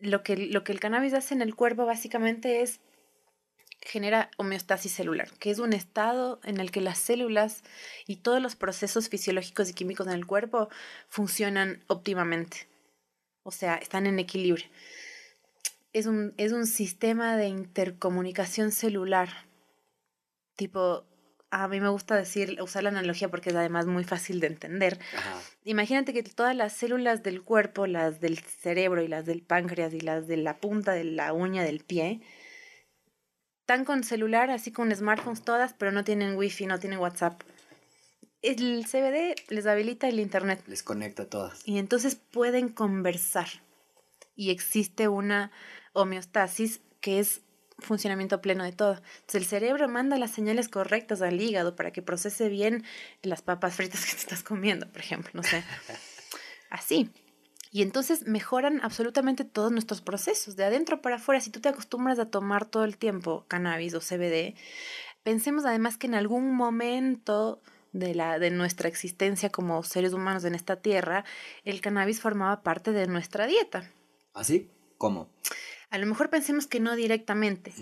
lo 0.00 0.24
que, 0.24 0.36
lo 0.36 0.64
que 0.64 0.72
el 0.72 0.80
cannabis 0.80 1.14
hace 1.14 1.34
en 1.34 1.42
el 1.42 1.54
cuerpo 1.54 1.86
básicamente 1.86 2.60
es 2.60 2.80
genera 3.82 4.32
homeostasis 4.36 4.90
celular, 4.90 5.30
que 5.38 5.52
es 5.52 5.60
un 5.60 5.74
estado 5.74 6.40
en 6.42 6.58
el 6.58 6.72
que 6.72 6.80
las 6.80 6.98
células 6.98 7.62
y 8.08 8.16
todos 8.16 8.42
los 8.42 8.56
procesos 8.56 9.08
fisiológicos 9.08 9.70
y 9.70 9.74
químicos 9.74 10.08
en 10.08 10.14
el 10.14 10.26
cuerpo 10.26 10.70
funcionan 11.08 11.84
óptimamente. 11.86 12.66
O 13.44 13.52
sea, 13.52 13.76
están 13.76 14.08
en 14.08 14.18
equilibrio. 14.18 14.66
Es 15.98 16.06
un, 16.06 16.32
es 16.36 16.52
un 16.52 16.66
sistema 16.66 17.36
de 17.36 17.48
intercomunicación 17.48 18.70
celular. 18.70 19.28
Tipo, 20.54 21.04
a 21.50 21.66
mí 21.66 21.80
me 21.80 21.88
gusta 21.88 22.14
decir, 22.14 22.62
usar 22.62 22.84
la 22.84 22.90
analogía 22.90 23.28
porque 23.28 23.50
es 23.50 23.56
además 23.56 23.86
muy 23.86 24.04
fácil 24.04 24.38
de 24.38 24.46
entender. 24.46 25.00
Ajá. 25.16 25.40
Imagínate 25.64 26.12
que 26.12 26.22
todas 26.22 26.54
las 26.54 26.72
células 26.72 27.24
del 27.24 27.42
cuerpo, 27.42 27.88
las 27.88 28.20
del 28.20 28.38
cerebro 28.38 29.02
y 29.02 29.08
las 29.08 29.26
del 29.26 29.42
páncreas 29.42 29.92
y 29.92 30.00
las 30.00 30.28
de 30.28 30.36
la 30.36 30.58
punta 30.58 30.92
de 30.92 31.02
la 31.02 31.32
uña 31.32 31.64
del 31.64 31.80
pie, 31.80 32.20
están 33.62 33.84
con 33.84 34.04
celular, 34.04 34.52
así 34.52 34.70
con 34.70 34.94
smartphones 34.94 35.42
todas, 35.42 35.74
pero 35.74 35.90
no 35.90 36.04
tienen 36.04 36.36
wifi, 36.36 36.66
no 36.66 36.78
tienen 36.78 37.00
WhatsApp. 37.00 37.42
El 38.40 38.86
CBD 38.86 39.34
les 39.48 39.66
habilita 39.66 40.06
el 40.06 40.20
internet 40.20 40.62
Les 40.68 40.84
conecta 40.84 41.24
a 41.24 41.26
todas. 41.26 41.66
y 41.66 41.78
entonces 41.78 42.14
pueden 42.14 42.68
conversar. 42.68 43.48
Y 44.36 44.50
existe 44.50 45.08
una 45.08 45.50
homeostasis 45.92 46.80
que 47.00 47.20
es 47.20 47.42
funcionamiento 47.78 48.40
pleno 48.40 48.64
de 48.64 48.72
todo. 48.72 48.94
Entonces 48.94 49.34
el 49.34 49.44
cerebro 49.44 49.88
manda 49.88 50.18
las 50.18 50.32
señales 50.32 50.68
correctas 50.68 51.22
al 51.22 51.40
hígado 51.40 51.76
para 51.76 51.92
que 51.92 52.02
procese 52.02 52.48
bien 52.48 52.84
las 53.22 53.42
papas 53.42 53.76
fritas 53.76 54.04
que 54.06 54.12
te 54.12 54.18
estás 54.18 54.42
comiendo, 54.42 54.90
por 54.90 55.00
ejemplo, 55.00 55.30
no 55.34 55.42
sé. 55.42 55.64
Así. 56.70 57.10
Y 57.70 57.82
entonces 57.82 58.26
mejoran 58.26 58.80
absolutamente 58.82 59.44
todos 59.44 59.70
nuestros 59.70 60.00
procesos, 60.00 60.56
de 60.56 60.64
adentro 60.64 61.02
para 61.02 61.16
afuera. 61.16 61.40
Si 61.40 61.50
tú 61.50 61.60
te 61.60 61.68
acostumbras 61.68 62.18
a 62.18 62.30
tomar 62.30 62.64
todo 62.64 62.84
el 62.84 62.96
tiempo 62.96 63.44
cannabis 63.46 63.94
o 63.94 64.00
CBD, 64.00 64.54
pensemos 65.22 65.66
además 65.66 65.98
que 65.98 66.06
en 66.06 66.14
algún 66.14 66.54
momento 66.54 67.60
de, 67.92 68.14
la, 68.14 68.38
de 68.38 68.50
nuestra 68.50 68.88
existencia 68.88 69.50
como 69.50 69.82
seres 69.82 70.14
humanos 70.14 70.44
en 70.44 70.54
esta 70.54 70.76
tierra, 70.76 71.24
el 71.64 71.82
cannabis 71.82 72.20
formaba 72.20 72.62
parte 72.62 72.92
de 72.92 73.06
nuestra 73.06 73.46
dieta. 73.46 73.90
¿Así? 74.32 74.70
¿Cómo? 74.96 75.28
A 75.90 75.98
lo 75.98 76.06
mejor 76.06 76.30
pensemos 76.30 76.66
que 76.66 76.80
no 76.80 76.94
directamente, 76.96 77.72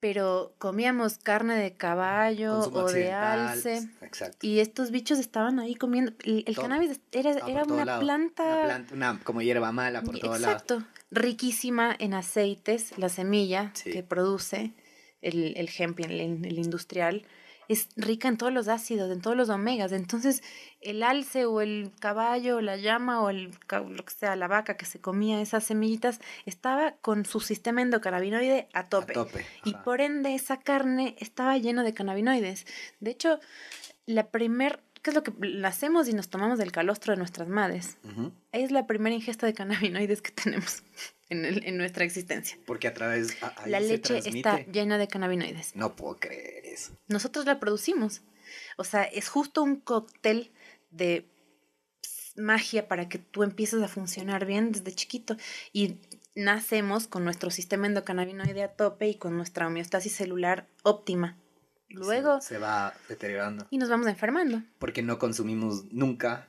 pero 0.00 0.54
comíamos 0.58 1.18
carne 1.18 1.54
de 1.56 1.74
caballo 1.74 2.54
Consumo 2.60 2.78
o 2.80 2.92
de 2.92 3.12
alce. 3.12 3.88
Exacto. 4.02 4.44
Y 4.46 4.58
estos 4.60 4.90
bichos 4.90 5.18
estaban 5.18 5.58
ahí 5.60 5.74
comiendo. 5.74 6.12
El, 6.24 6.56
cannabis 6.56 7.00
era, 7.12 7.30
era 7.30 7.62
una 7.64 8.00
planta. 8.00 8.42
Una 8.44 8.64
planta, 8.64 8.94
una 8.94 9.20
como 9.22 9.40
hierba 9.42 9.70
mala 9.72 10.02
por 10.02 10.18
todos 10.18 10.40
lados. 10.40 10.62
Exacto. 10.62 10.84
Riquísima 11.10 11.94
en 11.98 12.14
aceites, 12.14 12.98
la 12.98 13.08
semilla 13.08 13.70
Sí. 13.74 13.90
que 13.92 14.02
produce 14.02 14.72
el, 15.20 15.54
el 15.56 15.70
hemp, 15.78 16.00
el, 16.00 16.20
el 16.20 16.58
industrial, 16.58 17.24
es 17.68 17.88
rica 17.96 18.28
en 18.28 18.36
todos 18.36 18.52
los 18.52 18.68
ácidos, 18.68 19.10
en 19.10 19.20
todos 19.20 19.36
los 19.36 19.48
omegas. 19.48 19.92
Entonces, 19.92 20.42
el 20.80 21.02
alce 21.02 21.46
o 21.46 21.60
el 21.60 21.92
caballo, 22.00 22.56
o 22.56 22.60
la 22.60 22.76
llama 22.76 23.22
o 23.22 23.30
el, 23.30 23.50
lo 23.70 24.04
que 24.04 24.14
sea, 24.14 24.36
la 24.36 24.48
vaca 24.48 24.76
que 24.76 24.86
se 24.86 25.00
comía 25.00 25.40
esas 25.40 25.64
semillitas, 25.64 26.20
estaba 26.46 26.92
con 27.00 27.24
su 27.24 27.40
sistema 27.40 27.82
endocannabinoide 27.82 28.68
a 28.72 28.88
tope. 28.88 29.12
A 29.12 29.14
tope. 29.14 29.46
Y 29.64 29.74
por 29.74 30.00
ende 30.00 30.34
esa 30.34 30.58
carne 30.58 31.16
estaba 31.18 31.56
llena 31.58 31.82
de 31.82 31.94
cannabinoides. 31.94 32.66
De 33.00 33.10
hecho, 33.10 33.38
la 34.06 34.30
primer, 34.30 34.80
¿qué 35.02 35.10
es 35.10 35.14
lo 35.14 35.22
que 35.22 35.32
nacemos 35.40 36.08
y 36.08 36.12
nos 36.14 36.28
tomamos 36.28 36.58
del 36.58 36.72
calostro 36.72 37.12
de 37.12 37.18
nuestras 37.18 37.48
madres? 37.48 37.96
Ujú. 38.04 38.32
Es 38.52 38.70
la 38.70 38.86
primera 38.86 39.14
ingesta 39.14 39.46
de 39.46 39.54
cannabinoides 39.54 40.22
que 40.22 40.30
tenemos 40.30 40.82
en, 41.28 41.44
el- 41.44 41.64
en 41.66 41.76
nuestra 41.76 42.04
existencia. 42.04 42.56
Porque 42.66 42.88
a 42.88 42.94
través. 42.94 43.42
a- 43.42 43.66
la 43.66 43.80
leche 43.80 44.18
está 44.18 44.60
llena 44.66 44.98
de 44.98 45.08
cannabinoides. 45.08 45.74
No 45.76 45.96
puedo 45.96 46.18
creer 46.18 46.64
eso. 46.66 46.96
Nosotros 47.08 47.44
la 47.46 47.58
producimos. 47.60 48.22
O 48.76 48.84
sea, 48.84 49.02
es 49.04 49.28
justo 49.28 49.62
un 49.62 49.76
cóctel 49.76 50.52
de 50.90 51.26
magia 52.36 52.88
para 52.88 53.08
que 53.08 53.18
tú 53.18 53.42
empieces 53.42 53.82
a 53.82 53.88
funcionar 53.88 54.46
bien 54.46 54.72
desde 54.72 54.92
chiquito. 54.94 55.36
Y 55.72 55.96
nacemos 56.34 57.06
con 57.08 57.24
nuestro 57.24 57.50
sistema 57.50 57.86
endocannabinoide 57.86 58.62
a 58.62 58.68
tope 58.74 59.08
y 59.08 59.14
con 59.16 59.36
nuestra 59.36 59.66
homeostasis 59.66 60.14
celular 60.14 60.66
óptima. 60.82 61.36
Luego, 61.94 62.40
Se, 62.40 62.54
se 62.54 62.58
va 62.58 62.94
deteriorando. 63.08 63.66
y 63.70 63.78
nos 63.78 63.88
vamos 63.88 64.06
enfermando. 64.06 64.62
Porque 64.78 65.02
no 65.02 65.18
consumimos 65.18 65.84
nunca 65.92 66.48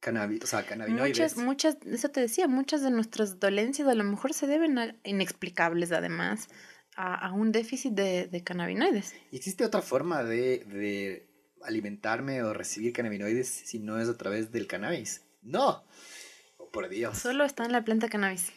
cannabis, 0.00 0.42
o 0.42 0.46
sea, 0.46 0.64
cannabinoides. 0.66 1.36
Muchas, 1.36 1.36
muchas, 1.36 1.76
eso 1.86 2.08
te 2.10 2.20
decía, 2.20 2.48
muchas 2.48 2.82
de 2.82 2.90
nuestras 2.90 3.38
dolencias 3.38 3.86
a 3.88 3.94
lo 3.94 4.04
mejor 4.04 4.34
se 4.34 4.46
deben 4.46 4.78
a 4.78 4.96
inexplicables 5.04 5.92
además 5.92 6.48
a, 6.96 7.14
a 7.14 7.32
un 7.32 7.52
déficit 7.52 7.92
de, 7.92 8.26
de 8.26 8.42
cannabinoides. 8.42 9.14
¿Y 9.30 9.36
¿Existe 9.36 9.64
otra 9.64 9.80
forma 9.80 10.24
de, 10.24 10.64
de 10.66 11.28
alimentarme 11.62 12.42
o 12.42 12.52
recibir 12.52 12.92
cannabinoides 12.92 13.48
si 13.48 13.78
no 13.78 14.00
es 14.00 14.08
a 14.08 14.16
través 14.16 14.50
del 14.50 14.66
cannabis? 14.66 15.22
¡No! 15.40 15.84
Oh, 16.58 16.68
por 16.70 16.88
Dios. 16.88 17.18
Solo 17.18 17.44
está 17.44 17.64
en 17.64 17.72
la 17.72 17.84
planta 17.84 18.08
cannabis. 18.08 18.52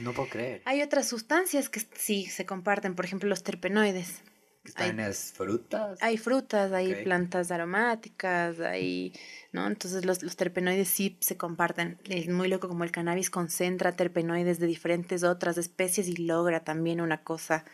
No 0.00 0.12
puedo 0.12 0.28
creer. 0.28 0.62
Hay 0.64 0.80
otras 0.82 1.08
sustancias 1.08 1.68
que 1.68 1.80
sí 1.96 2.26
se 2.26 2.46
comparten, 2.46 2.94
por 2.94 3.04
ejemplo 3.04 3.28
los 3.28 3.42
terpenoides. 3.42 4.22
Está 4.64 4.84
hay- 4.84 4.92
las 4.92 5.32
frutas. 5.32 5.98
Hay 6.00 6.16
frutas, 6.18 6.72
hay 6.72 7.02
plantas 7.02 7.50
aromáticas, 7.50 8.60
hay, 8.60 9.12
¿no? 9.50 9.66
Entonces 9.66 10.04
los, 10.04 10.22
los 10.22 10.36
terpenoides 10.36 10.88
sí 10.88 11.16
se 11.20 11.36
comparten. 11.36 11.98
Es 12.08 12.28
muy 12.28 12.48
loco 12.48 12.68
como 12.68 12.84
el 12.84 12.92
cannabis 12.92 13.28
concentra 13.28 13.92
terpenoides 13.96 14.60
de 14.60 14.66
diferentes 14.66 15.24
otras 15.24 15.58
especies 15.58 16.06
y 16.08 16.16
logra 16.16 16.60
también 16.60 17.00
una 17.00 17.22
cosa 17.24 17.64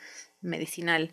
medicinal. 0.41 1.12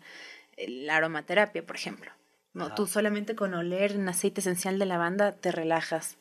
La 0.66 0.96
aromaterapia, 0.96 1.66
por 1.66 1.76
ejemplo. 1.76 2.10
¿no? 2.54 2.66
Ajá. 2.66 2.74
Tú 2.74 2.86
solamente 2.86 3.36
con 3.36 3.52
oler 3.52 3.96
un 3.98 4.08
aceite 4.08 4.40
esencial 4.40 4.78
de 4.78 4.86
lavanda 4.86 5.32
te 5.32 5.52
relajas. 5.52 6.16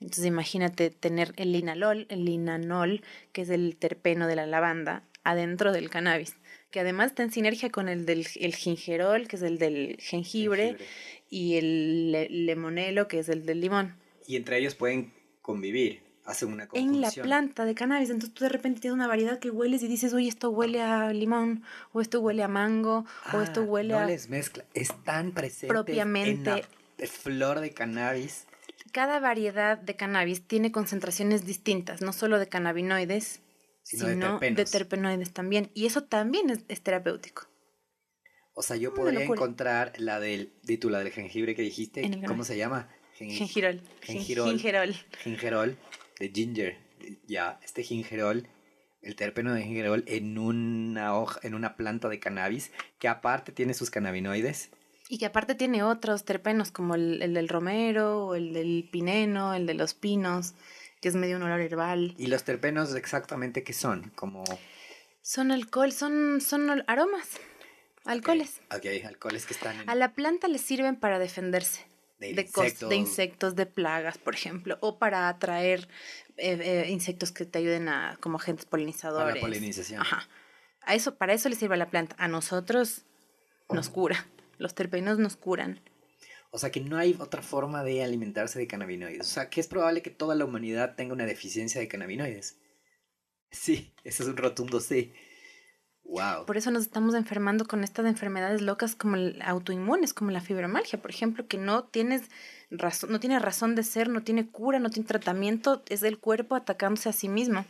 Entonces 0.00 0.26
imagínate 0.26 0.90
tener 0.90 1.32
el 1.36 1.52
linalol, 1.52 2.06
el 2.08 2.24
linanol, 2.24 3.02
que 3.32 3.42
es 3.42 3.50
el 3.50 3.76
terpeno 3.76 4.26
de 4.26 4.36
la 4.36 4.46
lavanda, 4.46 5.02
adentro 5.24 5.72
del 5.72 5.90
cannabis, 5.90 6.36
que 6.76 6.80
además 6.80 7.06
está 7.06 7.22
en 7.22 7.32
sinergia 7.32 7.70
con 7.70 7.88
el 7.88 8.04
del 8.04 8.26
el 8.38 8.54
gingerol, 8.54 9.26
que 9.28 9.36
es 9.36 9.42
el 9.42 9.56
del 9.56 9.96
jengibre, 9.98 10.64
jengibre. 10.76 10.86
y 11.30 11.56
el 11.56 12.12
le- 12.12 12.28
lemonelo, 12.28 13.08
que 13.08 13.18
es 13.20 13.30
el 13.30 13.46
del 13.46 13.62
limón. 13.62 13.94
Y 14.26 14.36
entre 14.36 14.58
ellos 14.58 14.74
pueden 14.74 15.10
convivir. 15.40 16.02
Hacen 16.26 16.52
una 16.52 16.66
conjunción. 16.68 16.96
En 16.96 17.00
la 17.00 17.10
planta 17.10 17.64
de 17.64 17.74
cannabis, 17.74 18.10
entonces 18.10 18.34
tú 18.34 18.44
de 18.44 18.50
repente 18.50 18.80
tienes 18.80 18.94
una 18.94 19.06
variedad 19.06 19.38
que 19.38 19.48
hueles 19.48 19.82
y 19.84 19.88
dices, 19.88 20.12
oye, 20.12 20.28
esto 20.28 20.50
huele 20.50 20.82
a 20.82 21.14
limón, 21.14 21.62
o 21.94 22.02
esto 22.02 22.20
huele 22.20 22.42
a 22.42 22.48
mango, 22.48 23.06
o 23.32 23.40
esto 23.40 23.60
Ah, 23.62 23.64
huele 23.64 23.94
no 23.94 24.00
a... 24.00 24.04
les 24.04 24.28
mezcla. 24.28 24.62
Están 24.74 25.32
presentes 25.32 25.68
Propiamente. 25.70 26.50
en 26.50 26.62
la 26.98 27.06
flor 27.06 27.60
de 27.60 27.70
cannabis. 27.70 28.44
Cada 28.92 29.18
variedad 29.18 29.78
de 29.78 29.96
cannabis 29.96 30.42
tiene 30.42 30.72
concentraciones 30.72 31.46
distintas, 31.46 32.02
no 32.02 32.12
solo 32.12 32.38
de 32.38 32.48
cannabinoides, 32.48 33.40
Sino 33.88 34.08
sino, 34.08 34.26
de 34.26 34.32
de, 34.32 34.38
terpenos. 34.56 34.70
terpenoides 34.72 35.32
también. 35.32 35.70
Y 35.74 35.86
eso 35.86 36.02
también 36.04 36.50
es, 36.50 36.64
es 36.68 36.82
terapéutico. 36.82 37.46
O 38.54 38.62
sea, 38.62 38.76
yo 38.76 38.90
Una 38.90 38.96
podría 38.96 39.20
locura. 39.20 39.38
encontrar 39.38 39.92
la 39.98 40.18
del 40.18 40.52
título 40.64 40.98
del 40.98 41.10
jengibre 41.12 41.54
que 41.54 41.62
dijiste. 41.62 42.10
¿Cómo 42.26 42.42
se 42.42 42.56
llama? 42.56 42.88
Gen- 43.14 43.30
Gengirol. 43.30 43.80
Gengirol. 44.00 44.50
Gingerol. 44.58 44.94
Gingerol 45.22 45.78
de 46.18 46.28
ginger. 46.30 46.78
Ya, 47.28 47.60
este 47.62 47.82
gingerol, 47.82 48.48
el 49.02 49.14
terpeno 49.14 49.54
de 49.54 49.62
gingerol 49.62 50.02
en 50.08 50.36
una 50.38 51.14
hoja, 51.16 51.38
en 51.44 51.54
una 51.54 51.76
planta 51.76 52.08
de 52.08 52.18
cannabis 52.18 52.72
que 52.98 53.06
aparte 53.08 53.52
tiene 53.52 53.74
sus 53.74 53.90
cannabinoides. 53.90 54.70
Y 55.08 55.18
que 55.18 55.26
aparte 55.26 55.54
tiene 55.54 55.84
otros 55.84 56.24
terpenos 56.24 56.72
como 56.72 56.96
el, 56.96 57.22
el 57.22 57.34
del 57.34 57.48
romero, 57.48 58.26
o 58.26 58.34
el 58.34 58.52
del 58.52 58.88
pineno, 58.90 59.54
el 59.54 59.66
de 59.66 59.74
los 59.74 59.94
pinos, 59.94 60.54
que 61.06 61.10
es 61.10 61.14
medio 61.14 61.36
un 61.36 61.44
olor 61.44 61.60
herbal. 61.60 62.16
Y 62.18 62.26
los 62.26 62.42
terpenos 62.42 62.92
exactamente 62.96 63.62
qué 63.62 63.72
son, 63.72 64.10
como 64.16 64.42
Son 65.22 65.52
alcohol, 65.52 65.92
son, 65.92 66.40
son 66.40 66.82
aromas. 66.88 67.28
Alcoholes. 68.06 68.60
Ok, 68.74 68.86
alcoholes 69.06 69.46
que 69.46 69.54
están 69.54 69.82
en... 69.82 69.88
A 69.88 69.94
la 69.94 70.14
planta 70.14 70.48
le 70.48 70.58
sirven 70.58 70.96
para 70.96 71.20
defenderse. 71.20 71.86
De 72.18 72.30
insectos. 72.30 72.88
de 72.88 72.96
insectos, 72.96 73.54
de 73.54 73.66
plagas, 73.66 74.18
por 74.18 74.34
ejemplo, 74.34 74.78
o 74.80 74.98
para 74.98 75.28
atraer 75.28 75.86
eh, 76.38 76.58
eh, 76.60 76.90
insectos 76.90 77.30
que 77.30 77.44
te 77.44 77.60
ayuden 77.60 77.88
a, 77.88 78.18
como 78.18 78.38
agentes 78.38 78.66
polinizadores. 78.66 79.26
Para 79.26 79.36
la 79.36 79.40
polinización. 79.42 80.00
Ajá. 80.00 80.28
A 80.80 80.96
eso, 80.96 81.14
para 81.14 81.34
eso 81.34 81.48
le 81.48 81.54
sirve 81.54 81.76
a 81.76 81.78
la 81.78 81.88
planta. 81.88 82.16
A 82.18 82.26
nosotros 82.26 83.04
nos 83.68 83.90
cura. 83.90 84.26
Los 84.58 84.74
terpenos 84.74 85.20
nos 85.20 85.36
curan. 85.36 85.80
O 86.56 86.58
sea 86.58 86.70
que 86.70 86.80
no 86.80 86.96
hay 86.96 87.14
otra 87.18 87.42
forma 87.42 87.84
de 87.84 88.02
alimentarse 88.02 88.58
de 88.58 88.66
cannabinoides. 88.66 89.20
O 89.20 89.30
sea 89.30 89.50
que 89.50 89.60
es 89.60 89.68
probable 89.68 90.00
que 90.00 90.08
toda 90.08 90.34
la 90.34 90.46
humanidad 90.46 90.94
tenga 90.96 91.12
una 91.12 91.26
deficiencia 91.26 91.82
de 91.82 91.86
cannabinoides. 91.86 92.56
Sí, 93.50 93.92
eso 94.04 94.22
es 94.22 94.28
un 94.30 94.38
rotundo 94.38 94.80
sí. 94.80 95.12
Wow. 96.04 96.46
Por 96.46 96.56
eso 96.56 96.70
nos 96.70 96.84
estamos 96.84 97.14
enfermando 97.14 97.66
con 97.66 97.84
estas 97.84 98.06
enfermedades 98.06 98.62
locas 98.62 98.96
como 98.96 99.16
el 99.16 99.42
autoinmunes, 99.42 100.14
como 100.14 100.30
la 100.30 100.40
fibromialgia, 100.40 101.02
por 101.02 101.10
ejemplo, 101.10 101.46
que 101.46 101.58
no 101.58 101.84
tienes 101.84 102.22
razón, 102.70 103.12
no 103.12 103.20
tiene 103.20 103.38
razón 103.38 103.74
de 103.74 103.82
ser, 103.82 104.08
no 104.08 104.22
tiene 104.22 104.50
cura, 104.50 104.78
no 104.78 104.88
tiene 104.88 105.06
tratamiento, 105.06 105.84
es 105.90 106.02
el 106.04 106.18
cuerpo 106.18 106.54
atacándose 106.54 107.10
a 107.10 107.12
sí 107.12 107.28
mismo. 107.28 107.66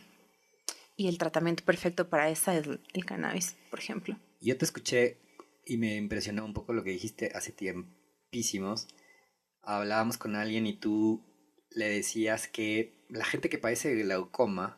Y 0.95 1.09
el 1.09 1.17
tratamiento 1.17 1.65
perfecto 1.65 2.07
para 2.07 2.29
esa 2.29 2.55
es 2.55 2.65
el, 2.93 3.05
cannabis, 3.05 3.57
por 3.69 3.79
ejemplo. 3.79 4.17
Yo 4.39 4.57
te 4.57 4.63
escuché 4.63 5.17
y 5.65 5.75
me 5.75 5.97
impresionó 5.97 6.45
un 6.45 6.53
poco 6.53 6.71
lo 6.71 6.85
que 6.85 6.91
dijiste 6.91 7.33
hace 7.35 7.51
Hablábamos 9.61 10.17
con 10.17 10.35
alguien 10.35 10.67
y 10.67 10.73
tú 10.73 11.23
le 11.71 11.89
decías 11.89 12.47
que 12.47 13.05
la 13.09 13.25
gente 13.25 13.49
que 13.49 13.57
padece 13.57 13.93
de 13.93 14.03
glaucoma, 14.03 14.77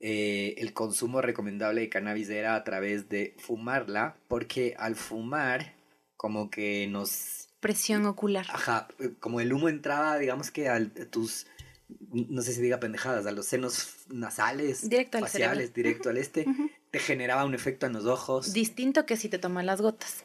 eh, 0.00 0.54
el 0.58 0.72
consumo 0.72 1.22
recomendable 1.22 1.80
de 1.82 1.88
cannabis 1.88 2.28
era 2.28 2.54
a 2.54 2.64
través 2.64 3.08
de 3.08 3.34
fumarla, 3.38 4.16
porque 4.28 4.74
al 4.78 4.96
fumar, 4.96 5.74
como 6.16 6.50
que 6.50 6.86
nos 6.86 7.46
Presión 7.60 8.04
ocular. 8.06 8.46
Ajá, 8.50 8.86
eh, 9.00 9.14
como 9.18 9.40
el 9.40 9.52
humo 9.52 9.68
entraba, 9.68 10.18
digamos 10.18 10.50
que 10.50 10.68
a 10.68 10.78
tus, 11.10 11.46
no 11.88 12.42
sé 12.42 12.52
si 12.52 12.60
diga 12.60 12.78
pendejadas, 12.78 13.26
a 13.26 13.32
los 13.32 13.46
senos 13.46 14.06
nasales, 14.08 14.88
Directo 14.88 15.18
al 15.18 15.24
faciales, 15.24 15.72
directo 15.72 16.10
al 16.10 16.18
este, 16.18 16.46
te 16.90 16.98
generaba 16.98 17.44
un 17.44 17.54
efecto 17.54 17.86
en 17.86 17.94
los 17.94 18.04
ojos 18.04 18.52
Distinto 18.52 19.06
que 19.06 19.16
si 19.16 19.28
te 19.28 19.38
toman 19.38 19.66
las 19.66 19.80
gotas. 19.80 20.22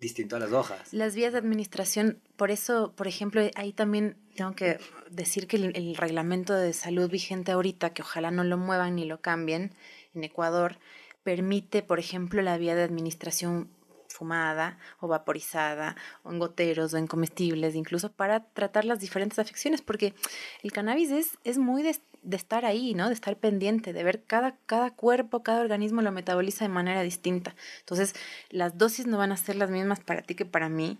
Distinto 0.00 0.36
a 0.36 0.38
las 0.38 0.52
hojas. 0.52 0.92
Las 0.92 1.14
vías 1.14 1.32
de 1.32 1.38
administración, 1.38 2.18
por 2.36 2.50
eso, 2.50 2.92
por 2.96 3.06
ejemplo, 3.06 3.42
ahí 3.54 3.72
también 3.72 4.16
tengo 4.34 4.54
que 4.54 4.78
decir 5.10 5.46
que 5.46 5.56
el, 5.56 5.96
reglamento 5.96 6.54
de 6.54 6.72
salud 6.72 7.10
vigente 7.10 7.52
ahorita, 7.52 7.92
que 7.92 8.02
ojalá 8.02 8.30
no 8.30 8.42
lo 8.42 8.56
muevan 8.56 8.96
ni 8.96 9.04
lo 9.04 9.20
cambien 9.20 9.74
en 10.14 10.24
Ecuador, 10.24 10.78
permite, 11.22 11.82
por 11.82 11.98
ejemplo, 11.98 12.40
la 12.40 12.56
vía 12.56 12.74
de 12.74 12.82
administración 12.82 13.68
fumada 14.08 14.78
o 14.98 15.08
vaporizada 15.08 15.96
o 16.24 16.32
en 16.32 16.38
goteros 16.38 16.94
o 16.94 16.96
en 16.98 17.06
comestibles, 17.06 17.74
incluso 17.74 18.10
para 18.10 18.44
tratar 18.52 18.84
las 18.84 19.00
diferentes 19.00 19.38
afecciones, 19.38 19.82
porque 19.82 20.14
el 20.62 20.72
cannabis 20.72 21.10
es, 21.10 21.38
es 21.44 21.58
muy 21.58 21.82
de 22.22 22.36
estar 22.36 22.64
ahí, 22.64 22.94
¿no? 22.94 23.08
De 23.08 23.14
estar 23.14 23.36
pendiente, 23.36 23.92
de 23.92 24.04
ver 24.04 24.22
cada, 24.24 24.56
cada 24.66 24.90
cuerpo, 24.90 25.42
cada 25.42 25.60
organismo 25.60 26.02
lo 26.02 26.12
metaboliza 26.12 26.64
de 26.64 26.68
manera 26.68 27.02
distinta. 27.02 27.54
Entonces, 27.80 28.14
las 28.50 28.76
dosis 28.76 29.06
no 29.06 29.18
van 29.18 29.32
a 29.32 29.36
ser 29.36 29.56
las 29.56 29.70
mismas 29.70 30.00
para 30.00 30.22
ti 30.22 30.34
que 30.34 30.44
para 30.44 30.68
mí, 30.68 30.98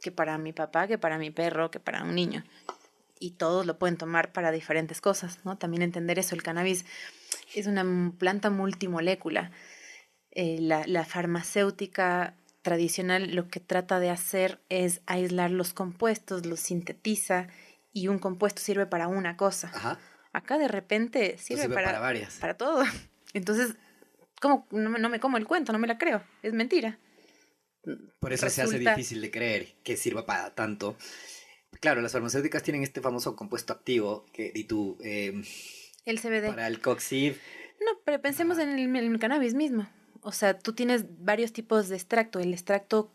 que 0.00 0.12
para 0.12 0.38
mi 0.38 0.52
papá, 0.52 0.86
que 0.86 0.98
para 0.98 1.18
mi 1.18 1.30
perro, 1.30 1.70
que 1.70 1.80
para 1.80 2.02
un 2.02 2.14
niño. 2.14 2.44
Y 3.18 3.32
todos 3.32 3.66
lo 3.66 3.78
pueden 3.78 3.96
tomar 3.96 4.32
para 4.32 4.50
diferentes 4.50 5.00
cosas, 5.00 5.40
¿no? 5.44 5.58
También 5.58 5.82
entender 5.82 6.18
eso, 6.18 6.34
el 6.34 6.42
cannabis 6.42 6.84
es 7.54 7.66
una 7.66 7.84
planta 8.18 8.50
multimolécula. 8.50 9.50
Eh, 10.30 10.58
la, 10.60 10.86
la 10.86 11.04
farmacéutica 11.04 12.34
tradicional 12.62 13.34
lo 13.34 13.48
que 13.48 13.60
trata 13.60 14.00
de 14.00 14.10
hacer 14.10 14.60
es 14.68 15.00
aislar 15.06 15.50
los 15.50 15.72
compuestos, 15.72 16.46
los 16.46 16.60
sintetiza 16.60 17.48
y 17.92 18.08
un 18.08 18.18
compuesto 18.18 18.60
sirve 18.60 18.86
para 18.86 19.08
una 19.08 19.36
cosa. 19.36 19.70
Ajá. 19.74 19.98
Acá 20.32 20.58
de 20.58 20.68
repente 20.68 21.36
sirve, 21.38 21.62
sirve 21.62 21.74
para, 21.74 21.88
para 21.88 21.98
varias. 22.00 22.36
para 22.36 22.56
todo. 22.56 22.84
Entonces, 23.34 23.74
¿cómo? 24.40 24.66
No, 24.70 24.90
me- 24.90 24.98
no 24.98 25.08
me 25.08 25.20
como 25.20 25.36
el 25.36 25.46
cuento, 25.46 25.72
no 25.72 25.78
me 25.78 25.86
la 25.88 25.98
creo. 25.98 26.22
Es 26.42 26.52
mentira. 26.52 26.98
Por 28.20 28.32
eso 28.32 28.48
se 28.50 28.62
hace 28.62 28.78
difícil 28.78 29.20
de 29.22 29.30
creer 29.30 29.74
que 29.82 29.96
sirva 29.96 30.26
para 30.26 30.54
tanto. 30.54 30.96
Claro, 31.80 32.00
las 32.02 32.12
farmacéuticas 32.12 32.62
tienen 32.62 32.82
este 32.82 33.00
famoso 33.00 33.34
compuesto 33.36 33.72
activo 33.72 34.26
que 34.32 34.50
di 34.52 34.64
tú 34.64 34.98
eh, 35.02 35.32
El 36.04 36.20
CBD. 36.20 36.48
para 36.48 36.66
el 36.66 36.80
coxiv. 36.80 37.40
No, 37.80 37.98
pero 38.04 38.20
pensemos 38.20 38.58
en 38.58 38.68
el, 38.70 38.80
en 38.80 38.96
el 38.96 39.18
cannabis 39.18 39.54
mismo. 39.54 39.88
O 40.20 40.32
sea, 40.32 40.58
tú 40.58 40.74
tienes 40.74 41.04
varios 41.24 41.52
tipos 41.54 41.88
de 41.88 41.96
extracto. 41.96 42.38
El 42.40 42.52
extracto 42.52 43.10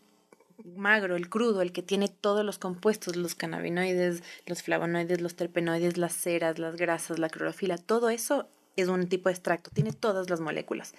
magro, 0.64 1.16
el 1.16 1.28
crudo, 1.28 1.62
el 1.62 1.72
que 1.72 1.82
tiene 1.82 2.08
todos 2.08 2.44
los 2.44 2.58
compuestos, 2.58 3.16
los 3.16 3.34
cannabinoides, 3.34 4.22
los 4.46 4.62
flavonoides, 4.62 5.20
los 5.20 5.36
terpenoides, 5.36 5.96
las 5.98 6.14
ceras, 6.14 6.58
las 6.58 6.76
grasas, 6.76 7.18
la 7.18 7.28
clorofila, 7.28 7.78
todo 7.78 8.10
eso 8.10 8.48
es 8.76 8.88
un 8.88 9.08
tipo 9.08 9.28
de 9.28 9.34
extracto, 9.34 9.70
tiene 9.70 9.92
todas 9.92 10.28
las 10.30 10.40
moléculas. 10.40 10.94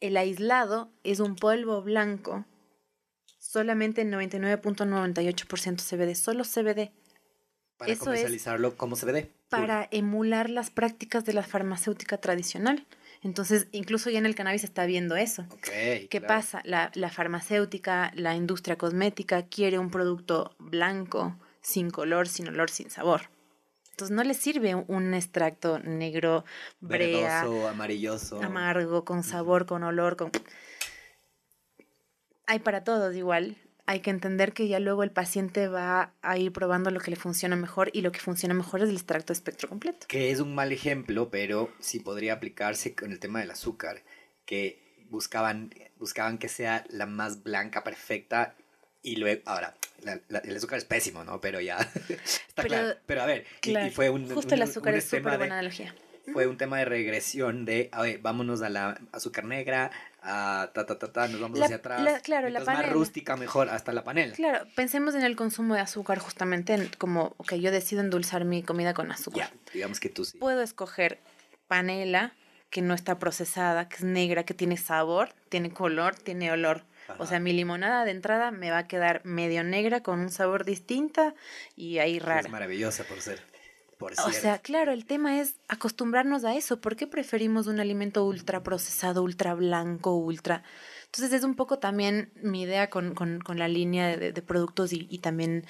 El 0.00 0.16
aislado 0.16 0.90
es 1.04 1.20
un 1.20 1.36
polvo 1.36 1.82
blanco, 1.82 2.44
solamente 3.38 4.04
99.98% 4.04 5.82
CBD, 5.82 6.14
solo 6.14 6.44
CBD, 6.44 6.90
Para 7.78 7.92
Eso 7.92 8.02
es- 8.04 8.06
comercializarlo 8.06 8.76
como 8.76 8.96
CBD. 8.96 9.30
para 9.50 9.86
emular 9.90 10.48
las 10.48 10.70
prácticas 10.70 11.24
de 11.26 11.34
la 11.34 11.42
farmacéutica 11.42 12.16
tradicional. 12.18 12.86
Entonces, 13.22 13.68
incluso 13.72 14.10
ya 14.10 14.18
en 14.18 14.26
el 14.26 14.34
cannabis 14.34 14.60
se 14.62 14.66
está 14.66 14.86
viendo 14.86 15.16
eso. 15.16 15.46
¿Qué 15.62 16.08
claro. 16.10 16.26
pasa? 16.26 16.60
La, 16.64 16.90
la 16.94 17.10
farmacéutica, 17.10 18.12
la 18.14 18.34
industria 18.36 18.76
cosmética 18.76 19.46
quiere 19.46 19.78
un 19.78 19.90
producto 19.90 20.54
blanco, 20.58 21.36
sin 21.62 21.90
color, 21.90 22.28
sin 22.28 22.48
olor, 22.48 22.70
sin 22.70 22.90
sabor. 22.90 23.22
Entonces 23.90 24.14
no 24.14 24.22
le 24.24 24.34
sirve 24.34 24.74
un- 24.74 24.84
un 24.88 25.14
extracto 25.14 25.78
negro, 25.78 26.44
brea, 26.80 27.42
Verdoso, 27.44 27.68
amarilloso. 27.68 28.42
amargo, 28.42 29.04
con 29.04 29.22
sabor, 29.24 29.64
con 29.66 29.82
olor, 29.82 30.16
con... 30.16 30.30
Hay 32.46 32.58
para 32.60 32.84
todos 32.84 33.14
igual. 33.16 33.56
Hay 33.88 34.00
que 34.00 34.10
entender 34.10 34.52
que 34.52 34.66
ya 34.66 34.80
luego 34.80 35.04
el 35.04 35.12
paciente 35.12 35.68
va 35.68 36.12
a 36.22 36.36
ir 36.38 36.52
probando 36.52 36.90
lo 36.90 36.98
que 37.00 37.10
le 37.12 37.16
funciona 37.16 37.54
mejor 37.54 37.90
y 37.92 38.00
lo 38.02 38.10
que 38.10 38.18
funciona 38.18 38.52
mejor 38.54 38.82
es 38.82 38.88
el 38.88 38.96
extracto 38.96 39.32
de 39.32 39.34
espectro 39.38 39.68
completo. 39.68 40.06
Que 40.08 40.30
es 40.32 40.40
un 40.40 40.54
mal 40.56 40.72
ejemplo, 40.72 41.30
pero 41.30 41.72
sí 41.78 42.00
podría 42.00 42.34
aplicarse 42.34 42.94
con 42.96 43.12
el 43.12 43.20
tema 43.20 43.38
del 43.38 43.50
azúcar. 43.52 44.02
Que 44.44 45.04
buscaban, 45.08 45.72
buscaban 45.98 46.38
que 46.38 46.48
sea 46.48 46.84
la 46.90 47.06
más 47.06 47.44
blanca, 47.44 47.84
perfecta. 47.84 48.56
Y 49.02 49.16
luego, 49.16 49.42
ahora, 49.46 49.76
la- 50.02 50.20
la- 50.28 50.40
el 50.40 50.56
azúcar 50.56 50.78
es 50.78 50.84
pésimo, 50.84 51.22
¿no? 51.22 51.40
Pero 51.40 51.60
ya. 51.60 51.76
Está 52.08 52.62
Pero- 52.62 52.68
claro. 52.68 52.98
Pero 53.06 53.22
a 53.22 53.26
ver, 53.26 53.44
y- 53.62 53.90
fue 53.90 54.10
un. 54.10 54.28
Justo 54.28 54.48
un- 54.48 54.54
el 54.54 54.62
azúcar 54.62 54.94
un 54.94 54.98
es 54.98 55.04
súper 55.04 55.30
de- 55.30 55.36
buena 55.38 55.54
analogía. 55.60 55.94
Fue 56.32 56.46
un 56.46 56.56
tema 56.56 56.78
de 56.78 56.84
regresión 56.84 57.64
de, 57.64 57.88
a 57.92 58.02
ver, 58.02 58.18
vámonos 58.18 58.62
a 58.62 58.68
la 58.68 59.00
azúcar 59.12 59.44
negra, 59.44 59.90
a 60.22 60.70
ta, 60.74 60.86
ta, 60.86 60.98
ta, 60.98 61.12
ta, 61.12 61.28
nos 61.28 61.40
vamos 61.40 61.58
La- 61.58 61.66
hacia 61.66 61.76
atrás. 61.76 62.00
la- 62.02 62.20
claro, 62.20 62.42
la 62.48 62.58
Entonces, 62.58 62.66
más 62.66 62.76
panela. 62.76 62.92
rústica, 62.92 63.36
mejor, 63.36 63.68
hasta 63.70 63.92
la 63.92 64.02
panela. 64.04 64.34
Claro, 64.34 64.66
pensemos 64.74 65.14
en 65.14 65.22
el 65.22 65.36
consumo 65.36 65.74
de 65.74 65.80
azúcar 65.80 66.18
justamente 66.18 66.74
en- 66.74 66.90
como 66.98 67.36
que 67.48 67.60
yo 67.60 67.70
decido 67.70 68.00
endulzar 68.00 68.44
mi 68.44 68.62
comida 68.62 68.92
con 68.94 69.10
azúcar. 69.12 69.50
Ya, 69.52 69.72
digamos 69.72 70.00
que 70.00 70.08
tú 70.08 70.24
sí. 70.24 70.38
Puedo 70.38 70.62
escoger 70.62 71.18
panela 71.68 72.32
que 72.70 72.82
no 72.82 72.94
está 72.94 73.18
procesada, 73.18 73.88
que 73.88 73.96
es 73.96 74.04
negra, 74.04 74.44
que 74.44 74.52
tiene 74.54 74.76
sabor, 74.76 75.30
tiene 75.48 75.70
color, 75.70 76.14
tiene 76.16 76.50
olor. 76.50 76.82
O 77.18 77.26
sea, 77.26 77.38
mi 77.38 77.52
limonada 77.52 78.04
de 78.04 78.10
entrada 78.10 78.50
me 78.50 78.70
va 78.72 78.78
a 78.78 78.88
quedar 78.88 79.24
medio 79.24 79.62
negra 79.62 80.02
con 80.02 80.18
un 80.18 80.30
sabor 80.30 80.64
distinta 80.64 81.34
y 81.76 81.98
ahí 81.98 82.16
Es 82.16 82.22
rara. 82.24 82.48
maravillosa 82.48 83.04
por 83.04 83.20
ser. 83.20 83.40
Por 83.98 84.12
O 84.12 84.30
sea, 84.32 84.58
claro, 84.58 84.92
el 84.92 85.06
tema 85.06 85.40
es 85.40 85.54
acostumbrarnos 85.68 86.44
a 86.44 86.54
eso. 86.54 86.80
¿Por 86.80 86.96
qué 86.96 87.06
preferimos 87.06 87.66
un 87.66 87.80
alimento 87.80 88.24
ultra 88.26 88.62
procesado, 88.62 89.22
ultra 89.22 89.54
blanco, 89.54 90.14
ultra... 90.16 90.62
Entonces 91.06 91.32
es 91.38 91.44
un 91.44 91.54
poco 91.54 91.78
también 91.78 92.30
mi 92.42 92.62
idea 92.62 92.90
con, 92.90 93.14
con- 93.14 93.40
con 93.40 93.58
la 93.58 93.68
línea 93.68 94.16
de, 94.18 94.32
de 94.32 94.42
productos 94.42 94.92
y, 94.92 95.06
y 95.08 95.18
también 95.20 95.64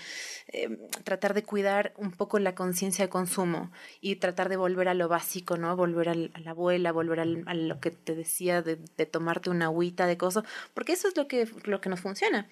eh, 0.48 0.76
tratar 1.04 1.34
de 1.34 1.44
cuidar 1.44 1.92
un 1.98 2.10
poco 2.10 2.38
la 2.40 2.54
conciencia 2.56 3.04
de 3.04 3.10
consumo 3.10 3.70
y 4.00 4.16
tratar 4.16 4.48
de 4.48 4.56
volver 4.56 4.88
a 4.88 4.94
lo 4.94 5.06
básico, 5.08 5.56
¿no? 5.56 5.76
Volver 5.76 6.08
al- 6.08 6.30
a 6.34 6.40
la 6.40 6.50
abuela, 6.52 6.90
volver 6.90 7.20
al- 7.20 7.44
a 7.46 7.54
lo 7.54 7.78
que 7.80 7.92
te 7.92 8.16
decía 8.16 8.62
de, 8.62 8.76
de 8.96 9.06
tomarte 9.06 9.50
una 9.50 9.66
agüita 9.66 10.06
de 10.06 10.16
cosas, 10.16 10.42
porque 10.74 10.94
eso 10.94 11.06
es 11.06 11.16
lo 11.16 11.28
que, 11.28 11.48
lo 11.64 11.80
que 11.80 11.90
nos 11.90 12.00
funciona 12.00 12.48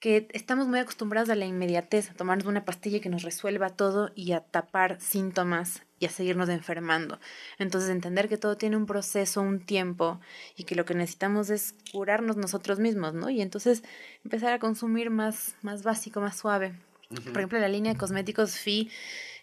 que 0.00 0.28
estamos 0.32 0.68
muy 0.68 0.78
acostumbrados 0.78 1.28
a 1.30 1.34
la 1.34 1.46
inmediatez, 1.46 2.10
a 2.10 2.14
tomarnos 2.14 2.46
una 2.46 2.64
pastilla 2.64 3.00
que 3.00 3.08
nos 3.08 3.22
resuelva 3.22 3.70
todo 3.70 4.12
y 4.14 4.32
a 4.32 4.40
tapar 4.40 5.00
síntomas 5.00 5.82
y 5.98 6.06
a 6.06 6.10
seguirnos 6.10 6.48
enfermando. 6.48 7.18
Entonces 7.58 7.90
entender 7.90 8.28
que 8.28 8.38
todo 8.38 8.56
tiene 8.56 8.76
un 8.76 8.86
proceso, 8.86 9.42
un 9.42 9.60
tiempo 9.60 10.20
y 10.56 10.64
que 10.64 10.76
lo 10.76 10.84
que 10.84 10.94
necesitamos 10.94 11.50
es 11.50 11.74
curarnos 11.92 12.36
nosotros 12.36 12.78
mismos, 12.78 13.14
¿no? 13.14 13.28
Y 13.28 13.40
entonces 13.40 13.82
empezar 14.22 14.52
a 14.52 14.60
consumir 14.60 15.10
más, 15.10 15.56
más 15.62 15.82
básico, 15.82 16.20
más 16.20 16.36
suave. 16.36 16.74
Por 17.08 17.38
ejemplo, 17.38 17.58
la 17.58 17.68
línea 17.68 17.92
de 17.92 17.98
cosméticos 17.98 18.56
FI 18.56 18.90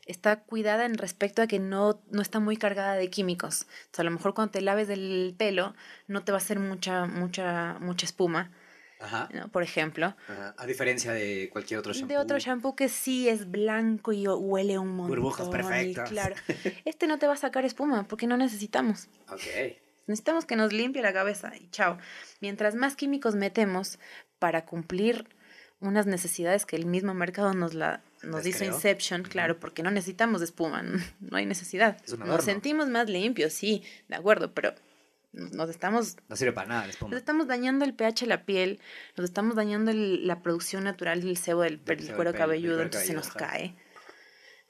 está 0.06 0.40
cuidada 0.40 0.86
en 0.86 0.98
respecto 0.98 1.41
a 1.41 1.48
que 1.48 1.60
no, 1.60 1.99
no 2.11 2.22
está 2.22 2.40
muy 2.40 2.56
cargada 2.56 2.94
de 2.94 3.10
químicos. 3.10 3.64
O 3.91 3.95
sea, 3.95 4.03
a 4.03 4.06
lo 4.06 4.11
mejor 4.11 4.34
cuando 4.34 4.52
te 4.52 4.61
laves 4.61 4.88
el 4.88 5.34
pelo 5.38 5.73
no 6.07 6.23
te 6.23 6.32
va 6.32 6.38
a 6.38 6.41
hacer 6.41 6.60
mucha, 6.60 7.07
mucha, 7.07 7.77
mucha 7.82 8.06
espuma 8.06 8.52
Ajá. 9.06 9.30
¿no? 9.34 9.48
Por 9.49 9.64
ejemplo. 9.64 10.15
Ajá. 10.27 10.56
A 10.57 10.65
diferencia 10.65 11.14
de 11.14 11.49
cualquier 11.52 11.80
otro 11.80 11.94
shampoo. 11.94 12.07
De 12.07 12.18
otro 12.18 12.40
shampoo 12.40 12.76
que 12.76 12.90
sí 12.90 13.30
es 13.30 13.49
blanco 13.49 14.11
y 14.14 14.27
huele 14.27 14.77
un 14.77 14.90
montón. 14.90 15.15
Burbujas 15.15 15.48
y 15.48 15.52
perfectas. 15.52 16.10
Claro. 16.10 16.36
Este 16.86 17.07
no 17.07 17.18
te 17.19 17.27
va 17.27 17.34
a 17.34 17.38
sacar 17.38 17.65
espuma 17.65 18.07
porque 18.07 18.27
no 18.27 18.38
necesitamos. 18.38 19.07
Ok. 19.30 19.77
Necesitamos 20.07 20.45
que 20.45 20.56
nos 20.56 20.73
limpie 20.73 21.02
la 21.02 21.14
cabeza 21.14 21.56
y 21.56 21.69
chao. 21.69 21.98
Mientras 22.41 22.76
más 22.76 22.95
químicos 22.95 23.36
metemos 23.36 23.99
para 24.40 24.65
cumplir 24.65 25.27
unas 25.80 26.06
necesidades 26.06 26.65
que 26.65 26.76
el 26.76 26.86
mismo 26.86 27.14
mercado 27.14 27.53
nos 27.53 27.73
la 27.73 28.02
nos 28.23 28.45
hizo. 28.45 28.65
Inception, 28.65 29.23
claro, 29.23 29.60
porque 29.60 29.84
no 29.84 29.91
necesitamos 29.91 30.41
espuma, 30.41 30.84
no 31.19 31.38
hay 31.38 31.45
necesidad. 31.45 31.98
Nos 32.18 32.44
sentimos 32.44 32.90
más 32.90 33.10
limpios, 33.10 33.53
sí, 33.53 33.84
de 34.07 34.15
acuerdo, 34.15 34.53
pero 34.53 34.73
nos 35.36 35.70
estamos 35.70 36.18
No 36.30 36.36
sirve 36.36 36.53
para 36.53 36.68
nada 36.68 36.88
nos 36.88 37.14
estamos 37.14 37.48
dañando 37.48 37.84
el 37.86 37.94
pH 37.94 38.22
de 38.26 38.28
la 38.30 38.45
piel, 38.45 38.80
nos 39.18 39.26
estamos 39.26 39.56
dañando 39.56 39.91
el- 39.91 40.26
la 40.28 40.41
producción 40.41 40.84
natural 40.84 41.22
del 41.22 41.38
sebo 41.38 41.62
del, 41.62 41.78
Del 41.84 41.98
del 41.98 42.06
sebo 42.07 42.16
cuero 42.18 42.32
cabelludo, 42.34 42.82
entonces 42.82 43.07
se 43.07 43.14
nos 43.14 43.30
cae. 43.32 43.76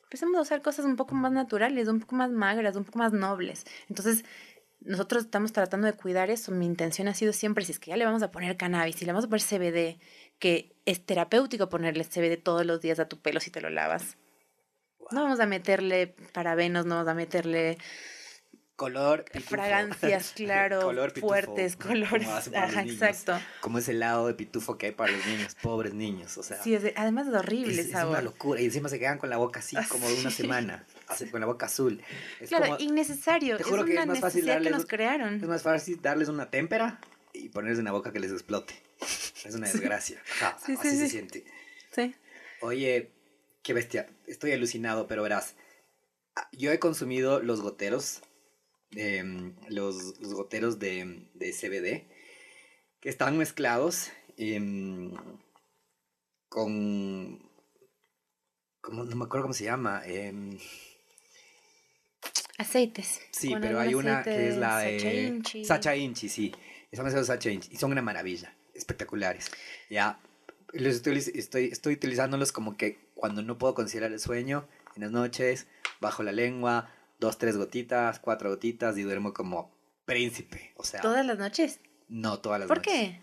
Empecemos 0.04 0.38
a 0.38 0.42
usar 0.42 0.62
cosas 0.62 0.86
un 0.86 0.96
poco 0.96 1.16
más 1.16 1.32
naturales, 1.32 1.88
un 1.88 2.00
poco 2.00 2.16
más 2.16 2.32
magras, 2.32 2.76
un 2.76 2.86
poco 2.86 3.00
más 3.00 3.12
nobles. 3.12 3.66
Entonces, 3.90 4.24
nosotros 4.80 5.24
estamos 5.26 5.52
tratando 5.52 5.88
de 5.88 5.94
cuidar 5.94 6.30
eso. 6.30 6.52
Mi 6.52 6.66
intención 6.66 7.08
ha 7.08 7.14
sido 7.14 7.34
siempre, 7.34 7.66
si 7.66 7.72
es 7.72 7.80
que 7.80 7.90
ya 7.92 7.98
le 7.98 8.06
vamos 8.06 8.22
a 8.24 8.32
poner 8.32 8.56
cannabis, 8.56 8.96
si 8.98 9.06
le 9.06 9.12
vamos 9.12 9.26
a 9.26 9.28
poner 9.30 9.42
CBD, 9.42 10.00
que 10.40 10.76
es 10.86 11.06
terapéutico 11.06 11.70
ponerle 11.70 12.04
CBD 12.04 12.38
todos 12.38 12.66
los 12.66 12.82
días 12.82 13.00
a 13.00 13.08
tu 13.08 13.20
pelo 13.20 13.40
si 13.40 13.50
te 13.52 13.62
lo 13.62 13.70
lavas. 13.70 14.18
No 15.12 15.24
vamos 15.24 15.40
a 15.40 15.46
meterle 15.48 16.16
parabenos, 16.34 16.86
no 16.86 16.96
vamos 16.96 17.10
a 17.10 17.14
meterle 17.16 17.78
Color 18.76 19.24
pitufo. 19.24 19.50
fragancias, 19.52 20.32
claro, 20.36 20.82
Color 20.82 21.14
pitufo, 21.14 21.28
fuertes, 21.30 21.76
colores. 21.78 22.28
Ajá, 22.28 22.82
niños. 22.82 23.02
exacto. 23.02 23.40
Como 23.62 23.78
ese 23.78 23.92
helado 23.92 24.28
de 24.28 24.34
pitufo 24.34 24.78
que 24.78 24.88
hay 24.88 24.92
para 24.92 25.14
los 25.14 25.26
niños, 25.26 25.56
pobres 25.62 25.94
niños. 25.94 26.38
O 26.38 26.44
sea, 26.44 26.62
Sí, 26.62 26.76
es 26.76 26.84
de- 26.84 26.94
además 26.98 27.28
es 27.28 27.34
horrible 27.36 27.72
es, 27.74 27.88
es 27.88 27.96
una 27.96 28.22
locura. 28.22 28.60
Y 28.60 28.66
encima 28.66 28.90
se 28.90 29.00
quedan 29.00 29.18
con 29.18 29.30
la 29.30 29.38
boca 29.38 29.60
así 29.62 29.78
Ah, 29.78 29.86
como 29.88 30.08
de 30.10 30.16
una 30.20 30.30
sí. 30.30 30.38
semana. 30.44 30.86
así, 31.08 31.26
con 31.28 31.40
la 31.40 31.46
boca 31.46 31.68
azul. 31.68 32.02
Es 32.42 32.50
claro, 32.50 32.66
como- 32.66 32.80
innecesario. 32.80 33.56
te 33.56 33.64
Es 33.64 33.70
juro 33.70 33.84
una 33.84 34.02
es 34.02 34.08
más 34.08 34.20
fácil 34.20 34.46
necesidad 34.46 34.62
que 34.64 34.70
nos 34.72 34.86
crearon. 34.86 35.36
Es 35.36 35.44
más 35.48 35.62
fácil 35.64 36.02
darles 36.02 36.28
una 36.28 36.50
témpera 36.50 37.00
y 37.32 37.48
ponerles 37.50 37.80
en 37.80 37.86
la 37.86 37.92
boca 37.94 38.12
que 38.12 38.20
les 38.20 38.32
explote. 38.32 38.74
Es 39.46 39.56
una 39.56 39.68
desgracia. 39.70 40.22
Ajá, 40.42 40.58
Sí, 40.66 40.76
sí, 40.82 40.88
así 40.88 40.98
se 40.98 41.10
siente. 41.10 41.46
Sí. 41.94 42.14
Oye, 42.62 43.12
qué 43.64 43.74
bestia. 43.74 44.08
Estoy 44.28 44.52
alucinado, 44.52 45.08
pero 45.08 45.24
verás. 45.24 45.56
ah, 46.36 46.50
Yo 46.52 46.72
he 46.74 46.80
consumido 46.80 47.40
los 47.42 47.62
goteros. 47.62 48.22
Em, 48.96 49.56
los, 49.70 50.20
los 50.20 50.34
goteros 50.34 50.80
de, 50.80 51.30
de 51.34 51.52
CBD. 51.52 52.08
Que 53.00 53.10
están 53.10 53.38
mezclados 53.38 54.12
em, 54.38 55.12
con. 56.50 57.40
¿cómo? 58.82 59.04
no 59.06 59.16
me 59.16 59.26
acuerdo 59.26 59.44
cómo 59.44 59.54
se 59.54 59.66
llama. 59.66 60.02
em, 60.06 60.58
Aceites. 62.58 63.22
Sí, 63.32 63.50
Con 63.52 63.62
pero 63.62 63.80
hay 63.80 63.94
una 63.96 64.24
que 64.24 64.50
es 64.50 64.58
la 64.58 64.82
Sacha 64.82 65.10
de 65.10 65.24
Inchi. 65.24 65.66
Sacha 65.66 65.96
Inchi, 65.96 66.30
sí. 66.30 66.54
De 66.92 67.26
Sacha 67.26 67.50
Inchi 67.50 67.70
y 67.74 67.76
son 67.78 67.92
una 67.92 68.02
maravilla, 68.02 68.56
espectaculares. 68.74 69.52
Ya, 69.90 70.20
los 70.72 70.96
estoy, 70.96 71.18
estoy, 71.18 71.66
estoy 71.66 71.94
utilizándolos 71.96 72.54
como 72.54 72.78
que 72.78 72.98
cuando 73.14 73.42
no 73.42 73.58
puedo 73.58 73.74
conciliar 73.74 74.12
el 74.12 74.20
sueño, 74.20 74.68
en 74.96 75.02
las 75.04 75.12
noches, 75.12 75.68
bajo 76.00 76.24
la 76.24 76.32
lengua, 76.32 76.90
dos, 77.26 77.38
tres 77.38 77.58
gotitas, 77.58 78.20
cuatro 78.20 78.50
gotitas 78.50 78.98
y 78.98 79.02
duermo 79.04 79.34
como 79.34 79.72
príncipe. 80.06 80.72
O 80.78 80.84
sea, 80.84 81.02
Todas 81.02 81.26
las 81.26 81.38
noches. 81.38 81.80
no 82.08 82.40
todas 82.40 82.60
las 82.60 82.68
¿Por 82.68 82.78
noches. 82.78 82.94
qué? 82.94 83.20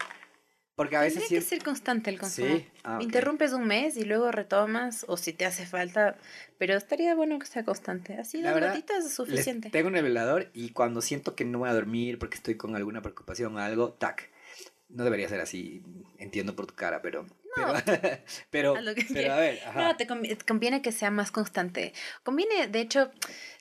Porque 0.75 0.97
a 0.97 1.03
veces 1.03 1.25
sí. 1.29 1.35
que 1.35 1.41
ser 1.43 1.63
constante 1.63 2.09
el 2.11 2.19
consumo. 2.19 2.57
Sí, 2.57 2.67
ah, 2.83 2.97
ok. 2.97 3.03
Interrumpes 3.03 3.53
un 3.53 3.67
mes 3.67 3.97
y 3.97 4.05
luego 4.05 4.33
retomas, 4.33 5.05
o 5.07 5.17
si 5.19 5.33
te 5.35 5.45
hace 5.45 5.67
falta, 5.67 6.17
pero 6.59 6.75
estaría 6.75 7.15
bueno 7.15 7.39
que 7.39 7.47
sea 7.47 7.63
constante. 7.65 8.15
Así 8.19 8.39
La 8.39 8.45
las 8.51 8.55
verdad, 8.55 8.71
gotitas 8.75 9.05
es 9.05 9.15
suficiente. 9.15 9.69
tengo 9.71 9.89
en 9.91 9.97
el 9.97 10.03
velador 10.05 10.51
y 10.55 10.71
cuando 10.71 11.03
siento 11.03 11.37
que 11.37 11.45
no 11.45 11.59
voy 11.59 11.69
a 11.69 11.75
dormir 11.75 12.19
porque 12.19 12.37
estoy 12.37 12.57
con 12.57 12.75
alguna 12.75 13.03
preocupación 13.03 13.55
o 13.55 13.59
algo, 13.59 13.93
tac. 13.93 14.31
No 14.89 15.05
debería 15.05 15.29
ser 15.29 15.41
así, 15.41 15.83
entiendo 16.19 16.57
por 16.57 16.67
tu 16.67 16.75
cara, 16.75 17.01
pero... 17.03 17.27
No. 17.57 17.73
Pero, 18.51 18.75
que 18.95 19.07
pero 19.13 19.33
a 19.33 19.37
ver, 19.37 19.59
ajá. 19.67 19.83
No, 19.83 19.97
te 19.97 20.07
conviene 20.47 20.81
que 20.83 20.93
sea 20.93 21.11
más 21.11 21.31
constante. 21.31 21.93
Conviene, 22.23 22.67
de 22.69 22.81
hecho, 22.81 23.11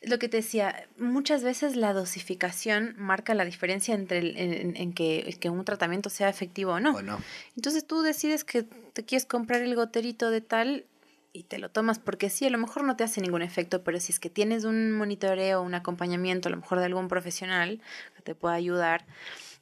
lo 0.03 0.19
que 0.19 0.29
te 0.29 0.37
decía, 0.37 0.87
muchas 0.97 1.43
veces 1.43 1.75
la 1.75 1.93
dosificación 1.93 2.95
marca 2.97 3.33
la 3.33 3.45
diferencia 3.45 3.93
entre 3.95 4.19
el- 4.19 4.37
en, 4.37 4.75
en 4.77 4.93
que, 4.93 5.35
que 5.39 5.49
un 5.49 5.65
tratamiento 5.65 6.09
sea 6.09 6.29
efectivo 6.29 6.73
o 6.73 6.79
no. 6.79 6.91
¿O 6.95 7.01
no? 7.01 7.21
Entonces 7.55 7.85
tú 7.85 8.01
decides 8.01 8.43
que 8.43 8.63
te 8.63 9.03
quieres 9.03 9.25
comprar 9.25 9.61
el 9.61 9.75
goterito 9.75 10.31
de 10.31 10.41
tal 10.41 10.85
y 11.33 11.43
te 11.43 11.59
lo 11.59 11.69
tomas 11.69 11.97
porque 11.97 12.29
sí, 12.29 12.45
a 12.45 12.49
lo 12.49 12.57
mejor 12.57 12.83
no 12.83 12.97
te 12.97 13.03
hace 13.05 13.21
ningún 13.21 13.41
efecto, 13.41 13.83
pero 13.83 13.99
si 14.01 14.11
es 14.11 14.19
que 14.19 14.29
tienes 14.29 14.65
un 14.65 14.91
monitoreo, 14.91 15.61
un 15.61 15.73
acompañamiento, 15.73 16.49
a 16.49 16.51
lo 16.51 16.57
mejor 16.57 16.79
de 16.79 16.85
algún 16.85 17.07
profesional 17.07 17.81
que 18.15 18.21
te 18.21 18.35
pueda 18.35 18.55
ayudar, 18.55 19.05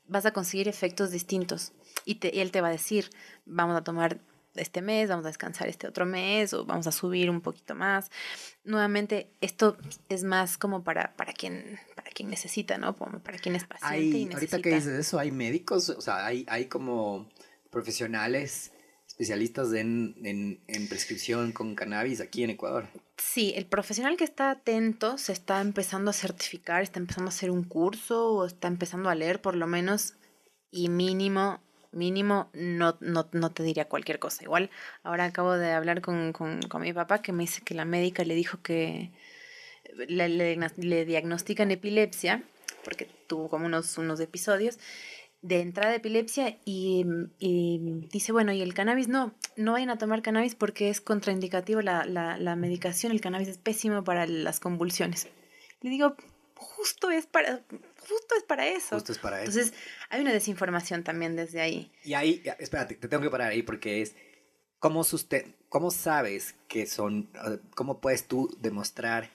vas 0.10 0.26
a 0.26 0.32
conseguir 0.32 0.68
efectos 0.68 1.12
distintos. 1.12 1.72
Y, 2.06 2.16
te- 2.16 2.36
y 2.36 2.40
él 2.40 2.52
te 2.52 2.62
va 2.62 2.68
a 2.68 2.72
decir, 2.72 3.10
vamos 3.46 3.78
a 3.78 3.84
tomar 3.84 4.20
este 4.56 4.82
mes, 4.82 5.08
vamos 5.10 5.24
a 5.26 5.30
descansar 5.30 5.68
este 5.70 5.88
otro 5.88 6.06
mes 6.06 6.54
o 6.54 6.66
vamos 6.66 6.88
a 6.88 6.92
subir 6.92 7.30
un 7.30 7.40
poquito 7.40 7.76
más. 7.76 8.10
Nuevamente, 8.64 9.30
esto 9.42 9.78
es 10.10 10.24
más 10.24 10.58
como 10.58 10.84
para, 10.84 11.16
para, 11.16 11.32
quien, 11.34 11.80
para 11.96 12.10
quien 12.12 12.30
necesita, 12.30 12.78
¿no? 12.78 12.96
Como 12.98 13.20
para 13.20 13.38
quien 13.38 13.56
es 13.56 13.64
paciente 13.66 13.98
y 13.98 14.00
Hay, 14.22 14.26
necesita. 14.26 14.58
ahorita 14.58 14.62
que 14.70 14.76
dices 14.76 15.00
eso, 15.00 15.20
hay 15.20 15.32
médicos, 15.32 15.90
o 15.90 16.02
sea, 16.02 16.26
hay, 16.26 16.46
hay 16.50 16.66
como 16.66 17.30
profesionales 17.70 18.72
especialistas 19.20 19.74
en, 19.74 20.16
en, 20.24 20.62
en 20.68 20.88
prescripción 20.88 21.52
con 21.52 21.76
cannabis 21.76 22.22
aquí 22.22 22.42
en 22.44 22.52
Ecuador. 22.52 22.88
Sí, 23.18 23.52
el 23.58 23.66
profesional 23.66 24.16
que 24.16 24.24
está 24.24 24.50
atento 24.50 25.18
se 25.18 25.34
está 25.34 25.60
empezando 25.60 26.10
a 26.10 26.14
certificar, 26.14 26.82
está 26.82 27.00
empezando 27.00 27.28
a 27.28 27.34
hacer 27.34 27.52
un 27.52 27.66
curso 27.66 28.32
o 28.32 28.46
está 28.46 28.70
empezando 28.70 29.10
a 29.10 29.16
leer 29.16 29.42
por 29.42 29.56
lo 29.56 29.68
menos 29.68 30.14
y 30.72 30.88
mínimo, 30.88 31.60
mínimo, 31.92 32.50
no, 32.54 32.96
no, 33.02 33.28
no 33.34 33.52
te 33.52 33.62
diría 33.62 33.90
cualquier 33.90 34.20
cosa. 34.20 34.44
Igual, 34.44 34.70
ahora 35.04 35.26
acabo 35.26 35.58
de 35.58 35.74
hablar 35.74 36.00
con, 36.00 36.32
con, 36.32 36.62
con 36.62 36.82
mi 36.82 36.94
papá 36.94 37.22
que 37.22 37.34
me 37.34 37.44
dice 37.44 37.62
que 37.62 37.74
la 37.74 37.84
médica 37.84 38.24
le 38.24 38.36
dijo 38.36 38.62
que 38.62 39.12
le, 40.08 40.30
le, 40.30 40.58
le 40.78 41.06
diagnostican 41.06 41.72
epilepsia, 41.72 42.42
porque 42.86 43.06
tuvo 43.28 43.50
como 43.50 43.66
unos, 43.66 43.98
unos 43.98 44.22
episodios 44.22 44.80
de 45.42 45.62
entrada 45.62 45.92
de 45.92 45.98
epilepsia 45.98 46.58
y, 46.66 47.06
y 47.40 47.80
dice, 48.12 48.32
bueno, 48.32 48.52
y 48.52 48.62
el 48.62 48.74
cannabis 48.74 49.08
no, 49.08 49.34
no 49.56 49.72
vayan 49.74 49.90
a 49.90 49.98
tomar 49.98 50.22
cannabis 50.22 50.56
porque 50.56 50.90
es 50.90 51.00
contraindicativo 51.02 51.82
la, 51.82 52.04
la, 52.06 52.38
la 52.38 52.56
medicación, 52.56 53.12
el 53.12 53.22
cannabis 53.22 53.48
es 53.48 53.58
pésimo 53.58 54.04
para 54.04 54.26
las 54.28 54.60
convulsiones. 54.60 55.28
Le 55.82 55.90
digo, 55.90 56.16
justo 56.56 57.10
es 57.10 57.26
para, 57.26 57.62
justo 58.00 58.36
es 58.38 58.44
para 58.44 58.68
eso. 58.68 58.96
Justo 58.96 59.14
es 59.14 59.18
para 59.18 59.42
eso. 59.42 59.50
Entonces, 59.52 59.74
hay 60.10 60.22
una 60.22 60.34
desinformación 60.34 61.04
también 61.06 61.38
desde 61.38 61.62
ahí. 61.62 61.92
Y 62.04 62.16
ahí, 62.16 62.44
espérate, 62.60 62.96
te 62.96 63.08
tengo 63.08 63.24
que 63.24 63.30
parar 63.30 63.52
ahí 63.52 63.64
porque 63.64 64.02
es, 64.02 64.16
¿cómo, 64.80 65.06
suste- 65.06 65.56
cómo 65.70 65.90
sabes 65.90 66.56
que 66.68 66.86
son, 66.86 67.30
cómo 67.76 68.02
puedes 68.02 68.28
tú 68.28 68.54
demostrar? 68.60 69.30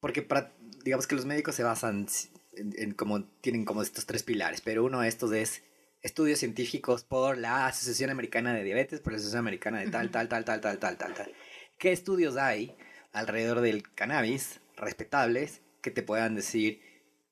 Porque 0.00 0.20
para, 0.20 0.52
digamos 0.84 1.06
que 1.06 1.14
los 1.14 1.24
médicos 1.24 1.54
se 1.54 1.62
basan 1.62 2.06
en, 2.52 2.72
en 2.76 2.92
como, 2.92 3.24
tienen 3.40 3.64
como 3.64 3.82
estos 3.82 4.06
tres 4.06 4.22
pilares, 4.22 4.60
pero 4.60 4.84
uno 4.84 5.00
de 5.00 5.08
estos 5.08 5.32
es 5.32 5.62
estudios 6.02 6.38
científicos 6.38 7.04
por 7.04 7.36
la 7.38 7.66
Asociación 7.66 8.10
Americana 8.10 8.54
de 8.54 8.64
Diabetes, 8.64 9.00
por 9.00 9.12
la 9.12 9.16
Asociación 9.18 9.40
Americana 9.40 9.80
de 9.80 9.90
tal, 9.90 10.10
tal, 10.10 10.28
tal, 10.28 10.44
tal, 10.44 10.60
tal, 10.60 10.78
tal, 10.78 10.96
tal, 10.96 11.14
tal. 11.14 11.32
¿Qué 11.78 11.92
estudios 11.92 12.36
hay 12.36 12.76
alrededor 13.12 13.60
del 13.60 13.82
cannabis 13.94 14.60
respetables 14.76 15.60
que 15.82 15.90
te 15.90 16.02
puedan 16.02 16.34
decir 16.34 16.80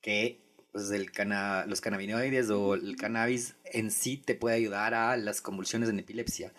que 0.01 0.41
pues, 0.71 0.91
el 0.91 1.11
cana- 1.11 1.65
los 1.65 1.81
cannabinoides 1.81 2.49
o 2.51 2.75
el 2.75 2.95
cannabis 2.95 3.55
en 3.65 3.91
sí 3.91 4.17
te 4.17 4.35
puede 4.35 4.55
ayudar 4.55 4.93
a 4.93 5.17
las 5.17 5.41
convulsiones 5.41 5.89
en 5.89 5.99
epilepsia? 5.99 6.53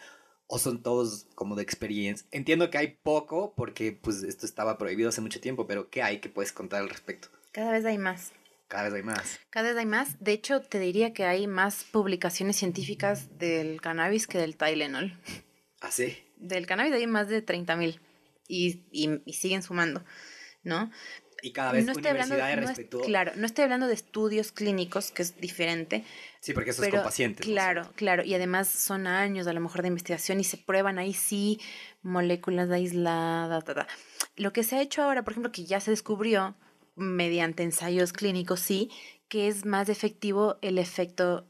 ¿O 0.52 0.58
son 0.58 0.82
todos 0.82 1.28
como 1.36 1.54
de 1.54 1.62
experiencia? 1.62 2.26
Entiendo 2.32 2.70
que 2.70 2.78
hay 2.78 2.98
poco 3.02 3.54
porque 3.54 3.92
pues 3.92 4.24
esto 4.24 4.46
estaba 4.46 4.78
prohibido 4.78 5.08
hace 5.08 5.20
mucho 5.20 5.40
tiempo, 5.40 5.68
pero 5.68 5.90
¿qué 5.90 6.02
hay 6.02 6.18
que 6.18 6.28
puedes 6.28 6.50
contar 6.50 6.82
al 6.82 6.88
respecto? 6.88 7.28
Cada 7.52 7.70
vez 7.70 7.84
hay 7.84 7.98
más. 7.98 8.32
Cada 8.70 8.84
vez 8.84 8.94
hay 8.94 9.02
más. 9.02 9.40
Cada 9.50 9.68
vez 9.70 9.76
hay 9.78 9.84
más. 9.86 10.16
De 10.20 10.30
hecho, 10.32 10.60
te 10.62 10.78
diría 10.78 11.12
que 11.12 11.24
hay 11.24 11.46
más 11.48 11.82
publicaciones 11.82 12.56
científicas 12.56 13.36
del 13.36 13.80
cannabis 13.80 14.26
que 14.28 14.38
del 14.38 14.56
Tylenol. 14.56 15.12
¿Ah, 15.80 15.90
sí? 15.90 16.16
Del 16.36 16.66
cannabis 16.66 16.94
hay 16.94 17.06
más 17.08 17.28
de 17.28 17.42
30.000 17.42 18.00
y, 18.46 18.84
y, 18.92 19.22
y 19.26 19.32
siguen 19.32 19.64
sumando, 19.64 20.04
¿no? 20.62 20.88
Y 21.42 21.52
cada 21.52 21.72
vez 21.72 21.84
no 21.84 21.92
estoy 21.92 22.10
hablando, 22.10 22.34
universidades 22.36 22.56
no 22.56 22.62
es- 22.70 22.76
respetó... 22.78 23.00
claro, 23.00 23.32
no 23.34 23.46
estoy 23.46 23.64
hablando 23.64 23.86
de 23.88 23.94
estudios 23.94 24.52
clínicos, 24.52 25.10
que 25.10 25.22
es 25.22 25.40
diferente, 25.40 26.04
Sí, 26.40 26.52
porque 26.52 26.70
eso 26.70 26.84
es 26.84 26.90
con 26.90 27.02
pacientes. 27.02 27.46
¿no? 27.46 27.52
claro, 27.52 27.92
claro, 27.96 28.22
y 28.24 28.34
además 28.34 28.68
son 28.68 29.06
años 29.08 29.46
a 29.48 29.52
lo 29.52 29.60
mejor 29.60 29.82
de 29.82 29.88
investigación 29.88 30.38
y 30.38 30.44
se 30.44 30.58
prueban 30.58 30.98
ahí 31.00 31.12
sí 31.14 31.58
moléculas 32.02 32.70
aisladas. 32.70 33.64
Lo 34.36 34.52
que 34.52 34.62
se 34.62 34.76
ha 34.76 34.80
hecho 34.82 35.02
ahora, 35.02 35.24
por 35.24 35.32
ejemplo, 35.32 35.50
que 35.50 35.64
ya 35.64 35.80
se 35.80 35.90
descubrió 35.90 36.56
mediante 36.96 37.62
ensayos 37.62 38.12
clínicos, 38.12 38.60
sí, 38.60 38.90
que 39.28 39.48
es 39.48 39.64
más 39.64 39.88
efectivo 39.88 40.58
el 40.62 40.78
efecto 40.78 41.46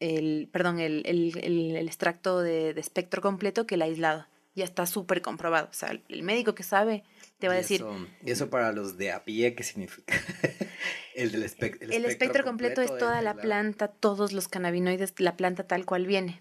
el, 0.00 0.48
perdón, 0.52 0.78
el, 0.78 1.02
el, 1.06 1.36
el, 1.42 1.76
el 1.76 1.86
extracto 1.88 2.40
de, 2.40 2.72
de 2.72 2.80
espectro 2.80 3.20
completo 3.20 3.66
que 3.66 3.74
el 3.74 3.82
aislado. 3.82 4.26
Ya 4.54 4.64
está 4.64 4.86
súper 4.86 5.22
comprobado. 5.22 5.68
O 5.70 5.72
sea, 5.72 5.90
el- 6.08 6.22
médico 6.22 6.54
que 6.54 6.62
sabe 6.62 7.02
te 7.38 7.48
va 7.48 7.54
a 7.54 7.56
decir, 7.56 7.80
Eso, 7.80 8.06
¿Y 8.24 8.30
eso 8.30 8.48
para 8.50 8.72
los 8.72 8.96
de 8.96 9.10
a 9.12 9.24
pie 9.24 9.54
qué 9.54 9.62
significa? 9.64 10.14
el 11.14 11.32
del 11.32 11.42
espec- 11.44 11.78
el, 11.80 12.04
espectro 12.04 12.44
completo, 12.44 12.80
es 12.80 12.88
toda 12.96 13.22
la 13.22 13.30
aislado. 13.30 13.40
planta, 13.40 13.88
todos 13.88 14.32
los 14.32 14.46
cannabinoides, 14.48 15.14
la 15.18 15.36
planta 15.36 15.64
tal 15.66 15.84
cual 15.84 16.06
viene. 16.06 16.40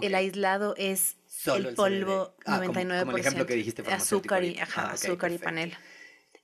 El 0.00 0.14
aislado 0.14 0.74
es 0.78 1.16
Solo 1.26 1.68
el 1.70 1.74
polvo 1.74 2.34
Ah, 2.46 2.60
como- 2.64 2.72
99%. 2.80 2.98
como 3.00 3.10
el 3.12 3.20
ejemplo 3.20 3.46
que 3.46 3.54
dijiste 3.54 3.82
azúcar 3.92 4.44
y, 4.44 4.58
ajá, 4.58 4.88
Ah, 4.88 4.92
azúcar 4.92 5.32
y 5.32 5.38
panela. 5.38 5.78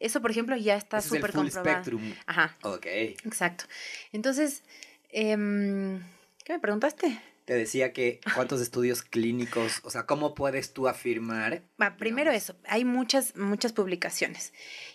Eso, 0.01 0.21
por 0.23 0.31
ejemplo, 0.31 0.57
ya 0.57 0.77
está 0.77 0.99
es 0.99 1.05
súper 1.07 1.33
full 1.33 1.43
comprobado. 1.49 1.71
spectrum. 1.85 2.15
Ajá, 2.27 2.57
Ok. 2.63 2.87
exacto. 2.87 3.65
Entonces, 4.13 4.63
em, 5.11 6.01
¿qué 6.45 6.53
me 6.53 6.61
preguntaste? 6.61 7.21
Te 7.45 7.55
decía 7.55 7.93
que 7.95 8.21
cuántos 8.35 8.61
estudios 8.61 9.03
clínicos, 9.03 9.81
o 9.83 9.91
sea, 9.91 10.05
¿cómo 10.05 10.35
puedes 10.35 10.73
tú 10.75 10.87
afirmar? 10.87 11.63
Primero 11.99 12.31
digamos? 12.31 12.51
eso, 12.51 12.57
hay 12.67 12.85
muchas, 12.85 13.35
muchas 13.37 13.73
publicaciones. 13.73 14.53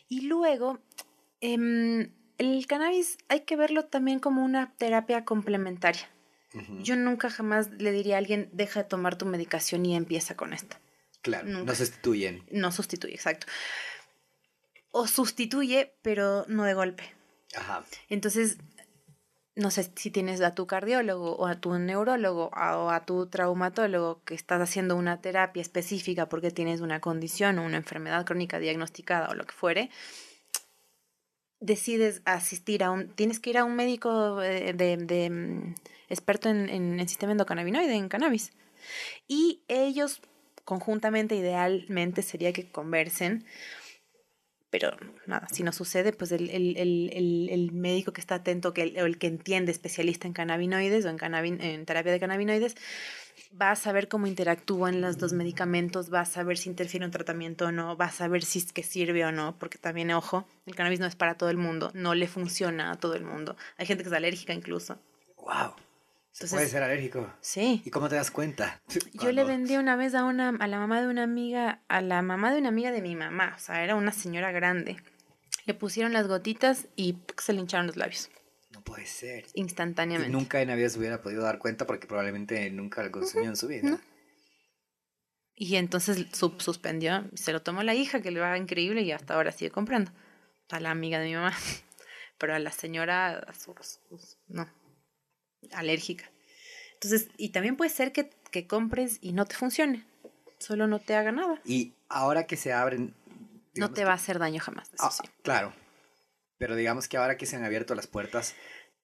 Y 0.07 0.21
luego, 0.27 0.79
em, 1.41 2.11
el 2.37 2.65
cannabis 2.67 3.17
hay 3.27 3.41
que 3.41 3.55
verlo 3.55 3.85
también 3.85 4.19
como 4.19 4.43
una 4.43 4.73
terapia 4.77 5.25
complementaria. 5.25 6.09
Yo 6.83 6.95
nunca 6.95 7.31
jamás 7.31 7.71
le 7.71 7.91
diría 7.91 8.15
a 8.15 8.17
alguien, 8.19 8.47
deja 8.53 8.83
de 8.83 8.89
tomar 8.89 9.17
tu 9.17 9.25
medicación 9.25 9.83
y 9.87 9.95
empieza 9.95 10.35
con 10.37 10.53
esto. 10.53 10.77
Claro, 11.23 11.47
nunca. 11.47 11.71
no 11.71 11.75
sustituyen. 11.75 12.43
No 12.51 12.71
sustituye, 12.71 13.15
exacto. 13.15 13.47
O 14.95 15.07
sustituye, 15.07 15.91
pero 16.03 16.45
no 16.47 16.63
de 16.65 16.75
golpe. 16.75 17.03
Ajá. 17.57 17.83
Entonces, 18.09 18.57
no 19.55 19.71
sé 19.71 19.91
si 19.95 20.11
tienes 20.11 20.41
a 20.41 20.53
tu 20.55 20.67
cardiólogo 20.67 21.35
o 21.35 21.47
a 21.47 21.55
tu 21.59 21.77
neurólogo 21.77 22.49
a- 22.53 22.77
o 22.77 22.89
a 22.91 23.03
tu 23.05 23.25
traumatólogo 23.27 24.21
que 24.23 24.35
estás 24.35 24.61
haciendo 24.61 24.95
una 24.95 25.19
terapia 25.19 25.61
específica 25.61 26.29
porque 26.29 26.51
tienes 26.51 26.81
una 26.81 26.99
condición 26.99 27.57
o 27.59 27.65
una 27.65 27.77
enfermedad 27.77 28.23
crónica 28.25 28.59
diagnosticada 28.59 29.29
o 29.29 29.33
lo 29.35 29.45
que 29.45 29.53
fuere, 29.53 29.89
decides 31.59 32.21
asistir 32.25 32.83
a 32.83 32.91
un, 32.91 33.09
tienes 33.09 33.39
que 33.39 33.49
ir 33.51 33.57
a 33.57 33.63
un 33.63 33.75
médico 33.75 34.37
de, 34.37 34.73
de- 34.73 34.97
de, 34.97 35.29
mm, 35.29 35.75
experto 36.09 36.49
en, 36.49 36.69
en 36.69 36.99
el 36.99 37.07
sistema 37.07 37.31
endocannabinoide, 37.31 37.95
en 37.95 38.09
cannabis. 38.09 38.51
Y 39.27 39.61
ellos 39.67 40.21
conjuntamente, 40.65 41.35
idealmente, 41.35 42.21
sería 42.21 42.53
que 42.53 42.69
conversen 42.71 43.45
pero 44.73 44.89
nada, 45.27 45.47
si 45.51 45.61
no 45.61 45.71
sucede, 45.71 46.13
pues 46.13 46.31
el, 46.31 46.49
el- 46.49 46.75
el- 46.77 47.47
el- 47.51 47.71
médico 47.73 48.11
que 48.11 48.21
está 48.21 48.33
atento 48.35 48.73
que 48.73 48.81
o 48.99 49.05
el 49.05 49.19
que 49.19 49.27
entiende, 49.27 49.71
especialista 49.71 50.25
en 50.25 50.33
cannabinoides 50.33 51.05
o 51.05 51.09
en, 51.09 51.17
cannabi- 51.19 51.61
en 51.61 51.85
terapia 51.85 52.11
de 52.11 52.19
cannabinoides, 52.19 52.75
va 53.61 53.69
a 53.69 53.75
saber 53.75 54.07
cómo 54.07 54.25
interactúan 54.25 54.99
los 54.99 55.19
dos 55.19 55.31
medicamentos, 55.33 56.11
va 56.11 56.21
a 56.21 56.25
saber 56.25 56.57
si 56.57 56.69
interfiere 56.69 57.05
un 57.05 57.11
tratamiento 57.11 57.65
o 57.67 57.71
no, 57.71 57.95
va 57.95 58.05
a 58.05 58.11
saber 58.11 58.43
si 58.43 58.57
es 58.57 58.73
que 58.73 58.81
sirve 58.81 59.23
o 59.25 59.31
no, 59.31 59.59
porque 59.59 59.77
también, 59.77 60.09
ojo, 60.09 60.47
el 60.65 60.73
cannabis 60.73 60.99
no 60.99 61.05
es 61.05 61.15
para 61.15 61.35
todo 61.35 61.51
el 61.51 61.57
mundo, 61.57 61.91
no 61.93 62.15
le 62.15 62.27
funciona 62.27 62.91
a 62.91 62.95
todo 62.95 63.13
el 63.13 63.23
mundo. 63.23 63.55
Hay 63.77 63.85
gente 63.85 64.01
que 64.03 64.09
es 64.09 64.15
alérgica 64.15 64.53
incluso. 64.53 64.97
Wow. 65.37 65.75
¿Se 66.33 66.45
Entonces- 66.45 66.57
puede 66.57 66.67
ser 66.67 66.83
alérgico? 66.83 67.31
Sí. 67.41 67.81
¿Y 67.85 67.91
cómo 67.91 68.09
te 68.09 68.15
das 68.15 68.31
cuenta? 68.31 68.81
Yo 69.13 69.31
le 69.31 69.43
vendí 69.43 69.77
una 69.77 69.95
vez 69.95 70.15
a 70.15 70.23
una 70.25 70.49
a 70.49 70.67
la 70.67 70.79
mamá 70.79 70.99
de 70.99 71.07
una 71.07 71.23
amiga, 71.23 71.83
a 71.87 72.01
la 72.01 72.21
mamá 72.23 72.51
de 72.51 72.57
una 72.59 72.69
amiga 72.69 72.91
de 72.91 73.01
mi 73.03 73.15
mamá, 73.15 73.53
o 73.55 73.59
sea, 73.59 73.83
era 73.83 73.95
una 73.95 74.11
señora 74.11 74.51
grande. 74.51 74.97
Le 75.65 75.73
pusieron 75.75 76.11
las 76.11 76.27
gotitas 76.27 76.87
y 76.95 77.19
se 77.41 77.53
le 77.53 77.59
hincharon 77.61 77.85
los 77.87 77.95
labios 77.97 78.29
No 78.71 78.81
puede 78.83 79.05
ser. 79.05 79.45
Y 79.53 79.61
instantáneamente. 79.61 80.31
nunca 80.31 80.59
en 80.61 80.69
la 80.69 80.75
vida 80.75 80.89
se 80.89 80.97
hubiera 80.99 81.21
podido 81.21 81.43
dar 81.43 81.59
cuenta 81.59 81.85
porque 81.85 82.07
probablemente 82.07 82.67
nunca 82.71 83.03
lo 83.03 83.11
consumió 83.11 83.47
en 83.49 83.55
su 83.55 83.67
vida. 83.67 83.87
no. 83.91 83.99
Y 85.55 85.75
entonces 85.75 86.25
su- 86.33 86.55
suspendió, 86.57 87.25
se 87.35 87.53
lo 87.53 87.61
tomó 87.61 87.83
la 87.83 87.93
hija, 87.93 88.21
que 88.21 88.31
le 88.31 88.39
va 88.39 88.57
increíble 88.57 89.03
y 89.03 89.11
hasta 89.11 89.35
ahora 89.35 89.51
sigue 89.51 89.69
comprando. 89.69 90.11
A 90.71 90.79
la 90.79 90.89
amiga 90.89 91.19
de 91.19 91.27
mi 91.27 91.35
mamá. 91.35 91.53
Pero 92.39 92.55
a 92.55 92.59
la 92.59 92.71
señora, 92.71 93.37
a 93.37 93.53
sus- 93.53 93.99
no, 94.47 94.67
alérgica. 95.71 96.29
Entonces, 96.93 97.27
y 97.37 97.49
también 97.49 97.75
puede 97.75 97.89
ser 97.89 98.11
que, 98.11 98.29
que 98.51 98.67
compres 98.67 99.17
y 99.21 99.33
no 99.33 99.45
te 99.45 99.55
funcione. 99.55 100.05
Solo 100.59 100.87
no 100.87 100.99
te 100.99 101.15
haga 101.15 101.31
nada. 101.31 101.61
Y 101.65 101.93
ahora 102.09 102.47
que 102.47 102.55
se 102.57 102.71
abren... 102.73 103.13
No 103.75 103.89
te 103.89 104.01
que- 104.01 104.05
va 104.05 104.11
a 104.11 104.15
hacer 104.15 104.39
daño 104.39 104.59
jamás, 104.61 104.87
eso 104.93 105.03
Ah, 105.03 105.11
sí. 105.11 105.23
Claro. 105.41 105.73
Pero 106.57 106.75
digamos 106.75 107.07
que 107.07 107.17
ahora 107.17 107.37
que 107.37 107.45
se 107.45 107.55
han 107.55 107.63
abierto 107.65 107.95
las 107.95 108.07
puertas 108.07 108.55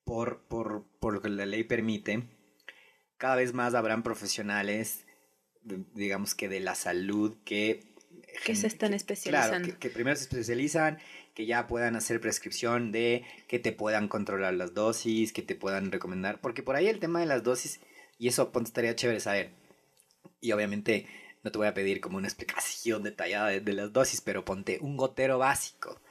por, 0.06 0.44
por, 0.48 0.86
por 1.00 1.14
lo 1.14 1.22
que 1.22 1.30
la 1.30 1.46
ley 1.46 1.64
permite, 1.64 2.24
cada 3.18 3.36
vez 3.36 3.54
más 3.54 3.74
habrán 3.74 4.04
profesionales, 4.04 5.06
de- 5.62 5.84
digamos 5.96 6.36
que 6.36 6.48
de 6.48 6.60
la 6.62 6.76
salud, 6.76 7.38
que... 7.44 7.90
Que 8.46 8.56
se 8.56 8.68
están 8.68 8.90
Claro, 8.90 8.96
especializando. 8.98 9.68
que, 9.68 9.78
que 9.78 9.90
primero 9.90 10.16
se 10.16 10.24
especializan, 10.24 11.00
que 11.40 11.46
ya 11.46 11.68
puedan 11.68 11.96
hacer 11.96 12.20
prescripción 12.20 12.92
de, 12.92 13.24
que 13.48 13.60
te 13.60 13.72
puedan 13.72 14.10
controlar 14.10 14.56
las 14.56 14.74
dosis, 14.74 15.32
que 15.32 15.42
te 15.42 15.56
puedan 15.56 15.90
recomendar, 15.90 16.42
porque 16.42 16.64
por 16.64 16.76
ahí 16.76 16.88
el 16.88 17.00
tema 17.00 17.22
de 17.22 17.28
las 17.28 17.44
dosis, 17.44 17.80
y 18.18 18.28
eso 18.28 18.52
ponte, 18.52 18.68
estaría 18.68 18.94
chévere 18.94 19.22
saber. 19.22 19.52
Y 20.42 20.52
obviamente 20.52 21.08
no 21.42 21.50
te 21.50 21.58
voy 21.58 21.68
a 21.68 21.74
pedir 21.74 22.02
como 22.02 22.18
una 22.18 22.28
explicación 22.28 23.04
detallada 23.04 23.48
de, 23.48 23.62
de 23.62 23.72
las 23.72 23.94
dosis, 23.94 24.20
pero 24.20 24.44
ponte 24.44 24.80
un 24.82 24.98
gotero 24.98 25.38
básico. 25.38 26.02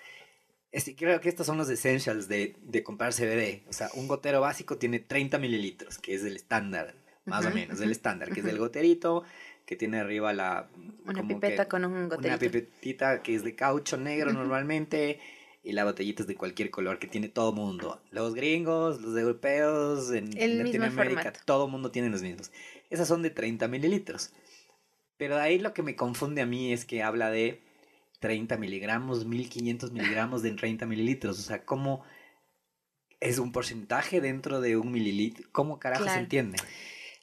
Este, 0.73 0.97
creo 0.97 1.21
que 1.21 1.29
estos 1.29 1.47
son 1.47 1.59
los 1.59 1.69
essentials 1.69 2.27
de, 2.29 2.57
de 2.63 2.83
comprar 2.83 3.13
CBD. 3.13 3.69
O 3.69 3.75
sea, 3.75 3.91
un 3.97 4.09
gotero 4.09 4.41
básico 4.41 4.79
tiene 4.79 4.99
30 4.99 5.37
mililitros, 5.37 5.99
que 5.99 6.15
es 6.15 6.25
el 6.25 6.37
estándar, 6.37 6.95
más 7.27 7.45
o 7.45 7.51
menos, 7.51 7.83
el 7.83 7.91
estándar, 7.91 8.33
que 8.33 8.41
es 8.41 8.47
el 8.47 8.57
goterito, 8.57 9.25
que 9.69 9.77
tiene 9.77 9.99
arriba 9.99 10.33
la... 10.33 10.67
Una 11.05 11.29
pipeta 11.29 11.65
que- 11.65 11.69
con 11.69 11.85
un 11.85 11.93
una 11.93 12.07
goterito. 12.07 12.39
pipetita 12.39 13.23
que 13.23 13.35
es 13.35 13.45
de 13.45 13.55
caucho 13.55 13.99
negro 13.99 14.33
normalmente 14.33 15.21
y 15.63 15.73
la 15.73 15.85
botellita 15.85 16.23
es 16.23 16.27
de 16.27 16.37
cualquier 16.37 16.71
color 16.71 16.99
que 16.99 17.07
tiene 17.07 17.29
todo 17.29 17.53
mundo. 17.53 18.01
Los 18.11 18.35
gringos, 18.35 19.03
los 19.03 19.15
europeos, 19.19 20.11
en 20.13 20.31
El 20.39 20.57
Latinoamérica, 20.65 21.35
todo 21.45 21.69
mundo 21.69 21.91
tiene 21.91 22.09
los 22.09 22.23
mismos. 22.23 22.51
Esas 22.89 23.07
son 23.09 23.21
de 23.21 23.29
30 23.29 23.69
mililitros. 23.69 24.33
Pero 25.19 25.37
de 25.37 25.43
ahí 25.43 25.59
lo 25.59 25.75
que 25.75 25.83
me 25.83 25.97
confunde 25.97 26.41
a 26.41 26.47
mí 26.47 26.73
es 26.73 26.87
que 26.87 27.03
habla 27.03 27.31
de 27.31 27.61
30 28.21 28.57
miligramos, 28.57 29.27
1500 29.27 29.93
miligramos 29.93 30.41
de 30.43 30.53
30 30.53 30.87
mililitros. 30.87 31.39
O 31.39 31.43
sea, 31.43 31.67
¿cómo 31.67 32.03
es 33.21 33.39
un 33.39 33.53
porcentaje 33.53 34.23
dentro 34.23 34.63
de 34.63 34.79
un 34.79 34.91
mililitro? 34.93 35.47
¿Cómo 35.53 35.79
carajo 35.79 36.05
se 36.09 36.19
entiende? 36.21 36.57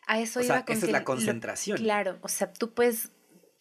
A 0.07 0.19
eso 0.19 0.39
O 0.39 0.43
iba 0.43 0.55
sea, 0.55 0.65
con 0.65 0.75
esa 0.75 0.85
es 0.85 0.91
la 0.91 0.99
lo- 0.99 1.05
concentración. 1.05 1.77
Claro, 1.77 2.17
o 2.21 2.27
sea, 2.27 2.51
tú 2.53 2.73
puedes, 2.73 3.11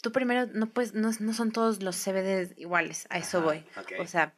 tú 0.03 0.12
primero 0.12 0.47
no 0.53 0.66
puedes, 0.66 0.95
no, 0.95 1.11
no 1.19 1.33
son 1.33 1.53
todos 1.53 1.83
los 1.83 1.97
CBDs 1.97 2.55
iguales, 2.59 3.07
a 3.11 3.19
eso 3.19 3.39
Ajá, 3.39 3.47
voy. 3.47 3.65
ok. 3.77 3.93
O 4.01 4.07
sea, 4.07 4.35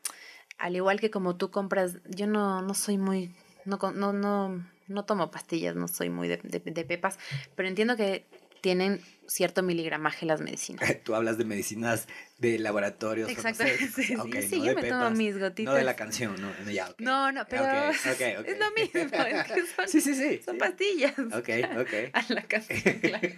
al 0.59 0.77
igual 0.77 1.01
que 1.01 1.11
como 1.11 1.37
tú 1.37 1.51
compras, 1.51 1.99
yo 2.09 2.27
no, 2.27 2.63
no 2.63 2.75
soy 2.75 2.97
muy, 2.99 3.35
no, 3.65 3.79
no, 3.95 4.13
no, 4.13 4.65
no 4.89 5.05
tomo 5.05 5.31
pastillas, 5.31 5.75
no 5.75 5.89
soy 5.89 6.09
muy 6.11 6.29
de, 6.29 6.37
de, 6.45 6.61
de 6.61 6.85
pepas, 6.85 7.19
pero 7.57 7.69
entiendo 7.69 7.97
que 7.97 8.25
tienen 8.61 9.01
cierto 9.29 9.63
miligramaje 9.63 10.25
las 10.25 10.41
medicinas. 10.41 10.89
Tú 11.05 11.15
hablas 11.15 11.37
de 11.39 11.45
medicinas 11.45 12.07
de 12.39 12.59
laboratorios. 12.59 13.29
Exacto. 13.29 13.65
farmacéuticos. 13.65 13.95
Sí, 13.97 14.03
sí, 14.05 14.17
Ok, 14.17 14.37
sí, 14.49 14.59
no 14.59 14.65
yo 14.67 14.75
me 14.75 14.83
tomo 14.89 15.11
mis 15.11 15.39
gotitas. 15.39 15.73
No 15.73 15.79
de 15.79 15.85
la 15.85 15.97
canción, 15.97 16.41
no, 16.41 16.51
no, 16.65 16.71
ya, 16.71 16.89
ok. 16.91 17.01
No, 17.01 17.33
no, 17.33 17.45
pero 17.49 17.65
es 17.91 18.59
lo 18.59 18.71
mismo, 18.73 19.01
es 19.25 19.45
que 19.53 19.67
son, 19.67 19.89
Sí, 19.89 20.01
sí, 20.01 20.15
sí. 20.15 20.41
son 20.45 20.59
pastillas. 20.59 21.19
Ok, 21.19 21.49
ok. 21.81 21.93
A 22.13 22.25
la 22.33 22.43
canción, 22.43 22.81
claro. 23.01 23.29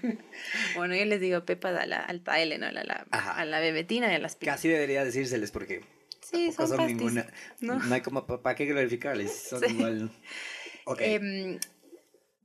Bueno, 0.77 0.95
yo 0.95 1.05
les 1.07 1.21
digo 1.21 1.45
pepas 1.45 1.75
a 1.79 1.87
la, 1.87 2.01
al 2.01 2.21
taele, 2.23 2.59
¿no? 2.59 2.67
A 2.67 2.73
la, 2.73 3.07
Ajá. 3.11 3.33
a 3.33 3.45
la 3.45 3.61
bebetina 3.61 4.11
y 4.13 4.15
a 4.15 4.19
las 4.19 4.37
pilas. 4.37 4.57
Casi 4.57 4.69
debería 4.69 5.05
decírseles 5.05 5.51
porque 5.51 5.83
Sí, 6.21 6.53
son, 6.53 6.69
son, 6.69 6.77
pastis. 6.77 6.97
ninguna. 6.97 7.27
¿no? 7.61 7.79
No. 7.79 7.95
hay 7.95 8.03
como 8.03 8.27
para 8.27 8.55
qué 8.55 8.67
glorificarles. 8.67 9.33
Son 9.49 9.61
Sí. 9.61 9.73
igual. 9.75 10.11
Ok. 10.85 11.01
Em, 11.01 11.59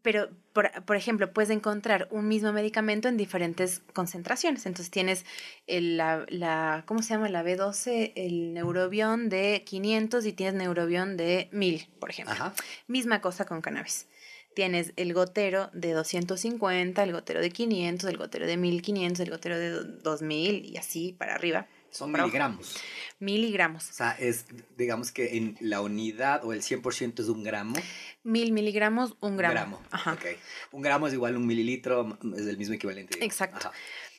pero, 0.03 0.29
por, 0.53 0.69
por 0.85 0.95
ejemplo, 0.95 1.33
puedes 1.33 1.49
encontrar 1.49 2.07
un 2.11 2.27
mismo 2.27 2.53
medicamento 2.53 3.07
en 3.07 3.17
diferentes 3.17 3.81
concentraciones. 3.93 4.65
Entonces 4.67 4.91
tienes 4.91 5.25
el, 5.65 5.97
la, 5.97 6.25
la, 6.29 6.83
¿cómo 6.85 7.01
se 7.01 7.15
llama? 7.15 7.29
La 7.29 7.41
B12, 7.43 8.11
el 8.15 8.53
neurobión 8.53 9.29
de 9.29 9.63
500 9.65 10.25
y 10.27 10.33
tienes 10.33 10.53
neurobión 10.55 11.17
de 11.17 11.49
1000, 11.51 11.87
por 11.99 12.11
ejemplo. 12.11 12.35
Ajá. 12.35 12.53
Misma 12.87 13.21
cosa 13.21 13.45
con 13.45 13.61
cannabis. 13.61 14.07
Tienes 14.55 14.93
el 14.97 15.13
gotero 15.15 15.71
de 15.73 15.93
250, 15.93 17.01
el 17.01 17.11
gotero 17.11 17.41
de 17.41 17.49
500, 17.49 18.07
el 18.09 18.17
gotero 18.17 18.45
de 18.45 18.57
1500, 18.57 19.19
el 19.21 19.29
gotero 19.31 19.57
de 19.57 19.69
do- 19.71 19.83
2000 19.83 20.65
y 20.65 20.77
así 20.77 21.13
para 21.17 21.33
arriba. 21.33 21.65
Son 21.93 22.11
miligramos. 22.11 22.75
Miligramos. 23.19 23.87
O 23.87 23.93
sea, 23.93 24.11
es, 24.13 24.45
digamos 24.75 25.11
que 25.11 25.37
en 25.37 25.55
la 25.59 25.79
unidad 25.81 26.43
o 26.43 26.51
el 26.51 26.63
100% 26.63 27.19
es 27.19 27.29
un 27.29 27.43
gramo. 27.43 27.75
Mil 28.23 28.51
miligramos, 28.51 29.15
un 29.19 29.37
gramo. 29.37 29.79
Ajá. 29.91 30.13
Ok. 30.13 30.25
Un 30.71 30.81
gramo 30.81 31.05
es 31.05 31.13
igual 31.13 31.35
a 31.35 31.37
un 31.37 31.45
mililitro, 31.45 32.17
es 32.35 32.47
el 32.47 32.57
mismo 32.57 32.73
equivalente. 32.73 33.13
digamos. 33.13 33.31
Exacto. 33.31 33.67
Ajá. 33.67 33.71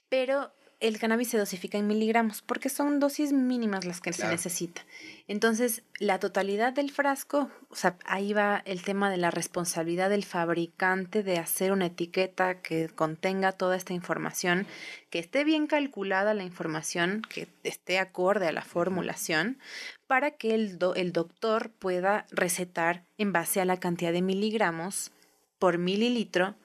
Pero 0.09 0.55
el 0.89 0.98
cannabis 0.98 1.28
se 1.28 1.39
dosifica 1.39 1.78
en 1.78 1.86
miligramos 1.86 2.43
porque 2.43 2.69
son 2.69 3.01
dosis 3.01 3.32
mínimas 3.32 3.85
las 3.85 4.01
que 4.01 4.12
se 4.12 4.27
necesita. 4.28 4.82
Entonces, 5.28 5.82
la 5.98 6.19
totalidad 6.19 6.73
del 6.74 6.90
frasco, 6.90 7.51
o 7.70 7.74
sea, 7.74 7.97
ahí 8.05 8.32
va 8.35 8.62
el 8.66 8.82
tema 8.82 9.11
de 9.11 9.16
la 9.16 9.31
responsabilidad 9.31 10.11
del 10.11 10.24
fabricante 10.24 11.23
de 11.23 11.39
hacer 11.39 11.73
una 11.73 11.86
etiqueta 11.86 12.61
que 12.61 12.89
contenga 12.89 13.52
toda 13.52 13.77
esta 13.77 13.94
información, 13.94 14.66
que 15.09 15.19
esté 15.20 15.44
bien 15.44 15.66
calculada 15.66 16.35
la 16.35 16.44
información, 16.44 17.23
que 17.28 17.48
esté 17.62 17.98
acorde 17.98 18.47
a 18.47 18.52
la 18.52 18.62
formulación, 18.62 19.59
para 20.06 20.32
que 20.32 20.55
el, 20.55 20.78
do- 20.78 20.94
el 20.94 21.12
doctor 21.12 21.70
pueda 21.70 22.27
recetar 22.31 23.05
en 23.16 23.32
base 23.32 23.61
a 23.61 23.65
la 23.65 23.81
cantidad 23.81 24.12
de 24.12 24.20
miligramos 24.23 25.12
por 25.59 25.78
mililitro 25.78 26.56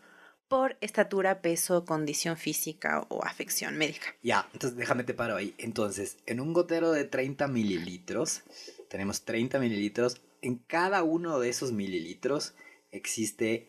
por 0.50 0.76
estatura, 0.82 1.42
peso, 1.42 1.86
condición 1.86 2.36
física 2.36 3.06
o 3.10 3.24
afección 3.24 3.78
médica. 3.78 4.14
Ya, 4.24 4.50
entonces 4.52 4.78
déjame 4.78 5.04
te 5.06 5.14
paro 5.14 5.36
ahí. 5.38 5.54
Entonces, 5.60 6.18
en 6.26 6.40
un 6.42 6.52
gotero 6.54 6.92
de 6.92 7.06
30 7.06 7.48
mililitros, 7.48 8.42
tenemos 8.90 9.22
30 9.24 9.60
mililitros. 9.60 10.22
En 10.42 10.56
cada 10.58 11.04
uno 11.04 11.40
de 11.40 11.50
esos 11.50 11.72
mililitros 11.72 12.54
existe 12.92 13.68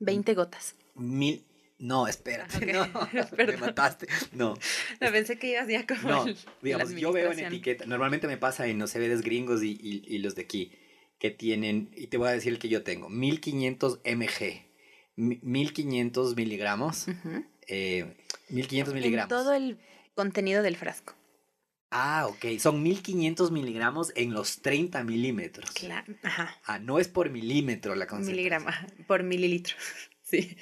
20 0.00 0.34
gotas. 0.34 0.74
mil... 0.94 1.44
No, 1.78 2.08
espérate, 2.08 2.72
Ah, 2.74 2.88
ok. 2.94 3.12
no, 3.12 3.28
me 3.46 3.56
mataste. 3.58 4.06
No, 4.32 4.54
No, 5.00 5.12
pensé 5.12 5.38
que 5.38 5.50
ibas 5.50 5.68
ya 5.68 5.86
como 5.86 6.08
no, 6.08 6.24
digamos, 6.62 6.90
yo 6.92 7.12
veo 7.12 7.30
en 7.32 7.40
etiqueta, 7.40 7.84
normalmente 7.84 8.26
me 8.26 8.38
pasa 8.38 8.66
en 8.66 8.78
los 8.78 8.92
CBDs 8.92 9.20
gringos 9.20 9.62
y, 9.62 9.72
y- 9.78 10.02
y 10.06 10.18
los 10.20 10.34
de 10.34 10.42
aquí, 10.42 10.72
que 11.18 11.30
tienen, 11.30 11.90
y 11.94 12.06
te 12.06 12.16
voy 12.16 12.28
a 12.28 12.32
decir 12.32 12.54
el 12.54 12.58
que 12.58 12.70
yo 12.70 12.82
tengo, 12.82 13.10
1500 13.10 14.00
mg, 14.06 14.64
1500 15.16 16.36
miligramos, 16.36 17.08
Ujú. 17.08 17.44
eh, 17.68 18.16
1500 18.50 18.92
En 18.94 19.00
miligramos. 19.00 19.28
todo 19.28 19.52
el 19.54 19.78
contenido 20.14 20.62
del 20.62 20.76
frasco. 20.76 21.14
Ah, 21.90 22.26
ok. 22.28 22.58
Son 22.58 22.82
1500 22.82 23.50
miligramos 23.52 24.12
en 24.16 24.34
los 24.34 24.60
30 24.60 25.04
milímetros. 25.04 25.70
Claro. 25.70 26.14
Ajá. 26.22 26.54
Ah, 26.64 26.78
no 26.78 26.98
es 26.98 27.08
por 27.08 27.30
milímetro 27.30 27.94
la 27.94 28.06
concentración. 28.06 28.36
Miligramo 28.36 28.68
ajá, 28.68 28.86
por 29.06 29.22
mililitro. 29.22 29.76
Sí. 30.22 30.56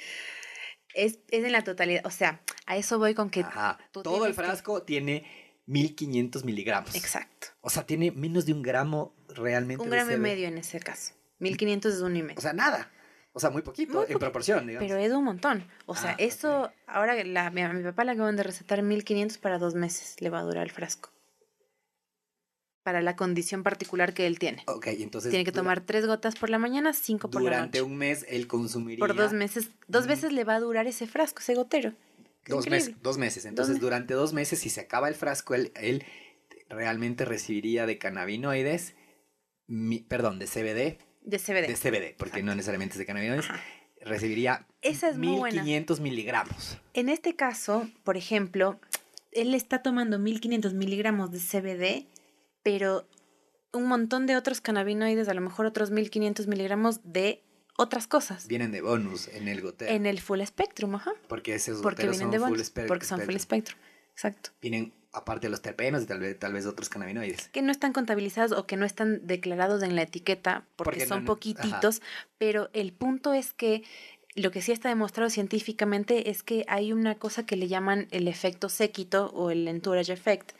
Es, 0.93 1.17
es 1.29 1.43
en 1.43 1.51
la 1.51 1.63
totalidad. 1.63 2.05
O 2.05 2.11
sea, 2.11 2.39
a 2.67 2.77
eso 2.77 2.99
voy 2.99 3.15
con 3.15 3.31
que. 3.31 3.39
Ajá. 3.39 3.79
Todo 3.91 4.03
el 4.17 4.19
tienes 4.21 4.37
que- 4.37 4.43
frasco 4.43 4.83
tiene 4.83 5.25
1500 5.65 6.45
miligramos. 6.45 6.93
Exacto. 6.93 7.47
O 7.61 7.71
sea, 7.71 7.83
tiene 7.87 8.11
menos 8.11 8.45
de 8.45 8.53
un 8.53 8.61
gramo 8.61 9.15
realmente. 9.27 9.83
Un 9.83 9.89
gramo 9.89 10.11
y 10.11 10.17
medio 10.17 10.47
en 10.47 10.59
ese 10.59 10.79
caso. 10.79 11.13
1500 11.39 11.95
es 11.95 12.01
uno 12.01 12.15
y 12.15 12.21
medio. 12.21 12.37
O 12.37 12.41
sea, 12.41 12.53
nada. 12.53 12.91
O 13.37 13.39
sea, 13.41 13.49
muy 13.49 13.61
poquito 13.63 13.91
Muy 13.91 14.01
en 14.03 14.05
poquito, 14.05 14.19
proporción, 14.19 14.65
digamos. 14.65 14.87
Pero 14.87 14.97
es 14.99 15.11
un 15.11 15.23
montón. 15.25 15.67
O 15.87 15.95
sea, 15.95 16.11
Ah, 16.11 16.15
eso, 16.19 16.71
ahora 16.87 17.21
la, 17.25 17.47
a 17.47 17.49
mi 17.51 17.83
papá 17.83 18.05
le 18.05 18.11
acaban 18.11 18.37
de 18.37 18.43
recetar 18.43 18.81
1500 18.81 19.37
para 19.39 19.59
dos 19.59 19.75
meses. 19.75 20.15
Le 20.21 20.29
va 20.29 20.39
a 20.39 20.43
durar 20.43 20.63
el 20.63 20.71
frasco. 20.71 21.11
Para 22.83 23.01
la 23.01 23.15
condición 23.15 23.63
particular 23.63 24.13
que 24.13 24.25
él 24.27 24.37
tiene. 24.39 24.63
Ok, 24.67 24.87
entonces. 24.87 25.31
Tiene 25.31 25.43
que 25.43 25.51
dura- 25.51 25.61
tomar 25.63 25.81
tres 25.81 26.05
gotas 26.05 26.35
por 26.35 26.49
la 26.49 26.59
mañana, 26.59 26.93
cinco 26.93 27.29
por 27.29 27.41
la 27.41 27.49
Durante 27.49 27.79
noche. 27.79 27.91
un 27.91 27.97
mes 27.97 28.25
él 28.29 28.47
consumiría. 28.47 28.99
Por 29.05 29.15
dos 29.15 29.33
meses. 29.33 29.71
Dos 29.87 30.05
Mm. 30.05 30.07
veces 30.07 30.31
le 30.31 30.43
va 30.43 30.55
a 30.55 30.59
durar 30.59 30.87
ese 30.87 31.05
frasco, 31.07 31.39
ese 31.39 31.55
gotero. 31.55 31.93
Dos 32.47 32.65
Increíble. 32.65 32.69
meses, 32.91 32.95
dos 33.03 33.17
meses. 33.17 33.45
Entonces, 33.45 33.79
durante 33.79 34.13
dos 34.13 34.31
meses, 34.33 34.59
si 34.59 34.69
se 34.69 34.79
acaba 34.81 35.09
el 35.09 35.15
frasco, 35.15 35.55
él, 35.55 35.71
él 35.75 36.05
realmente 36.69 37.25
recibiría 37.25 37.85
de 37.87 37.97
cannabinoides, 37.97 38.93
mi- 39.67 39.99
perdón, 40.01 40.37
de 40.39 40.45
CBD, 40.45 40.99
De 41.25 41.37
CBD. 41.39 41.67
de 41.67 41.75
CBD, 41.75 42.15
porque 42.17 42.41
no 42.43 42.53
necesariamente 42.55 42.93
es 42.93 42.99
de 42.99 43.05
cannabinoides, 43.05 43.49
Ajá. 43.49 43.61
recibiría 44.01 44.67
Esa 44.81 45.09
es 45.09 45.17
muy 45.17 45.37
buena. 45.37 45.61
1500 45.63 45.99
miligramos. 45.99 46.77
En 46.93 47.09
este 47.09 47.35
caso, 47.35 47.89
por 48.03 48.15
ejemplo, 48.17 48.79
él 49.31 49.53
está 49.55 49.81
tomando 49.81 50.19
1500 50.19 50.73
miligramos 50.73 51.31
de 51.31 51.39
CBD, 51.39 52.07
pero 52.63 53.07
un 53.73 53.87
montón 53.87 54.25
de 54.27 54.37
otros 54.37 54.61
cannabinoides, 54.61 55.27
a 55.27 55.33
lo 55.33 55.41
mejor 55.41 55.65
otros 55.65 55.91
1500 55.91 56.47
miligramos 56.47 57.01
de 57.03 57.41
otras 57.77 58.07
cosas. 58.07 58.47
Vienen 58.47 58.71
de 58.71 58.81
bonus 58.81 59.27
en 59.27 59.47
el 59.49 59.59
gotero. 59.61 59.91
En 59.91 60.05
el 60.05 60.21
full 60.21 60.41
spectrum, 60.45 60.95
ajá. 60.95 61.11
porque 61.27 61.55
esos 61.55 61.81
Porque 61.81 62.03
vienen 62.03 62.19
son 62.21 62.31
de 62.31 62.39
full 62.39 62.49
bonus. 62.51 62.73
spec- 62.73 62.87
Porque 62.87 63.05
son 63.05 63.19
full 63.21 63.35
spectrum. 63.37 63.77
spectrum. 63.77 63.79
Exacto. 64.13 64.51
Vienen 64.61 64.93
aparte 65.15 65.47
de 65.47 65.51
los 65.51 65.61
terpenos 65.61 66.03
y 66.03 66.05
tal 66.05 66.19
vez, 66.19 66.37
tal 66.37 66.53
vez 66.53 66.65
otros 66.65 66.89
cannabinoides. 66.89 67.47
Que 67.49 67.61
no 67.61 67.71
están 67.71 67.93
contabilizados 67.93 68.51
o 68.57 68.65
que 68.67 68.77
no 68.77 68.85
están 68.85 69.25
declarados 69.25 69.81
en 69.83 69.95
la 69.95 70.01
etiqueta 70.03 70.65
porque, 70.75 71.05
son 71.05 71.21
no- 71.21 71.25
poquititos, 71.25 72.01
pero 72.37 72.69
el 72.73 72.93
punto 72.93 73.33
es 73.33 73.53
que 73.53 73.83
lo 74.35 74.51
que 74.51 74.61
sí 74.61 74.71
está 74.73 74.89
demostrado 74.89 75.29
científicamente 75.29 76.29
es 76.29 76.43
que 76.43 76.65
hay 76.67 76.91
una 76.91 77.15
cosa 77.15 77.45
que 77.45 77.55
le 77.55 77.67
llaman 77.69 78.07
el 78.11 78.27
efecto 78.27 78.67
séquito 78.69 79.27
o 79.33 79.49
el 79.49 79.67
entourage 79.67 80.11
effect, 80.11 80.51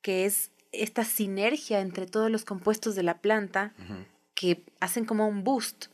que 0.00 0.24
es 0.24 0.50
esta 0.72 1.04
sinergia 1.04 1.80
entre 1.80 2.06
todos 2.06 2.30
los 2.30 2.46
compuestos 2.46 2.94
de 2.94 3.02
la 3.02 3.18
planta 3.18 3.74
que 4.34 4.62
hacen 4.80 5.04
como 5.04 5.28
un 5.28 5.44
boost 5.44 5.86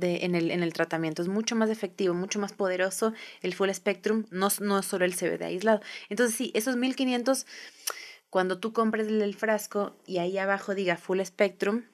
en, 0.00 0.34
el, 0.34 0.50
en 0.50 0.62
el 0.62 0.72
tratamiento. 0.72 1.22
Es 1.22 1.28
mucho 1.28 1.56
más 1.56 1.70
efectivo, 1.70 2.14
mucho 2.14 2.38
más 2.38 2.52
poderoso 2.52 3.12
el 3.42 3.54
full 3.54 3.70
spectrum, 3.70 4.26
no, 4.30 4.48
no 4.60 4.82
solo 4.82 5.04
el 5.04 5.14
CBD 5.14 5.42
aislado. 5.44 5.80
Entonces 6.08 6.36
sí, 6.36 6.50
esos 6.54 6.76
1500, 6.76 7.46
cuando 8.30 8.58
tú 8.58 8.72
compres 8.72 9.08
el 9.08 9.34
frasco 9.34 9.96
y 10.06 10.18
ahí 10.18 10.38
abajo 10.38 10.74
diga 10.74 10.96
full 10.96 11.20
spectrum, 11.22 11.84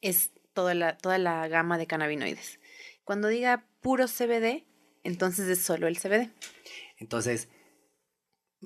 es 0.00 0.30
toda 0.52 0.74
la, 0.74 0.96
toda 0.96 1.18
la 1.18 1.46
gama 1.48 1.78
de 1.78 1.86
cannabinoides. 1.86 2.60
Cuando 3.04 3.28
diga 3.28 3.66
puro 3.80 4.06
CBD, 4.06 4.64
entonces 5.04 5.48
es 5.48 5.60
solo 5.60 5.86
el 5.86 5.98
CBD. 5.98 6.30
Entonces, 6.98 7.48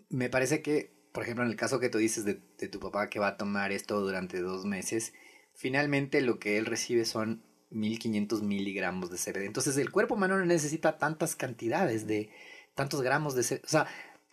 me 0.09 0.29
parece 0.31 0.63
que, 0.63 0.95
por 1.13 1.23
ejemplo, 1.23 1.45
en 1.45 1.51
el 1.51 1.57
caso 1.57 1.81
que 1.81 1.89
tú 1.91 1.99
dices 1.99 2.25
de, 2.25 2.41
de 2.59 2.69
tu 2.69 2.81
papá 2.81 3.11
que 3.11 3.19
va 3.19 3.29
a 3.29 3.37
tomar 3.37 3.73
esto 3.73 4.01
durante 4.01 4.41
dos 4.41 4.65
meses, 4.65 5.13
finalmente 5.55 6.21
lo 6.23 6.39
que 6.39 6.59
él 6.59 6.67
recibe 6.67 7.05
son 7.05 7.45
1500 7.73 8.43
miligramos 8.43 9.11
de 9.11 9.17
CBD. 9.19 9.45
Entonces, 9.47 9.77
el 9.79 9.91
cuerpo 9.91 10.15
humano 10.15 10.39
no 10.39 10.45
necesita 10.45 10.99
tantas 10.99 11.37
cantidades 11.37 12.07
de, 12.07 12.31
tantos 12.75 13.03
gramos 13.03 13.35
de 13.35 13.43
CBD. 13.43 13.65
O 13.65 13.69
sea, 13.69 13.87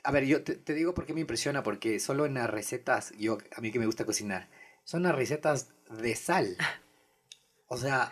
a 0.03 0.11
ver, 0.11 0.25
yo 0.25 0.43
te, 0.43 0.55
te 0.55 0.73
digo 0.73 0.93
por 0.93 1.05
qué 1.05 1.13
me 1.13 1.21
impresiona, 1.21 1.63
porque 1.63 1.99
solo 1.99 2.25
en 2.25 2.35
las 2.35 2.49
recetas, 2.49 3.11
yo, 3.17 3.37
a 3.55 3.61
mí 3.61 3.71
que 3.71 3.79
me 3.79 3.85
gusta 3.85 4.05
cocinar, 4.05 4.49
son 4.83 5.03
las 5.03 5.15
recetas 5.15 5.69
de 5.89 6.15
sal. 6.15 6.57
O 7.67 7.77
sea, 7.77 8.11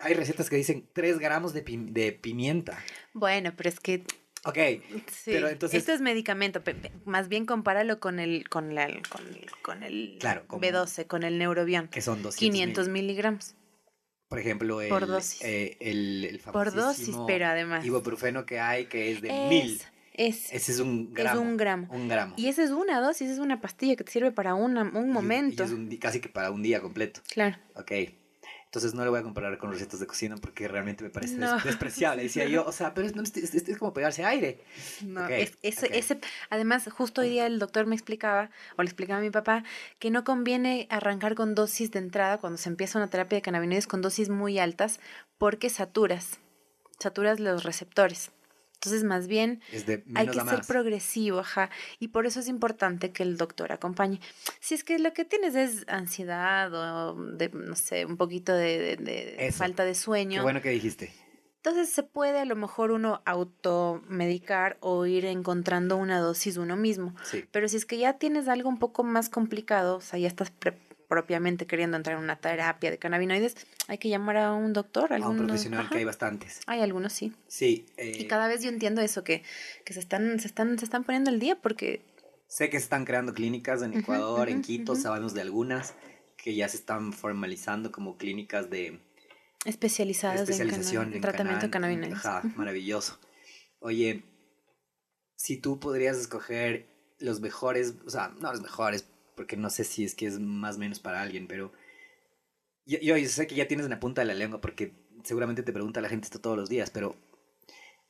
hay 0.00 0.14
recetas 0.14 0.48
que 0.48 0.56
dicen 0.56 0.88
3 0.92 1.18
gramos 1.18 1.52
de, 1.52 1.62
de 1.62 2.12
pimienta. 2.12 2.78
Bueno, 3.12 3.52
pero 3.56 3.68
es 3.68 3.80
que 3.80 4.04
Ok, 4.46 4.58
sí, 5.10 5.30
Pero 5.32 5.48
entonces- 5.48 5.78
esto 5.78 5.92
es 5.92 6.02
medicamento, 6.02 6.62
más 7.06 7.28
bien 7.28 7.46
compáralo 7.46 7.98
con 7.98 8.20
el 8.20 8.46
con 8.50 8.74
la 8.74 8.88
con 9.08 9.26
el, 9.26 9.46
con 9.62 9.82
el 9.82 10.18
Claro, 10.20 10.44
como- 10.46 10.60
B12, 10.60 11.06
con 11.06 11.22
el 11.22 11.38
Neurobion. 11.38 11.88
que 11.88 12.02
son 12.02 12.22
200 12.22 12.36
500 12.38 12.88
miligramos 12.90 13.54
Por 14.34 14.40
ejemplo, 14.40 14.80
el, 14.80 14.88
Por 14.88 15.06
dosis. 15.06 15.40
eh, 15.42 15.76
el, 15.80 16.24
el 16.24 16.38
por 16.40 16.72
dosis, 16.72 17.14
pero 17.26 17.46
además 17.46 17.84
ibuprofeno 17.86 18.44
que 18.44 18.58
hay, 18.60 18.86
que 18.86 19.12
es 19.12 19.20
de 19.22 19.28
es, 19.28 19.48
mil. 19.48 19.80
es, 20.12 20.52
Ese 20.52 20.72
es 20.72 20.80
un 20.80 21.08
es 21.10 21.14
gramo. 21.14 21.40
un 21.40 21.56
gramo. 21.56 21.86
Un 21.90 22.08
gramo. 22.08 22.34
Y 22.36 22.48
esa 22.48 22.64
es 22.64 22.70
una 22.70 23.00
dosis, 23.00 23.30
es 23.30 23.38
una 23.38 23.60
pastilla 23.60 23.94
que 23.96 24.02
te 24.04 24.10
sirve 24.10 24.32
para 24.32 24.54
una- 24.54 24.82
un 24.92 25.10
momento. 25.10 25.62
Y 25.62 25.66
es 25.66 25.72
un 25.72 25.88
casi 25.98 26.20
que 26.20 26.28
para 26.28 26.50
un 26.50 26.62
día 26.62 26.80
completo. 26.80 27.20
Claro. 27.32 27.56
Ok. 27.76 27.92
Entonces 28.74 28.92
no 28.94 29.04
lo 29.04 29.12
voy 29.12 29.20
a 29.20 29.22
comparar 29.22 29.56
con 29.56 29.70
recetas 29.70 30.00
de 30.00 30.06
cocina 30.08 30.34
porque 30.36 30.66
realmente 30.66 31.04
me 31.04 31.10
parece 31.10 31.36
No. 31.36 31.54
des- 31.54 31.62
despreciable. 31.62 32.24
Decía 32.24 32.44
yo, 32.46 32.64
o 32.66 32.72
sea, 32.72 32.92
pero 32.92 33.06
es, 33.06 33.14
no, 33.14 33.22
es, 33.22 33.36
es- 33.36 33.54
es 33.54 33.78
como 33.78 33.92
pegarse 33.92 34.24
aire. 34.24 34.64
No, 35.04 35.28
ese, 35.28 35.96
ese- 35.96 36.18
además, 36.50 36.88
justo 36.92 37.20
hoy 37.20 37.28
día 37.30 37.46
el 37.46 37.60
doctor 37.60 37.86
me 37.86 37.94
explicaba, 37.94 38.50
o 38.76 38.82
le 38.82 38.88
explicaba 38.88 39.20
a 39.20 39.22
mi 39.22 39.30
papá, 39.30 39.62
que 40.00 40.10
no 40.10 40.24
conviene 40.24 40.88
arrancar 40.90 41.36
con 41.36 41.54
dosis 41.54 41.92
de 41.92 42.00
entrada 42.00 42.38
cuando 42.38 42.56
se 42.56 42.68
empieza 42.68 42.98
una 42.98 43.08
terapia 43.08 43.36
de 43.38 43.42
cannabinoides 43.42 43.86
con 43.86 44.02
dosis 44.02 44.28
muy 44.28 44.58
altas, 44.58 44.98
porque 45.38 45.70
saturas, 45.70 46.40
saturas 46.98 47.38
los 47.38 47.62
receptores. 47.62 48.32
Entonces, 48.84 49.04
más 49.04 49.26
bien, 49.26 49.60
hay 50.14 50.26
que 50.28 50.40
ser 50.40 50.60
progresivo, 50.66 51.38
ajá. 51.40 51.70
Y 51.98 52.08
por 52.08 52.26
eso 52.26 52.40
es 52.40 52.48
importante 52.48 53.12
que 53.12 53.22
el 53.22 53.36
doctor 53.36 53.72
acompañe. 53.72 54.20
Si 54.60 54.74
es 54.74 54.84
que 54.84 54.98
lo 54.98 55.12
que 55.12 55.24
tienes 55.24 55.54
es 55.54 55.84
ansiedad 55.88 56.72
o, 56.74 57.14
de, 57.14 57.48
no 57.50 57.76
sé, 57.76 58.04
un 58.04 58.16
poquito 58.16 58.52
de, 58.54 58.78
de- 58.78 58.96
de 58.96 59.46
Eso. 59.46 59.58
falta 59.58 59.84
de 59.84 59.92
Qué 59.92 59.94
sueño, 59.96 60.42
bueno 60.42 60.60
que 60.60 60.70
dijiste. 60.70 61.12
entonces 61.56 61.88
se 61.88 62.02
puede 62.02 62.38
a 62.38 62.44
lo 62.44 62.56
mejor 62.56 62.90
uno 62.90 63.22
automedicar 63.24 64.76
o 64.80 65.06
ir 65.06 65.24
encontrando 65.24 65.96
una 65.96 66.18
dosis 66.20 66.56
uno 66.56 66.76
mismo. 66.76 67.14
Sí. 67.24 67.44
Pero 67.50 67.68
si 67.68 67.76
es 67.76 67.86
que 67.86 67.98
ya 67.98 68.14
tienes 68.18 68.48
algo 68.48 68.68
un 68.68 68.78
poco 68.78 69.02
más 69.04 69.28
complicado, 69.28 69.96
o 69.96 70.00
sea, 70.00 70.18
ya 70.18 70.28
estás 70.28 70.50
pre- 70.50 70.78
propiamente 71.14 71.66
queriendo 71.66 71.96
entrar 71.96 72.16
en 72.16 72.24
una 72.24 72.36
terapia 72.36 72.90
de 72.90 72.98
cannabinoides, 72.98 73.56
hay 73.86 73.98
que 73.98 74.08
llamar 74.08 74.36
a 74.38 74.52
un 74.52 74.72
doctor. 74.72 75.12
A 75.12 75.16
un 75.16 75.22
algunos- 75.22 75.46
profesional 75.46 75.80
ajá. 75.82 75.90
que 75.90 75.98
hay 75.98 76.04
bastantes. 76.04 76.60
Hay 76.66 76.80
algunos, 76.80 77.12
sí. 77.12 77.32
Sí. 77.46 77.86
eh, 77.96 78.16
Y 78.18 78.26
cada 78.26 78.48
vez 78.48 78.62
yo 78.62 78.68
entiendo 78.68 79.00
eso, 79.00 79.22
que, 79.22 79.42
que 79.84 79.92
se, 79.92 80.00
están, 80.00 80.40
se, 80.40 80.48
están, 80.48 80.76
se 80.78 80.84
están 80.84 81.04
poniendo 81.04 81.30
al 81.30 81.38
día 81.38 81.54
porque 81.60 82.02
Sé 82.48 82.68
que 82.70 82.78
se 82.78 82.84
están 82.84 83.04
creando 83.04 83.32
clínicas 83.32 83.82
en 83.82 83.94
Ecuador, 83.94 84.48
en 84.48 84.58
ujú, 84.58 84.66
Quito, 84.66 84.92
ujú. 84.92 85.00
sabemos 85.02 85.34
de 85.34 85.40
algunas 85.40 85.94
que 86.36 86.54
ya 86.54 86.68
se 86.68 86.76
están 86.76 87.12
formalizando 87.12 87.90
como 87.92 88.16
clínicas 88.16 88.68
de 88.70 89.00
especializadas 89.64 90.36
en, 90.40 90.42
especialización 90.42 91.04
cana- 91.04 91.14
en 91.16 91.20
tratamiento 91.22 91.70
cannabinoides. 91.70 92.18
Ajá, 92.26 92.42
maravilloso. 92.56 93.18
Oye, 93.80 94.24
si 95.36 95.56
tú 95.56 95.78
podrías 95.80 96.16
escoger 96.16 96.86
los 97.18 97.40
mejores, 97.40 97.94
o 98.06 98.10
sea, 98.10 98.28
no 98.40 98.50
los 98.52 98.60
mejores, 98.60 99.06
porque 99.34 99.56
no 99.56 99.70
sé 99.70 99.84
si 99.84 100.04
es 100.04 100.14
que 100.14 100.26
es 100.26 100.38
más 100.40 100.76
o 100.76 100.78
menos 100.78 101.00
para 101.00 101.22
alguien, 101.22 101.46
pero 101.46 101.72
yo, 102.86 103.16
sé 103.26 103.46
que 103.46 103.54
ya 103.54 103.68
tienes 103.68 103.86
una 103.86 104.00
punta 104.00 104.20
de 104.20 104.26
la 104.26 104.34
lengua 104.34 104.60
porque 104.60 104.92
seguramente 105.22 105.62
te 105.62 105.72
pregunta 105.72 106.00
la 106.00 106.08
gente 106.08 106.26
esto 106.26 106.40
todos 106.40 106.56
los 106.56 106.68
días, 106.68 106.90
pero 106.90 107.16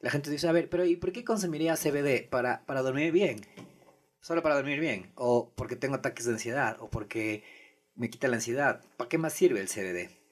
la 0.00 0.10
gente 0.10 0.30
dice, 0.30 0.48
a 0.48 0.52
ver, 0.52 0.68
pero 0.68 0.84
¿y 0.84 0.96
por 0.96 1.12
qué 1.12 1.24
consumiría 1.24 1.76
CBD? 1.76 2.28
Para, 2.28 2.64
para 2.66 2.82
dormir 2.82 3.12
bien. 3.12 3.40
Solo 4.20 4.42
para 4.42 4.56
dormir 4.56 4.80
bien. 4.80 5.12
O 5.14 5.52
porque 5.54 5.76
tengo 5.76 5.94
ataques 5.94 6.26
de 6.26 6.32
ansiedad. 6.32 6.76
O 6.80 6.90
porque 6.90 7.42
me 7.94 8.10
quita 8.10 8.28
la 8.28 8.36
ansiedad. 8.36 8.82
¿Para 8.96 9.08
qué 9.08 9.18
más 9.18 9.32
sirve 9.32 9.60
el 9.60 9.68
CBD? 9.68 10.23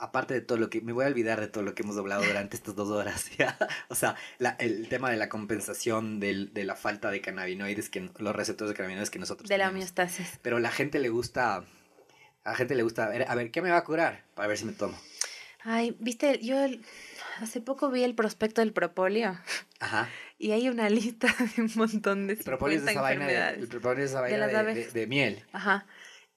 Aparte 0.00 0.34
de 0.34 0.40
todo 0.40 0.58
lo 0.58 0.70
que... 0.70 0.80
Me 0.80 0.92
voy 0.92 1.04
a 1.04 1.08
olvidar 1.08 1.40
de 1.40 1.46
todo 1.46 1.62
lo 1.62 1.74
que 1.74 1.82
hemos 1.82 1.96
hablado 1.96 2.24
durante 2.24 2.56
estas 2.56 2.74
dos 2.74 2.88
horas. 2.88 3.30
¿ya? 3.38 3.56
O 3.88 3.94
sea, 3.94 4.16
la, 4.38 4.56
el 4.58 4.88
tema 4.88 5.10
de 5.10 5.16
la 5.16 5.28
compensación 5.28 6.20
del, 6.20 6.52
de 6.54 6.64
la 6.64 6.74
falta 6.74 7.10
de 7.10 7.20
cannabinoides, 7.20 7.90
que 7.90 8.10
los 8.18 8.34
receptores 8.34 8.70
de 8.70 8.76
cannabinoides 8.76 9.10
que 9.10 9.18
nosotros 9.18 9.48
De 9.48 9.58
la 9.58 9.68
homeostasis. 9.68 10.38
Pero 10.42 10.58
la 10.58 10.70
gente 10.70 10.98
le 10.98 11.10
gusta... 11.10 11.64
A 12.44 12.50
la 12.50 12.54
gente 12.54 12.74
le 12.74 12.82
gusta... 12.82 13.04
A 13.04 13.08
ver, 13.10 13.26
a 13.28 13.34
ver, 13.34 13.50
¿qué 13.50 13.62
me 13.62 13.70
va 13.70 13.76
a 13.76 13.84
curar? 13.84 14.24
Para 14.34 14.48
ver 14.48 14.56
si 14.56 14.64
me 14.64 14.72
tomo. 14.72 14.98
Ay, 15.62 15.94
viste, 15.98 16.38
yo 16.42 16.56
hace 17.40 17.60
poco 17.60 17.90
vi 17.90 18.02
el 18.02 18.14
prospecto 18.14 18.60
del 18.62 18.72
propóleo 18.72 19.38
Ajá. 19.78 20.08
y 20.38 20.52
hay 20.52 20.68
una 20.68 20.88
lista 20.88 21.28
de 21.56 21.62
un 21.62 21.70
montón 21.74 22.26
de 22.26 22.34
El 22.34 22.38
propóleo 22.38 22.78
es 22.78 22.84
50 22.86 22.92
esa 22.92 23.02
vaina 23.02 23.26
de, 23.26 23.60
el 23.60 23.68
propóleo 23.68 24.04
es 24.04 24.10
esa 24.10 24.20
vaina 24.22 24.46
de 24.46 25.06
miel. 25.06 25.44
Ajá. 25.52 25.86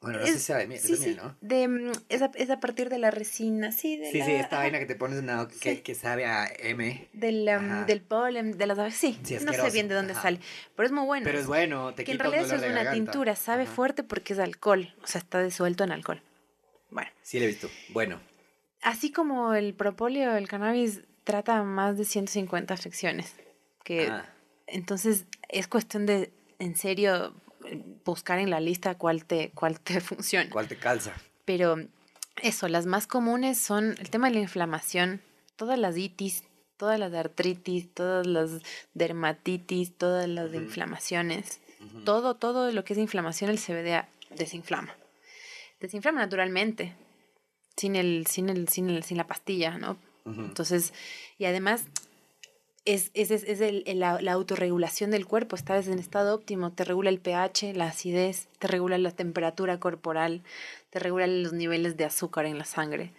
Bueno, 0.03 0.19
no 0.19 0.25
sé 0.27 0.33
Es- 0.33 0.43
sí, 0.43 0.53
de 0.53 0.67
miel, 0.67 0.79
sí, 0.81 1.15
¿no? 1.15 1.35
de, 1.41 1.67
mm, 1.67 1.91
es, 2.09 2.21
a, 2.21 2.29
es 2.35 2.49
a 2.49 2.59
partir 2.59 2.89
de 2.89 2.99
la 2.99 3.09
resina, 3.09 3.71
sí, 3.71 3.97
de 3.97 4.11
Sí, 4.11 4.19
la, 4.19 4.25
sí, 4.25 4.31
esta 4.33 4.47
ajá, 4.57 4.57
vaina 4.57 4.79
que 4.79 4.85
te 4.85 4.95
pones 4.95 5.17
en 5.19 5.27
la, 5.27 5.47
que, 5.47 5.75
Sí. 5.75 5.81
que 5.81 5.95
sabe 5.95 6.25
a 6.25 6.45
M. 6.59 7.07
del, 7.13 7.49
um, 7.57 7.85
del 7.85 8.01
polen, 8.01 8.57
de 8.57 8.67
las 8.67 8.77
abejas, 8.77 8.99
sí, 8.99 9.17
Sí, 9.23 9.37
no 9.43 9.53
sé 9.53 9.69
bien 9.71 9.87
de 9.87 9.95
dónde 9.95 10.11
ajá. 10.13 10.21
sale, 10.23 10.39
pero 10.75 10.85
es 10.85 10.91
muy 10.91 11.05
bueno. 11.05 11.23
Pero 11.23 11.39
es 11.39 11.47
bueno, 11.47 11.93
te 11.95 12.03
que 12.03 12.11
en 12.11 12.17
quita 12.17 12.27
un 12.27 12.33
realidad 12.33 12.45
eso 12.45 12.55
dolor 12.55 12.55
es 12.57 12.61
de 12.61 12.67
una 12.73 12.83
garganta. 12.83 13.11
tintura, 13.11 13.35
sabe 13.37 13.63
Ajá. 13.63 13.71
fuerte 13.71 14.03
porque 14.03 14.33
es 14.33 14.39
alcohol, 14.39 14.93
o 15.01 15.07
sea, 15.07 15.19
está 15.19 15.41
disuelto 15.41 15.83
en 15.85 15.91
alcohol. 15.93 16.21
Bueno, 16.91 17.09
Sí, 17.21 17.39
lo 17.39 17.45
he 17.45 17.47
visto. 17.47 17.71
Bueno, 17.87 18.19
así 18.81 19.11
como 19.11 19.53
el 19.53 19.73
propóleo, 19.73 20.35
el 20.35 20.47
cannabis 20.49 21.01
trata 21.23 21.63
más 21.63 21.97
de 21.97 22.03
150 22.03 22.73
afecciones, 22.73 23.35
que 23.85 24.07
ah, 24.09 24.25
entonces 24.67 25.25
es 25.47 25.67
cuestión 25.69 26.05
de, 26.05 26.31
en 26.59 26.75
serio, 26.75 27.33
buscar 28.05 28.39
en 28.39 28.49
la 28.49 28.59
lista 28.59 28.95
cuál 28.95 29.25
te, 29.25 29.51
cuál 29.55 29.79
te 29.79 29.99
funciona. 30.01 30.49
¿cuál 30.49 30.67
te 30.67 30.77
calza? 30.77 31.13
Pero 31.45 31.77
eso, 32.41 32.67
las 32.67 32.85
más 32.85 33.07
comunes 33.07 33.57
son 33.59 33.95
el 33.99 34.09
tema 34.09 34.27
de 34.29 34.35
la 34.35 34.41
inflamación, 34.41 35.21
todas 35.55 35.77
las 35.77 35.97
itis, 35.97 36.43
todas 36.77 36.99
las 36.99 37.13
artritis, 37.13 37.93
todas 37.93 38.25
las 38.25 38.49
dermatitis, 38.93 39.95
todas 39.97 40.27
las 40.27 40.47
Ujú. 40.49 40.57
inflamaciones. 40.57 41.59
Todo, 42.05 42.35
todo 42.35 42.71
lo 42.71 42.83
que 42.83 42.93
es 42.93 42.99
inflamación, 42.99 43.49
el 43.49 43.59
CBD 43.59 44.05
desinflama. 44.35 44.95
Desinflama 45.79 46.21
naturalmente, 46.21 46.93
sin 47.77 47.95
el, 47.95 48.25
sin 48.27 48.49
el, 48.49 48.67
sin 48.69 48.89
el, 48.89 49.03
sin 49.03 49.17
la 49.17 49.27
pastilla, 49.27 49.77
¿no? 49.77 49.97
Entonces, 50.25 50.93
y 51.37 51.45
además 51.45 51.85
es, 52.85 53.11
es, 53.13 53.31
es, 53.31 53.61
el- 53.61 53.83
la, 53.99 54.21
la 54.21 54.33
autorregulación 54.33 55.11
del 55.11 55.25
cuerpo, 55.25 55.55
estás 55.55 55.87
en 55.87 55.99
estado 55.99 56.35
óptimo, 56.35 56.71
te 56.73 56.83
regula 56.83 57.09
el 57.09 57.19
pH, 57.19 57.73
la 57.73 57.87
acidez, 57.87 58.47
te 58.59 58.67
regula 58.67 58.97
la 58.97 59.11
temperatura 59.11 59.79
corporal, 59.79 60.43
te 60.89 60.99
regula 60.99 61.27
los 61.27 61.53
niveles 61.53 61.95
de 61.97 62.05
azúcar 62.05 62.45
en 62.45 62.57
la 62.57 62.65
sangre, 62.65 63.13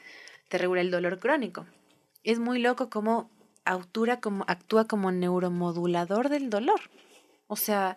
te 0.49 0.59
regula 0.59 0.81
el 0.83 0.91
dolor 0.91 1.19
crónico. 1.19 1.67
Es 2.23 2.39
muy 2.39 2.59
loco 2.59 2.91
cómo 2.91 3.31
autura 3.65 4.21
como, 4.21 4.45
actúa 4.49 4.87
como 4.87 5.11
neuromodulador 5.13 6.29
del 6.29 6.51
dolor. 6.51 6.81
O 7.47 7.57
sea, 7.57 7.97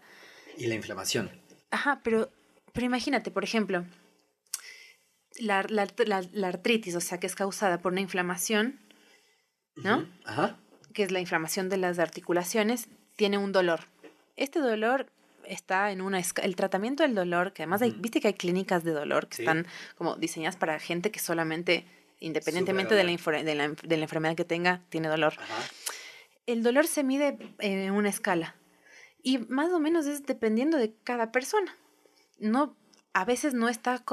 Y 0.58 0.68
la 0.68 0.76
inflamación. 0.76 1.30
Ajá, 1.72 2.00
pero, 2.04 2.30
pero 2.74 2.86
imagínate, 2.86 3.30
por 3.32 3.44
ejemplo, 3.44 3.86
la, 5.40 5.64
la- 5.70 5.88
la- 6.32 6.48
artritis, 6.48 6.96
o 6.96 7.02
sea, 7.02 7.20
que 7.20 7.28
es 7.28 7.36
causada 7.36 7.80
por 7.80 7.92
una 7.92 8.02
inflamación, 8.02 8.80
¿no? 9.76 10.08
Ajá. 10.26 10.58
Que 10.98 11.04
es 11.04 11.12
la 11.12 11.20
inflamación 11.20 11.70
de 11.70 11.78
las 11.78 12.00
articulaciones, 12.00 12.88
tiene 13.16 13.38
un 13.38 13.52
dolor. 13.52 13.82
Este 14.36 14.58
dolor 14.60 15.06
está 15.46 15.92
en 15.92 16.02
una... 16.02 16.20
El 16.42 16.56
tratamiento 16.56 17.04
del 17.04 17.14
dolor, 17.14 17.54
que 17.54 17.62
además 17.62 17.84
hay, 17.84 17.92
viste 17.92 18.20
que 18.20 18.30
hay 18.30 18.34
clínicas 18.34 18.84
de 18.84 18.94
dolor 18.94 19.28
que 19.28 19.36
Sí. 19.36 19.42
están 19.44 19.68
como 19.96 20.16
diseñadas 20.16 20.56
para 20.56 20.80
gente 20.80 21.12
que 21.12 21.20
solamente, 21.20 21.86
independientemente 22.20 22.96
de 22.96 23.04
la, 23.04 23.12
de, 23.12 23.54
la, 23.56 23.68
enf- 23.68 23.82
de 23.84 23.98
la 23.98 24.04
enfermedad 24.04 24.36
que 24.36 24.44
tenga, 24.44 24.82
tiene 24.90 25.08
dolor. 25.08 25.34
Ajá. 25.38 25.64
El 26.48 26.64
dolor 26.64 26.88
se 26.88 27.04
mide 27.04 27.38
en 27.60 27.92
una 27.92 28.10
escala 28.10 28.56
y 29.22 29.38
más 29.38 29.72
o 29.74 29.80
menos 29.80 30.08
es 30.08 30.26
dependiendo 30.26 30.80
de 30.80 30.96
cada 31.04 31.32
persona. 31.32 31.76
No, 32.40 32.76
a 33.20 33.26
veces 33.26 33.54
no 33.56 33.68
está 33.68 34.04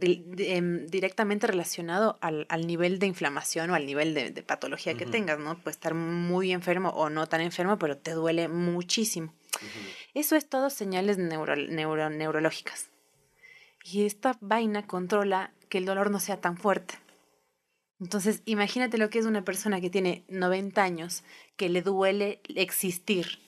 em, 0.00 0.86
directamente 0.86 1.46
relacionado 1.46 2.18
al, 2.20 2.46
al 2.48 2.66
nivel 2.66 2.98
de 3.00 3.06
inflamación 3.06 3.70
o 3.70 3.74
al 3.74 3.84
nivel 3.84 4.14
de, 4.14 4.30
de 4.30 4.42
patología 4.42 4.94
que 4.94 5.06
tengas, 5.06 5.38
¿no? 5.40 5.56
Puedes 5.58 5.76
estar 5.76 5.94
muy 5.94 6.52
enfermo 6.52 6.90
o 6.90 7.10
no 7.10 7.26
tan 7.26 7.40
enfermo, 7.40 7.78
pero 7.78 7.96
te 7.96 8.12
duele 8.12 8.46
muchísimo. 8.48 9.34
Eso 10.14 10.36
es 10.36 10.48
todo 10.48 10.70
señales 10.70 11.18
neuro- 11.18 11.56
neuro- 11.56 12.10
neurológicas. 12.10 12.90
Y 13.82 14.04
esta 14.06 14.38
vaina 14.40 14.86
controla 14.86 15.52
que 15.68 15.78
el 15.78 15.84
dolor 15.84 16.10
no 16.12 16.20
sea 16.20 16.40
tan 16.40 16.56
fuerte. 16.56 16.94
Entonces, 18.00 18.42
imagínate 18.44 18.98
lo 18.98 19.10
que 19.10 19.18
es 19.18 19.26
una 19.26 19.42
persona 19.44 19.80
que 19.80 19.90
tiene 19.90 20.24
90 20.28 20.82
años, 20.82 21.24
que 21.56 21.68
le 21.68 21.82
duele 21.82 22.40
existir. 22.54 23.38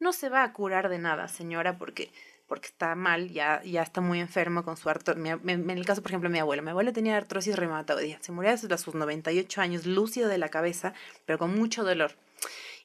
No 0.00 0.12
se 0.12 0.28
va 0.28 0.44
a 0.44 0.52
curar 0.52 0.88
de 0.88 0.98
nada, 0.98 1.26
señora, 1.28 1.76
porque, 1.78 2.10
porque 2.48 2.66
está 2.68 2.94
mal, 2.96 3.28
ya, 3.30 3.62
ya 3.62 3.82
está 3.82 4.00
muy 4.00 4.18
enfermo 4.20 4.64
con 4.64 4.76
su 4.76 4.88
artrosis. 4.88 5.22
En 5.46 5.70
el 5.70 5.84
caso, 5.86 6.02
por 6.02 6.10
ejemplo, 6.10 6.28
de 6.28 6.32
mi 6.32 6.38
abuelo. 6.40 6.62
Mi 6.62 6.70
abuelo 6.70 6.92
tenía 6.92 7.16
artrosis 7.16 7.54
reumatoidea. 7.56 8.18
Se 8.22 8.32
murió 8.32 8.50
a 8.52 8.56
sus- 8.56 8.70
a 8.72 8.78
sus 8.78 8.94
98 8.94 9.60
años, 9.60 9.86
lúcido 9.86 10.28
de 10.28 10.38
la 10.38 10.48
cabeza, 10.48 10.94
pero 11.26 11.38
con 11.38 11.54
mucho 11.54 11.84
dolor. 11.84 12.12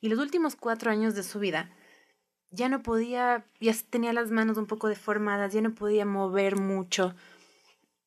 Y 0.02 0.10
los 0.10 0.20
últimos 0.20 0.56
cuatro 0.58 0.92
años 0.92 1.16
de 1.16 1.24
su 1.24 1.40
vida, 1.40 1.72
ya 2.52 2.70
no 2.70 2.84
podía, 2.84 3.46
ya 3.62 3.74
tenía 3.90 4.14
las 4.14 4.30
manos 4.30 4.58
un 4.58 4.68
poco 4.68 4.88
deformadas, 4.90 5.54
ya 5.54 5.62
no 5.62 5.74
podía 5.74 6.06
mover 6.06 6.58
mucho. 6.58 7.16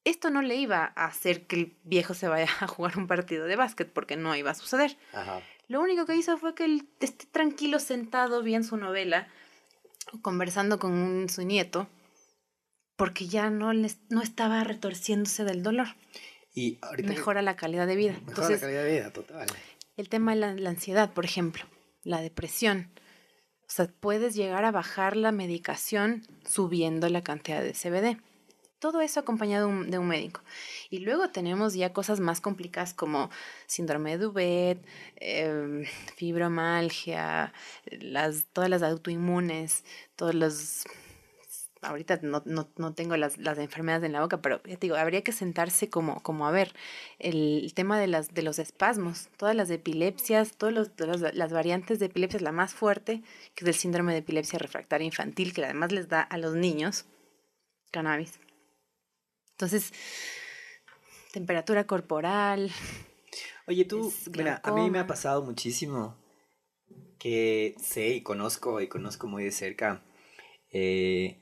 Esto 0.04 0.30
no 0.30 0.40
le 0.42 0.54
iba 0.54 0.92
a 0.94 1.06
hacer 1.06 1.46
que 1.46 1.56
el 1.56 1.76
viejo 1.82 2.14
se 2.14 2.28
vaya 2.28 2.46
a 2.60 2.66
jugar 2.68 2.96
un 2.98 3.06
partido 3.06 3.46
de 3.46 3.56
básquet, 3.56 3.90
porque 3.92 4.16
no 4.16 4.36
iba 4.36 4.50
a 4.50 4.54
suceder. 4.54 4.96
Ajá. 5.12 5.40
Lo 5.68 5.80
único 5.80 6.06
que 6.06 6.14
hizo 6.14 6.38
fue 6.38 6.54
que 6.54 6.64
él 6.64 6.86
esté 7.00 7.26
tranquilo, 7.26 7.80
sentado, 7.80 8.42
bien 8.42 8.62
su 8.62 8.76
novela, 8.76 9.26
conversando 10.22 10.78
con 10.78 10.92
un- 10.92 11.28
su 11.28 11.42
nieto, 11.44 11.88
porque 12.96 13.26
ya 13.26 13.50
no, 13.50 13.72
les, 13.72 13.98
no 14.08 14.22
estaba 14.22 14.64
retorciéndose 14.64 15.44
del 15.44 15.62
dolor. 15.62 15.88
Y 16.54 16.78
Mejora 17.04 17.42
la 17.42 17.54
calidad 17.56 17.86
de 17.86 17.96
vida. 17.96 18.12
mejora 18.12 18.28
Entonces, 18.30 18.60
la 18.62 18.66
calidad 18.68 18.84
de 18.84 18.90
vida, 18.92 19.12
total. 19.12 19.46
el 19.96 20.08
tema 20.08 20.34
de 20.34 20.40
la, 20.40 20.54
la 20.54 20.70
ansiedad, 20.70 21.12
por 21.12 21.24
ejemplo, 21.26 21.64
la 22.02 22.20
depresión. 22.22 22.90
O 23.62 23.68
sea, 23.68 23.88
puedes 24.00 24.34
llegar 24.34 24.64
a 24.64 24.70
bajar 24.70 25.16
la 25.16 25.32
medicación 25.32 26.22
subiendo 26.48 27.08
la 27.10 27.22
cantidad 27.22 27.62
de 27.62 27.74
CBD. 27.74 28.18
Todo 28.86 29.00
eso 29.00 29.18
acompañado 29.18 29.66
de 29.82 29.98
un, 29.98 30.06
médico. 30.06 30.42
Y 30.90 31.00
luego 31.00 31.30
tenemos 31.30 31.74
ya 31.74 31.92
cosas 31.92 32.20
más 32.20 32.40
complicadas 32.40 32.94
como 32.94 33.30
síndrome 33.66 34.12
de 34.12 34.18
Duvet, 34.18 34.78
em, 35.16 35.84
fibromalgia, 36.14 37.52
las, 37.90 38.46
todas 38.52 38.70
las 38.70 38.84
autoinmunes, 38.84 39.82
todos 40.14 40.36
los... 40.36 40.84
Ahorita 41.82 42.20
no, 42.22 42.44
no, 42.46 42.68
no 42.76 42.94
tengo 42.94 43.16
las, 43.16 43.38
las 43.38 43.58
enfermedades 43.58 44.04
en 44.04 44.12
la 44.12 44.20
boca, 44.20 44.40
pero 44.40 44.62
ya 44.62 44.76
te 44.76 44.86
digo, 44.86 44.94
habría 44.94 45.22
que 45.22 45.32
sentarse 45.32 45.90
como, 45.90 46.22
como 46.22 46.46
a 46.46 46.52
ver 46.52 46.72
el, 47.18 47.72
tema 47.74 47.98
de, 47.98 48.06
las, 48.06 48.34
de 48.34 48.42
los 48.42 48.60
espasmos, 48.60 49.30
todas 49.36 49.56
las 49.56 49.68
epilepsias, 49.70 50.52
todas 50.56 50.72
los- 50.72 50.90
las 51.34 51.52
variantes 51.52 51.98
de 51.98 52.06
epilepsia, 52.06 52.38
la 52.38 52.52
más 52.52 52.72
fuerte, 52.72 53.24
que 53.56 53.64
es 53.64 53.68
el 53.68 53.74
síndrome 53.74 54.12
de 54.12 54.18
epilepsia 54.18 54.60
refractaria 54.60 55.06
infantil, 55.06 55.52
que 55.52 55.64
además 55.64 55.90
les 55.90 56.08
da 56.08 56.20
a 56.20 56.38
los 56.38 56.54
niños 56.54 57.06
cannabis. 57.90 58.45
Entonces, 59.56 59.90
temperatura 61.32 61.86
corporal, 61.86 62.70
Oye, 63.66 63.86
tú, 63.86 64.12
mira, 64.32 64.60
a 64.62 64.70
mí 64.70 64.90
me 64.90 64.98
ha 64.98 65.06
pasado 65.06 65.42
muchísimo 65.42 66.14
que 67.18 67.74
sé 67.82 68.08
y 68.10 68.22
conozco 68.22 68.82
y 68.82 68.88
conozco 68.88 69.26
muy 69.26 69.44
de 69.44 69.52
cerca. 69.52 70.02
eh, 70.70 71.38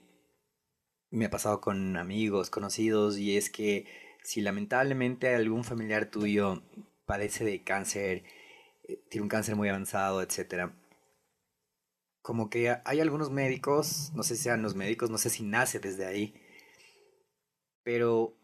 me 1.10 1.24
ha 1.26 1.30
pasado 1.30 1.60
con 1.60 1.96
amigos, 1.96 2.50
conocidos, 2.50 3.18
y 3.18 3.36
es 3.36 3.50
que 3.50 3.86
si 4.22 4.40
lamentablemente 4.42 5.34
algún 5.34 5.64
familiar 5.64 6.06
tuyo 6.10 6.62
padece 7.06 7.44
de 7.44 7.64
cáncer, 7.64 8.22
eh, 8.84 9.00
tiene 9.10 9.22
un 9.22 9.28
cáncer 9.28 9.56
muy 9.56 9.68
avanzado, 9.68 10.22
etcétera, 10.22 10.72
como 12.22 12.48
que 12.48 12.76
hay 12.84 13.00
algunos 13.00 13.30
médicos, 13.30 14.12
no 14.14 14.22
sé 14.22 14.36
si 14.36 14.44
sean 14.44 14.62
los 14.62 14.74
médicos, 14.76 15.10
no 15.10 15.18
sé 15.18 15.30
si 15.30 15.42
nace 15.42 15.78
desde 15.80 16.06
ahí, 16.06 16.34
pero 17.84 18.36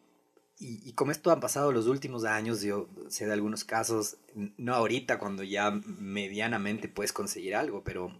y, 0.61 0.87
y 0.89 0.93
como 0.93 1.11
esto 1.11 1.33
han 1.33 1.41
pasado 1.41 1.73
los 1.73 1.87
últimos 1.87 2.25
años, 2.25 2.61
yo 2.61 2.89
sé 3.09 3.27
de 3.27 3.33
algunos 3.33 3.65
casos, 3.65 4.19
no 4.35 4.75
ahorita 4.75 5.19
cuando 5.19 5.43
ya 5.43 5.71
medianamente 5.71 6.87
puedes 6.87 7.13
conseguir 7.13 7.57
algo, 7.57 7.83
pero 7.83 8.15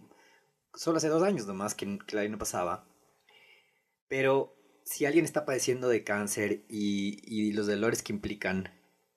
solo 0.73 0.97
hace 0.97 1.07
dos 1.07 1.21
años 1.21 1.45
nomás 1.45 1.75
que, 1.75 1.99
que 1.99 2.15
la 2.15 2.23
ley 2.23 2.31
no 2.31 2.39
pasaba. 2.39 2.87
Pero 4.07 4.57
si 4.83 5.05
alguien 5.05 5.23
está 5.23 5.45
padeciendo 5.45 5.87
de 5.87 6.03
cáncer 6.03 6.65
y, 6.67 7.19
y 7.23 7.53
los 7.53 7.67
dolores 7.67 8.01
que 8.01 8.11
implican 8.11 8.69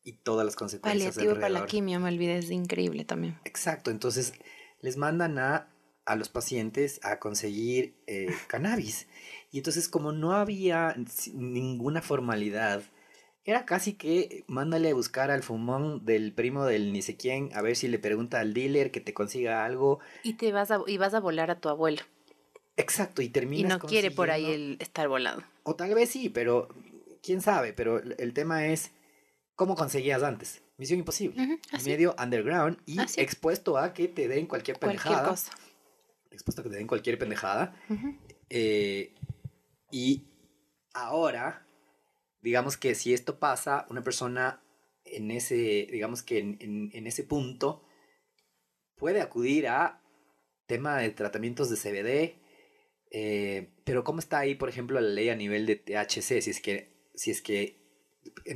y 0.02 0.12
todas 0.18 0.44
las 0.44 0.54
consecuencias 0.54 1.14
Paliativo 1.14 1.40
para 1.40 1.48
la 1.48 1.66
quimio, 1.66 1.98
me 2.00 2.10
olvidé, 2.10 2.36
es 2.36 2.50
increíble 2.50 3.06
también. 3.06 3.38
Exacto, 3.44 3.90
entonces 3.90 4.34
les 4.82 4.98
mandan 4.98 5.38
a, 5.38 5.74
a 6.04 6.14
los 6.14 6.28
pacientes 6.28 7.00
a 7.02 7.18
conseguir 7.18 7.96
eh, 8.06 8.28
cannabis. 8.48 9.06
Y 9.54 9.58
entonces 9.58 9.88
como 9.88 10.10
no 10.10 10.32
había 10.32 10.96
ninguna 11.32 12.02
formalidad, 12.02 12.82
era 13.44 13.64
casi 13.64 13.92
que 13.92 14.42
mándale 14.48 14.90
a 14.90 14.94
buscar 14.94 15.30
al 15.30 15.44
fumón 15.44 16.04
del 16.04 16.32
primo 16.32 16.64
del 16.64 16.92
ni 16.92 17.02
sé 17.02 17.16
quién, 17.16 17.50
a 17.54 17.62
ver 17.62 17.76
si 17.76 17.86
le 17.86 18.00
pregunta 18.00 18.40
al 18.40 18.52
dealer 18.52 18.90
que 18.90 19.00
te 19.00 19.14
consiga 19.14 19.64
algo. 19.64 20.00
Y 20.24 20.32
te 20.32 20.50
vas 20.50 20.72
a, 20.72 20.80
y 20.88 20.98
vas 20.98 21.14
a 21.14 21.20
volar 21.20 21.52
a 21.52 21.60
tu 21.60 21.68
abuelo. 21.68 22.02
Exacto, 22.76 23.22
y 23.22 23.28
terminas 23.28 23.70
Y 23.70 23.74
no 23.74 23.78
quiere 23.78 24.10
por 24.10 24.32
ahí 24.32 24.44
el 24.44 24.76
estar 24.80 25.06
volado. 25.06 25.44
O 25.62 25.76
tal 25.76 25.94
vez 25.94 26.10
sí, 26.10 26.30
pero 26.30 26.66
quién 27.22 27.40
sabe, 27.40 27.72
pero 27.72 28.02
el 28.02 28.32
tema 28.32 28.66
es 28.66 28.90
cómo 29.54 29.76
conseguías 29.76 30.24
antes. 30.24 30.62
Misión 30.78 30.98
imposible. 30.98 31.60
Medio 31.84 32.16
underground 32.20 32.78
y 32.86 32.98
Así. 32.98 33.20
expuesto 33.20 33.78
a 33.78 33.94
que 33.94 34.08
te 34.08 34.26
den 34.26 34.46
cualquier 34.48 34.80
pendejada. 34.80 35.22
Cualquier 35.22 35.30
cosa. 35.30 35.52
Expuesto 36.32 36.60
a 36.60 36.64
que 36.64 36.70
te 36.70 36.76
den 36.78 36.88
cualquier 36.88 37.18
pendejada. 37.20 37.76
Eh, 38.50 39.14
y 39.94 40.24
ahora, 40.92 41.66
digamos 42.40 42.76
que 42.76 42.94
si 42.94 43.14
esto 43.14 43.38
pasa, 43.38 43.86
una 43.90 44.02
persona 44.02 44.60
en 45.04 45.30
ese, 45.30 45.86
digamos 45.90 46.22
que 46.22 46.38
en, 46.38 46.56
en- 46.60 46.90
en 46.92 47.06
ese 47.06 47.22
punto 47.24 47.84
puede 48.96 49.20
acudir 49.20 49.68
a 49.68 50.02
tema 50.66 50.98
de 50.98 51.10
tratamientos 51.10 51.68
de 51.70 51.76
CBD, 51.76 52.40
eh, 53.10 53.70
pero 53.84 54.02
¿cómo 54.02 54.18
está 54.18 54.38
ahí, 54.38 54.54
por 54.54 54.68
ejemplo, 54.68 55.00
la 55.00 55.08
ley 55.08 55.28
a 55.28 55.36
nivel 55.36 55.66
de 55.66 55.76
THC? 55.76 56.40
Si 56.42 56.50
es 56.50 56.60
que, 56.60 56.90
si 57.14 57.30
es 57.30 57.42
que, 57.42 57.76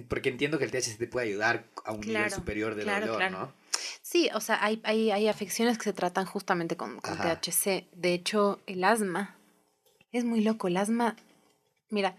porque 0.08 0.30
entiendo 0.30 0.58
que 0.58 0.64
el 0.64 0.70
THC 0.70 0.98
te 0.98 1.06
puede 1.06 1.28
ayudar 1.28 1.68
a 1.84 1.92
un 1.92 2.00
nivel 2.00 2.30
superior 2.30 2.74
de 2.74 2.82
claro, 2.82 3.06
dolor, 3.06 3.18
claro. 3.18 3.38
¿no? 3.38 3.54
Sí, 4.02 4.28
o 4.34 4.40
sea, 4.40 4.64
hay, 4.64 4.80
hay, 4.84 5.10
hay 5.10 5.28
afecciones 5.28 5.78
que 5.78 5.84
se 5.84 5.92
tratan 5.92 6.24
justamente 6.24 6.76
con, 6.76 6.98
con. 7.00 7.16
THC. 7.18 7.86
De 7.92 8.14
hecho, 8.14 8.60
el 8.66 8.82
asma 8.82 9.36
es 10.10 10.24
muy 10.24 10.40
loco. 10.40 10.68
El 10.68 10.78
asma, 10.78 11.14
mira, 11.90 12.16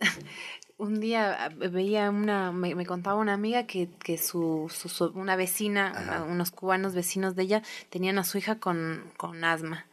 un 0.78 1.00
día 1.00 1.44
ah, 1.44 1.48
veía 1.48 2.10
una, 2.10 2.52
me, 2.52 2.74
me 2.74 2.86
contaba 2.86 3.16
una 3.20 3.34
amiga 3.34 3.66
que, 3.66 3.88
que 4.04 4.16
su, 4.18 4.70
su- 4.74 4.88
su- 4.88 5.12
una 5.14 5.36
vecina, 5.36 5.92
Ajá. 5.94 6.22
unos 6.24 6.50
cubanos 6.50 6.94
vecinos 6.94 7.34
de 7.34 7.42
ella, 7.44 7.62
tenían 7.90 8.18
a 8.18 8.24
su 8.24 8.38
hija 8.38 8.58
con, 8.60 9.10
con 9.16 9.44
asma. 9.44 9.86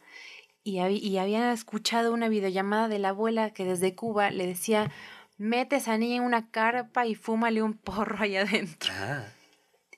Y, 0.62 0.76
hab- 0.78 1.00
y 1.00 1.18
habían 1.18 1.50
escuchado 1.50 2.12
una 2.12 2.28
videollamada 2.28 2.88
de 2.88 2.98
la 2.98 3.10
abuela 3.10 3.50
que 3.50 3.64
desde 3.64 3.94
Cuba 3.94 4.30
le 4.30 4.46
decía, 4.46 4.90
mete 5.38 5.76
esa 5.76 5.96
niña 5.98 6.16
en 6.16 6.22
una 6.22 6.50
carpa 6.50 7.06
y 7.06 7.14
fúmale 7.14 7.62
un 7.62 7.74
porro 7.74 8.18
allá 8.22 8.42
adentro 8.42 8.92
Ah, 8.96 9.24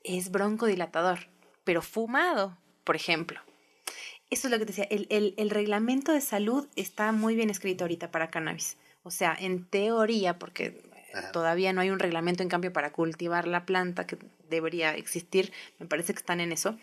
es 0.04 0.30
broncodilatador, 0.30 1.28
pero 1.64 1.82
fumado, 1.82 2.56
por 2.84 2.96
ejemplo. 2.96 3.40
Eso 4.30 4.46
es 4.48 4.50
lo 4.52 4.58
que 4.58 4.66
te 4.66 4.72
decía, 4.72 4.84
el, 4.90 5.06
el- 5.10 5.34
el 5.38 5.50
reglamento 5.50 6.12
de 6.12 6.20
salud 6.20 6.66
está 6.76 7.12
muy 7.12 7.34
bien 7.34 7.50
escrito 7.50 7.84
ahorita 7.84 8.10
para 8.10 8.30
cannabis. 8.30 8.76
O 9.02 9.10
sea, 9.10 9.36
en 9.38 9.64
teoría, 9.64 10.38
porque 10.38 10.82
Ajá. 11.14 11.32
todavía 11.32 11.72
no 11.72 11.80
hay 11.80 11.90
un 11.90 11.98
reglamento 11.98 12.42
en 12.42 12.48
cambio 12.48 12.72
para 12.72 12.92
cultivar 12.92 13.46
la 13.46 13.64
planta 13.64 14.06
que 14.06 14.18
debería 14.48 14.94
existir, 14.94 15.52
me 15.78 15.86
parece 15.86 16.12
que 16.12 16.18
están 16.18 16.40
en 16.40 16.52
eso. 16.52 16.76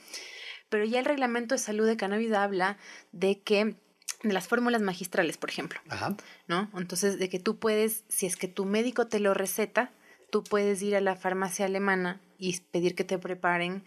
Pero 0.69 0.85
ya 0.85 0.99
el 0.99 1.05
reglamento 1.05 1.55
de 1.55 1.59
salud 1.59 1.85
de 1.85 1.97
cannabis 1.97 2.31
habla 2.33 2.77
de 3.11 3.41
que, 3.41 3.75
de 4.23 4.33
las 4.33 4.47
fórmulas 4.47 4.81
magistrales, 4.81 5.37
por 5.37 5.49
ejemplo, 5.49 5.79
ajá. 5.89 6.15
¿no? 6.47 6.69
Entonces, 6.75 7.19
de 7.19 7.29
que 7.29 7.39
tú 7.39 7.57
puedes, 7.59 8.03
si 8.07 8.25
es 8.25 8.35
que 8.35 8.47
tu 8.47 8.65
médico 8.65 9.07
te 9.07 9.19
lo 9.19 9.33
receta, 9.33 9.91
tú 10.31 10.43
puedes 10.43 10.81
ir 10.81 10.95
a 10.95 11.01
la 11.01 11.15
farmacia 11.15 11.65
alemana 11.65 12.19
y 12.37 12.59
pedir 12.59 12.95
que 12.95 13.03
te 13.03 13.17
preparen 13.17 13.83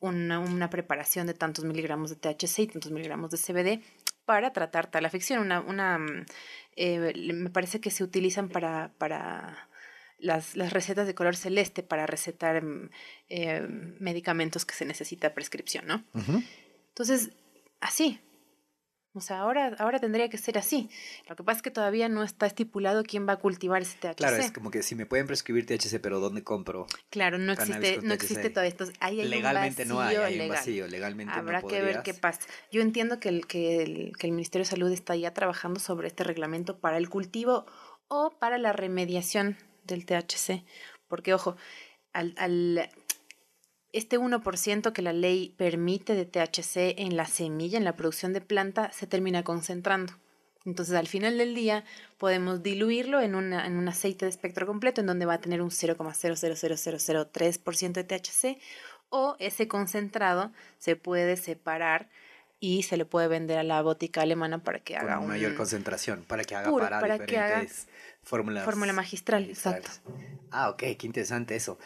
una, 0.00 0.38
una 0.38 0.70
preparación 0.70 1.26
de 1.26 1.34
tantos 1.34 1.64
miligramos 1.64 2.10
de 2.10 2.16
THC 2.16 2.58
y 2.60 2.66
tantos 2.68 2.92
miligramos 2.92 3.30
de 3.30 3.38
CBD 3.38 3.82
para 4.24 4.52
tratar 4.52 4.90
tal 4.90 5.04
afección. 5.04 5.40
Una, 5.40 5.60
una, 5.60 5.98
mm, 5.98 6.26
eh, 6.76 7.32
me 7.34 7.50
parece 7.50 7.80
que 7.80 7.90
se 7.90 8.04
utilizan 8.04 8.48
para, 8.48 8.92
para 8.98 9.68
las, 10.18 10.56
las 10.56 10.72
recetas 10.72 11.06
de 11.06 11.14
color 11.14 11.36
celeste 11.36 11.82
para 11.82 12.06
recetar 12.06 12.62
mm, 12.62 12.90
eh, 13.28 13.66
medicamentos 14.00 14.64
que 14.64 14.74
se 14.74 14.84
necesita 14.84 15.34
prescripción, 15.34 15.86
¿no? 15.86 16.04
Entonces, 16.88 17.30
así. 17.80 18.20
O 19.16 19.20
sea, 19.20 19.38
ahora, 19.38 19.76
ahora 19.78 20.00
tendría 20.00 20.28
que 20.28 20.38
ser 20.38 20.58
así. 20.58 20.90
Lo 21.28 21.36
que 21.36 21.44
pasa 21.44 21.58
es 21.58 21.62
que 21.62 21.70
todavía 21.70 22.08
no 22.08 22.24
está 22.24 22.46
estipulado 22.46 23.04
quién 23.04 23.28
va 23.28 23.34
a 23.34 23.36
cultivar 23.36 23.80
ese 23.80 23.96
THC. 23.96 24.16
Claro, 24.16 24.36
es 24.38 24.50
como 24.50 24.72
que 24.72 24.82
si 24.82 24.96
me 24.96 25.06
pueden 25.06 25.28
prescribir 25.28 25.66
THC, 25.66 26.00
pero 26.00 26.18
¿dónde 26.18 26.42
compro? 26.42 26.88
Claro, 27.10 27.38
no 27.38 27.52
existe, 27.52 28.00
no 28.02 28.12
existe. 28.12 28.48
Entonces, 28.48 28.96
ahí 28.98 29.20
hay 29.20 29.28
Legalmente 29.28 29.82
un 29.84 29.88
no 29.90 30.00
hay, 30.00 30.16
vacío 30.16 30.24
hay 30.24 30.40
un 30.40 30.48
vacío. 30.48 30.86
Legalmente 30.88 31.32
Habrá 31.32 31.60
no 31.60 31.68
que 31.68 31.80
ver 31.80 32.02
qué 32.02 32.12
pasa. 32.14 32.40
Yo 32.72 32.82
entiendo 32.82 33.20
que 33.20 33.28
el, 33.28 33.46
que, 33.46 33.82
el, 33.82 34.12
que 34.18 34.26
el 34.26 34.32
Ministerio 34.32 34.64
de 34.64 34.70
Salud 34.70 34.90
está 34.90 35.14
ya 35.14 35.32
trabajando 35.32 35.78
sobre 35.78 36.08
este 36.08 36.24
reglamento 36.24 36.78
para 36.80 36.98
el 36.98 37.08
cultivo 37.08 37.66
o 38.08 38.30
para 38.40 38.58
la 38.58 38.72
remediación 38.72 39.56
del 39.84 40.06
THC. 40.06 40.64
Porque, 41.06 41.34
ojo, 41.34 41.56
al, 42.12 42.34
al- 42.36 42.90
este 43.94 44.18
1% 44.18 44.92
que 44.92 45.02
la 45.02 45.12
ley 45.12 45.54
permite 45.56 46.14
de 46.14 46.26
THC 46.26 46.98
en 46.98 47.16
la 47.16 47.26
semilla, 47.26 47.78
en 47.78 47.84
la 47.84 47.96
producción 47.96 48.32
de 48.32 48.40
planta, 48.40 48.90
se 48.92 49.06
termina 49.06 49.44
concentrando. 49.44 50.14
Entonces, 50.64 50.96
al 50.96 51.06
final 51.06 51.38
del 51.38 51.54
día, 51.54 51.84
podemos 52.18 52.60
diluirlo 52.62 53.20
en, 53.20 53.36
una, 53.36 53.66
en 53.66 53.76
un 53.76 53.86
aceite 53.86 54.24
de 54.24 54.30
espectro 54.30 54.66
completo, 54.66 55.00
en 55.00 55.06
donde 55.06 55.26
va 55.26 55.34
a 55.34 55.40
tener 55.40 55.62
un 55.62 55.70
0,00003% 55.70 57.92
de 57.92 58.04
THC, 58.04 58.58
o 59.10 59.36
ese 59.38 59.68
concentrado 59.68 60.50
se 60.78 60.96
puede 60.96 61.36
separar 61.36 62.10
y 62.58 62.82
se 62.82 62.96
le 62.96 63.04
puede 63.04 63.28
vender 63.28 63.58
a 63.58 63.62
la 63.62 63.80
botica 63.82 64.22
alemana 64.22 64.58
para 64.58 64.80
que 64.80 64.96
haga 64.96 65.20
un 65.20 65.28
mayor 65.28 65.54
concentración, 65.54 66.24
para 66.26 66.42
que 66.44 66.56
haga 66.56 66.70
puro, 66.70 66.84
para, 66.84 66.98
para 66.98 67.26
que 67.26 67.36
haga 67.36 67.60
diferentes 67.60 67.86
fórmulas. 68.22 68.64
fórmula 68.64 68.94
magistral, 68.94 69.42
magistrales. 69.42 69.86
exacto. 69.86 70.14
Ah, 70.50 70.70
ok, 70.70 70.82
qué 70.98 71.06
interesante 71.06 71.54
eso. 71.54 71.78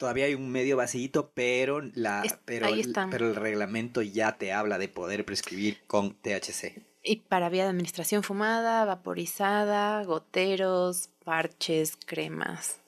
Todavía 0.00 0.24
hay 0.24 0.34
un 0.34 0.50
medio 0.50 0.78
vacío, 0.78 1.30
pero, 1.34 1.82
la, 1.82 2.22
Es- 2.24 2.38
pero, 2.46 2.68
el- 2.68 2.80
está. 2.80 3.06
pero 3.10 3.28
el 3.28 3.36
reglamento 3.36 4.00
ya 4.00 4.38
te 4.38 4.50
habla 4.50 4.78
de 4.78 4.88
poder 4.88 5.26
prescribir 5.26 5.82
con 5.86 6.14
THC. 6.14 6.86
Y 7.02 7.16
para 7.16 7.50
vía 7.50 7.64
de 7.64 7.68
administración 7.70 8.22
fumada, 8.22 8.86
vaporizada, 8.86 10.02
goteros, 10.04 11.08
parches, 11.22 11.98
cremas, 12.06 12.80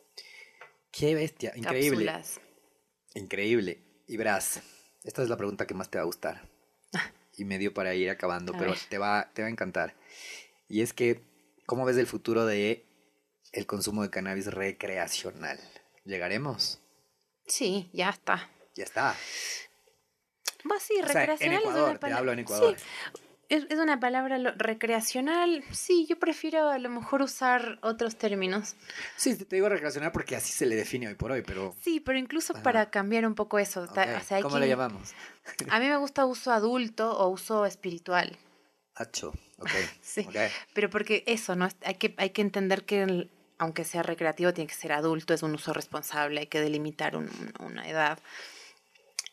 Qué 0.91 1.15
bestia, 1.15 1.53
increíble. 1.55 2.07
cápsulas. 2.07 2.41
Increíble. 3.15 3.83
Y 4.09 4.17
verás, 4.17 4.63
esta 5.05 5.23
es 5.23 5.29
la 5.29 5.37
pregunta 5.37 5.67
que 5.67 5.75
más 5.75 5.91
te 5.91 5.99
va 5.99 6.03
a 6.03 6.07
gustar. 6.07 6.49
Y 7.37 7.45
medio 7.45 7.75
para 7.75 7.95
ir 7.95 8.09
acabando, 8.09 8.55
A 8.55 8.59
pero 8.59 8.71
ver. 8.71 8.81
te 8.89 8.97
va, 8.97 9.31
te 9.35 9.43
va 9.43 9.49
a 9.49 9.51
encantar. 9.51 9.95
Y 10.67 10.81
es 10.81 10.95
que, 10.95 11.21
¿cómo 11.67 11.85
ves 11.85 11.99
el 11.99 12.07
futuro 12.07 12.47
de 12.47 12.87
el 13.53 13.67
consumo 13.67 14.03
de 14.03 14.09
cannabis 14.09 14.47
recreacional? 14.47 15.59
¿Llegaremos? 16.05 16.79
Sí, 17.47 17.91
ya 17.93 18.11
está. 18.11 18.49
Ya 18.75 18.85
está. 18.85 19.15
Pues 20.67 20.83
sí, 20.83 20.95
O 20.95 21.07
sea, 21.09 21.23
en 21.25 21.29
recreacional 21.29 21.55
es 21.59 21.61
Ecuador, 21.63 21.83
una 21.85 21.93
te 21.95 21.99
palabra. 21.99 22.19
hablo 22.21 22.33
en 22.33 22.39
Ecuador. 22.39 22.77
Sí, 22.79 22.85
es, 23.49 23.67
es 23.69 23.79
una 23.79 23.99
palabra 24.01 24.39
lo- 24.39 24.53
recreacional. 24.53 25.65
Sí, 25.73 26.07
yo 26.09 26.19
prefiero 26.19 26.71
a 26.71 26.79
lo 26.79 26.89
mejor 26.89 27.21
usar 27.23 27.79
otros 27.83 28.17
términos. 28.17 28.77
Sí, 29.17 29.37
te 29.37 29.57
digo 29.57 29.69
recreacional 29.69 30.13
porque 30.13 30.37
así 30.37 30.53
se 30.53 30.65
le 30.67 30.77
define 30.77 31.09
hoy 31.09 31.15
por 31.17 31.33
hoy, 31.33 31.43
pero... 31.43 31.75
Sí, 31.83 32.01
pero 32.01 32.17
incluso 32.19 32.55
para 32.55 32.91
cambiar 32.91 33.27
un 33.27 33.35
poco 33.35 33.59
eso. 33.59 33.87
ta- 33.89 34.05
ok, 34.05 34.23
o 34.23 34.25
sea, 34.25 34.41
¿Cómo 34.43 34.59
le 34.59 34.67
quien- 34.67 34.79
llamamos? 34.79 35.13
A 35.71 35.81
mí 35.81 35.89
me 35.89 35.97
gusta 35.97 36.25
uso 36.25 36.53
adulto 36.53 37.11
o 37.19 37.29
uso 37.29 37.67
espiritual. 37.67 38.39
Hacho. 38.95 39.33
Ok. 39.59 39.69
Sí. 40.01 40.25
ok. 40.29 40.37
Pero 40.75 40.89
porque 40.91 41.25
eso, 41.27 41.57
¿no? 41.57 41.69
Hay 41.85 41.97
que, 41.97 42.15
hay 42.19 42.31
que 42.31 42.43
entender 42.43 42.85
que 42.85 43.03
el- 43.03 43.31
aunque 43.63 43.85
sea 43.85 44.03
recreativo, 44.03 44.53
tiene 44.53 44.69
que 44.69 44.75
ser 44.75 44.93
adulto, 44.93 45.33
es 45.35 45.43
un 45.45 45.55
uso 45.55 45.73
responsable, 45.73 46.41
hay 46.41 46.47
que 46.49 46.61
delimitar 46.61 47.17
un- 47.17 47.31
un- 47.61 47.67
una 47.67 47.89
edad. 47.89 48.19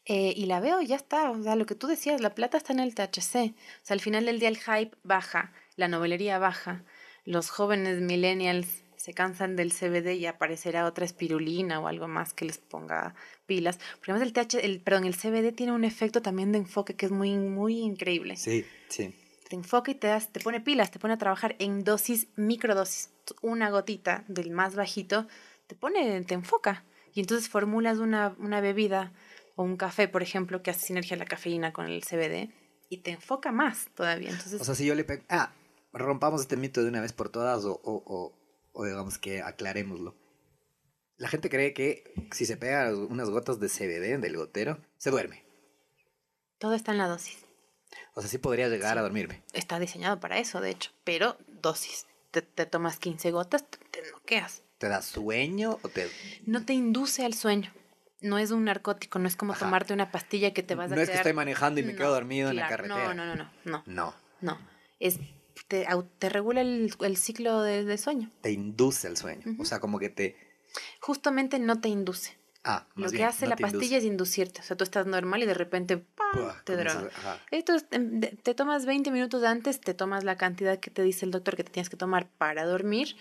Eh, 0.05 0.33
y 0.35 0.45
la 0.45 0.59
veo, 0.59 0.81
ya 0.81 0.95
está. 0.95 1.29
O 1.31 1.41
sea, 1.43 1.55
lo 1.55 1.65
que 1.65 1.75
tú 1.75 1.87
decías, 1.87 2.21
la 2.21 2.33
plata 2.35 2.57
está 2.57 2.73
en 2.73 2.79
el 2.79 2.95
THC. 2.95 3.53
O 3.81 3.85
sea, 3.85 3.93
al 3.95 4.01
final 4.01 4.25
del 4.25 4.39
día 4.39 4.49
el 4.49 4.57
hype 4.57 4.95
baja, 5.03 5.51
la 5.75 5.87
novelería 5.87 6.39
baja, 6.39 6.83
los 7.25 7.49
jóvenes 7.49 8.01
millennials 8.01 8.67
se 8.97 9.13
cansan 9.13 9.55
del 9.55 9.71
CBD 9.71 10.15
y 10.15 10.25
aparecerá 10.25 10.85
otra 10.85 11.05
espirulina 11.05 11.79
o 11.79 11.87
algo 11.87 12.07
más 12.07 12.33
que 12.33 12.45
les 12.45 12.57
ponga 12.57 13.15
pilas. 13.45 13.77
Porque 13.97 14.11
además 14.11 14.27
el 14.27 14.33
THC, 14.33 14.59
el, 14.65 14.81
perdón, 14.81 15.05
el 15.05 15.15
CBD 15.15 15.51
tiene 15.55 15.71
un 15.73 15.83
efecto 15.85 16.21
también 16.21 16.51
de 16.51 16.59
enfoque 16.59 16.95
que 16.95 17.05
es 17.07 17.11
muy, 17.11 17.35
muy 17.35 17.79
increíble 17.79 18.35
Sí, 18.35 18.65
sí. 18.89 19.13
Te 19.49 19.55
enfoca 19.55 19.91
y 19.91 19.95
te, 19.95 20.07
das, 20.07 20.31
te 20.31 20.39
pone 20.39 20.61
pilas, 20.61 20.91
te 20.91 20.99
pone 20.99 21.15
a 21.15 21.17
trabajar 21.17 21.55
en 21.59 21.83
dosis, 21.83 22.27
microdosis. 22.35 23.09
Una 23.41 23.69
gotita 23.71 24.23
del 24.27 24.51
más 24.51 24.75
bajito 24.75 25.27
te 25.67 25.75
pone, 25.75 26.21
te 26.21 26.35
enfoca. 26.35 26.85
Y 27.13 27.19
entonces 27.19 27.49
formulas 27.49 27.97
una, 27.97 28.35
una 28.37 28.61
bebida 28.61 29.11
o 29.55 29.63
un 29.63 29.75
café, 29.75 30.07
por 30.07 30.21
ejemplo, 30.21 30.61
que 30.61 30.71
hace 30.71 30.85
sinergia 30.87 31.17
la 31.17 31.25
cafeína 31.25 31.73
con 31.73 31.87
el 31.87 32.03
CBD 32.05 32.53
y 32.89 32.97
te 32.99 33.11
enfoca 33.11 33.51
más 33.51 33.87
todavía. 33.95 34.29
Entonces, 34.29 34.61
O 34.61 34.63
sea, 34.63 34.75
si 34.75 34.85
yo 34.85 34.95
le 34.95 35.03
pego... 35.03 35.23
Ah, 35.29 35.51
rompamos 35.91 36.41
este 36.41 36.55
mito 36.55 36.83
de 36.83 36.89
una 36.89 37.01
vez 37.01 37.13
por 37.13 37.29
todas 37.29 37.65
o, 37.65 37.81
o, 37.83 38.03
o, 38.05 38.33
o 38.71 38.85
digamos 38.85 39.17
que 39.17 39.41
aclarémoslo. 39.41 40.15
La 41.17 41.27
gente 41.27 41.49
cree 41.49 41.73
que 41.73 42.13
si 42.31 42.45
se 42.45 42.55
pega 42.55 42.95
unas 42.95 43.29
gotas 43.29 43.59
de 43.59 43.67
CBD 43.67 44.19
del 44.21 44.37
gotero, 44.37 44.77
se 44.97 45.09
duerme. 45.09 45.43
todo 46.59 46.75
está 46.75 46.91
en 46.91 46.99
la 46.99 47.07
dosis. 47.07 47.48
O 48.13 48.21
sea, 48.21 48.29
sí 48.29 48.37
podría 48.37 48.67
llegar 48.69 48.97
a 48.97 49.01
dormirme. 49.01 49.41
Está 49.53 49.79
diseñado 49.79 50.19
para 50.19 50.37
eso, 50.39 50.61
de 50.61 50.71
hecho, 50.71 50.91
pero 51.03 51.37
dosis. 51.61 52.05
Te, 52.31 52.41
te 52.41 52.65
tomas 52.65 52.99
15 52.99 53.31
gotas, 53.31 53.65
te, 53.69 53.77
te 53.77 54.11
noqueas. 54.11 54.61
¿Te 54.77 54.87
da 54.87 55.01
sueño 55.01 55.79
o 55.81 55.89
te...? 55.89 56.09
No 56.45 56.63
te 56.65 56.73
induce 56.73 57.25
al 57.25 57.33
sueño. 57.33 57.73
No 58.21 58.37
es 58.37 58.51
un 58.51 58.65
narcótico, 58.65 59.17
no 59.19 59.27
es 59.27 59.35
como 59.35 59.53
Ajá. 59.53 59.65
tomarte 59.65 59.93
una 59.93 60.11
pastilla 60.11 60.53
que 60.53 60.61
te 60.63 60.75
vas 60.75 60.91
a 60.91 60.95
no 60.95 61.01
es 61.01 61.09
que 61.09 61.15
estoy 61.15 61.33
manejando 61.33 61.79
y 61.79 61.83
me 61.83 61.95
quedo 61.95 62.07
No, 62.07 62.13
dormido 62.13 62.49
en 62.49 62.57
la 62.57 62.67
carretera. 62.67 63.13
No, 63.13 63.13
no, 63.13 63.25
no, 63.25 63.35
no, 63.35 63.51
no, 63.65 63.83
No, 63.85 64.13
no. 64.41 64.57
Es, 64.99 65.19
te, 65.67 65.87
te 66.19 66.29
regula 66.29 66.61
el, 66.61 66.93
el 67.01 67.17
ciclo 67.17 67.61
de, 67.61 67.85
de 67.85 67.97
sueño. 67.97 68.29
te 68.41 68.51
induce 68.51 69.07
al 69.07 69.17
sueño. 69.17 69.55
O 69.59 69.65
sea, 69.65 69.79
como 69.79 69.99
que 69.99 70.09
te... 70.09 70.35
Justamente 71.01 71.59
no 71.59 71.81
te 71.81 71.89
induce. 71.89 72.37
Ah, 72.63 72.85
más 72.95 73.11
Lo 73.11 73.17
que 73.17 73.23
hace 73.23 73.45
no 73.45 73.49
la 73.51 73.55
induce. 73.55 73.71
pastilla 73.77 73.97
es 73.97 74.03
inducirte. 74.03 74.59
O 74.61 74.63
sea, 74.63 74.75
tú 74.75 74.83
estás 74.83 75.05
normal 75.05 75.41
y 75.43 75.45
de 75.45 75.53
repente 75.53 75.97
¡pam! 75.97 76.51
Te 76.65 76.75
droga. 76.75 77.07
ajá. 77.15 77.39
Esto 77.51 77.73
es, 77.73 77.85
em, 77.91 78.19
te 78.19 78.53
tomas 78.53 78.85
20 78.85 79.11
minutos 79.11 79.43
antes, 79.43 79.79
te 79.79 79.93
tomas 79.93 80.23
la 80.23 80.35
cantidad 80.35 80.77
que 80.79 80.91
te 80.91 81.01
dice 81.01 81.25
el 81.25 81.31
doctor 81.31 81.55
que 81.55 81.63
te 81.63 81.71
tienes 81.71 81.89
que 81.89 81.97
tomar 81.97 82.27
para 82.37 82.65
dormir 82.65 83.15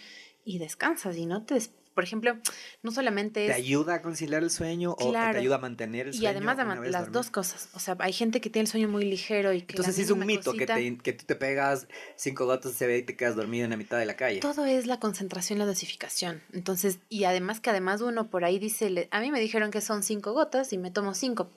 y 0.44 0.58
descansas. 0.58 1.16
Y 1.16 1.26
no 1.26 1.44
te. 1.44 1.60
Por 1.98 2.04
ejemplo, 2.04 2.38
no 2.84 2.92
solamente 2.92 3.44
¿Te 3.44 3.50
es. 3.50 3.56
ayuda 3.56 3.94
a 3.94 4.02
conciliar 4.02 4.44
el 4.44 4.52
sueño 4.52 4.92
o 4.92 5.10
Claro. 5.10 5.32
te 5.32 5.38
ayuda 5.38 5.56
a 5.56 5.58
mantener 5.58 6.06
el 6.06 6.14
Y 6.14 6.18
sueño? 6.18 6.30
además 6.30 6.56
man- 6.58 6.80
vez 6.80 6.92
las 6.92 7.10
dos 7.10 7.28
cosas. 7.28 7.70
O 7.74 7.80
sea, 7.80 7.96
hay 7.98 8.12
gente 8.12 8.40
que 8.40 8.50
tiene 8.50 8.66
el 8.66 8.70
sueño 8.70 8.86
muy 8.88 9.04
ligero 9.04 9.52
y 9.52 9.62
que. 9.62 9.72
Entonces 9.72 9.98
es 9.98 10.12
un 10.12 10.24
mito 10.24 10.52
que, 10.52 10.64
te, 10.64 10.98
que 10.98 11.12
tú 11.12 11.24
te 11.24 11.34
pegas 11.34 11.88
cinco 12.14 12.46
gotas 12.46 12.78
de 12.78 12.86
CBD 12.86 12.98
y 12.98 13.02
te 13.02 13.16
quedas 13.16 13.34
dormido 13.34 13.64
en 13.64 13.70
la 13.70 13.76
mitad 13.76 13.98
de 13.98 14.06
la 14.06 14.14
calle. 14.14 14.38
Todo 14.38 14.64
es 14.64 14.86
la 14.86 15.00
concentración, 15.00 15.58
la 15.58 15.66
dosificación. 15.66 16.40
Entonces, 16.52 17.00
y 17.08 17.24
además 17.24 17.58
que 17.58 17.70
además 17.70 18.00
uno 18.00 18.30
por 18.30 18.44
ahí 18.44 18.60
dice, 18.60 19.08
a 19.10 19.18
mí 19.20 19.32
me 19.32 19.40
dijeron 19.40 19.72
que 19.72 19.80
son 19.80 20.04
cinco 20.04 20.34
gotas 20.34 20.72
y 20.72 20.78
me 20.78 20.92
tomo 20.92 21.14
cinco, 21.14 21.50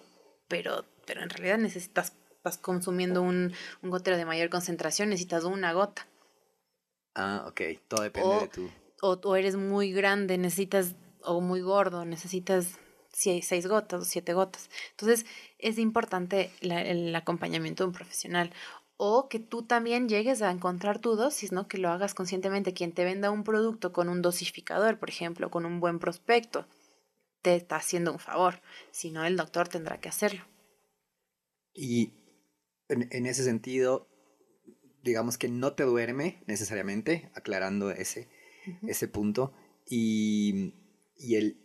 pero, 0.48 0.86
pero 1.06 1.22
en 1.22 1.30
realidad 1.30 1.60
necesitas, 1.60 2.14
estás 2.38 2.58
consumiendo 2.58 3.22
un, 3.22 3.54
un 3.84 3.90
gotero 3.92 4.18
de 4.18 4.26
mayor 4.26 4.50
concentración, 4.50 5.10
necesitas 5.10 5.44
una 5.44 5.72
gota. 5.74 6.08
Ah, 7.14 7.46
ok. 7.48 7.62
Todo 7.88 8.02
depende 8.02 8.28
O- 8.38 8.40
de 8.42 8.48
tu... 8.48 8.72
O, 9.02 9.20
o 9.24 9.36
eres 9.36 9.56
muy 9.56 9.92
grande, 9.92 10.38
necesitas, 10.38 10.96
o 11.24 11.42
muy 11.42 11.62
gordo, 11.62 12.06
necesitas 12.06 12.80
seis 13.14 13.68
gotas 13.68 14.02
o 14.02 14.06
siete 14.06 14.34
gotas. 14.34 14.70
Entonces, 14.92 15.26
es 15.58 15.78
importante 15.78 16.52
el 16.62 17.16
acompañamiento 17.16 17.84
de 17.84 17.88
un 17.90 17.94
profesional. 17.94 18.52
O 18.98 19.28
que 19.30 19.40
tú 19.40 19.64
también 19.64 20.08
llegues 20.08 20.44
a 20.44 20.52
encontrar 20.52 21.00
tu 21.00 21.16
dosis, 21.16 21.52
¿no? 21.52 21.68
Que 21.68 21.80
lo 21.80 21.90
hagas 21.90 22.14
conscientemente. 22.14 22.74
Quien 22.74 22.94
te 22.94 23.04
venda 23.04 23.32
un 23.32 23.44
producto 23.44 23.92
con 23.92 24.10
un 24.10 24.22
dosificador, 24.22 25.00
por 25.00 25.10
ejemplo, 25.10 25.50
con 25.50 25.66
un 25.66 25.80
buen 25.80 25.98
prospecto, 25.98 26.68
te 27.42 27.56
está 27.56 27.78
haciendo 27.78 28.12
un 28.12 28.20
favor. 28.20 28.62
Si 28.92 29.10
no, 29.10 29.26
el 29.26 29.38
doctor 29.38 29.68
tendrá 29.68 30.00
que 30.00 30.10
hacerlo. 30.10 30.46
Y 31.74 32.14
en 32.90 33.26
ese 33.26 33.44
sentido, 33.44 34.08
digamos 35.02 35.38
que 35.38 35.48
no 35.48 35.74
te 35.74 35.84
duerme 35.84 36.44
necesariamente, 36.46 37.32
aclarando 37.34 37.90
ese, 37.90 38.30
ese 38.88 39.08
punto. 39.08 39.54
Y, 39.90 40.74
y 41.18 41.36
el, 41.36 41.58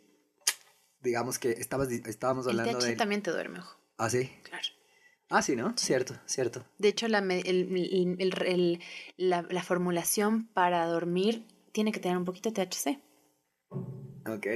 digamos 1.00 1.38
que 1.38 1.50
estabas, 1.52 1.90
estábamos 1.90 2.46
El 2.46 2.58
hablando 2.60 2.78
THC 2.78 2.86
de... 2.90 2.96
también 2.96 3.22
te 3.22 3.30
duerme, 3.30 3.58
ojo. 3.60 3.78
Ah, 3.98 4.10
sí. 4.10 4.30
Claro. 4.42 4.64
Ah, 5.28 5.42
sí, 5.42 5.56
¿no? 5.56 5.76
Cierto, 5.76 6.14
cierto. 6.26 6.64
De 6.78 6.88
hecho, 6.88 7.08
la, 7.08 7.18
el- 7.18 7.46
el- 7.46 8.16
el- 8.20 8.42
el- 8.46 8.80
la, 9.16 9.42
la 9.42 9.62
formulación 9.62 10.46
para 10.54 10.86
dormir 10.86 11.46
tiene 11.72 11.90
que 11.92 11.98
tener 12.00 12.16
un 12.16 12.24
poquito 12.24 12.50
de 12.50 12.64
THC 12.66 13.00
Ok. 14.28 14.46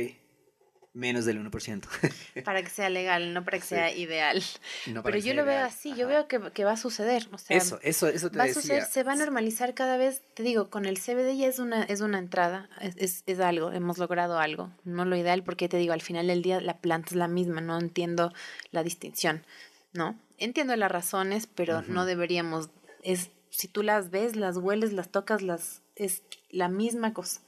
Menos 0.93 1.25
del 1.25 1.39
1%. 1.39 1.85
para 2.45 2.63
que 2.65 2.69
sea 2.69 2.91
legal, 2.91 3.33
no 3.33 3.45
para 3.45 3.59
que 3.59 3.63
Sí. 3.63 3.69
sea 3.77 3.93
ideal. 3.95 4.43
No 4.89 5.03
para 5.03 5.13
Pero 5.13 5.15
que 5.15 5.21
yo 5.21 5.35
sea 5.35 5.35
lo 5.35 5.45
veo 5.45 5.65
así, 5.65 5.95
yo 5.95 6.09
veo 6.09 6.27
que, 6.27 6.41
que 6.53 6.65
va 6.65 6.73
a 6.73 6.77
suceder. 6.77 7.29
O 7.31 7.39
sea, 7.39 7.57
Eso, 7.57 7.79
eso, 7.83 8.09
eso 8.09 8.29
te 8.31 8.37
va 8.39 8.45
a 8.45 8.47
decía. 8.49 8.61
suceder, 8.63 8.85
se 8.85 9.03
va 9.05 9.13
a 9.13 9.17
normalizar 9.17 9.75
cada 9.75 9.97
vez, 9.97 10.23
te 10.35 10.43
digo, 10.43 10.69
con 10.69 10.87
el 10.87 10.99
CBD 10.99 11.37
ya 11.37 11.47
es 11.47 11.61
una, 11.61 11.85
es 11.85 12.01
una 12.01 12.19
entrada, 12.19 12.69
es, 12.81 12.97
es, 12.97 13.23
es 13.27 13.39
algo, 13.39 13.71
hemos 13.71 13.99
logrado 13.99 14.39
algo. 14.41 14.73
No 14.85 15.05
lo 15.05 15.15
ideal 15.17 15.45
porque 15.45 15.69
te 15.69 15.77
digo, 15.77 15.93
al 15.93 16.03
final 16.03 16.27
del 16.27 16.43
día 16.43 16.61
la 16.61 16.79
planta 16.79 17.11
es 17.11 17.17
la 17.17 17.29
misma, 17.29 17.61
no 17.61 17.79
entiendo 17.79 18.33
la 18.73 18.83
distinción, 18.83 19.45
¿no? 19.93 20.19
Entiendo 20.39 20.75
las 20.75 20.91
razones, 20.91 21.47
pero 21.47 21.83
no 21.83 22.05
deberíamos, 22.05 22.71
es, 23.05 23.31
si 23.51 23.69
tú 23.69 23.85
las 23.85 24.11
ves, 24.11 24.35
las 24.35 24.57
hueles, 24.57 24.93
las 24.93 25.11
tocas, 25.11 25.41
las, 25.43 25.83
es 25.95 26.23
la 26.51 26.69
misma 26.69 27.13
cosa. 27.15 27.43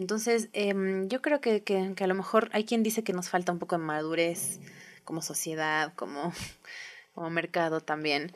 Entonces, 0.00 0.48
em, 0.54 1.08
yo 1.08 1.20
creo 1.20 1.42
que, 1.42 1.62
que, 1.62 1.92
que 1.94 2.04
a 2.04 2.06
lo 2.06 2.14
mejor 2.14 2.48
hay 2.52 2.64
quien 2.64 2.82
dice 2.82 3.04
que 3.04 3.12
nos 3.12 3.28
falta 3.28 3.52
un 3.52 3.58
poco 3.58 3.76
de 3.76 3.84
madurez 3.84 4.58
como 5.04 5.20
sociedad, 5.20 5.92
como, 5.94 6.32
como 7.14 7.28
mercado 7.28 7.82
también. 7.82 8.32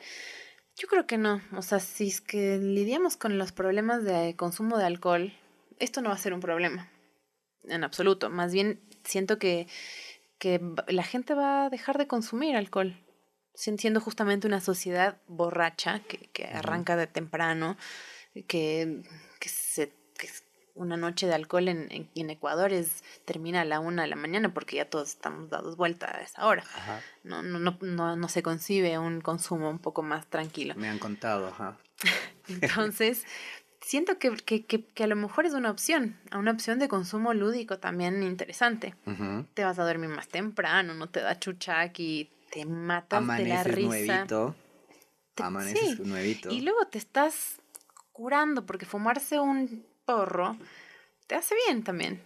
Yo 0.77 0.87
creo 0.87 1.07
que 1.07 1.17
no. 1.17 1.41
O 1.57 1.63
sea, 1.63 1.79
si 1.79 2.07
es 2.07 2.21
que 2.21 2.57
lidiamos 2.59 3.17
con 3.17 3.39
los 3.39 3.51
problemas 3.51 4.03
de 4.03 4.35
consumo 4.35 4.77
de 4.77 4.85
alcohol, 4.85 5.33
esto 5.79 6.01
no 6.01 6.09
va 6.09 6.15
a 6.15 6.19
ser 6.19 6.33
un 6.33 6.39
problema. 6.39 6.87
En 7.63 7.83
absoluto. 7.83 8.29
Más 8.29 8.53
bien, 8.53 8.79
siento 9.03 9.39
que, 9.39 9.67
que 10.37 10.61
la 10.87 11.03
gente 11.03 11.33
va 11.33 11.65
a 11.65 11.69
dejar 11.71 11.97
de 11.97 12.05
consumir 12.07 12.55
alcohol. 12.55 12.95
Sien- 13.55 13.79
Siendo 13.79 14.01
justamente 14.01 14.45
una 14.45 14.61
sociedad 14.61 15.17
borracha 15.27 16.01
que, 16.01 16.29
que 16.31 16.45
arranca 16.45 16.95
de 16.95 17.07
temprano, 17.07 17.75
que, 18.47 19.01
que 19.39 19.49
se, 19.49 19.93
una 20.75 20.97
noche 20.97 21.25
de 21.25 21.33
alcohol 21.33 21.67
en, 21.69 22.09
en, 22.13 22.29
Ecuador 22.29 22.71
es, 22.73 23.03
termina 23.25 23.61
a 23.61 23.65
la 23.65 23.79
una 23.79 24.03
de 24.03 24.09
la 24.09 24.15
mañana 24.15 24.53
porque 24.53 24.75
ya 24.75 24.89
todos 24.89 25.09
estamos 25.09 25.49
dados 25.49 25.77
vuelta 25.77 26.07
a 26.17 26.21
esa 26.21 26.45
hora. 26.45 26.63
Ajá. 26.75 27.01
No, 27.23 27.41
no, 27.41 27.59
no, 27.59 27.77
no, 27.81 28.15
no 28.15 28.29
se 28.29 28.43
concibe 28.43 28.99
un 28.99 29.21
consumo 29.21 29.69
un 29.69 29.79
poco 29.79 30.03
más 30.03 30.27
tranquilo. 30.27 30.75
Me 30.77 30.89
han 30.89 30.99
contado, 30.99 31.47
ajá. 31.47 31.77
Entonces, 32.49 33.25
siento 33.81 34.19
que, 34.19 34.35
que, 34.35 34.65
que, 34.65 34.85
que 34.85 35.03
a 35.03 35.07
lo 35.07 35.15
mejor 35.15 35.45
es 35.45 35.53
una 35.53 35.71
opción, 35.71 36.19
una 36.37 36.51
opción 36.51 36.77
de 36.79 36.87
consumo 36.87 37.33
lúdico 37.33 37.79
también 37.79 38.21
interesante. 38.23 38.95
Te 39.53 39.63
vas 39.63 39.79
a 39.79 39.85
dormir 39.85 40.09
más 40.09 40.27
temprano, 40.27 40.93
no 40.93 41.07
te 41.07 41.21
da 41.21 41.39
chuchaqui, 41.39 42.29
te 42.51 42.65
matas 42.65 43.21
de 43.37 43.45
la 43.45 43.61
Amaneces 43.61 43.75
risa. 43.75 43.87
nuevito. 44.17 44.55
Te- 45.35 45.43
Amaneces 45.43 45.97
sí, 45.97 46.03
nuevito. 46.03 46.49
Y 46.51 46.61
luego 46.61 46.85
te 46.87 46.97
estás 46.97 47.57
curando 48.11 48.65
porque 48.65 48.85
fumarse 48.85 49.39
un 49.39 49.85
porro 50.05 50.57
te 51.27 51.35
hace 51.35 51.55
bien 51.67 51.83
también. 51.83 52.21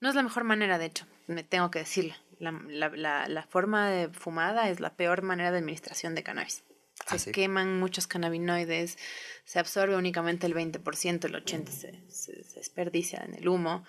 No 0.00 0.08
es 0.08 0.14
la 0.14 0.22
mejor 0.22 0.44
manera, 0.44 0.78
de 0.78 0.86
hecho, 0.86 1.06
me 1.26 1.42
tengo 1.42 1.70
que 1.70 1.80
decirlo. 1.80 2.14
La, 2.38 2.52
la, 2.68 2.88
la, 2.90 3.28
la 3.28 3.42
forma 3.42 3.90
de 3.90 4.08
fumada 4.10 4.70
es 4.70 4.78
la 4.80 4.94
peor 4.94 5.22
manera 5.22 5.50
de 5.50 5.58
administración 5.58 6.14
de 6.14 6.22
cannabis. 6.22 6.62
Se 7.06 7.14
Ah, 7.14 7.18
¿sí? 7.18 7.32
queman 7.32 7.78
muchos 7.78 8.06
cannabinoides, 8.06 8.98
se 9.44 9.58
absorbe 9.58 9.96
únicamente 9.96 10.46
el 10.46 10.54
20%, 10.54 11.24
el 11.24 11.44
80% 11.44 11.68
se, 11.68 12.00
se, 12.08 12.44
se 12.44 12.56
desperdicia 12.58 13.20
en 13.24 13.34
el 13.34 13.48
humo. 13.48 13.84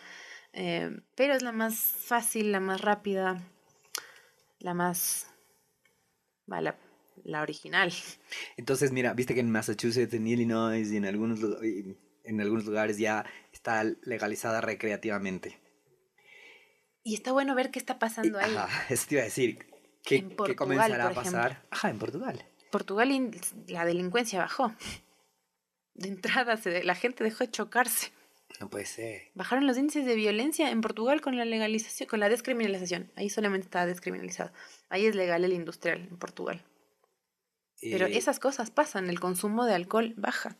Eh, 0.53 0.90
pero 1.16 1.34
es 1.34 1.41
la 1.44 1.52
más 1.52 1.76
fácil, 1.76 2.52
la 2.52 2.60
más 2.60 2.82
rápida, 2.82 3.41
la 4.60 4.74
más... 4.74 5.28
va, 6.52 6.61
la, 6.61 6.76
la 7.24 7.41
original. 7.41 7.91
Entonces, 8.57 8.91
mira, 8.91 9.14
viste 9.14 9.34
que 9.34 9.40
en 9.41 9.52
Massachusetts, 9.52 10.14
en 10.14 10.28
Illinois 10.28 10.90
y 10.91 10.98
en 10.98 11.06
algunos, 11.06 11.40
y 11.64 11.98
en 12.30 12.41
algunos 12.41 12.65
lugares 12.65 12.97
ya 12.97 13.26
está 13.51 13.84
legalizada 14.03 14.61
recreativamente. 14.61 15.60
Y 17.03 17.15
está 17.15 17.31
bueno 17.31 17.56
ver 17.56 17.72
qué 17.72 17.80
está 17.80 17.97
pasando 17.97 18.38
ahí. 18.38 18.56
Ajá, 18.56 18.93
eso 18.93 19.06
te 19.07 19.15
iba 19.15 19.22
a 19.22 19.26
decir. 19.26 19.65
¿Qué, 20.03 20.18
En 20.18 20.30
qué 20.30 20.35
Portugal, 20.35 20.56
comenzará 20.56 21.07
a 21.07 21.14
pasar? 21.14 21.65
Ajá, 21.72 21.89
en 21.89 21.99
Portugal. 21.99 22.45
Portugal 22.72 23.31
la 23.68 23.85
delincuencia 23.85 24.39
bajó. 24.39 24.73
De 25.95 26.07
entrada 26.07 26.56
se 26.57 26.84
la 26.84 26.95
gente 26.95 27.23
dejó 27.23 27.43
de 27.43 27.51
chocarse. 27.51 28.11
No 28.60 28.69
puede 28.69 28.85
ser. 28.85 29.23
Bajaron 29.35 29.68
los 29.68 29.77
índices 29.77 30.06
de 30.06 30.15
violencia 30.15 30.69
en 30.69 30.81
Portugal 30.81 31.22
con 31.22 31.38
la 31.38 31.45
legalización, 31.45 32.10
con 32.10 32.19
la 32.19 32.30
descriminalización. 32.30 33.11
Ahí 33.15 33.30
solamente 33.30 33.65
estaba 33.65 33.85
descriminalizado. 33.85 34.51
Ahí 34.89 35.06
es 35.06 35.15
legal 35.15 35.43
el 35.43 35.53
industrial 35.53 36.07
en 36.10 36.18
Portugal. 36.18 36.64
Pero 37.81 38.07
esas 38.07 38.39
cosas 38.39 38.72
pasan, 38.72 39.10
el 39.10 39.19
consumo 39.19 39.65
de 39.65 39.73
alcohol 39.73 40.14
baja. 40.18 40.57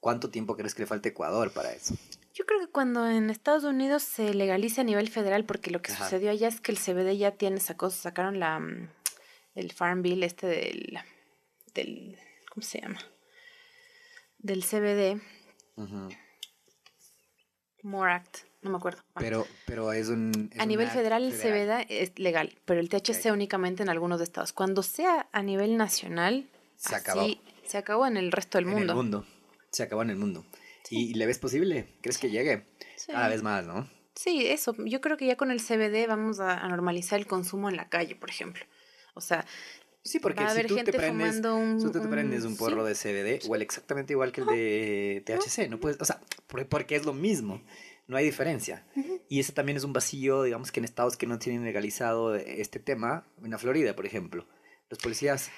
¿Cuánto 0.00 0.30
tiempo 0.30 0.56
crees 0.56 0.74
que 0.74 0.82
le 0.82 0.86
falta 0.86 1.08
a 1.08 1.12
Ecuador 1.12 1.52
para 1.52 1.72
eso? 1.72 1.94
Yo 2.34 2.46
creo 2.46 2.60
que 2.60 2.68
cuando 2.68 3.06
en 3.06 3.28
Estados 3.28 3.64
Unidos 3.64 4.02
se 4.02 4.32
legaliza 4.32 4.80
a 4.80 4.84
nivel 4.84 5.10
federal, 5.10 5.44
porque 5.44 5.70
lo 5.70 5.82
que 5.82 5.92
Ajá. 5.92 6.04
sucedió 6.04 6.30
allá 6.30 6.48
es 6.48 6.60
que 6.60 6.72
el 6.72 6.78
CBD 6.78 7.16
ya 7.18 7.32
tiene 7.32 7.56
esa 7.56 7.76
cosa, 7.76 7.96
sacaron 7.96 8.40
la 8.40 8.58
mm, 8.58 8.88
el 9.54 9.72
Farm 9.72 10.02
Bill 10.02 10.22
este 10.22 10.46
del, 10.46 10.98
del 11.74 12.18
¿cómo 12.48 12.62
se 12.64 12.80
llama? 12.80 12.98
Del 14.38 14.64
CBD. 14.64 15.20
More 17.82 18.12
Act, 18.12 18.38
no 18.62 18.70
me 18.70 18.76
acuerdo. 18.76 19.02
Pero, 19.14 19.46
pero 19.66 19.92
es 19.92 20.08
un... 20.08 20.50
a 20.58 20.66
nivel 20.66 20.88
federal 20.88 21.24
el 21.24 21.32
CBD 21.32 21.86
es 21.88 22.18
legal, 22.18 22.58
pero 22.64 22.80
el 22.80 22.88
THC 22.88 23.32
únicamente 23.32 23.82
en 23.82 23.88
algunos 23.88 24.20
estados. 24.20 24.52
Cuando 24.52 24.82
sea 24.82 25.28
a 25.32 25.42
nivel 25.42 25.76
nacional, 25.76 26.48
se 26.76 26.94
acabó. 26.94 27.26
Se 27.66 27.78
acabó 27.78 28.06
en 28.06 28.16
el 28.16 28.32
resto 28.32 28.58
del 28.58 28.66
mundo. 28.66 28.80
En 28.80 28.88
el 28.90 28.96
mundo. 28.96 29.26
Se 29.70 29.82
acabó 29.82 30.02
en 30.02 30.10
el 30.10 30.16
mundo. 30.16 30.44
¿Y 30.90 31.14
le 31.14 31.26
ves 31.26 31.38
posible? 31.38 31.94
¿Crees 32.00 32.18
que 32.18 32.30
llegue? 32.30 32.66
Cada 33.06 33.28
vez 33.28 33.42
más, 33.42 33.64
¿no? 33.64 33.88
Sí, 34.14 34.46
eso. 34.46 34.74
Yo 34.84 35.00
creo 35.00 35.16
que 35.16 35.26
ya 35.26 35.36
con 35.36 35.50
el 35.50 35.60
CBD 35.60 36.06
vamos 36.08 36.40
a, 36.40 36.68
normalizar 36.68 37.18
el 37.18 37.26
consumo 37.26 37.68
en 37.68 37.76
la 37.76 37.88
calle, 37.88 38.16
por 38.16 38.30
ejemplo. 38.30 38.64
O 39.14 39.20
sea, 39.20 39.46
Sí, 40.02 40.18
porque 40.18 40.42
si 40.48 40.62
tú, 40.62 40.76
te 40.76 40.94
prendes, 40.94 41.44
un, 41.44 41.78
tú 41.78 41.92
te 41.92 42.08
prendes 42.08 42.44
un 42.44 42.56
porro 42.56 42.84
de 42.84 42.94
CBD, 42.94 43.46
huele 43.46 43.64
exactamente 43.64 44.14
igual 44.14 44.32
que 44.32 44.40
el 44.40 44.46
de 44.46 45.22
THC. 45.26 45.68
No 45.68 45.78
puedes, 45.78 46.00
o 46.00 46.06
sea, 46.06 46.22
porque 46.70 46.96
es 46.96 47.04
lo 47.04 47.12
mismo. 47.12 47.62
No 48.06 48.16
hay 48.16 48.24
diferencia. 48.24 48.86
Y 49.28 49.40
ese 49.40 49.52
también 49.52 49.76
es 49.76 49.84
un 49.84 49.92
vacío, 49.92 50.42
digamos 50.42 50.72
que 50.72 50.80
en 50.80 50.84
estados 50.84 51.18
que 51.18 51.26
no 51.26 51.38
tienen 51.38 51.64
legalizado 51.64 52.34
este 52.34 52.80
tema, 52.80 53.26
en 53.44 53.50
la 53.50 53.58
Florida, 53.58 53.94
por 53.94 54.06
ejemplo. 54.06 54.48
Los 54.88 54.98
policías 54.98 55.50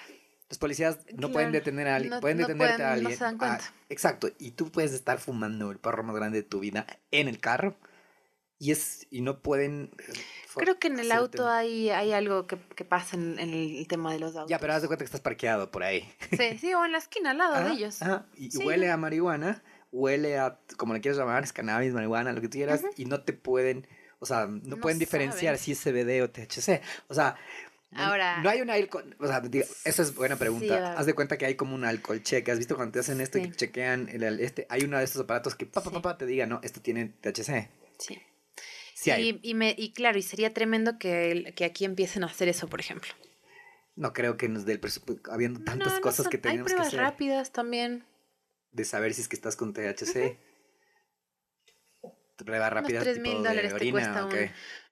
los 0.52 0.58
policías 0.58 0.98
no 1.14 1.32
pueden 1.32 1.50
detener 1.50 1.88
a 1.88 1.96
alguien, 1.96 2.20
pueden 2.20 2.36
detenerte 2.36 2.82
a 2.82 2.92
alguien. 2.92 3.18
Ah, 3.40 3.58
exacto, 3.88 4.28
y 4.38 4.50
tú 4.50 4.70
puedes 4.70 4.92
estar 4.92 5.18
fumando 5.18 5.70
el 5.70 5.78
porro 5.78 6.02
más 6.02 6.14
grande 6.14 6.42
de 6.42 6.46
tu 6.46 6.60
vida 6.60 6.86
en 7.10 7.26
el 7.26 7.40
carro 7.40 7.74
y 8.58 8.70
es 8.70 9.06
y 9.10 9.22
no 9.22 9.40
pueden 9.40 9.92
eh, 9.96 10.12
Creo 10.54 10.78
que 10.78 10.88
en 10.88 10.98
el 10.98 11.10
auto 11.10 11.48
hay, 11.48 11.88
hay 11.88 12.12
algo 12.12 12.46
que, 12.46 12.58
que 12.76 12.84
pasa 12.84 13.16
en, 13.16 13.38
el 13.38 13.86
tema 13.88 14.12
de 14.12 14.18
los 14.18 14.36
autos. 14.36 14.50
Ya, 14.50 14.58
pero 14.58 14.74
haz 14.74 14.82
de 14.82 14.88
cuenta 14.88 15.04
que 15.04 15.06
estás 15.06 15.22
parqueado 15.22 15.70
por 15.70 15.84
ahí. 15.84 16.06
Sí, 16.36 16.58
sí, 16.58 16.74
o 16.74 16.84
en 16.84 16.92
la 16.92 16.98
esquina 16.98 17.30
al 17.30 17.38
lado 17.38 17.64
de 17.64 17.72
ellos. 17.72 18.00
y 18.36 18.54
huele 18.58 18.90
a 18.90 18.98
marihuana, 18.98 19.62
huele 19.90 20.36
a, 20.36 20.58
como 20.76 20.92
le 20.92 21.00
quieras 21.00 21.16
llamar, 21.16 21.44
es 21.44 21.54
cannabis, 21.54 21.94
marihuana, 21.94 22.34
lo 22.34 22.42
que 22.42 22.48
tú 22.48 22.58
quieras, 22.58 22.82
y 22.98 23.06
no 23.06 23.22
te 23.22 23.32
pueden, 23.32 23.86
o 24.18 24.26
sea, 24.26 24.48
no, 24.48 24.76
pueden 24.76 24.98
diferenciar 24.98 25.56
si 25.56 25.72
es 25.72 25.80
CBD 25.82 26.22
o 26.22 26.28
THC. 26.28 26.82
O 27.08 27.14
sea, 27.14 27.36
Ahora. 27.94 28.42
No 28.42 28.48
hay 28.48 28.60
un 28.60 28.70
alcohol. 28.70 29.14
O 29.18 29.26
sea, 29.26 29.40
digo, 29.40 29.66
esa 29.84 30.02
es 30.02 30.14
buena 30.14 30.36
pregunta. 30.36 30.94
Haz 30.94 31.06
de 31.06 31.14
cuenta 31.14 31.36
que 31.36 31.46
hay 31.46 31.54
como 31.54 31.74
un 31.74 31.84
alcohol 31.84 32.22
check. 32.22 32.48
¿Has 32.48 32.58
visto 32.58 32.76
cuando 32.76 32.92
te 32.92 33.00
hacen 33.00 33.20
esto 33.20 33.38
y 33.38 33.50
chequean 33.50 34.08
el, 34.08 34.40
este? 34.40 34.66
Hay 34.70 34.84
uno 34.84 34.98
de 34.98 35.04
estos 35.04 35.22
aparatos 35.22 35.54
que 35.54 35.66
pa, 35.66 35.82
pa, 35.82 36.18
te 36.18 36.26
diga, 36.26 36.46
no, 36.46 36.60
esto 36.62 36.80
tiene 36.80 37.12
THC. 37.20 37.68
Sí. 37.98 38.20
Y, 39.42 39.54
me, 39.54 39.74
y 39.76 39.92
claro, 39.92 40.18
y 40.18 40.22
sería 40.22 40.54
tremendo 40.54 40.98
que, 40.98 41.52
que 41.56 41.64
aquí 41.64 41.84
empiecen 41.84 42.22
a 42.22 42.26
hacer 42.26 42.48
eso, 42.48 42.68
por 42.68 42.80
ejemplo. 42.80 43.10
No 43.96 44.12
creo 44.12 44.36
que 44.36 44.48
nos 44.48 44.64
dé 44.64 44.72
el 44.72 44.80
presupuesto, 44.80 45.32
habiendo 45.32 45.60
tantas 45.60 46.00
cosas 46.00 46.28
que 46.28 46.38
tenemos 46.38 46.72
que 46.72 46.80
hacer. 46.80 47.00
rápidas 47.00 47.52
también. 47.52 48.04
De 48.70 48.84
saber 48.84 49.12
si 49.12 49.22
es 49.22 49.28
que 49.28 49.36
estás 49.36 49.56
con 49.56 49.72
THC. 49.74 50.38
3 52.44 53.18
mil 53.20 53.42
dólares 53.42 53.74
te 53.74 53.90
cuesta 53.90 54.26
un... 54.26 54.32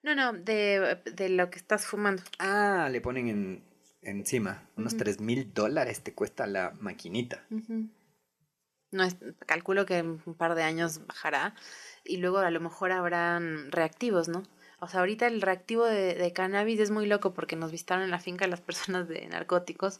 No, 0.03 0.15
no, 0.15 0.33
de, 0.33 0.99
de, 1.13 1.29
lo 1.29 1.49
que 1.49 1.57
estás 1.57 1.85
fumando. 1.85 2.23
Ah, 2.39 2.89
le 2.91 3.01
ponen 3.01 3.27
en, 3.27 3.63
encima. 4.01 4.63
Unos 4.75 4.97
3 4.97 5.21
mil 5.21 5.53
dólares 5.53 6.01
te 6.01 6.13
cuesta 6.13 6.47
la 6.47 6.73
maquinita. 6.79 7.45
No 8.91 9.03
es, 9.03 9.15
calculo 9.45 9.85
que 9.85 9.99
en 9.99 10.21
un 10.25 10.35
par 10.35 10.55
de 10.55 10.63
años 10.63 11.05
bajará 11.05 11.55
y 12.03 12.17
luego 12.17 12.39
a 12.39 12.51
lo 12.51 12.59
mejor 12.59 12.91
habrán 12.91 13.71
reactivos, 13.71 14.27
¿no? 14.27 14.43
O 14.79 14.87
sea, 14.87 15.01
ahorita 15.01 15.27
el 15.27 15.41
reactivo 15.41 15.85
de, 15.85 16.33
cannabis 16.33 16.79
es 16.79 16.89
muy 16.89 17.05
loco 17.05 17.33
porque 17.33 17.55
nos 17.55 17.71
visitaron 17.71 18.03
en 18.03 18.11
la 18.11 18.19
finca 18.19 18.47
las 18.47 18.61
personas 18.61 19.07
de 19.07 19.27
narcóticos 19.27 19.99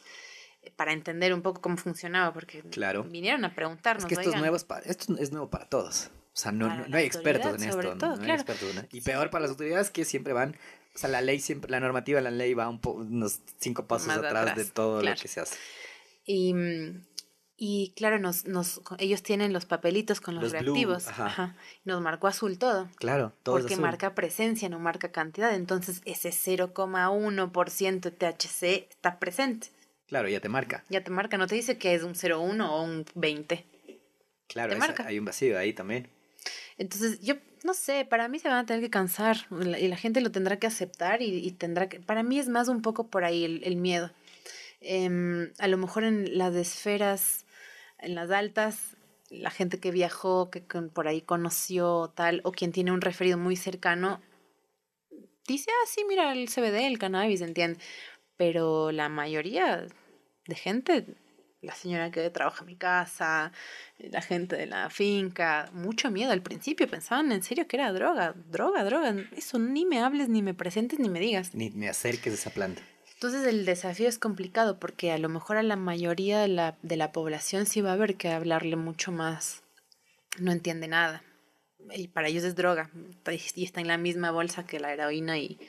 eh, 0.63 0.71
para 0.75 0.91
entender 0.91 1.33
un 1.33 1.43
poco 1.43 1.61
cómo 1.61 1.77
funcionaba, 1.77 2.33
porque 2.33 2.63
claro. 2.63 3.03
vinieron 3.03 3.45
a 3.45 3.53
preguntarnos. 3.53 4.03
Es 4.03 4.07
que 4.07 4.15
esto 4.15 4.31
es, 4.31 4.65
esto 4.87 5.15
es 5.19 5.31
nuevo 5.31 5.49
para 5.49 5.65
todos. 5.69 6.09
O 6.33 6.39
sea, 6.39 6.51
no, 6.51 6.87
no, 6.87 6.97
hay 6.97 7.05
expertos 7.05 7.61
en 7.61 7.69
esto. 7.69 7.95
no, 7.95 8.23
hay 8.23 8.31
expertos, 8.31 8.69
Y 8.91 9.01
peor 9.01 9.29
para 9.29 9.43
las 9.43 9.51
autoridades 9.51 9.89
que 9.89 10.05
siempre 10.05 10.33
van, 10.33 10.55
o 10.95 10.97
sea, 10.97 11.09
la 11.09 11.21
ley 11.21 11.39
siempre, 11.39 11.69
la 11.69 11.79
normativa 11.79 12.19
de 12.19 12.23
la 12.23 12.31
ley 12.31 12.53
va 12.53 12.69
un 12.69 12.79
unos 12.83 13.39
cinco 13.59 13.85
pasos 13.85 14.09
atrás, 14.09 14.55
de 14.55 14.65
todo 14.65 15.01
lo 15.01 15.13
que 15.15 15.27
se 15.27 15.41
hace. 15.41 15.57
Y 16.25 16.53
y 17.63 17.93
claro, 17.95 18.17
nos, 18.17 18.47
nos, 18.47 18.81
ellos 18.97 19.21
tienen 19.21 19.53
los 19.53 19.67
papelitos 19.67 20.19
con 20.19 20.33
los, 20.33 20.51
reactivos. 20.51 21.07
ajá. 21.07 21.55
Nos 21.85 22.01
marcó 22.01 22.25
azul 22.25 22.57
todo. 22.57 22.89
Claro, 22.95 23.33
todo 23.43 23.59
Porque 23.59 23.77
marca 23.77 24.15
presencia, 24.15 24.67
no 24.67 24.79
marca 24.79 25.11
cantidad. 25.11 25.53
Entonces 25.53 26.01
ese 26.05 26.29
0,1% 26.31 27.99
de 27.99 28.09
THC 28.09 28.89
está 28.89 29.19
presente. 29.19 29.67
Claro, 30.07 30.27
ya 30.27 30.39
te 30.39 30.49
marca. 30.49 30.83
Ya 30.89 31.03
te 31.03 31.11
marca, 31.11 31.37
no 31.37 31.45
te 31.45 31.53
dice 31.53 31.77
que 31.77 31.93
es 31.93 32.01
un 32.01 32.15
0,1 32.15 32.67
o 32.67 32.81
un 32.81 33.05
20. 33.13 33.63
Claro, 34.47 34.75
hay 35.05 35.19
un 35.19 35.25
vacío 35.25 35.55
ahí 35.59 35.73
también. 35.73 36.09
Entonces, 36.81 37.19
yo 37.21 37.35
no 37.63 37.75
sé, 37.75 38.05
para 38.05 38.27
mí 38.27 38.39
se 38.39 38.49
van 38.49 38.57
a 38.57 38.65
tener 38.65 38.81
que 38.81 38.89
cansar 38.89 39.37
y 39.51 39.87
la 39.87 39.97
gente 39.97 40.19
lo 40.19 40.31
tendrá 40.31 40.57
que 40.57 40.65
aceptar 40.65 41.21
y, 41.21 41.51
tendrá 41.51 41.87
que... 41.87 41.99
Para 41.99 42.23
mí 42.23 42.39
es 42.39 42.49
más 42.49 42.69
un 42.69 42.81
poco 42.81 43.07
por 43.07 43.23
ahí 43.23 43.45
el, 43.45 43.75
miedo. 43.75 44.09
Em, 44.79 45.53
a 45.59 45.67
lo 45.67 45.77
mejor 45.77 46.03
en 46.03 46.39
las 46.39 46.55
esferas 46.55 47.45
en 47.99 48.15
las 48.15 48.31
altas, 48.31 48.97
la 49.29 49.51
gente 49.51 49.79
que 49.79 49.91
viajó, 49.91 50.49
que 50.49 50.61
por 50.61 51.07
ahí 51.07 51.21
conoció 51.21 52.11
tal, 52.15 52.41
o 52.45 52.51
quien 52.51 52.71
tiene 52.71 52.91
un 52.91 53.01
referido 53.01 53.37
muy 53.37 53.55
cercano, 53.55 54.19
dice, 55.47 55.69
ah, 55.69 55.87
sí, 55.87 56.03
mira, 56.09 56.33
el 56.33 56.49
CBD, 56.49 56.87
el 56.87 56.97
cannabis, 56.97 57.41
entiende. 57.41 57.79
Pero 58.37 58.91
la 58.91 59.07
mayoría 59.07 59.85
de 60.47 60.55
gente, 60.55 61.05
la 61.61 61.75
señora 61.75 62.11
que 62.11 62.29
trabaja 62.29 62.61
en 62.61 62.67
mi 62.67 62.75
casa, 62.75 63.51
la 63.99 64.21
gente 64.21 64.55
de 64.55 64.65
la 64.65 64.89
finca, 64.89 65.69
mucho 65.73 66.09
miedo 66.09 66.31
al 66.31 66.41
principio, 66.41 66.87
pensaban 66.89 67.31
en 67.31 67.43
serio 67.43 67.67
que 67.67 67.77
era 67.77 67.93
droga, 67.93 68.33
droga, 68.49 68.83
droga. 68.83 69.15
Eso 69.35 69.59
ni 69.59 69.85
me 69.85 69.99
hables, 69.99 70.27
ni 70.29 70.41
me 70.41 70.53
presentes, 70.53 70.99
ni 70.99 71.09
me 71.09 71.19
digas. 71.19 71.53
Ni 71.53 71.69
me 71.69 71.87
acerques 71.87 72.33
a 72.33 72.35
esa 72.35 72.49
planta. 72.49 72.81
Entonces 73.13 73.45
el 73.45 73.65
desafío 73.65 74.09
es 74.09 74.17
complicado 74.17 74.79
porque 74.79 75.11
a 75.11 75.19
lo 75.19 75.29
mejor 75.29 75.57
a 75.57 75.63
la 75.63 75.75
mayoría 75.75 76.39
de 76.39 76.47
la, 76.47 76.75
de 76.81 76.97
la 76.97 77.11
población 77.11 77.67
sí 77.67 77.79
va 77.79 77.91
a 77.91 77.93
haber 77.93 78.15
que 78.15 78.29
hablarle 78.29 78.75
mucho 78.75 79.11
más. 79.11 79.61
No 80.39 80.51
entiende 80.51 80.87
nada. 80.87 81.23
Y 81.93 82.07
para 82.07 82.29
ellos 82.29 82.43
es 82.43 82.55
droga. 82.55 82.89
Y 83.55 83.63
está 83.63 83.81
en 83.81 83.87
la 83.87 83.99
misma 83.99 84.31
bolsa 84.31 84.65
que 84.65 84.79
la 84.79 84.91
heroína 84.91 85.37
y, 85.37 85.59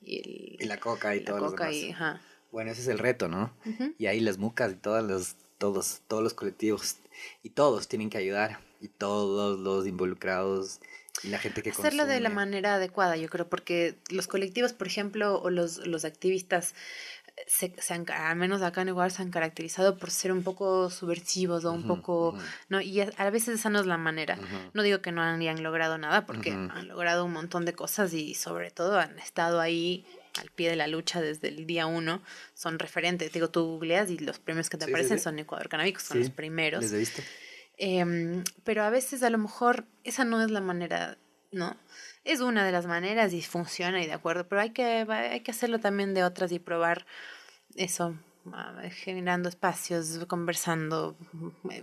y, 0.00 0.64
la 0.64 0.78
coca 0.78 1.16
y, 1.16 1.24
todo 1.24 1.38
lo 1.40 1.50
demás. 1.50 2.20
Bueno, 2.52 2.70
ese 2.70 2.82
es 2.82 2.88
el 2.88 2.98
reto, 2.98 3.28
¿no? 3.28 3.52
Y 3.98 4.06
ahí 4.06 4.20
las 4.20 4.38
mucas 4.38 4.72
y 4.72 4.76
todas 4.76 5.04
los, 5.04 5.36
todos, 5.60 6.00
todos 6.08 6.22
los 6.22 6.32
colectivos 6.32 6.96
y 7.42 7.50
todos 7.50 7.86
tienen 7.86 8.08
que 8.08 8.16
ayudar 8.16 8.60
y 8.80 8.88
todos 8.88 9.58
los 9.58 9.86
involucrados 9.86 10.80
y 11.22 11.28
la 11.28 11.38
gente 11.38 11.62
que 11.62 11.70
Hacerlo 11.70 12.06
de 12.06 12.18
la 12.18 12.30
manera 12.30 12.76
adecuada, 12.76 13.16
yo 13.16 13.28
creo, 13.28 13.46
porque 13.46 13.98
los 14.08 14.26
colectivos, 14.26 14.72
por 14.72 14.86
ejemplo, 14.86 15.38
o 15.42 15.50
los, 15.50 15.86
los 15.86 16.06
activistas, 16.06 16.74
se, 17.46 17.74
se 17.78 17.92
han, 17.92 18.10
al 18.10 18.36
menos 18.36 18.62
acá 18.62 18.80
en 18.80 18.88
Ecuador, 18.88 19.10
se 19.10 19.20
han 19.20 19.30
caracterizado 19.30 19.98
por 19.98 20.10
ser 20.10 20.32
un 20.32 20.42
poco 20.42 20.88
subversivos 20.88 21.66
o 21.66 21.72
un 21.72 21.86
poco, 21.86 22.38
¿no? 22.70 22.80
Y 22.80 23.00
a, 23.00 23.30
veces 23.30 23.60
esa 23.60 23.68
no 23.68 23.80
es 23.80 23.86
la 23.86 23.98
manera. 23.98 24.38
No 24.72 24.82
digo 24.82 25.02
que 25.02 25.12
no 25.12 25.20
han, 25.20 25.62
logrado 25.62 25.98
nada, 25.98 26.24
porque 26.24 26.52
han 26.52 26.88
logrado 26.88 27.26
un 27.26 27.32
montón 27.32 27.66
de 27.66 27.74
cosas 27.74 28.14
y 28.14 28.34
sobre 28.34 28.70
todo 28.70 28.98
han 28.98 29.18
estado 29.18 29.60
ahí 29.60 30.06
al 30.38 30.50
pie 30.50 30.70
de 30.70 30.76
la 30.76 30.86
lucha 30.86 31.20
desde 31.20 31.48
el 31.48 31.66
día 31.66 31.86
uno, 31.86 32.22
son 32.54 32.78
referentes. 32.78 33.32
Digo, 33.32 33.50
tú 33.50 33.64
googleas 33.64 34.10
y 34.10 34.18
los 34.18 34.38
premios 34.38 34.70
que 34.70 34.76
te 34.76 34.84
aparecen 34.84 35.18
son 35.18 35.38
Ecuador 35.38 35.68
Canábicos, 35.68 36.04
son 36.04 36.20
los 36.20 36.30
primeros. 36.30 36.82
Les 36.82 36.92
he 36.92 36.98
visto. 36.98 37.22
Em, 37.76 38.44
pero 38.62 38.82
a 38.82 38.90
veces 38.90 39.22
a 39.22 39.30
lo 39.30 39.38
mejor 39.38 39.86
esa 40.04 40.24
no 40.24 40.42
es 40.42 40.50
la 40.50 40.60
manera, 40.60 41.16
¿no? 41.50 41.76
Es 42.24 42.40
una 42.40 42.64
de 42.64 42.72
las 42.72 42.86
maneras 42.86 43.32
y 43.32 43.40
funciona 43.40 44.02
y 44.02 44.06
de 44.06 44.12
acuerdo, 44.12 44.46
pero 44.46 44.60
hay 44.60 44.70
que, 44.70 44.84
hay 44.84 45.40
que 45.40 45.50
hacerlo 45.50 45.80
también 45.80 46.12
de 46.12 46.22
otras 46.22 46.52
y 46.52 46.58
probar 46.58 47.06
eso, 47.76 48.14
generando 48.90 49.48
espacios, 49.48 50.24
conversando, 50.26 51.16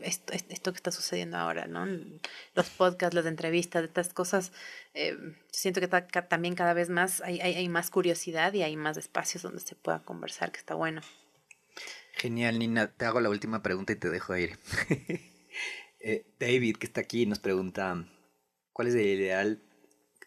esto, 0.02 0.34
esto 0.34 0.72
que 0.72 0.78
está 0.78 0.92
sucediendo 0.92 1.38
ahora, 1.38 1.68
¿no? 1.68 1.86
Los 2.56 2.70
podcasts, 2.70 3.16
las 3.16 3.26
entrevistas, 3.26 3.84
estas 3.84 4.14
cosas, 4.14 4.52
eh, 4.94 5.18
siento 5.52 5.80
que 5.80 5.88
también 5.88 6.56
cada 6.56 6.74
vez 6.74 6.90
más 6.90 7.22
hay, 7.22 7.40
hay, 7.42 7.56
hay, 7.56 7.70
más 7.70 7.90
curiosidad 7.90 8.54
y 8.54 8.64
hay 8.64 8.76
más 8.76 8.98
espacios 8.98 9.44
donde 9.44 9.60
se 9.60 9.76
pueda 9.76 10.04
conversar, 10.04 10.52
que 10.52 10.60
está 10.60 10.76
bueno. 10.76 11.02
Genial, 12.14 12.58
Nina. 12.58 12.88
Te 12.88 13.06
hago 13.06 13.22
la 13.22 13.30
última 13.30 13.62
pregunta 13.62 13.94
y 13.94 13.98
te 13.98 14.10
dejo 14.10 14.36
ir. 14.36 14.58
Eh, 16.00 16.26
David, 16.40 16.78
que 16.78 16.86
está 16.86 17.02
aquí, 17.02 17.26
nos 17.26 17.40
pregunta, 17.40 18.08
¿cuál 18.72 18.88
es 18.88 18.94
el 18.94 19.08
ideal, 19.08 19.64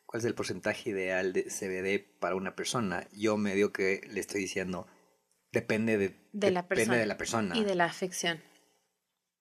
cuál 0.05 0.19
es 0.19 0.27
el 0.27 0.35
porcentaje 0.35 0.91
ideal 0.91 1.33
de 1.33 1.45
CBD 1.45 2.19
para 2.19 2.35
una 2.35 2.57
persona? 2.57 3.07
Yo 3.13 3.37
me 3.37 3.55
digo 3.55 3.73
que 3.73 4.01
le 4.11 4.19
estoy 4.19 4.41
diciendo, 4.41 4.89
depende 5.53 5.99
de, 6.33 6.51
la, 6.51 6.67
persona, 6.67 6.97
de 6.97 7.07
la 7.07 7.17
persona. 7.17 7.57
Y 7.57 7.65
de 7.65 7.75
la 7.75 7.87
afección. 7.87 8.41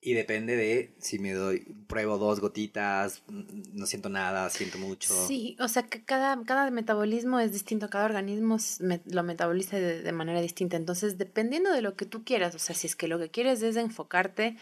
Y 0.02 0.14
depende 0.14 0.56
de 0.56 0.95
si 0.99 1.19
me 1.19 1.34
doy, 1.34 1.60
pruebo 1.88 2.18
dos 2.18 2.40
gotitas, 2.40 3.22
no 3.27 3.86
siento 3.86 4.07
nada, 4.07 4.49
siento 4.49 4.77
mucho. 4.77 5.14
Sí, 5.27 5.57
o 5.60 5.68
sea 5.68 5.84
que 5.84 6.06
cada, 6.06 6.41
cada 6.45 6.72
metabolismo 6.72 7.40
es 7.40 7.52
distinto, 7.52 7.90
cada 7.90 8.06
organismo 8.06 8.57
lo 9.06 9.23
metaboliza 9.23 9.77
de, 9.77 10.02
de, 10.02 10.11
manera 10.14 10.40
distinta. 10.40 10.77
Entonces, 10.77 11.18
dependiendo 11.18 11.73
de 11.73 11.81
lo 11.81 11.95
que 11.95 12.06
tú 12.06 12.23
quieras, 12.23 12.56
o 12.56 12.60
sea, 12.60 12.76
si 12.76 12.88
es 12.88 12.95
que 12.95 13.10
lo 13.10 13.19
que 13.19 13.30
quieres 13.30 13.61
es 13.61 13.76
enfocarte, 13.76 14.56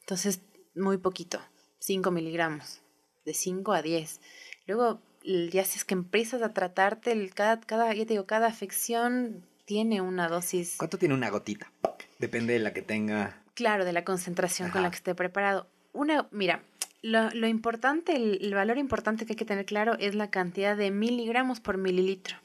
entonces 0.00 0.40
muy 0.74 0.96
poquito, 0.96 1.38
5 1.80 2.10
miligramos, 2.10 2.80
de 3.26 3.34
5 3.34 3.72
a 3.72 3.82
10. 3.82 4.20
Luego, 4.66 5.02
ya 5.22 5.64
si 5.64 5.78
es 5.78 5.84
que 5.84 5.94
empiezas 5.94 6.42
a 6.42 6.54
tratarte, 6.54 7.12
el, 7.12 7.34
cada, 7.34 7.60
cada, 7.60 7.92
ya 7.92 8.06
te 8.06 8.14
digo, 8.14 8.26
cada 8.26 8.46
afección 8.46 9.44
tiene 9.64 10.00
una 10.00 10.28
dosis. 10.28 10.76
¿Cuánto 10.76 10.98
tiene 10.98 11.14
una 11.14 11.30
gotita? 11.30 11.70
Depende 12.18 12.52
de 12.54 12.58
la 12.60 12.72
que 12.72 12.82
tenga. 12.82 13.42
Claro, 13.54 13.84
de 13.84 13.92
la 13.92 14.04
concentración 14.04 14.70
con 14.70 14.82
la 14.82 14.90
que 14.90 14.96
esté 14.96 15.14
preparado. 15.14 15.66
Una, 15.92 16.28
mira, 16.30 16.62
lo, 17.02 17.30
lo 17.30 17.46
importante, 17.48 18.16
el, 18.16 18.54
valor 18.54 18.78
importante 18.78 19.26
que 19.26 19.32
hay 19.32 19.36
que 19.36 19.44
tener 19.44 19.66
claro 19.66 19.94
es 19.98 20.14
la 20.14 20.30
cantidad 20.30 20.76
de 20.76 20.90
miligramos 20.90 21.60
por 21.60 21.76
mililitro. 21.76 22.36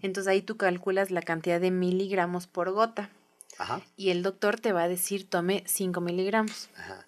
Entonces 0.00 0.26
ahí 0.26 0.40
tú 0.40 0.56
calculas 0.56 1.10
la 1.10 1.20
cantidad 1.20 1.60
de 1.60 1.70
miligramos 1.70 2.46
por 2.46 2.70
gota. 2.70 3.10
Ajá. 3.58 3.82
Y 3.94 4.08
el 4.08 4.22
doctor 4.22 4.58
te 4.58 4.72
va 4.72 4.84
a 4.84 4.88
decir, 4.88 5.28
tome 5.28 5.64
5 5.66 6.00
miligramos. 6.00 6.70
Ajá. 6.76 7.06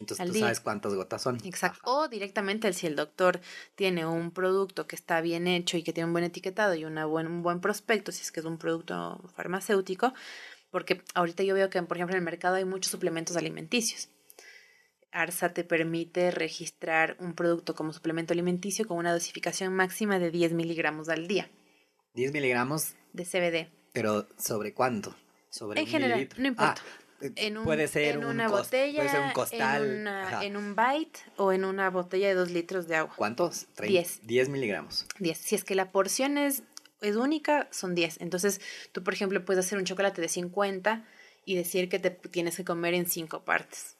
Entonces 0.00 0.26
tú 0.28 0.38
sabes 0.38 0.60
cuántas 0.60 0.94
gotas 0.94 1.22
son. 1.22 1.38
Exacto. 1.44 1.80
O 1.84 2.08
directamente, 2.08 2.72
si 2.72 2.86
el 2.86 2.94
doctor 2.94 3.40
tiene 3.74 4.06
un 4.06 4.30
producto 4.30 4.86
que 4.86 4.94
está 4.94 5.20
bien 5.20 5.46
hecho 5.48 5.76
y 5.76 5.82
que 5.82 5.92
tiene 5.92 6.06
un 6.06 6.12
buen 6.12 6.24
etiquetado 6.24 6.74
y 6.74 6.84
una 6.84 7.04
buen, 7.04 7.26
un 7.26 7.42
buen 7.42 7.60
prospecto, 7.60 8.12
si 8.12 8.22
es 8.22 8.30
que 8.30 8.40
es 8.40 8.46
un 8.46 8.58
producto 8.58 9.20
farmacéutico, 9.34 10.14
porque 10.70 11.02
ahorita 11.14 11.42
yo 11.42 11.54
veo 11.54 11.68
que, 11.70 11.82
por 11.82 11.96
ejemplo, 11.96 12.14
en 12.14 12.20
el 12.20 12.24
mercado 12.24 12.56
hay 12.56 12.64
muchos 12.64 12.92
suplementos 12.92 13.36
alimenticios. 13.36 14.08
ARSA 15.10 15.54
te 15.54 15.64
permite 15.64 16.30
registrar 16.30 17.16
un 17.18 17.34
producto 17.34 17.74
como 17.74 17.92
suplemento 17.92 18.34
alimenticio 18.34 18.86
con 18.86 18.98
una 18.98 19.12
dosificación 19.12 19.74
máxima 19.74 20.18
de 20.18 20.30
10 20.30 20.52
miligramos 20.52 21.08
al 21.08 21.26
día. 21.26 21.50
10 22.14 22.32
miligramos 22.32 22.94
de 23.12 23.24
CBD. 23.24 23.72
Pero 23.92 24.28
¿sobre 24.36 24.74
cuánto? 24.74 25.16
Sobre 25.50 25.80
en 25.80 25.86
general, 25.86 26.28
no 26.36 26.46
importa. 26.46 26.82
Ah, 26.84 27.02
en 27.20 27.62
puede 27.64 27.88
ser 27.88 28.16
en 28.16 28.24
una 28.24 28.48
botella, 28.48 28.96
puede 28.96 29.08
ser 29.10 29.20
un 29.20 29.32
costal. 29.32 30.06
En, 30.42 30.56
un 30.56 30.76
bite 30.76 31.20
o 31.36 31.52
en 31.52 31.64
una 31.64 31.90
botella 31.90 32.28
de 32.28 32.34
dos 32.34 32.50
litros 32.50 32.86
de 32.86 32.96
agua. 32.96 33.14
¿Cuántos? 33.16 33.66
10. 33.80 34.20
10 34.22 34.48
miligramos. 34.48 35.06
10. 35.18 35.38
Si 35.38 35.54
es 35.54 35.64
que 35.64 35.74
la 35.74 35.90
porción 35.90 36.38
es, 36.38 36.62
es 37.00 37.16
única, 37.16 37.68
son 37.70 37.94
10. 37.94 38.20
Entonces, 38.20 38.60
tú, 38.92 39.02
por 39.02 39.14
ejemplo, 39.14 39.44
puedes 39.44 39.64
hacer 39.64 39.78
un 39.78 39.84
chocolate 39.84 40.20
de 40.20 40.28
50 40.28 41.04
y 41.44 41.56
decir 41.56 41.88
que 41.88 41.98
te 41.98 42.10
tienes 42.10 42.56
que 42.56 42.64
comer 42.64 42.94
en 42.94 43.06
5 43.06 43.44
partes. 43.44 43.96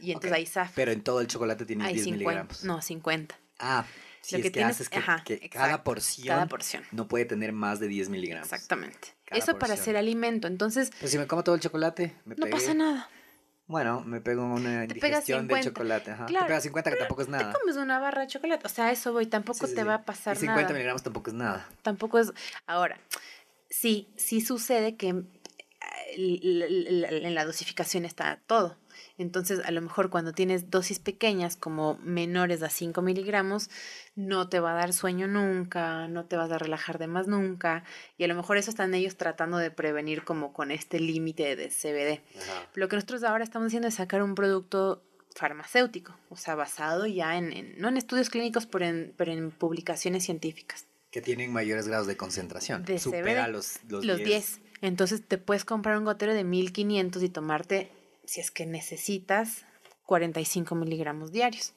Y 0.00 0.12
entonces 0.12 0.32
ahí 0.32 0.46
zafas. 0.46 0.72
Pero 0.74 0.92
en 0.92 1.02
todo 1.02 1.20
el 1.20 1.26
chocolate 1.26 1.64
tiene 1.64 1.90
10 1.92 2.06
miligramos. 2.08 2.64
No, 2.64 2.82
50. 2.82 3.38
Ah, 3.58 3.86
si 4.20 4.36
lo 4.36 4.38
es 4.38 4.42
que, 4.42 4.50
tienes, 4.50 4.76
haces 4.76 4.88
que, 4.88 5.00
que 5.24 5.48
cada, 5.48 5.82
porción 5.82 6.26
cada 6.26 6.46
porción 6.46 6.84
no 6.92 7.08
puede 7.08 7.24
tener 7.24 7.52
más 7.52 7.80
de 7.80 7.88
10 7.88 8.10
miligramos. 8.10 8.52
Exactamente. 8.52 9.17
Eso 9.30 9.58
para 9.58 9.74
hacer 9.74 9.96
alimento. 9.96 10.48
Entonces. 10.48 10.90
Pues 11.00 11.10
si 11.10 11.18
me 11.18 11.26
como 11.26 11.44
todo 11.44 11.54
el 11.54 11.60
chocolate, 11.60 12.14
me 12.24 12.34
No 12.36 12.46
pasa 12.48 12.74
nada. 12.74 13.08
Bueno, 13.66 14.00
me 14.00 14.22
pego 14.22 14.44
una 14.44 14.84
indigestión 14.84 15.46
de 15.46 15.60
chocolate. 15.60 16.12
Ajá. 16.12 16.24
Claro, 16.24 16.46
te 16.46 16.48
pegas 16.48 16.62
50, 16.62 16.90
que 16.90 16.96
tampoco 16.96 17.22
es 17.22 17.28
nada. 17.28 17.52
Te 17.52 17.58
comes 17.58 17.76
una 17.76 17.98
barra 17.98 18.22
de 18.22 18.28
chocolate. 18.28 18.66
O 18.66 18.70
sea, 18.70 18.90
eso 18.90 19.12
voy, 19.12 19.26
tampoco 19.26 19.68
te 19.68 19.84
va 19.84 19.94
a 19.94 20.02
pasar 20.04 20.36
y 20.36 20.40
50 20.40 20.72
miligramos 20.72 21.02
tampoco 21.02 21.28
es 21.30 21.34
nada. 21.34 21.68
Tampoco 21.82 22.18
es. 22.18 22.32
Ahora, 22.66 22.98
sí, 23.68 24.08
sí 24.16 24.40
sucede 24.40 24.96
que 24.96 25.08
en 26.16 27.34
la 27.34 27.44
dosificación 27.44 28.06
está 28.06 28.40
todo. 28.46 28.78
Entonces, 29.18 29.60
a 29.64 29.72
lo 29.72 29.82
mejor 29.82 30.10
cuando 30.10 30.32
tienes 30.32 30.70
dosis 30.70 31.00
pequeñas, 31.00 31.56
como 31.56 31.98
menores 32.04 32.62
a 32.62 32.68
5 32.68 33.02
miligramos, 33.02 33.68
no 34.14 34.48
te 34.48 34.60
va 34.60 34.72
a 34.72 34.74
dar 34.76 34.92
sueño 34.92 35.26
nunca, 35.26 36.06
no 36.06 36.24
te 36.24 36.36
vas 36.36 36.52
a 36.52 36.58
relajar 36.58 36.98
de 36.98 37.08
más 37.08 37.26
nunca. 37.26 37.82
Y 38.16 38.24
a 38.24 38.28
lo 38.28 38.36
mejor 38.36 38.58
eso 38.58 38.70
están 38.70 38.94
ellos 38.94 39.16
tratando 39.16 39.58
de 39.58 39.72
prevenir 39.72 40.22
como 40.22 40.52
con 40.52 40.70
este 40.70 41.00
límite 41.00 41.56
de 41.56 41.68
CBD. 41.68 42.22
Lo 42.74 42.88
que 42.88 42.94
nosotros 42.94 43.24
ahora 43.24 43.42
estamos 43.42 43.66
haciendo 43.66 43.88
es 43.88 43.94
sacar 43.94 44.22
un 44.22 44.36
producto 44.36 45.02
farmacéutico, 45.34 46.16
o 46.30 46.36
sea, 46.36 46.54
basado 46.54 47.06
ya 47.06 47.36
en, 47.36 47.74
no 47.78 47.88
en 47.88 47.96
estudios 47.96 48.30
clínicos, 48.30 48.66
pero 48.66 48.86
en, 48.86 49.14
pero 49.16 49.32
en 49.32 49.50
publicaciones 49.50 50.24
científicas. 50.24 50.86
Que 51.10 51.22
tienen 51.22 51.52
mayores 51.52 51.88
grados 51.88 52.06
de 52.06 52.16
concentración. 52.16 52.84
De 52.84 52.98
Supera 52.98 53.48
los, 53.48 53.78
los, 53.88 54.04
los 54.04 54.18
10. 54.18 54.60
Entonces 54.80 55.22
te 55.26 55.38
puedes 55.38 55.64
comprar 55.64 55.98
un 55.98 56.04
gotero 56.04 56.34
de 56.34 56.44
1500 56.44 57.22
y 57.22 57.28
tomarte 57.28 57.90
si 58.28 58.40
es 58.42 58.50
que 58.50 58.66
necesitas 58.66 59.64
45 60.04 60.74
miligramos 60.74 61.32
diarios. 61.32 61.72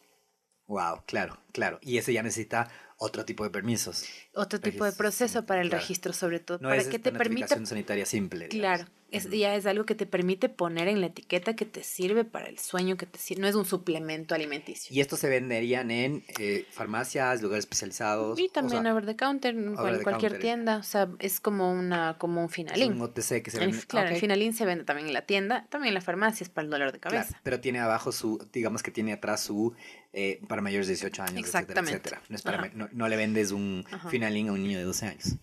Wow, 0.67 1.03
claro, 1.05 1.39
claro. 1.53 1.79
Y 1.81 1.97
ese 1.97 2.11
ya 2.11 2.23
necesita 2.23 2.69
otro 3.01 3.25
tipo 3.25 3.43
de 3.43 3.49
permisos. 3.49 4.05
Otro 4.35 4.61
tipo 4.61 4.85
de 4.85 4.91
proceso 4.91 5.43
para 5.43 5.61
el 5.61 5.71
registro, 5.71 6.13
sobre 6.13 6.39
todo. 6.39 6.59
para 6.59 6.75
es 6.75 6.87
que 6.87 6.99
te 6.99 7.11
permita. 7.11 7.57
sanitaria 7.65 8.05
simple. 8.05 8.47
Claro, 8.47 8.85
es, 9.09 9.27
ya 9.27 9.55
es 9.55 9.65
algo 9.65 9.85
que 9.85 9.95
te 9.95 10.05
permite 10.05 10.49
poner 10.49 10.87
en 10.87 11.01
la 11.01 11.07
etiqueta 11.07 11.55
que 11.55 11.65
te 11.65 11.83
sirve 11.83 12.25
para 12.25 12.45
el 12.45 12.59
sueño, 12.59 12.97
que 12.97 13.07
te 13.07 13.17
sirve. 13.17 13.41
No 13.41 13.47
es 13.47 13.55
un 13.55 13.65
suplemento 13.65 14.35
alimenticio. 14.35 14.95
Y 14.95 15.01
estos 15.01 15.17
se 15.17 15.29
venderían 15.29 15.89
en 15.89 16.23
eh, 16.39 16.67
farmacias, 16.69 17.41
lugares 17.41 17.63
especializados. 17.63 18.39
Y 18.39 18.49
también 18.49 18.85
over 18.85 19.03
the 19.07 19.15
counter, 19.15 19.55
en 19.55 19.75
cualquier 20.03 20.37
tienda. 20.37 20.77
O 20.77 20.83
sea, 20.83 21.09
es 21.17 21.39
como 21.39 21.73
una 21.73 22.19
como 22.19 22.39
un 22.39 22.49
finalín. 22.49 22.93
un 22.93 23.01
OTC 23.01 23.41
que 23.41 23.49
se 23.49 23.57
vende. 23.57 23.79
claro, 23.87 24.09
el 24.09 24.17
finalín 24.17 24.53
se 24.53 24.63
vende 24.63 24.83
también 24.83 25.07
en 25.07 25.13
la 25.13 25.23
tienda, 25.23 25.65
también 25.71 25.89
en 25.89 25.95
la 25.95 26.01
farmacia, 26.01 26.43
es 26.43 26.49
para 26.51 26.65
el 26.65 26.69
dolor 26.69 26.91
de 26.91 26.99
cabeza. 26.99 27.39
pero 27.41 27.59
tiene 27.59 27.79
abajo 27.79 28.11
su, 28.11 28.47
digamos 28.53 28.83
que 28.83 28.91
tiene 28.91 29.13
atrás 29.13 29.41
su 29.41 29.73
eh, 30.13 30.41
para 30.49 30.61
mayores 30.61 30.87
de 30.87 30.93
18 30.93 31.23
años, 31.23 31.37
Exactamente. 31.37 31.91
etcétera, 31.91 32.21
No, 32.27 32.35
es 32.35 32.41
para, 32.41 32.69
no, 32.73 32.89
le 32.91 33.15
vendes 33.15 33.51
un 33.51 33.85
finalín 34.09 34.49
a 34.49 34.53
un 34.53 34.63
niño 34.63 34.77
de 34.77 34.83
12 34.83 35.05
años. 35.05 35.35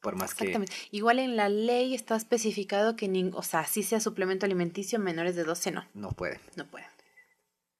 Por 0.00 0.16
más 0.16 0.32
Exactamente. 0.32 0.74
Igual 0.90 1.18
en 1.18 1.36
la 1.36 1.48
ley 1.48 1.94
está 1.94 2.14
especificado 2.14 2.94
que, 2.94 3.08
ni, 3.08 3.30
o 3.32 3.42
sea, 3.42 3.64
si 3.66 3.82
sea 3.82 4.00
suplemento 4.00 4.44
alimenticio, 4.44 4.98
menores 4.98 5.34
de 5.34 5.44
12 5.44 5.70
no. 5.70 5.84
No 5.94 6.10
pueden. 6.10 6.40
No 6.56 6.66
pueden. 6.66 6.88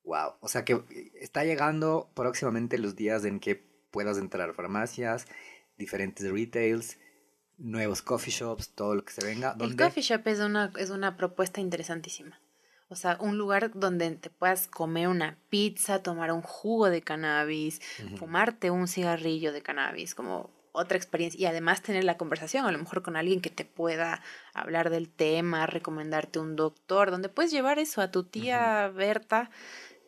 Wow. 0.05 0.35
O 0.41 0.49
sea 0.49 0.65
que 0.65 0.83
está 1.21 1.45
llegando 1.45 2.11
próximamente 2.15 2.79
los 2.79 2.97
días 2.97 3.25
en 3.25 3.41
que 3.41 3.57
puedas 3.91 4.19
entrar 4.19 4.49
a 4.49 4.55
farmacias, 4.55 5.27
diferentes 5.77 6.31
retails, 6.31 6.99
nuevos 7.59 8.03
coffee 8.03 8.33
shops, 8.33 8.71
todo 8.71 8.95
lo 8.95 9.05
que 9.05 9.13
se 9.13 9.25
venga. 9.25 9.57
El 9.61 9.77
coffee 9.77 10.03
shop 10.03 10.27
es 10.27 10.41
una, 10.41 10.73
es 10.79 10.91
una 10.91 11.17
propuesta 11.17 11.61
interesantísima. 11.61 12.41
O 12.89 12.97
sea, 12.97 13.17
un 13.21 13.39
lugar 13.39 13.71
donde 13.75 14.11
te 14.13 14.31
puedas 14.31 14.69
comer 14.69 15.09
una 15.09 15.39
pizza, 15.49 16.03
tomar 16.03 16.33
un 16.33 16.43
jugo 16.43 16.91
de 16.91 17.03
cannabis, 17.03 17.81
fumarte 18.17 18.71
un 18.71 18.87
cigarrillo 18.87 19.53
de 19.53 19.63
cannabis, 19.63 20.15
como 20.15 20.51
otra 20.73 20.97
experiencia 20.97 21.41
y 21.41 21.47
además 21.47 21.83
tener 21.83 22.03
la 22.03 22.17
conversación, 22.17 22.67
a 22.67 22.73
lo 22.73 22.79
mejor 22.79 23.03
con 23.03 23.17
alguien 23.17 23.41
que 23.41 23.49
te 23.49 23.65
pueda 23.65 24.21
hablar 24.53 24.91
del 24.91 25.09
tema, 25.09 25.67
recomendarte 25.67 26.41
un 26.41 26.57
doctor, 26.57 27.13
donde 27.13 27.29
puedes 27.29 27.53
llevar 27.53 27.79
eso 27.79 28.01
a 28.03 28.11
tu 28.11 28.25
tía 28.25 28.89
Berta, 28.89 29.51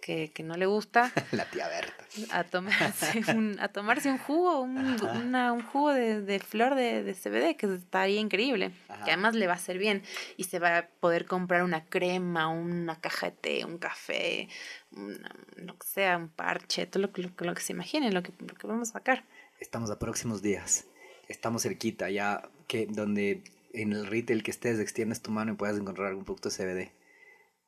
que, 0.00 0.32
no 0.44 0.56
le 0.56 0.66
gusta. 0.66 1.12
la 1.32 1.50
tía 1.50 1.68
Berta. 1.68 2.04
A 2.30 2.44
tomarse 2.44 3.22
un, 3.36 3.58
a 3.60 3.68
tomarse 3.68 4.10
un 4.10 4.18
jugo, 4.18 4.60
un, 4.60 4.76
un 4.76 5.62
jugo 5.62 5.92
de, 5.92 6.38
flor 6.38 6.74
de, 6.74 7.14
CBD, 7.14 7.56
que 7.56 7.74
está 7.74 8.02
ahí 8.02 8.16
increíble, 8.16 8.72
que 9.04 9.10
además 9.10 9.34
le 9.34 9.46
va 9.46 9.54
a 9.54 9.56
hacer 9.56 9.78
bien 9.78 10.02
y 10.36 10.44
se 10.44 10.58
va 10.58 10.78
a 10.78 10.86
poder 10.86 11.26
comprar 11.26 11.62
una 11.62 11.84
crema, 11.84 12.48
una 12.48 13.00
caja 13.00 13.30
de 13.30 13.32
té, 13.32 13.64
un 13.64 13.78
café, 13.78 14.48
lo 15.56 15.76
que 15.78 15.86
sea, 15.86 16.16
un 16.16 16.28
parche, 16.28 16.86
todo 16.86 17.02
lo, 17.02 17.10
lo, 17.14 17.30
lo 17.38 17.54
que 17.54 17.62
se 17.62 17.72
imagine, 17.72 18.10
lo 18.12 18.22
que, 18.22 18.32
lo 18.38 18.54
que 18.54 18.66
vamos 18.66 18.90
a 18.90 18.92
sacar 18.92 19.24
estamos 19.60 19.90
a 19.90 19.98
próximos 19.98 20.42
días, 20.42 20.86
estamos 21.28 21.62
cerquita, 21.62 22.10
ya 22.10 22.48
que 22.66 22.86
donde 22.86 23.42
en 23.72 23.92
el 23.92 24.06
retail 24.06 24.42
que 24.42 24.50
estés 24.50 24.78
extiendes 24.78 25.22
tu 25.22 25.30
mano 25.30 25.52
y 25.52 25.56
puedas 25.56 25.78
encontrar 25.78 26.08
algún 26.08 26.24
producto 26.24 26.50
CBD. 26.50 26.90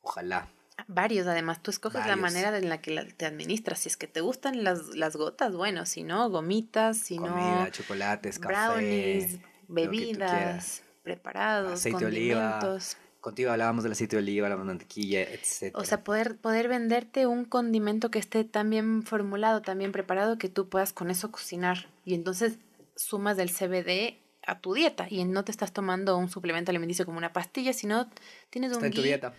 Ojalá. 0.03 0.49
Varios, 0.87 1.27
además, 1.27 1.63
tú 1.63 1.71
escoges 1.71 2.07
la 2.07 2.17
manera 2.17 2.57
en 2.57 2.69
la 2.69 2.81
que 2.81 2.95
te 3.17 3.27
administras. 3.27 3.81
Si 3.81 3.89
es 3.89 3.97
que 3.97 4.07
te 4.07 4.21
gustan 4.21 4.63
las, 4.63 4.95
las 4.95 5.17
gotas, 5.17 5.55
bueno, 5.55 5.87
si 5.87 6.05
no, 6.05 6.31
gomitas, 6.31 6.99
si 6.99 7.17
Comida, 7.17 7.65
no. 7.65 7.71
chocolates, 7.71 8.39
brownies, 8.39 9.39
bebidas, 9.67 10.83
preparados, 11.03 11.75
aceite 11.75 12.05
condimentos. 12.05 12.95
oliva. 12.95 13.09
Contigo 13.21 13.51
hablábamos 13.51 13.83
del 13.83 13.93
aceite 13.93 14.17
de 14.17 14.23
oliva, 14.23 14.49
la 14.49 14.57
mantequilla, 14.57 15.23
etc. 15.23 15.75
O 15.75 15.85
sea, 15.85 16.05
poder, 16.05 16.37
poder 16.37 16.69
venderte 16.69 17.27
un 17.27 17.45
condimento 17.45 18.11
que 18.11 18.21
esté 18.21 18.45
tan 18.45 18.71
bien 18.71 19.03
formulado, 19.03 19.61
tan 19.61 19.79
bien 19.79 19.91
preparado, 19.91 20.39
que 20.39 20.49
tú 20.49 20.69
puedas 20.69 20.93
con 20.93 21.11
eso 21.11 21.33
cocinar. 21.33 21.89
Y 22.05 22.15
entonces 22.15 22.59
sumas 22.95 23.37
del 23.37 23.51
CBD 23.51 24.19
a 24.47 24.61
tu 24.61 24.73
dieta 24.73 25.07
y 25.11 25.25
no 25.25 25.45
te 25.45 25.51
estás 25.51 25.73
tomando 25.73 26.17
un 26.17 26.31
suplemento 26.31 26.71
alimenticio 26.71 27.05
como 27.05 27.19
una 27.19 27.33
pastilla, 27.33 27.73
sino 27.73 28.09
tienes 28.51 28.73
un 28.77 28.91
dieta. 28.91 29.35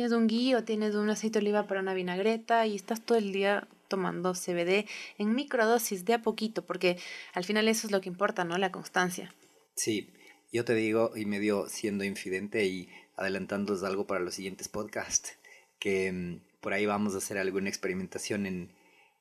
Tienes 0.00 0.16
un 0.16 0.28
guío, 0.28 0.64
tienes 0.64 0.94
un 0.94 1.10
aceite 1.10 1.40
de 1.40 1.44
oliva 1.44 1.66
para 1.66 1.82
una 1.82 1.92
vinagreta 1.92 2.66
y 2.66 2.74
estás 2.74 3.02
todo 3.02 3.18
el 3.18 3.34
día 3.34 3.68
tomando 3.86 4.32
CBD 4.32 4.86
en 5.18 5.34
microdosis 5.34 6.06
de 6.06 6.14
a 6.14 6.22
poquito, 6.22 6.64
porque 6.64 6.96
al 7.34 7.44
final 7.44 7.68
eso 7.68 7.86
es 7.86 7.90
lo 7.90 8.00
que 8.00 8.08
importa, 8.08 8.44
¿no? 8.44 8.56
La 8.56 8.72
constancia. 8.72 9.30
Sí, 9.74 10.08
yo 10.50 10.64
te 10.64 10.72
digo, 10.72 11.12
y 11.14 11.26
medio 11.26 11.68
siendo 11.68 12.02
infidente 12.02 12.64
y 12.64 12.88
adelantándoles 13.14 13.82
algo 13.82 14.06
para 14.06 14.20
los 14.20 14.32
siguientes 14.32 14.70
podcasts, 14.70 15.36
que 15.78 16.10
mm, 16.10 16.60
por 16.62 16.72
ahí 16.72 16.86
vamos 16.86 17.14
a 17.14 17.18
hacer 17.18 17.36
alguna 17.36 17.68
experimentación 17.68 18.46
en, 18.46 18.72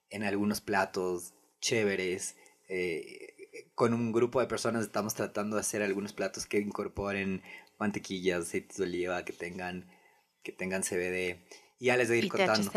en 0.10 0.24
algunos 0.24 0.62
platos 0.62 1.34
chéveres. 1.60 2.38
Eh, 2.70 3.36
con 3.76 3.94
un 3.94 4.14
grupo 4.14 4.40
de 4.40 4.48
personas 4.48 4.84
estamos 4.84 5.14
tratando 5.14 5.58
de 5.58 5.60
hacer 5.60 5.82
algunos 5.82 6.14
platos 6.14 6.46
que 6.46 6.60
incorporen 6.60 7.44
mantequillas, 7.78 8.44
aceites 8.44 8.78
de 8.78 8.84
oliva, 8.86 9.26
que 9.26 9.34
tengan, 9.34 9.99
que 10.44 10.52
tengan 10.52 10.84
CBD. 10.84 11.40
Y 11.80 11.86
ya 11.86 11.98
les 11.98 12.08
voy 12.10 12.18
a 12.18 12.20
ir 12.22 12.30
contando. 12.30 12.72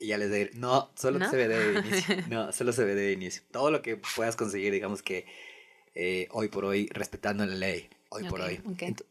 Y 0.00 0.06
ya 0.06 0.18
les 0.18 0.30
diré, 0.30 0.50
no, 0.54 0.90
solo 0.94 1.18
¿No? 1.18 1.28
CBD 1.28 1.48
de 1.48 1.78
inicio. 1.80 2.16
No, 2.28 2.52
solo 2.52 2.72
CBD 2.72 2.94
de 2.94 3.12
inicio. 3.12 3.42
Todo 3.50 3.70
lo 3.70 3.82
que 3.82 3.96
puedas 3.96 4.36
conseguir, 4.36 4.72
digamos 4.72 5.02
que 5.02 5.26
eh, 5.94 6.28
hoy 6.30 6.48
por 6.48 6.64
hoy, 6.64 6.88
respetando 6.92 7.44
la 7.44 7.54
ley. 7.54 7.88
Hoy 8.10 8.24
por 8.24 8.40
hoy. 8.40 8.58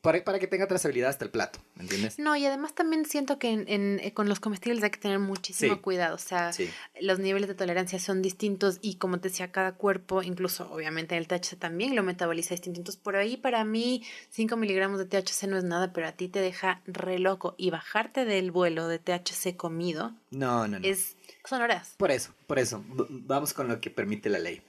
para, 0.02 0.24
para 0.24 0.40
que 0.40 0.48
tenga 0.48 0.68
trazabilidad 0.68 1.12
hasta 1.12 1.24
el 1.24 1.30
plato, 1.30 1.60
¿me 1.76 1.84
entiendes? 1.84 2.18
No, 2.18 2.36
y 2.36 2.46
además 2.48 2.74
también 2.74 3.06
siento 3.06 3.38
que 3.38 3.50
en, 3.52 3.66
en- 3.68 4.00
eh, 4.02 4.12
con 4.12 4.28
los 4.28 4.40
comestibles 4.40 4.84
hay 4.84 4.90
que 4.90 4.98
tener 5.00 5.20
muchísimo 5.20 5.76
Sí. 5.76 5.82
cuidado. 5.82 6.16
O 6.16 6.18
sea, 6.18 6.52
Sí. 6.52 6.68
los 7.00 7.20
niveles 7.20 7.48
de 7.48 7.54
tolerancia 7.54 8.00
son 8.00 8.24
distintos 8.24 8.80
y 8.82 8.96
como 8.96 9.20
te 9.20 9.30
decía, 9.30 9.52
cada 9.52 9.74
cuerpo, 9.74 10.24
incluso 10.24 10.72
obviamente 10.72 11.16
el 11.16 11.28
THC 11.28 11.58
también 11.58 11.96
lo 11.96 12.02
metaboliza 12.02 12.56
distinto. 12.56 12.80
Entonces, 12.80 13.00
por 13.00 13.16
ahí 13.18 13.38
para 13.38 13.64
mí 13.66 14.04
5 14.32 14.58
miligramos 14.58 14.98
de 14.98 15.06
THC 15.06 15.44
no 15.48 15.58
es 15.60 15.64
nada, 15.64 15.94
pero 15.94 16.08
a 16.08 16.14
ti 16.14 16.28
te 16.28 16.40
deja 16.40 16.82
re 16.88 17.20
loco. 17.20 17.54
Y 17.58 17.70
bajarte 17.70 18.26
del 18.26 18.50
vuelo 18.50 18.88
de 18.88 18.98
THC 18.98 19.56
comido 19.56 20.14
No, 20.32 20.68
no, 20.68 20.80
no. 20.80 20.88
es... 20.88 21.16
Son 21.46 21.62
horas. 21.62 21.94
Por 21.98 22.10
eso, 22.10 22.34
por 22.48 22.58
eso. 22.58 22.84
Vamos 22.88 23.54
con 23.54 23.68
lo 23.68 23.80
que 23.80 23.92
permite 23.92 24.28
la 24.30 24.40
ley. 24.40 24.62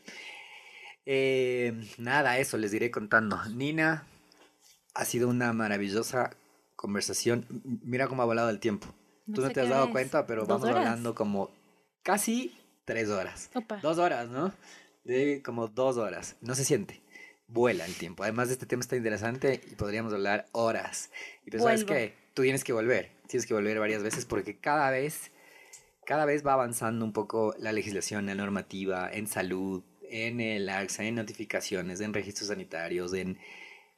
Eh, 1.06 1.72
nada, 1.96 2.38
eso 2.38 2.58
les 2.58 2.70
diré 2.70 2.90
contando. 2.90 3.42
Nina, 3.46 4.06
ha 4.94 5.04
sido 5.04 5.28
una 5.28 5.52
maravillosa 5.52 6.30
conversación. 6.76 7.46
Mira 7.82 8.08
cómo 8.08 8.22
ha 8.22 8.26
volado 8.26 8.50
el 8.50 8.60
tiempo. 8.60 8.88
Tú 9.32 9.42
no 9.42 9.50
te 9.50 9.60
has 9.60 9.68
dado 9.68 9.86
es. 9.86 9.90
cuenta, 9.90 10.26
pero 10.26 10.42
¿Dos 10.42 10.48
vamos 10.48 10.64
horas? 10.68 10.76
hablando 10.86 11.14
como 11.14 11.50
casi 12.02 12.56
tres 12.84 13.08
horas. 13.10 13.50
Opa. 13.54 13.78
Dos 13.82 13.98
horas, 13.98 14.28
¿no? 14.28 14.52
De 15.04 15.42
como 15.42 15.68
dos 15.68 15.96
horas. 15.98 16.36
No 16.40 16.54
se 16.54 16.64
siente. 16.64 17.02
Vuela 17.46 17.84
el 17.86 17.94
tiempo. 17.94 18.22
Además, 18.22 18.50
este 18.50 18.66
tema 18.66 18.80
está 18.80 18.96
interesante 18.96 19.60
y 19.70 19.74
podríamos 19.74 20.12
hablar 20.12 20.46
horas. 20.52 21.10
Y 21.46 21.50
pues, 21.50 21.62
¿sabes 21.62 21.84
qué? 21.84 22.14
Tú 22.34 22.42
tienes 22.42 22.64
que 22.64 22.72
volver. 22.72 23.10
Tienes 23.26 23.46
que 23.46 23.54
volver 23.54 23.78
varias 23.78 24.02
veces 24.02 24.24
porque 24.24 24.58
cada 24.58 24.90
vez, 24.90 25.30
cada 26.06 26.24
vez 26.24 26.46
va 26.46 26.54
avanzando 26.54 27.04
un 27.04 27.12
poco 27.12 27.54
la 27.58 27.72
legislación, 27.72 28.26
la 28.26 28.34
normativa 28.34 29.10
en 29.12 29.26
salud, 29.26 29.82
en 30.10 30.40
el 30.40 30.68
AXA, 30.68 31.04
en 31.04 31.16
notificaciones, 31.16 32.00
en 32.00 32.14
registros 32.14 32.48
sanitarios, 32.48 33.12
en, 33.14 33.38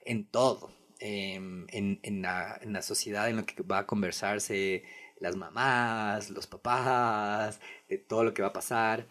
en 0.05 0.25
todo. 0.25 0.73
Em, 1.03 1.67
en, 1.71 1.99
en 2.03 2.21
la, 2.21 2.59
en 2.61 2.75
la 2.75 2.83
sociedad 2.83 3.31
en 3.31 3.37
lo 3.39 3.47
que 3.47 3.63
va 3.63 3.79
a 3.79 3.87
conversarse 3.87 4.85
las 5.19 5.35
mamás, 5.35 6.29
los 6.29 6.47
papás, 6.47 7.59
de 7.89 7.97
todo 7.97 8.23
lo 8.23 8.35
que 8.35 8.43
va 8.43 8.49
a 8.49 8.53
pasar 8.53 9.07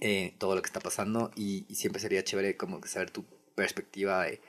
eh, 0.00 0.34
todo 0.38 0.54
lo 0.54 0.60
que 0.60 0.66
está 0.66 0.80
pasando 0.80 1.30
y, 1.34 1.64
y 1.68 1.76
siempre 1.76 2.00
sería 2.02 2.22
chévere 2.22 2.58
como 2.58 2.84
saber 2.86 3.10
tu 3.10 3.24
perspectiva 3.54 4.24
de, 4.24 4.42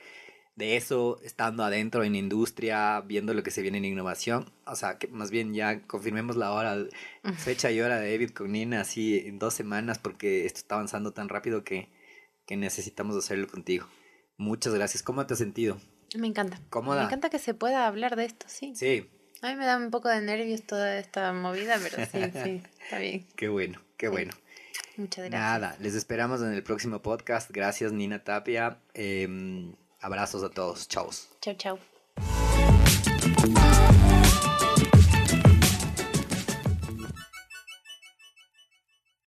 de 0.58 0.76
eso, 0.76 1.22
estando 1.24 1.64
adentro 1.64 2.04
en 2.04 2.16
industria, 2.16 3.00
viendo 3.02 3.34
lo 3.34 3.44
que 3.44 3.52
se 3.52 3.62
viene 3.62 3.78
en 3.78 3.86
innovación. 3.86 4.52
O 4.66 4.76
sea, 4.76 4.98
que 4.98 5.08
más 5.08 5.32
bien 5.32 5.54
ya 5.54 5.82
confirmemos 5.88 6.36
la 6.36 6.52
hora, 6.52 6.76
fecha 7.38 7.72
y 7.72 7.80
hora 7.80 8.00
de 8.00 8.12
David 8.12 8.32
con 8.32 8.52
Nina 8.52 8.82
así 8.82 9.20
en 9.26 9.40
dos 9.40 9.54
semanas 9.54 10.00
porque 10.00 10.46
esto 10.46 10.60
está 10.60 10.76
avanzando 10.76 11.14
tan 11.14 11.30
rápido 11.30 11.64
que, 11.64 11.90
que 12.46 12.58
necesitamos 12.58 13.16
hacerlo 13.16 13.48
contigo. 13.48 13.88
Muchas 14.38 14.74
gracias. 14.74 15.02
¿Cómo 15.02 15.26
te 15.26 15.34
has 15.34 15.40
sentido? 15.40 15.80
Me 16.16 16.28
encanta. 16.28 16.60
¿Cómoda? 16.70 17.02
Me 17.02 17.06
encanta 17.08 17.30
que 17.30 17.40
se 17.40 17.54
pueda 17.54 17.88
hablar 17.88 18.16
de 18.16 18.26
esto, 18.26 18.46
sí. 18.50 18.74
Sí, 18.76 19.10
A 19.42 19.50
mí 19.50 19.56
me 19.56 19.66
da 19.66 19.78
un 19.78 19.92
poco 19.92 20.08
de 20.10 20.22
nervios 20.22 20.64
toda 20.64 20.98
esta 20.98 21.34
movida, 21.34 21.78
pero 21.82 22.06
sí, 22.06 22.32
sí, 22.44 22.62
está 22.84 22.98
bien. 23.00 23.26
qué 23.36 23.48
bueno, 23.50 23.82
qué 23.98 24.08
Sí. 24.08 24.12
bueno. 24.12 24.34
Muchas 24.96 25.26
gracias. 25.26 25.40
Nada, 25.42 25.76
les 25.80 25.94
esperamos 25.94 26.42
en 26.42 26.54
el 26.54 26.64
próximo 26.64 27.02
podcast. 27.02 27.52
Gracias 27.52 27.92
Nina 27.92 28.24
Tapia. 28.24 28.80
Em, 28.96 29.76
abrazos 30.00 30.44
a 30.44 30.50
todos. 30.50 30.88
Chau. 30.88 31.10
Chau, 31.42 31.54
chau. 31.56 31.97